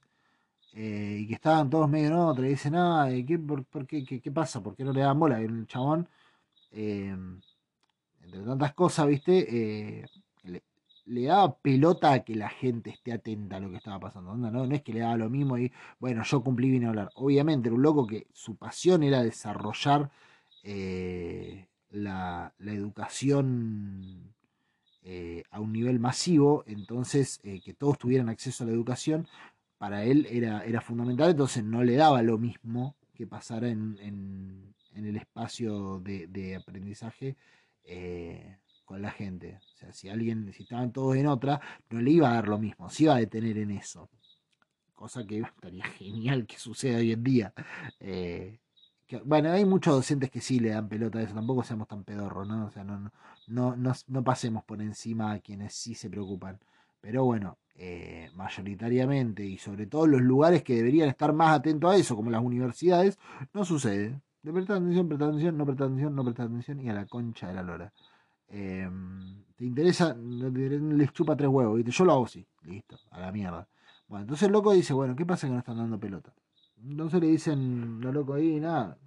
Eh, 0.73 1.19
y 1.21 1.27
que 1.27 1.35
estaban 1.35 1.69
todos 1.69 1.89
medio 1.89 2.07
en 2.07 2.13
otra, 2.13 2.45
y 2.47 2.49
dicen, 2.51 2.75
ah, 2.75 3.07
¿qué, 3.27 3.39
por, 3.39 3.65
qué, 3.87 4.03
qué, 4.05 4.31
pasa? 4.31 4.61
¿Por 4.63 4.75
qué 4.75 4.83
no 4.83 4.93
le 4.93 5.01
dan 5.01 5.19
bola? 5.19 5.41
Y 5.41 5.45
el 5.45 5.67
chabón, 5.67 6.07
eh, 6.71 7.15
entre 8.23 8.43
tantas 8.43 8.73
cosas, 8.73 9.07
¿viste? 9.07 10.05
Le, 11.05 11.23
daba 11.25 11.57
pelota 11.57 12.13
a 12.13 12.23
que 12.23 12.35
la 12.35 12.49
gente 12.49 12.89
esté 12.89 13.13
atenta 13.13 13.57
a 13.57 13.59
lo 13.59 13.69
que 13.69 13.77
estaba 13.77 13.99
pasando. 13.99 14.35
No, 14.35 14.49
no 14.51 14.75
es 14.75 14.81
que 14.81 14.93
le 14.93 15.01
daba 15.01 15.17
lo 15.17 15.29
mismo 15.29 15.57
y, 15.57 15.71
bueno, 15.99 16.23
yo 16.23 16.43
cumplí 16.43 16.69
vine 16.69 16.87
a 16.87 16.89
hablar. 16.89 17.09
Obviamente 17.15 17.69
era 17.69 17.75
un 17.75 17.83
loco 17.83 18.07
que 18.07 18.27
su 18.33 18.55
pasión 18.55 19.03
era 19.03 19.23
desarrollar 19.23 20.11
eh, 20.63 21.67
la, 21.91 22.53
educación 22.59 24.33
eh, 25.03 25.43
a 25.51 25.59
un 25.59 25.71
nivel 25.73 25.99
masivo, 25.99 26.63
entonces 26.67 27.39
eh, 27.43 27.61
que 27.63 27.73
todos 27.73 27.99
tuvieran 27.99 28.29
acceso 28.29 28.63
a 28.63 28.67
la 28.67 28.73
educación, 28.73 29.27
para 29.77 30.03
él 30.05 30.27
era, 30.31 30.65
era 30.65 30.81
fundamental, 30.81 31.31
entonces 31.31 31.63
no 31.63 31.83
le 31.83 31.95
daba 31.95 32.23
lo 32.23 32.39
mismo 32.39 32.95
que 33.13 33.27
pasara 33.27 33.69
en, 33.69 34.73
el 34.95 35.15
espacio 35.17 35.99
de, 35.99 36.55
aprendizaje 36.55 37.35
con 38.85 39.01
la 39.01 39.11
gente. 39.11 39.59
O 39.75 39.77
sea, 39.77 39.93
si 39.93 40.09
alguien, 40.09 40.51
si 40.53 40.63
estaban 40.63 40.91
todos 40.91 41.15
en 41.17 41.27
otra, 41.27 41.59
no 41.89 42.01
le 42.01 42.11
iba 42.11 42.29
a 42.31 42.35
dar 42.35 42.47
lo 42.47 42.57
mismo, 42.59 42.89
se 42.89 43.03
iba 43.03 43.15
a 43.15 43.19
detener 43.19 43.57
en 43.57 43.71
eso. 43.71 44.09
Cosa 44.93 45.25
que 45.25 45.39
estaría 45.39 45.83
genial 45.99 46.45
que 46.47 46.57
suceda 46.57 46.97
hoy 46.99 47.11
en 47.11 47.23
día. 47.23 47.53
Eh, 47.99 48.59
que- 49.07 49.17
bueno, 49.19 49.51
hay 49.51 49.65
muchos 49.65 49.93
docentes 49.95 50.31
que 50.31 50.41
sí 50.41 50.59
le 50.59 50.69
dan 50.69 50.87
pelota 50.89 51.19
a 51.19 51.23
eso, 51.23 51.33
tampoco 51.35 51.63
seamos 51.63 51.87
tan 51.87 52.03
pedorros, 52.03 52.47
¿no? 52.47 52.65
O 52.67 52.71
sea, 52.71 52.83
no, 52.83 53.11
no, 53.47 53.75
no, 53.75 53.93
no, 54.07 54.23
pasemos 54.23 54.63
por 54.63 54.81
encima 54.81 55.31
a 55.33 55.39
quienes 55.39 55.73
sí 55.75 55.95
se 55.95 56.09
preocupan. 56.09 56.59
Pero 57.01 57.23
bueno, 57.25 57.57
eh, 57.75 58.29
mayoritariamente 58.33 59.45
y 59.45 59.57
sobre 59.57 59.85
todo 59.87 60.05
en 60.05 60.11
los 60.11 60.21
lugares 60.21 60.63
que 60.63 60.75
deberían 60.75 61.09
estar 61.09 61.33
más 61.33 61.55
atentos 61.59 61.93
a 61.93 61.97
eso, 61.97 62.15
como 62.15 62.31
las 62.31 62.41
universidades, 62.43 63.19
no 63.53 63.65
sucede. 63.65 64.19
De 64.41 64.53
prestar 64.53 64.77
atención, 64.77 65.07
prestar 65.07 65.29
atención, 65.29 65.57
no 65.57 65.65
prestar 65.65 65.87
atención, 65.87 66.15
no 66.15 66.23
prestar 66.23 66.45
atención 66.47 66.79
y 66.81 66.89
a 66.89 66.93
la 66.93 67.05
concha 67.07 67.47
de 67.47 67.53
la 67.55 67.63
lora. 67.63 67.93
Eh, 68.49 68.89
¿Te 69.55 69.65
interesa? 69.65 70.13
No 70.13 70.49
Les 70.49 71.11
chupa 71.13 71.35
tres 71.35 71.49
huevos, 71.49 71.77
¿viste? 71.77 71.91
Yo 71.91 72.05
lo 72.05 72.11
hago 72.13 72.25
así, 72.25 72.45
listo, 72.63 72.97
a 73.11 73.19
la 73.19 73.31
mierda. 73.31 73.67
Bueno, 74.07 74.23
entonces 74.23 74.47
el 74.47 74.51
loco 74.51 74.73
dice, 74.73 74.93
bueno, 74.93 75.15
¿qué 75.15 75.25
pasa 75.25 75.47
que 75.47 75.53
no 75.53 75.59
están 75.59 75.77
dando 75.77 75.99
pelota? 75.99 76.33
Entonces 76.77 77.21
le 77.21 77.27
dicen, 77.27 78.01
los 78.01 78.13
locos 78.13 78.37
ahí, 78.37 78.59
nada, 78.59 78.97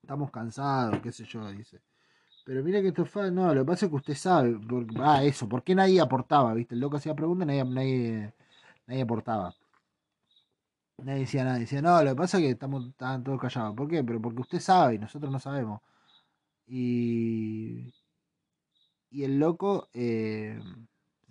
estamos 0.00 0.30
cansados, 0.30 1.00
qué 1.00 1.12
sé 1.12 1.24
yo, 1.24 1.50
dice. 1.50 1.80
Pero 2.44 2.62
mira 2.62 2.80
que 2.80 2.88
esto 2.88 3.04
fue, 3.04 3.30
no, 3.30 3.54
lo 3.54 3.62
que 3.62 3.66
pasa 3.66 3.86
es 3.86 3.90
que 3.90 3.96
usted 3.96 4.14
sabe, 4.14 4.58
ah, 5.00 5.22
eso, 5.24 5.48
¿por 5.48 5.62
qué 5.62 5.74
nadie 5.74 6.00
aportaba? 6.00 6.54
¿Viste? 6.54 6.74
El 6.74 6.80
loco 6.80 6.96
hacía 6.96 7.14
preguntas 7.14 7.46
nadie, 7.46 7.64
nadie, 7.64 8.34
nadie 8.86 9.02
aportaba. 9.02 9.54
Nadie 10.98 11.20
decía 11.20 11.44
nada, 11.44 11.58
decía, 11.58 11.82
no, 11.82 12.02
lo 12.02 12.10
que 12.10 12.16
pasa 12.16 12.38
es 12.38 12.44
que 12.44 12.50
estamos 12.50 12.86
estaban 12.88 13.24
todos 13.24 13.40
callados. 13.40 13.74
¿Por 13.74 13.88
qué? 13.88 14.04
Pero 14.04 14.20
porque 14.20 14.40
usted 14.40 14.60
sabe 14.60 14.94
y 14.94 14.98
nosotros 14.98 15.30
no 15.30 15.38
sabemos. 15.38 15.80
Y, 16.66 17.92
y 19.10 19.24
el 19.24 19.38
loco 19.38 19.88
eh, 19.92 20.58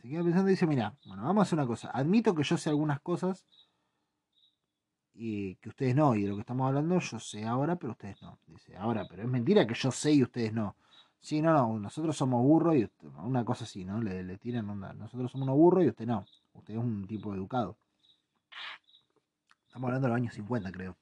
se 0.01 0.07
queda 0.09 0.23
pensando 0.23 0.49
y 0.49 0.53
dice, 0.53 0.67
mira, 0.67 0.95
bueno, 1.05 1.23
vamos 1.23 1.41
a 1.41 1.43
hacer 1.43 1.57
una 1.59 1.67
cosa. 1.67 1.89
Admito 1.91 2.35
que 2.35 2.43
yo 2.43 2.57
sé 2.57 2.69
algunas 2.69 3.01
cosas 3.01 3.45
y 5.13 5.55
que 5.55 5.69
ustedes 5.69 5.95
no, 5.95 6.15
y 6.15 6.23
de 6.23 6.29
lo 6.29 6.35
que 6.35 6.41
estamos 6.41 6.67
hablando 6.67 6.99
yo 6.99 7.19
sé 7.19 7.45
ahora, 7.45 7.75
pero 7.75 7.91
ustedes 7.91 8.21
no. 8.21 8.39
Dice, 8.47 8.75
ahora, 8.77 9.05
pero 9.09 9.23
es 9.23 9.29
mentira 9.29 9.67
que 9.67 9.73
yo 9.73 9.91
sé 9.91 10.11
y 10.13 10.23
ustedes 10.23 10.53
no. 10.53 10.75
Sí, 11.19 11.41
no, 11.41 11.53
no, 11.53 11.79
nosotros 11.79 12.17
somos 12.17 12.41
burros 12.43 12.75
y 12.75 12.85
usted- 12.85 13.07
una 13.23 13.45
cosa 13.45 13.65
así, 13.65 13.85
¿no? 13.85 14.01
Le, 14.01 14.23
le 14.23 14.37
tiran 14.37 14.69
onda. 14.69 14.93
Nosotros 14.93 15.31
somos 15.31 15.45
unos 15.47 15.57
burros 15.57 15.83
y 15.83 15.89
usted 15.89 16.07
no. 16.07 16.25
Usted 16.53 16.73
es 16.73 16.79
un 16.79 17.05
tipo 17.07 17.33
educado. 17.35 17.77
Estamos 19.65 19.87
hablando 19.87 20.05
de 20.05 20.09
los 20.09 20.17
años 20.17 20.33
50, 20.35 20.71
creo. 20.71 20.95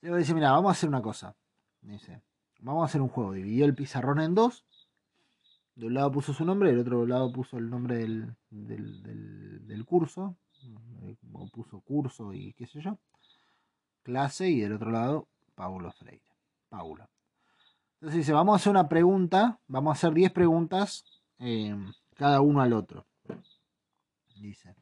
Luego 0.00 0.16
dice, 0.16 0.32
mira, 0.34 0.52
vamos 0.52 0.70
a 0.70 0.72
hacer 0.72 0.88
una 0.88 1.02
cosa. 1.02 1.34
Dice, 1.82 2.22
vamos 2.66 2.82
a 2.82 2.86
hacer 2.86 3.00
un 3.00 3.08
juego. 3.08 3.32
Dividió 3.32 3.64
el 3.64 3.74
pizarrón 3.74 4.20
en 4.20 4.34
dos. 4.34 4.64
De 5.74 5.86
un 5.86 5.94
lado 5.94 6.10
puso 6.10 6.32
su 6.32 6.44
nombre, 6.44 6.70
del 6.70 6.80
otro 6.80 7.06
lado 7.06 7.30
puso 7.32 7.58
el 7.58 7.68
nombre 7.68 7.96
del, 7.96 8.34
del, 8.50 9.84
curso. 9.84 10.36
eh, 11.02 11.16
puso 11.52 11.80
curso 11.80 12.32
y 12.32 12.54
qué 12.54 12.66
sé 12.66 12.80
yo. 12.80 12.98
Clase 14.02 14.48
y 14.48 14.60
del 14.60 14.72
otro 14.74 14.90
lado, 14.90 15.28
Paulo 15.54 15.92
Freire. 15.92 16.24
Paulo. 16.68 17.08
Entonces 17.94 18.18
dice, 18.18 18.32
vamos 18.32 18.54
a 18.54 18.56
hacer 18.56 18.70
una 18.70 18.88
pregunta. 18.88 19.58
Vamos 19.68 19.90
a 19.90 19.92
hacer 19.92 20.14
10 20.14 20.32
preguntas. 20.32 21.04
eh, 21.38 21.76
cada 22.14 22.40
uno 22.40 22.62
al 22.62 22.72
otro. 22.72 23.06
Dice. 24.40 24.74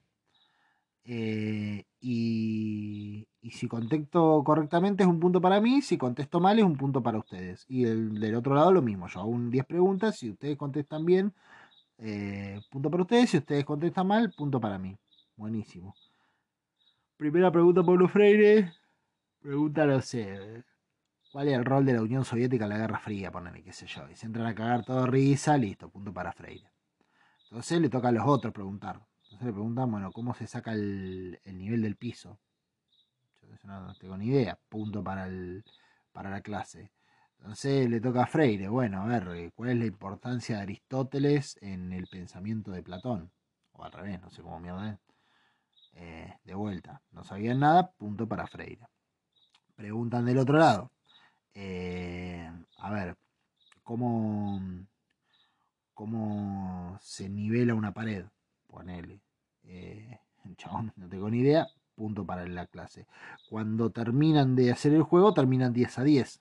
Eh, 1.05 1.85
y, 2.06 3.26
si 3.51 3.66
contesto 3.66 4.43
correctamente 4.44 5.02
es 5.05 5.09
un 5.09 5.18
punto 5.18 5.40
para 5.40 5.59
mí, 5.59 5.81
si 5.81 5.97
contesto 5.97 6.39
mal 6.39 6.59
es 6.59 6.64
un 6.64 6.76
punto 6.76 7.02
para 7.02 7.18
ustedes. 7.18 7.64
Y 7.66 7.85
el, 7.85 8.20
del 8.20 8.35
otro 8.35 8.55
lado 8.55 8.72
lo 8.72 8.82
mismo, 8.82 9.09
yo 9.09 9.20
hago 9.20 9.31
un 9.31 9.51
10 9.51 9.64
preguntas, 9.64 10.18
si 10.18 10.31
ustedes 10.31 10.59
contestan 10.59 11.06
bien, 11.06 11.32
eh, 11.97 12.60
punto 12.70 12.90
para 12.90 13.05
ustedes, 13.05 13.31
si 13.31 13.39
ustedes 13.39 13.64
contestan 13.64 14.06
mal, 14.06 14.31
punto 14.36 14.60
para 14.60 14.78
mí. 14.78 14.94
Buenísimo. 15.36 15.94
Primera 17.16 17.51
pregunta, 17.51 17.82
Pablo 17.82 18.06
Freire. 18.06 18.74
Pregunta, 19.40 19.86
no 19.86 20.02
sé, 20.02 20.62
¿cuál 21.32 21.48
es 21.48 21.55
el 21.55 21.64
rol 21.64 21.86
de 21.86 21.94
la 21.94 22.02
Unión 22.02 22.24
Soviética 22.26 22.64
en 22.64 22.70
la 22.70 22.78
Guerra 22.78 22.98
Fría? 22.98 23.31
Ponele, 23.31 23.62
qué 23.62 23.72
sé 23.72 23.86
yo. 23.86 24.10
Y 24.10 24.16
se 24.16 24.26
entran 24.26 24.47
a 24.47 24.55
cagar 24.55 24.85
todo 24.85 25.06
risa, 25.06 25.56
listo, 25.56 25.89
punto 25.89 26.12
para 26.12 26.32
Freire. 26.32 26.70
Entonces 27.44 27.81
le 27.81 27.89
toca 27.89 28.09
a 28.09 28.12
los 28.12 28.26
otros 28.26 28.52
preguntar. 28.52 29.01
Entonces 29.35 29.47
le 29.47 29.52
preguntan, 29.52 29.90
bueno, 29.90 30.12
¿cómo 30.12 30.32
se 30.32 30.47
saca 30.47 30.73
el, 30.74 31.40
el 31.43 31.59
nivel 31.59 31.82
del 31.82 31.97
piso? 31.97 32.39
Yo 33.43 33.69
no 33.69 33.93
tengo 33.97 34.16
ni 34.16 34.27
idea. 34.27 34.56
Punto 34.69 35.02
para, 35.02 35.27
el, 35.27 35.65
para 36.12 36.31
la 36.31 36.40
clase. 36.40 36.93
Entonces 37.39 37.90
le 37.90 38.01
toca 38.01 38.23
a 38.23 38.27
Freire. 38.28 38.69
Bueno, 38.69 39.02
a 39.02 39.06
ver, 39.06 39.27
eh, 39.35 39.51
¿cuál 39.52 39.70
es 39.70 39.78
la 39.78 39.86
importancia 39.86 40.56
de 40.56 40.62
Aristóteles 40.62 41.59
en 41.61 41.93
el 41.93 42.06
pensamiento 42.06 42.70
de 42.70 42.85
Platón? 42.85 43.32
O 43.73 43.82
al 43.85 43.90
revés, 43.90 44.20
no 44.20 44.31
sé 44.31 44.40
cómo 44.40 44.61
mierda 44.61 44.93
es. 44.93 44.98
Eh, 45.94 46.32
de 46.44 46.55
vuelta, 46.55 47.02
no 47.11 47.24
sabían 47.24 47.59
nada, 47.59 47.90
punto 47.90 48.28
para 48.28 48.47
Freire. 48.47 48.86
Preguntan 49.74 50.27
del 50.27 50.39
otro 50.39 50.59
lado. 50.59 50.93
eh, 51.55 52.48
a 52.78 52.90
ver, 52.93 53.16
¿cómo, 53.82 54.61
¿cómo 55.93 56.97
se 57.01 57.28
nivela 57.28 57.74
una 57.74 57.93
pared? 57.93 58.27
Ponele. 58.75 59.21
Eh, 59.63 60.19
chabón, 60.57 60.93
no 60.97 61.09
tengo 61.09 61.31
ni 61.31 61.39
idea, 61.39 61.69
punto 61.95 62.27
para 62.27 62.45
la 62.47 62.67
clase. 62.67 63.07
Cuando 63.49 63.91
terminan 63.91 64.57
de 64.57 64.73
hacer 64.73 64.93
el 64.93 65.03
juego, 65.03 65.33
terminan 65.33 65.73
10 65.73 65.99
a 65.99 66.03
10. 66.03 66.41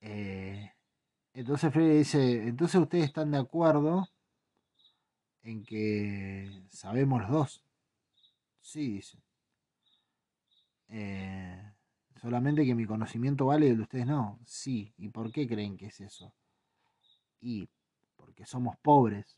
Eh, 0.00 0.72
entonces 1.34 1.72
Freire 1.72 1.98
dice, 1.98 2.48
entonces 2.48 2.80
ustedes 2.80 3.04
están 3.04 3.30
de 3.32 3.38
acuerdo 3.38 4.08
en 5.42 5.62
que 5.62 6.62
sabemos 6.70 7.20
los 7.22 7.30
dos. 7.30 7.62
Sí, 8.60 8.92
dice. 8.92 9.18
Eh, 10.88 11.72
solamente 12.20 12.64
que 12.64 12.74
mi 12.74 12.86
conocimiento 12.86 13.46
vale 13.46 13.66
y 13.66 13.70
el 13.70 13.76
de 13.76 13.82
ustedes 13.82 14.06
no. 14.06 14.38
Sí. 14.46 14.94
¿Y 14.96 15.10
por 15.10 15.30
qué 15.30 15.46
creen 15.46 15.76
que 15.76 15.86
es 15.86 16.00
eso? 16.00 16.32
Y 17.42 17.68
porque 18.16 18.46
somos 18.46 18.76
pobres. 18.78 19.36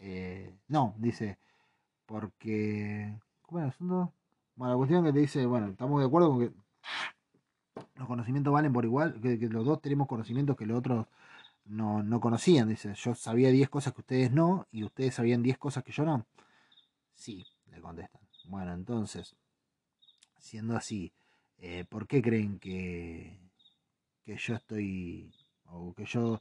Eh, 0.00 0.52
no, 0.68 0.94
dice, 0.98 1.38
porque... 2.06 3.14
¿Cómo 3.42 3.60
asunto? 3.60 4.12
Bueno, 4.56 4.74
la 4.74 4.76
cuestión 4.76 5.04
que 5.04 5.12
te 5.12 5.18
dice, 5.18 5.46
bueno, 5.46 5.68
estamos 5.68 6.00
de 6.00 6.06
acuerdo 6.06 6.30
con 6.30 6.40
que 6.40 6.52
los 7.96 8.06
conocimientos 8.06 8.52
valen 8.52 8.72
por 8.72 8.84
igual, 8.84 9.20
que, 9.20 9.38
que 9.38 9.48
los 9.48 9.64
dos 9.64 9.80
tenemos 9.80 10.06
conocimientos 10.06 10.56
que 10.56 10.66
los 10.66 10.78
otros 10.78 11.06
no, 11.64 12.02
no 12.02 12.20
conocían. 12.20 12.68
Dice, 12.68 12.94
yo 12.94 13.14
sabía 13.14 13.50
10 13.50 13.68
cosas 13.68 13.92
que 13.92 14.00
ustedes 14.00 14.32
no 14.32 14.66
y 14.70 14.84
ustedes 14.84 15.14
sabían 15.14 15.42
10 15.42 15.58
cosas 15.58 15.84
que 15.84 15.92
yo 15.92 16.04
no. 16.04 16.26
Sí, 17.14 17.44
le 17.70 17.80
contestan. 17.80 18.20
Bueno, 18.44 18.72
entonces, 18.72 19.36
siendo 20.38 20.76
así, 20.76 21.12
eh, 21.58 21.84
¿por 21.88 22.06
qué 22.06 22.22
creen 22.22 22.58
que, 22.58 23.38
que 24.24 24.36
yo 24.36 24.54
estoy, 24.54 25.32
o 25.66 25.92
que 25.94 26.04
yo 26.04 26.40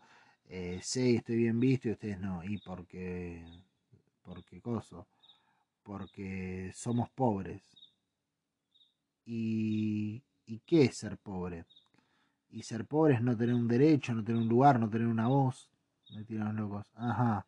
eh, 0.50 0.80
sé 0.84 1.12
y 1.12 1.16
estoy 1.18 1.38
bien 1.38 1.60
visto 1.60 1.88
y 1.90 1.94
ustedes 1.94 2.20
no? 2.20 2.44
Y 2.44 2.58
porque, 2.60 3.46
porque 4.24 4.62
coso, 4.62 5.08
porque 5.84 6.72
somos 6.76 7.10
pobres. 7.12 7.64
¿Y, 9.26 10.24
¿Y 10.46 10.60
qué 10.66 10.84
es 10.86 10.98
ser 10.98 11.18
pobre? 11.18 11.66
Y 12.52 12.64
ser 12.64 12.86
pobre 12.88 13.16
es 13.16 13.22
no 13.24 13.38
tener 13.38 13.56
un 13.56 13.68
derecho, 13.68 14.14
no 14.14 14.24
tener 14.24 14.42
un 14.42 14.50
lugar, 14.50 14.80
no 14.80 14.90
tener 14.90 15.08
una 15.08 15.28
voz. 15.28 15.70
Me 16.16 16.24
tiran 16.26 16.56
los 16.58 16.70
locos. 16.70 16.88
Ajá. 16.96 17.48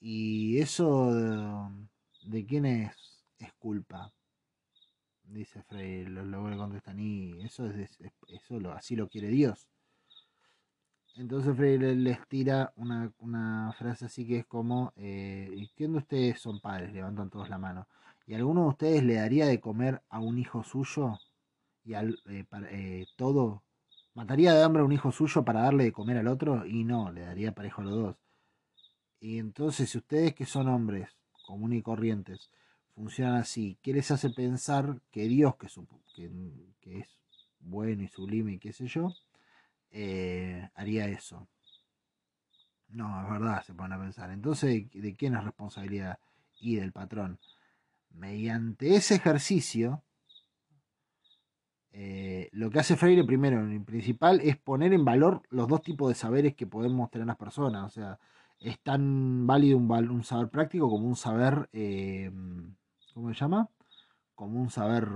Y 0.00 0.58
eso 0.58 1.14
de, 1.14 2.46
quién 2.46 2.66
es, 2.66 3.24
es 3.38 3.52
culpa. 3.54 4.12
Dice 5.24 5.62
Frey, 5.62 6.04
los 6.04 6.26
locos 6.26 6.50
le 6.50 6.56
contestan, 6.58 7.00
y 7.00 7.40
eso 7.40 7.66
es, 7.70 7.98
es- 8.00 8.12
eso 8.28 8.72
así 8.72 8.96
lo 8.96 9.08
quiere 9.08 9.28
Dios. 9.28 9.66
Entonces 11.16 11.56
Freire 11.56 11.94
les 11.94 12.26
tira 12.28 12.72
una, 12.76 13.12
una 13.18 13.72
frase 13.78 14.06
así 14.06 14.26
que 14.26 14.38
es 14.38 14.46
como, 14.46 14.92
eh, 14.96 15.48
¿y 15.54 15.68
¿quién 15.76 15.92
de 15.92 15.98
ustedes 15.98 16.40
son 16.40 16.60
padres? 16.60 16.92
Levantan 16.92 17.30
todos 17.30 17.48
la 17.48 17.58
mano. 17.58 17.86
¿Y 18.26 18.34
alguno 18.34 18.62
de 18.62 18.68
ustedes 18.68 19.02
le 19.04 19.14
daría 19.14 19.46
de 19.46 19.60
comer 19.60 20.02
a 20.08 20.20
un 20.20 20.38
hijo 20.38 20.62
suyo? 20.64 21.18
Y 21.84 21.94
al, 21.94 22.18
eh, 22.30 22.44
eh, 22.70 23.06
todo, 23.16 23.62
¿mataría 24.14 24.54
de 24.54 24.62
hambre 24.64 24.82
a 24.82 24.86
un 24.86 24.92
hijo 24.92 25.12
suyo 25.12 25.44
para 25.44 25.62
darle 25.62 25.84
de 25.84 25.92
comer 25.92 26.18
al 26.18 26.28
otro? 26.28 26.66
Y 26.66 26.84
no, 26.84 27.12
le 27.12 27.22
daría 27.22 27.52
parejo 27.54 27.82
a 27.82 27.84
los 27.84 27.94
dos. 27.94 28.16
Y 29.20 29.38
entonces, 29.38 29.90
si 29.90 29.98
ustedes 29.98 30.34
que 30.34 30.46
son 30.46 30.68
hombres 30.68 31.08
comunes 31.46 31.78
y 31.78 31.82
corrientes 31.82 32.50
funcionan 32.94 33.36
así, 33.36 33.78
¿qué 33.82 33.92
les 33.92 34.10
hace 34.10 34.30
pensar 34.30 35.00
que 35.10 35.28
Dios, 35.28 35.56
que, 35.56 35.68
supo- 35.68 36.00
que, 36.14 36.30
que 36.80 36.98
es 37.00 37.08
bueno 37.60 38.02
y 38.02 38.08
sublime 38.08 38.54
y 38.54 38.58
qué 38.58 38.72
sé 38.72 38.86
yo, 38.86 39.12
eh, 39.90 40.68
haría 40.74 41.06
eso? 41.06 41.48
No, 42.88 43.22
es 43.22 43.30
verdad, 43.30 43.62
se 43.62 43.74
ponen 43.74 43.92
a 43.92 44.02
pensar. 44.02 44.30
Entonces, 44.30 44.90
¿de 44.92 45.16
quién 45.16 45.34
es 45.34 45.44
responsabilidad? 45.44 46.18
Y 46.60 46.76
del 46.76 46.92
patrón. 46.92 47.38
Mediante 48.10 48.96
ese 48.96 49.14
ejercicio, 49.16 50.02
eh, 51.92 52.48
lo 52.52 52.70
que 52.70 52.80
hace 52.80 52.96
Freire 52.96 53.24
primero 53.24 53.70
y 53.72 53.78
principal 53.80 54.40
es 54.40 54.56
poner 54.56 54.92
en 54.92 55.04
valor 55.04 55.42
los 55.50 55.68
dos 55.68 55.82
tipos 55.82 56.08
de 56.08 56.14
saberes 56.14 56.54
que 56.54 56.66
podemos 56.66 57.10
tener 57.10 57.26
las 57.26 57.36
personas. 57.36 57.84
O 57.84 57.90
sea, 57.90 58.18
es 58.58 58.78
tan 58.80 59.46
válido 59.46 59.78
un 59.78 60.24
saber 60.24 60.50
práctico 60.50 60.90
como 60.90 61.06
un 61.06 61.16
saber, 61.16 61.68
eh, 61.72 62.30
¿cómo 63.14 63.32
se 63.32 63.40
llama? 63.40 63.68
Como 64.34 64.60
un 64.60 64.70
saber 64.70 65.08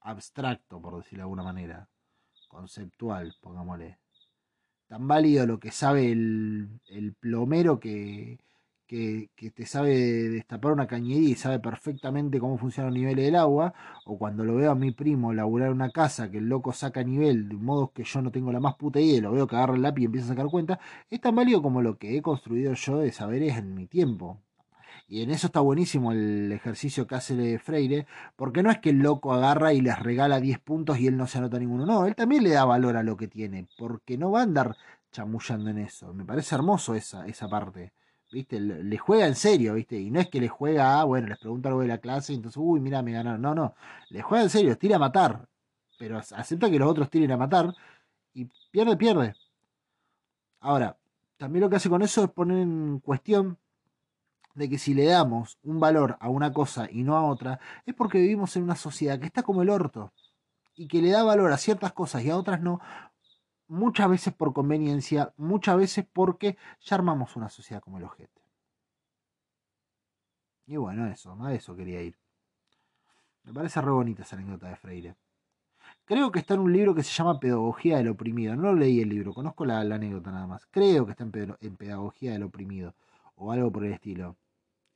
abstracto, 0.00 0.80
por 0.80 0.96
decirlo 0.96 1.18
de 1.18 1.22
alguna 1.22 1.42
manera, 1.42 1.88
conceptual, 2.50 3.34
pongámosle. 3.40 3.98
Tan 4.88 5.06
válido 5.08 5.46
lo 5.46 5.60
que 5.60 5.70
sabe 5.70 6.10
el, 6.12 6.80
plomero 7.20 7.78
que, 7.80 8.38
que, 8.86 9.30
que 9.36 9.50
te 9.52 9.66
sabe 9.66 9.94
destapar 10.30 10.72
una 10.72 10.86
cañería 10.88 11.30
y 11.30 11.34
sabe 11.36 11.60
perfectamente 11.60 12.40
cómo 12.40 12.58
funcionan 12.58 12.92
los 12.92 13.00
niveles 13.00 13.24
del 13.26 13.36
agua, 13.36 13.72
o 14.04 14.18
cuando 14.18 14.44
lo 14.44 14.56
veo 14.56 14.70
a 14.72 14.74
mi 14.74 14.90
primo 14.92 15.32
laburar 15.32 15.70
una 15.70 15.90
casa 15.90 16.30
que 16.30 16.38
el 16.38 16.48
loco 16.48 16.72
saca 16.72 17.04
nivel 17.04 17.48
de 17.48 17.56
un 17.56 17.64
modo 17.64 17.92
que 17.92 18.04
yo 18.04 18.20
no 18.22 18.32
tengo 18.32 18.52
la 18.52 18.60
más 18.60 18.74
puta 18.76 19.00
idea 19.00 19.22
lo 19.22 19.32
veo 19.32 19.46
que 19.46 19.56
agarra 19.56 19.76
el 19.76 19.82
lápiz 19.82 20.02
y 20.02 20.06
empieza 20.06 20.26
a 20.26 20.30
sacar 20.30 20.48
cuenta, 20.50 20.80
es 21.08 21.20
tan 21.20 21.36
válido 21.36 21.62
como 21.62 21.82
lo 21.82 21.98
que 21.98 22.16
he 22.16 22.22
construido 22.22 22.74
yo 22.74 22.98
de 22.98 23.12
saberes 23.12 23.56
en 23.58 23.74
mi 23.74 23.86
tiempo. 23.86 24.40
Y 25.10 25.22
en 25.22 25.32
eso 25.32 25.48
está 25.48 25.58
buenísimo 25.58 26.12
el 26.12 26.52
ejercicio 26.52 27.04
que 27.04 27.16
hace 27.16 27.58
Freire, 27.58 28.06
porque 28.36 28.62
no 28.62 28.70
es 28.70 28.78
que 28.78 28.90
el 28.90 28.98
loco 28.98 29.32
agarra 29.32 29.72
y 29.72 29.80
les 29.80 29.98
regala 29.98 30.38
10 30.38 30.60
puntos 30.60 31.00
y 31.00 31.08
él 31.08 31.16
no 31.16 31.26
se 31.26 31.38
anota 31.38 31.58
ninguno. 31.58 31.84
No, 31.84 32.06
él 32.06 32.14
también 32.14 32.44
le 32.44 32.50
da 32.50 32.64
valor 32.64 32.96
a 32.96 33.02
lo 33.02 33.16
que 33.16 33.26
tiene, 33.26 33.66
porque 33.76 34.16
no 34.16 34.30
va 34.30 34.40
a 34.40 34.42
andar 34.44 34.76
chamullando 35.10 35.70
en 35.70 35.78
eso. 35.78 36.14
Me 36.14 36.24
parece 36.24 36.54
hermoso 36.54 36.94
esa, 36.94 37.26
esa 37.26 37.48
parte. 37.48 37.92
¿Viste? 38.30 38.60
Le 38.60 38.98
juega 38.98 39.26
en 39.26 39.34
serio, 39.34 39.74
¿viste? 39.74 39.98
Y 39.98 40.12
no 40.12 40.20
es 40.20 40.28
que 40.28 40.40
le 40.40 40.48
juega, 40.48 41.00
ah, 41.00 41.04
bueno, 41.04 41.26
les 41.26 41.38
pregunta 41.38 41.70
algo 41.70 41.80
de 41.80 41.88
la 41.88 41.98
clase, 41.98 42.32
entonces, 42.32 42.56
uy, 42.62 42.78
mira, 42.80 43.02
me 43.02 43.10
ganaron. 43.10 43.42
No, 43.42 43.52
no. 43.52 43.74
Le 44.10 44.22
juega 44.22 44.44
en 44.44 44.50
serio, 44.50 44.78
tira 44.78 44.94
a 44.94 45.00
matar. 45.00 45.48
Pero 45.98 46.18
acepta 46.18 46.70
que 46.70 46.78
los 46.78 46.88
otros 46.88 47.10
tiren 47.10 47.32
a 47.32 47.36
matar 47.36 47.74
y 48.32 48.48
pierde, 48.70 48.96
pierde. 48.96 49.34
Ahora, 50.60 50.96
también 51.36 51.62
lo 51.62 51.70
que 51.70 51.76
hace 51.76 51.88
con 51.90 52.02
eso 52.02 52.22
es 52.24 52.30
poner 52.30 52.58
en 52.58 53.00
cuestión 53.00 53.58
de 54.54 54.68
que 54.68 54.78
si 54.78 54.94
le 54.94 55.04
damos 55.06 55.58
un 55.62 55.80
valor 55.80 56.16
a 56.20 56.28
una 56.28 56.52
cosa 56.52 56.88
y 56.90 57.02
no 57.02 57.16
a 57.16 57.24
otra, 57.24 57.60
es 57.86 57.94
porque 57.94 58.18
vivimos 58.18 58.56
en 58.56 58.64
una 58.64 58.76
sociedad 58.76 59.18
que 59.18 59.26
está 59.26 59.42
como 59.42 59.62
el 59.62 59.70
orto 59.70 60.12
y 60.74 60.88
que 60.88 61.02
le 61.02 61.10
da 61.10 61.22
valor 61.22 61.52
a 61.52 61.58
ciertas 61.58 61.92
cosas 61.92 62.22
y 62.24 62.30
a 62.30 62.36
otras 62.36 62.60
no, 62.60 62.80
muchas 63.68 64.08
veces 64.10 64.34
por 64.34 64.52
conveniencia, 64.52 65.32
muchas 65.36 65.76
veces 65.76 66.06
porque 66.12 66.58
ya 66.80 66.96
armamos 66.96 67.36
una 67.36 67.48
sociedad 67.48 67.82
como 67.82 67.98
el 67.98 68.04
ojete. 68.04 68.40
Y 70.66 70.76
bueno, 70.76 71.06
eso, 71.06 71.36
a 71.42 71.54
eso 71.54 71.74
quería 71.74 72.02
ir. 72.02 72.16
Me 73.44 73.52
parece 73.52 73.80
re 73.80 73.90
bonita 73.90 74.22
esa 74.22 74.36
anécdota 74.36 74.68
de 74.68 74.76
Freire. 74.76 75.16
Creo 76.04 76.30
que 76.30 76.40
está 76.40 76.54
en 76.54 76.60
un 76.60 76.72
libro 76.72 76.94
que 76.94 77.02
se 77.02 77.12
llama 77.12 77.40
Pedagogía 77.40 77.98
del 77.98 78.08
Oprimido. 78.08 78.54
No 78.56 78.72
leí 78.74 79.00
el 79.00 79.08
libro, 79.08 79.32
conozco 79.32 79.64
la, 79.64 79.80
anécdota 79.80 80.30
nada 80.30 80.46
más. 80.46 80.66
Creo 80.70 81.06
que 81.06 81.12
está 81.12 81.24
en, 81.24 81.56
en 81.60 81.76
Pedagogía 81.76 82.32
del 82.32 82.44
Oprimido 82.44 82.94
o 83.40 83.52
algo 83.52 83.72
por 83.72 83.84
el 83.86 83.92
estilo. 83.94 84.36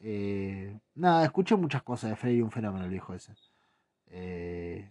Eh, 0.00 0.78
nada, 0.96 1.24
escuché 1.26 1.56
muchas 1.56 1.82
cosas 1.84 2.10
de 2.10 2.16
Freire, 2.16 2.42
un 2.44 2.52
fenómeno 2.52 2.84
el 2.86 2.90
viejo 2.92 3.14
ese. 3.14 3.34
Eh, 4.08 4.88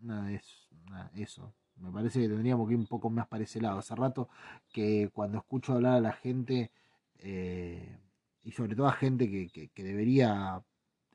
nada, 0.00 0.32
es, 0.32 0.68
nada, 0.90 1.10
eso. 1.14 1.52
Me 1.76 1.90
parece 1.92 2.20
que 2.20 2.28
tendríamos 2.28 2.66
que 2.68 2.74
ir 2.74 2.80
un 2.80 2.86
poco 2.86 3.10
más 3.10 3.26
para 3.28 3.44
ese 3.44 3.60
lado. 3.60 3.78
Hace 3.78 3.94
rato 3.94 4.28
que 4.72 5.10
cuando 5.12 5.38
escucho 5.38 5.74
hablar 5.74 5.94
a 5.94 6.00
la 6.00 6.12
gente, 6.12 6.72
eh, 7.18 7.98
y 8.42 8.52
sobre 8.52 8.74
todo 8.76 8.88
a 8.88 8.92
gente 8.92 9.30
que, 9.30 9.48
que- 9.74 9.82
debería 9.84 10.62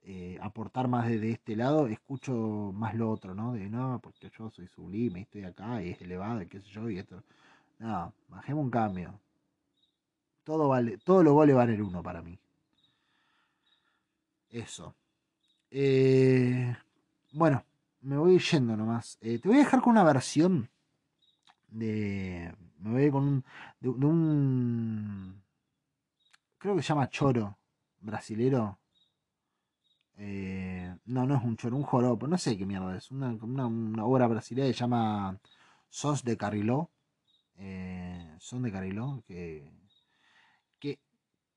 eh, 0.03 0.37
aportar 0.41 0.87
más 0.87 1.07
desde 1.07 1.31
este 1.31 1.55
lado, 1.55 1.87
escucho 1.87 2.71
más 2.73 2.95
lo 2.95 3.09
otro, 3.11 3.33
¿no? 3.35 3.53
De 3.53 3.69
no, 3.69 3.99
porque 4.01 4.29
yo 4.37 4.49
soy 4.51 4.67
sublime, 4.67 5.21
estoy 5.21 5.43
acá, 5.43 5.81
y 5.83 5.91
es 5.91 6.01
elevado, 6.01 6.41
y 6.41 6.47
qué 6.47 6.59
sé 6.61 6.69
yo, 6.69 6.89
y 6.89 6.99
esto. 6.99 7.23
No, 7.79 8.13
bajemos 8.29 8.65
un 8.65 8.71
cambio. 8.71 9.19
Todo 10.43 10.67
vale, 10.67 10.97
todos 10.97 11.23
los 11.23 11.33
goles 11.33 11.55
valen 11.55 11.81
uno 11.81 12.03
para 12.03 12.21
mí. 12.21 12.37
Eso. 14.49 14.95
Eh, 15.71 16.75
bueno, 17.31 17.63
me 18.01 18.17
voy 18.17 18.39
yendo 18.39 18.77
nomás. 18.77 19.17
Eh, 19.21 19.39
te 19.39 19.47
voy 19.47 19.57
a 19.57 19.61
dejar 19.61 19.81
con 19.81 19.91
una 19.91 20.03
versión 20.03 20.69
de. 21.69 22.53
Me 22.79 22.91
voy 22.91 23.01
a 23.01 23.05
ir 23.05 23.11
con 23.11 23.23
un. 23.23 23.45
De, 23.79 23.89
de 23.89 24.05
un. 24.05 25.41
Creo 26.57 26.75
que 26.75 26.81
se 26.81 26.89
llama 26.89 27.09
Choro. 27.09 27.57
Brasilero. 28.01 28.77
Eh, 30.17 30.95
no, 31.05 31.25
no 31.25 31.35
es 31.37 31.43
un 31.43 31.57
choro, 31.57 31.75
un 31.75 31.83
joropo. 31.83 32.27
No 32.27 32.37
sé 32.37 32.57
qué 32.57 32.65
mierda 32.65 32.95
es. 32.97 33.11
Una, 33.11 33.29
una, 33.31 34.05
obra 34.05 34.27
brasileña 34.27 34.67
que 34.67 34.73
se 34.73 34.79
llama 34.79 35.39
Sos 35.89 36.23
de 36.23 36.37
Cariló. 36.37 36.89
Eh, 37.57 38.35
son 38.39 38.63
de 38.63 38.71
Cariló. 38.71 39.23
Que, 39.27 39.71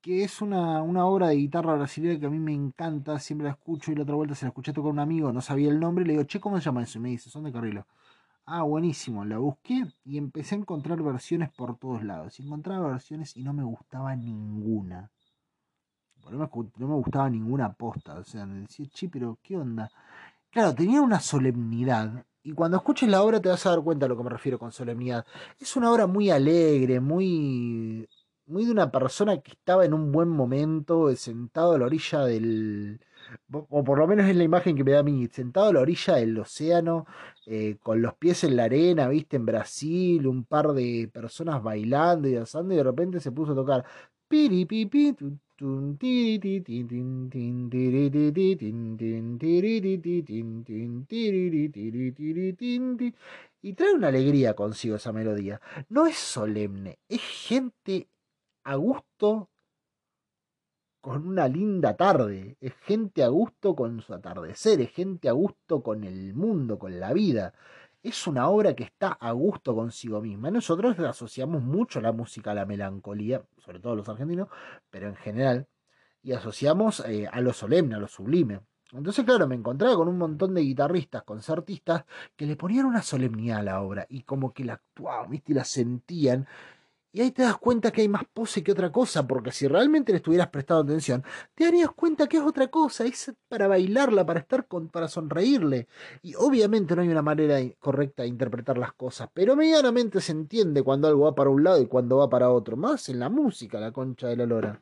que 0.01 0.23
es 0.23 0.41
una, 0.41 0.81
una 0.81 1.05
obra 1.05 1.27
de 1.29 1.35
guitarra 1.35 1.75
brasileña 1.75 2.19
que 2.19 2.25
a 2.27 2.29
mí 2.29 2.39
me 2.39 2.53
encanta, 2.53 3.19
siempre 3.19 3.45
la 3.45 3.51
escucho 3.51 3.91
y 3.91 3.95
la 3.95 4.03
otra 4.03 4.15
vuelta 4.15 4.35
se 4.35 4.45
la 4.45 4.49
escuché 4.49 4.73
tocar 4.73 4.91
un 4.91 4.99
amigo, 4.99 5.31
no 5.33 5.41
sabía 5.41 5.69
el 5.69 5.79
nombre, 5.79 6.05
le 6.05 6.13
digo, 6.13 6.23
che, 6.25 6.39
¿cómo 6.39 6.57
se 6.57 6.65
llama 6.65 6.83
eso? 6.83 6.97
Y 6.99 7.01
me 7.01 7.09
dice, 7.09 7.29
son 7.29 7.43
de 7.43 7.51
Carrilo. 7.51 7.85
Ah, 8.45 8.63
buenísimo, 8.63 9.25
la 9.25 9.39
busqué 9.39 9.85
y 10.05 10.17
empecé 10.17 10.55
a 10.55 10.59
encontrar 10.59 11.01
versiones 11.03 11.51
por 11.51 11.77
todos 11.77 12.03
lados. 12.03 12.39
Y 12.39 12.43
encontraba 12.43 12.89
versiones 12.89 13.35
y 13.35 13.43
no 13.43 13.53
me 13.53 13.63
gustaba 13.63 14.15
ninguna. 14.15 15.11
No 16.31 16.37
me, 16.39 16.49
no 16.77 16.87
me 16.87 16.95
gustaba 16.95 17.29
ninguna 17.29 17.73
posta. 17.73 18.15
O 18.15 18.23
sea, 18.23 18.45
me 18.45 18.61
decía, 18.61 18.85
che, 18.93 19.09
pero 19.09 19.37
¿qué 19.43 19.57
onda? 19.57 19.91
Claro, 20.51 20.73
tenía 20.75 21.01
una 21.01 21.19
solemnidad. 21.19 22.25
Y 22.43 22.53
cuando 22.53 22.77
escuches 22.77 23.09
la 23.09 23.21
obra 23.23 23.41
te 23.41 23.49
vas 23.49 23.65
a 23.65 23.71
dar 23.71 23.81
cuenta 23.81 24.05
a 24.05 24.09
lo 24.09 24.17
que 24.17 24.23
me 24.23 24.29
refiero 24.29 24.57
con 24.59 24.71
solemnidad. 24.71 25.25
Es 25.59 25.75
una 25.75 25.91
obra 25.91 26.07
muy 26.07 26.29
alegre, 26.29 26.99
muy, 27.01 28.07
muy 28.47 28.65
de 28.65 28.71
una 28.71 28.91
persona 28.91 29.37
que 29.41 29.51
estaba 29.51 29.85
en 29.85 29.93
un 29.93 30.11
buen 30.11 30.29
momento, 30.29 31.13
sentado 31.15 31.73
a 31.73 31.77
la 31.77 31.85
orilla 31.85 32.21
del, 32.25 32.99
o 33.49 33.83
por 33.83 33.99
lo 33.99 34.07
menos 34.07 34.27
es 34.27 34.35
la 34.35 34.43
imagen 34.43 34.75
que 34.75 34.83
me 34.83 34.91
da 34.91 34.99
a 34.99 35.03
mí, 35.03 35.27
sentado 35.31 35.67
a 35.67 35.73
la 35.73 35.81
orilla 35.81 36.15
del 36.15 36.37
océano, 36.39 37.05
eh, 37.45 37.77
con 37.81 38.01
los 38.01 38.15
pies 38.15 38.43
en 38.43 38.55
la 38.55 38.65
arena, 38.65 39.07
viste, 39.09 39.37
en 39.37 39.45
Brasil, 39.45 40.27
un 40.27 40.45
par 40.45 40.73
de 40.73 41.09
personas 41.13 41.61
bailando 41.61 42.27
y 42.27 42.33
danzando, 42.33 42.73
y 42.73 42.77
de 42.77 42.83
repente 42.83 43.19
se 43.19 43.31
puso 43.31 43.51
a 43.53 43.55
tocar. 43.55 43.85
Y 53.61 53.73
trae 53.73 53.93
una 53.93 54.07
alegría 54.07 54.53
consigo 54.53 54.95
esa 54.95 55.11
melodía. 55.11 55.61
No 55.89 56.05
es 56.05 56.17
solemne, 56.17 56.99
es 57.09 57.21
gente 57.21 58.07
a 58.67 58.75
gusto 58.75 59.49
con 60.99 61.25
una 61.25 61.47
linda 61.47 61.95
tarde, 61.95 62.57
es 62.59 62.73
gente 62.81 63.23
a 63.23 63.29
gusto 63.29 63.73
con 63.73 64.01
su 64.01 64.13
atardecer, 64.13 64.81
es 64.81 64.91
gente 64.91 65.29
a 65.29 65.31
gusto 65.31 65.81
con 65.81 66.03
el 66.03 66.33
mundo, 66.33 66.77
con 66.77 66.99
la 66.99 67.13
vida. 67.13 67.53
Es 68.03 68.27
una 68.27 68.49
obra 68.49 68.75
que 68.75 68.83
está 68.83 69.13
a 69.13 69.31
gusto 69.31 69.73
consigo 69.73 70.19
misma. 70.21 70.51
Nosotros 70.51 70.99
asociamos 70.99 71.63
mucho 71.63 72.01
la 72.01 72.11
música 72.11 72.51
a 72.51 72.55
la 72.55 72.65
melancolía, 72.65 73.41
sobre 73.57 73.79
todo 73.79 73.95
los 73.95 74.09
argentinos, 74.09 74.49
pero 74.89 75.07
en 75.07 75.15
general, 75.15 75.67
y 76.21 76.33
asociamos 76.33 76.99
eh, 77.07 77.25
a 77.31 77.39
lo 77.39 77.53
solemne, 77.53 77.95
a 77.95 77.99
lo 77.99 78.09
sublime. 78.09 78.59
Entonces, 78.91 79.23
claro, 79.23 79.47
me 79.47 79.55
encontraba 79.55 79.95
con 79.95 80.09
un 80.09 80.17
montón 80.17 80.53
de 80.53 80.61
guitarristas, 80.61 81.23
concertistas, 81.23 82.03
que 82.35 82.45
le 82.45 82.57
ponían 82.57 82.85
una 82.85 83.01
solemnidad 83.01 83.59
a 83.59 83.63
la 83.63 83.81
obra 83.81 84.05
y 84.09 84.23
como 84.23 84.53
que 84.53 84.65
la 84.65 84.73
actuaban, 84.73 85.29
¿viste? 85.29 85.53
Y 85.53 85.55
la 85.55 85.63
sentían. 85.63 86.47
Y 87.11 87.21
ahí 87.21 87.31
te 87.31 87.41
das 87.41 87.57
cuenta 87.57 87.91
que 87.91 88.01
hay 88.01 88.07
más 88.09 88.23
pose 88.31 88.63
que 88.63 88.71
otra 88.71 88.91
cosa, 88.91 89.25
porque 89.25 89.51
si 89.51 89.67
realmente 89.67 90.11
le 90.11 90.17
estuvieras 90.17 90.49
prestando 90.49 90.83
atención, 90.83 91.23
te 91.55 91.63
darías 91.65 91.89
cuenta 91.91 92.27
que 92.27 92.37
es 92.37 92.43
otra 92.43 92.67
cosa, 92.67 93.05
es 93.05 93.33
para 93.47 93.67
bailarla, 93.67 94.25
para 94.25 94.39
estar 94.41 94.67
con, 94.67 94.89
para 94.89 95.07
sonreírle. 95.07 95.87
Y 96.21 96.35
obviamente 96.35 96.95
no 96.95 97.01
hay 97.01 97.09
una 97.09 97.21
manera 97.21 97.57
correcta 97.79 98.23
de 98.23 98.29
interpretar 98.29 98.77
las 98.77 98.93
cosas, 98.93 99.29
pero 99.33 99.55
medianamente 99.55 100.21
se 100.21 100.31
entiende 100.33 100.83
cuando 100.83 101.07
algo 101.07 101.25
va 101.25 101.35
para 101.35 101.49
un 101.49 101.63
lado 101.63 101.81
y 101.81 101.87
cuando 101.87 102.17
va 102.17 102.29
para 102.29 102.51
otro, 102.51 102.77
más 102.77 103.09
en 103.09 103.19
la 103.19 103.29
música, 103.29 103.79
la 103.79 103.91
concha 103.91 104.27
de 104.27 104.37
la 104.37 104.45
lora. 104.45 104.81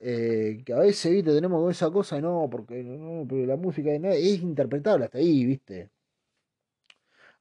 Eh, 0.00 0.62
que 0.64 0.72
a 0.72 0.78
veces, 0.78 1.12
viste, 1.12 1.32
tenemos 1.34 1.70
esa 1.70 1.90
cosa, 1.90 2.20
no, 2.20 2.48
porque 2.50 2.82
no, 2.84 3.26
pero 3.28 3.46
la 3.46 3.56
música 3.56 3.90
es 3.92 4.42
interpretable 4.42 5.06
hasta 5.06 5.18
ahí, 5.18 5.44
viste. 5.44 5.90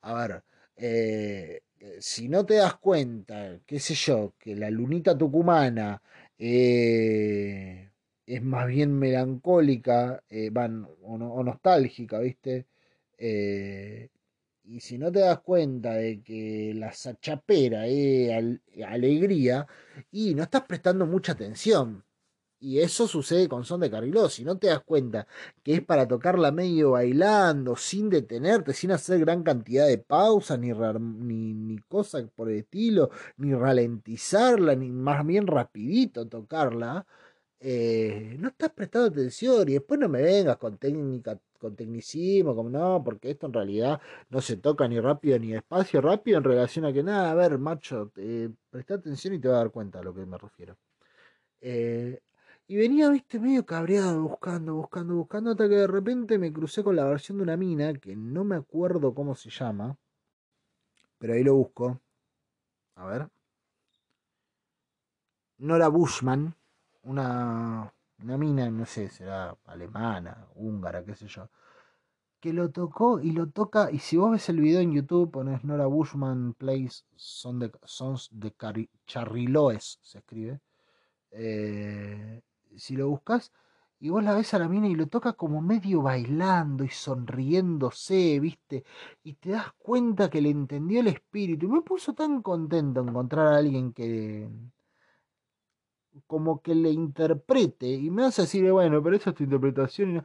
A 0.02 0.14
ver, 0.14 0.44
eh, 0.78 1.62
si 2.00 2.28
no 2.30 2.46
te 2.46 2.56
das 2.56 2.76
cuenta, 2.78 3.60
qué 3.66 3.80
sé 3.80 3.96
yo, 3.96 4.34
que 4.40 4.56
la 4.56 4.70
lunita 4.70 5.18
tucumana 5.18 6.02
eh, 6.38 7.92
es 8.26 8.42
más 8.44 8.68
bien 8.68 8.94
melancólica, 8.98 10.24
eh, 10.30 10.50
van, 10.52 10.88
o, 11.04 11.18
no- 11.18 11.34
o 11.34 11.44
nostálgica, 11.44 12.20
¿viste? 12.20 12.68
Eh, 13.18 14.10
y 14.66 14.80
si 14.82 14.98
no 14.98 15.12
te 15.12 15.20
das 15.22 15.40
cuenta 15.42 15.94
de 15.96 16.22
que 16.22 16.74
la 16.76 16.92
sachapera 16.94 17.88
es 17.88 18.32
al- 18.34 18.62
alegría, 18.88 19.68
y 20.12 20.36
no 20.36 20.44
estás 20.44 20.64
prestando 20.64 21.06
mucha 21.08 21.34
atención. 21.34 22.04
Y 22.60 22.80
eso 22.80 23.08
sucede 23.08 23.48
con 23.48 23.66
Son 23.66 23.80
de 23.80 23.92
Carriló. 23.92 24.30
Si 24.30 24.44
no 24.44 24.58
te 24.58 24.68
das 24.68 24.82
cuenta 24.84 25.28
que 25.64 25.76
es 25.76 25.82
para 25.82 26.08
tocarla 26.08 26.52
medio 26.52 26.92
bailando, 26.92 27.76
sin 27.76 28.10
detenerte, 28.10 28.74
sin 28.74 28.92
hacer 28.92 29.20
gran 29.20 29.44
cantidad 29.44 29.88
de 29.88 30.00
pausas, 30.00 30.60
ni, 30.60 30.72
ni, 30.72 31.54
ni 31.54 31.78
cosas 31.84 32.26
por 32.36 32.50
el 32.50 32.60
estilo, 32.60 33.12
ni 33.38 33.54
ralentizarla, 33.54 34.76
ni 34.76 34.90
más 34.92 35.26
bien 35.26 35.46
rapidito 35.48 36.28
tocarla, 36.28 37.06
eh, 37.60 38.36
no 38.40 38.50
estás 38.50 38.72
prestando 38.72 39.08
atención 39.08 39.68
y 39.68 39.74
después 39.74 40.00
no 40.00 40.08
me 40.10 40.22
vengas 40.22 40.58
con 40.58 40.78
técnica, 40.78 41.40
con 41.60 41.76
tecnicismo, 41.76 42.56
como 42.56 42.70
no, 42.70 43.04
porque 43.04 43.32
esto 43.32 43.48
en 43.48 43.54
realidad 43.54 44.00
no 44.30 44.42
se 44.42 44.58
toca 44.58 44.88
ni 44.88 45.00
rápido 45.00 45.40
ni 45.40 45.52
despacio, 45.54 46.02
rápido 46.02 46.38
en 46.38 46.44
relación 46.44 46.86
a 46.86 46.94
que 46.94 47.04
nada, 47.04 47.32
a 47.32 47.36
ver, 47.36 47.58
macho, 47.58 48.12
presta 48.70 48.96
atención 48.96 49.34
y 49.34 49.40
te 49.40 49.48
vas 49.48 49.56
a 49.56 49.60
dar 49.60 49.72
cuenta 49.72 50.00
a 50.00 50.04
lo 50.04 50.14
que 50.14 50.26
me 50.26 50.38
refiero. 50.38 50.78
Eh, 51.62 52.20
y 52.68 52.76
venía, 52.76 53.10
viste, 53.10 53.40
medio 53.40 53.66
cabreado, 53.66 54.22
buscando, 54.22 54.76
buscando, 54.76 55.16
buscando, 55.16 55.52
hasta 55.52 55.70
que 55.70 55.76
de 55.76 55.88
repente 55.88 56.38
me 56.38 56.52
crucé 56.52 56.84
con 56.84 56.96
la 56.98 57.06
versión 57.06 57.38
de 57.38 57.44
una 57.44 57.58
mina, 57.58 57.94
que 57.94 58.16
no 58.16 58.44
me 58.44 58.58
acuerdo 58.58 59.14
cómo 59.14 59.36
se 59.36 59.50
llama, 59.50 59.98
pero 61.18 61.34
ahí 61.34 61.44
lo 61.44 61.56
busco. 61.56 62.02
A 62.96 63.06
ver. 63.06 63.30
Nora 65.60 65.88
Bushman, 65.88 66.54
una, 67.04 67.94
una 68.22 68.38
mina, 68.38 68.70
no 68.70 68.86
sé, 68.86 69.10
será 69.10 69.58
alemana, 69.66 70.48
húngara, 70.56 71.04
qué 71.06 71.16
sé 71.16 71.28
yo, 71.28 71.50
que 72.40 72.54
lo 72.54 72.70
tocó 72.70 73.20
y 73.22 73.32
lo 73.32 73.48
toca, 73.50 73.90
y 73.92 74.00
si 74.00 74.18
vos 74.18 74.32
ves 74.32 74.50
el 74.50 74.60
video 74.60 74.82
en 74.82 74.92
YouTube, 74.94 75.32
pones 75.32 75.64
Nora 75.64 75.88
Bushman 75.88 76.54
Plays 76.54 77.06
Son 77.16 77.60
de, 77.60 77.72
Sons 77.84 78.30
de 78.32 78.54
Charriloes, 79.06 80.00
se 80.02 80.20
escribe. 80.20 80.60
Eh, 81.32 82.42
si 82.80 82.96
lo 82.96 83.10
buscas 83.10 83.52
y 84.00 84.10
vos 84.10 84.24
la 84.24 84.36
ves 84.36 84.54
a 84.54 84.60
la 84.60 84.68
mina 84.70 84.88
y 84.88 84.96
lo 84.96 85.08
toca 85.08 85.34
como 85.34 85.62
medio 85.62 86.02
bailando 86.04 86.84
y 86.84 86.90
sonriéndose, 86.90 88.40
¿viste? 88.40 88.84
Y 89.24 89.34
te 89.34 89.52
das 89.52 89.72
cuenta 89.78 90.30
que 90.30 90.42
le 90.42 90.50
entendió 90.52 91.00
el 91.02 91.08
espíritu. 91.08 91.66
Y 91.68 91.70
me 91.70 91.82
puso 91.82 92.14
tan 92.14 92.42
contento 92.42 93.02
encontrar 93.02 93.48
a 93.48 93.58
alguien 93.58 93.94
que 93.94 94.50
como 96.28 96.62
que 96.62 96.76
le 96.76 96.90
interprete 96.92 97.88
y 97.88 98.10
me 98.12 98.26
hace 98.26 98.44
decir, 98.44 98.70
bueno, 98.72 99.02
pero 99.04 99.16
esa 99.16 99.30
es 99.32 99.36
tu 99.36 99.44
interpretación. 99.44 100.10
y 100.12 100.14
no- 100.16 100.24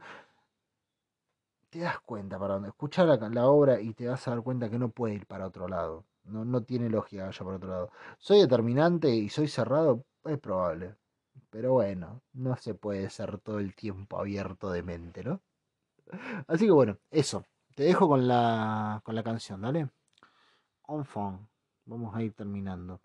Te 1.69 1.79
das 1.79 1.99
cuenta 1.99 2.39
para 2.39 2.53
dónde. 2.53 2.69
Escuchar 2.69 3.05
la, 3.07 3.17
la 3.29 3.47
obra 3.47 3.81
y 3.81 3.93
te 3.93 4.07
vas 4.07 4.25
a 4.27 4.31
dar 4.31 4.43
cuenta 4.43 4.69
que 4.69 4.79
no 4.79 4.89
puede 4.91 5.15
ir 5.15 5.25
para 5.25 5.47
otro 5.47 5.67
lado. 5.67 6.05
No, 6.23 6.45
no 6.45 6.63
tiene 6.63 6.89
lógica 6.89 7.23
que 7.23 7.27
vaya 7.27 7.43
para 7.43 7.57
otro 7.57 7.69
lado. 7.69 7.91
Soy 8.17 8.39
determinante 8.39 9.09
y 9.13 9.27
soy 9.29 9.47
cerrado, 9.49 10.05
es 10.23 10.39
probable. 10.39 10.95
Pero 11.53 11.73
bueno, 11.73 12.23
no 12.33 12.57
se 12.57 12.73
puede 12.73 13.11
ser 13.11 13.37
todo 13.37 13.59
el 13.59 13.75
tiempo 13.75 14.19
abierto 14.19 14.71
de 14.71 14.81
mente, 14.81 15.23
¿no? 15.23 15.39
Así 16.47 16.65
que 16.65 16.71
bueno, 16.71 16.97
eso. 17.11 17.45
Te 17.75 17.83
dejo 17.83 18.07
con 18.07 18.27
la, 18.27 19.01
con 19.03 19.13
la 19.13 19.21
canción, 19.21 19.61
¿dale? 19.61 19.87
Enfant. 20.87 21.47
Vamos 21.85 22.15
a 22.15 22.23
ir 22.23 22.33
terminando. 22.33 22.99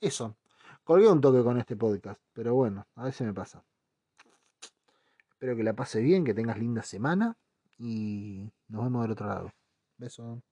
Eso. 0.00 0.34
Colgué 0.82 1.08
un 1.08 1.20
toque 1.20 1.44
con 1.44 1.56
este 1.56 1.76
podcast, 1.76 2.20
pero 2.32 2.56
bueno, 2.56 2.84
a 2.96 3.04
veces 3.04 3.24
me 3.24 3.32
pasa. 3.32 3.62
Espero 5.30 5.54
que 5.54 5.62
la 5.62 5.74
pases 5.74 6.02
bien, 6.02 6.24
que 6.24 6.34
tengas 6.34 6.58
linda 6.58 6.82
semana 6.82 7.36
y 7.78 8.50
nos 8.66 8.82
vemos 8.82 9.02
del 9.02 9.12
otro 9.12 9.28
lado. 9.28 9.52
Beso. 9.98 10.42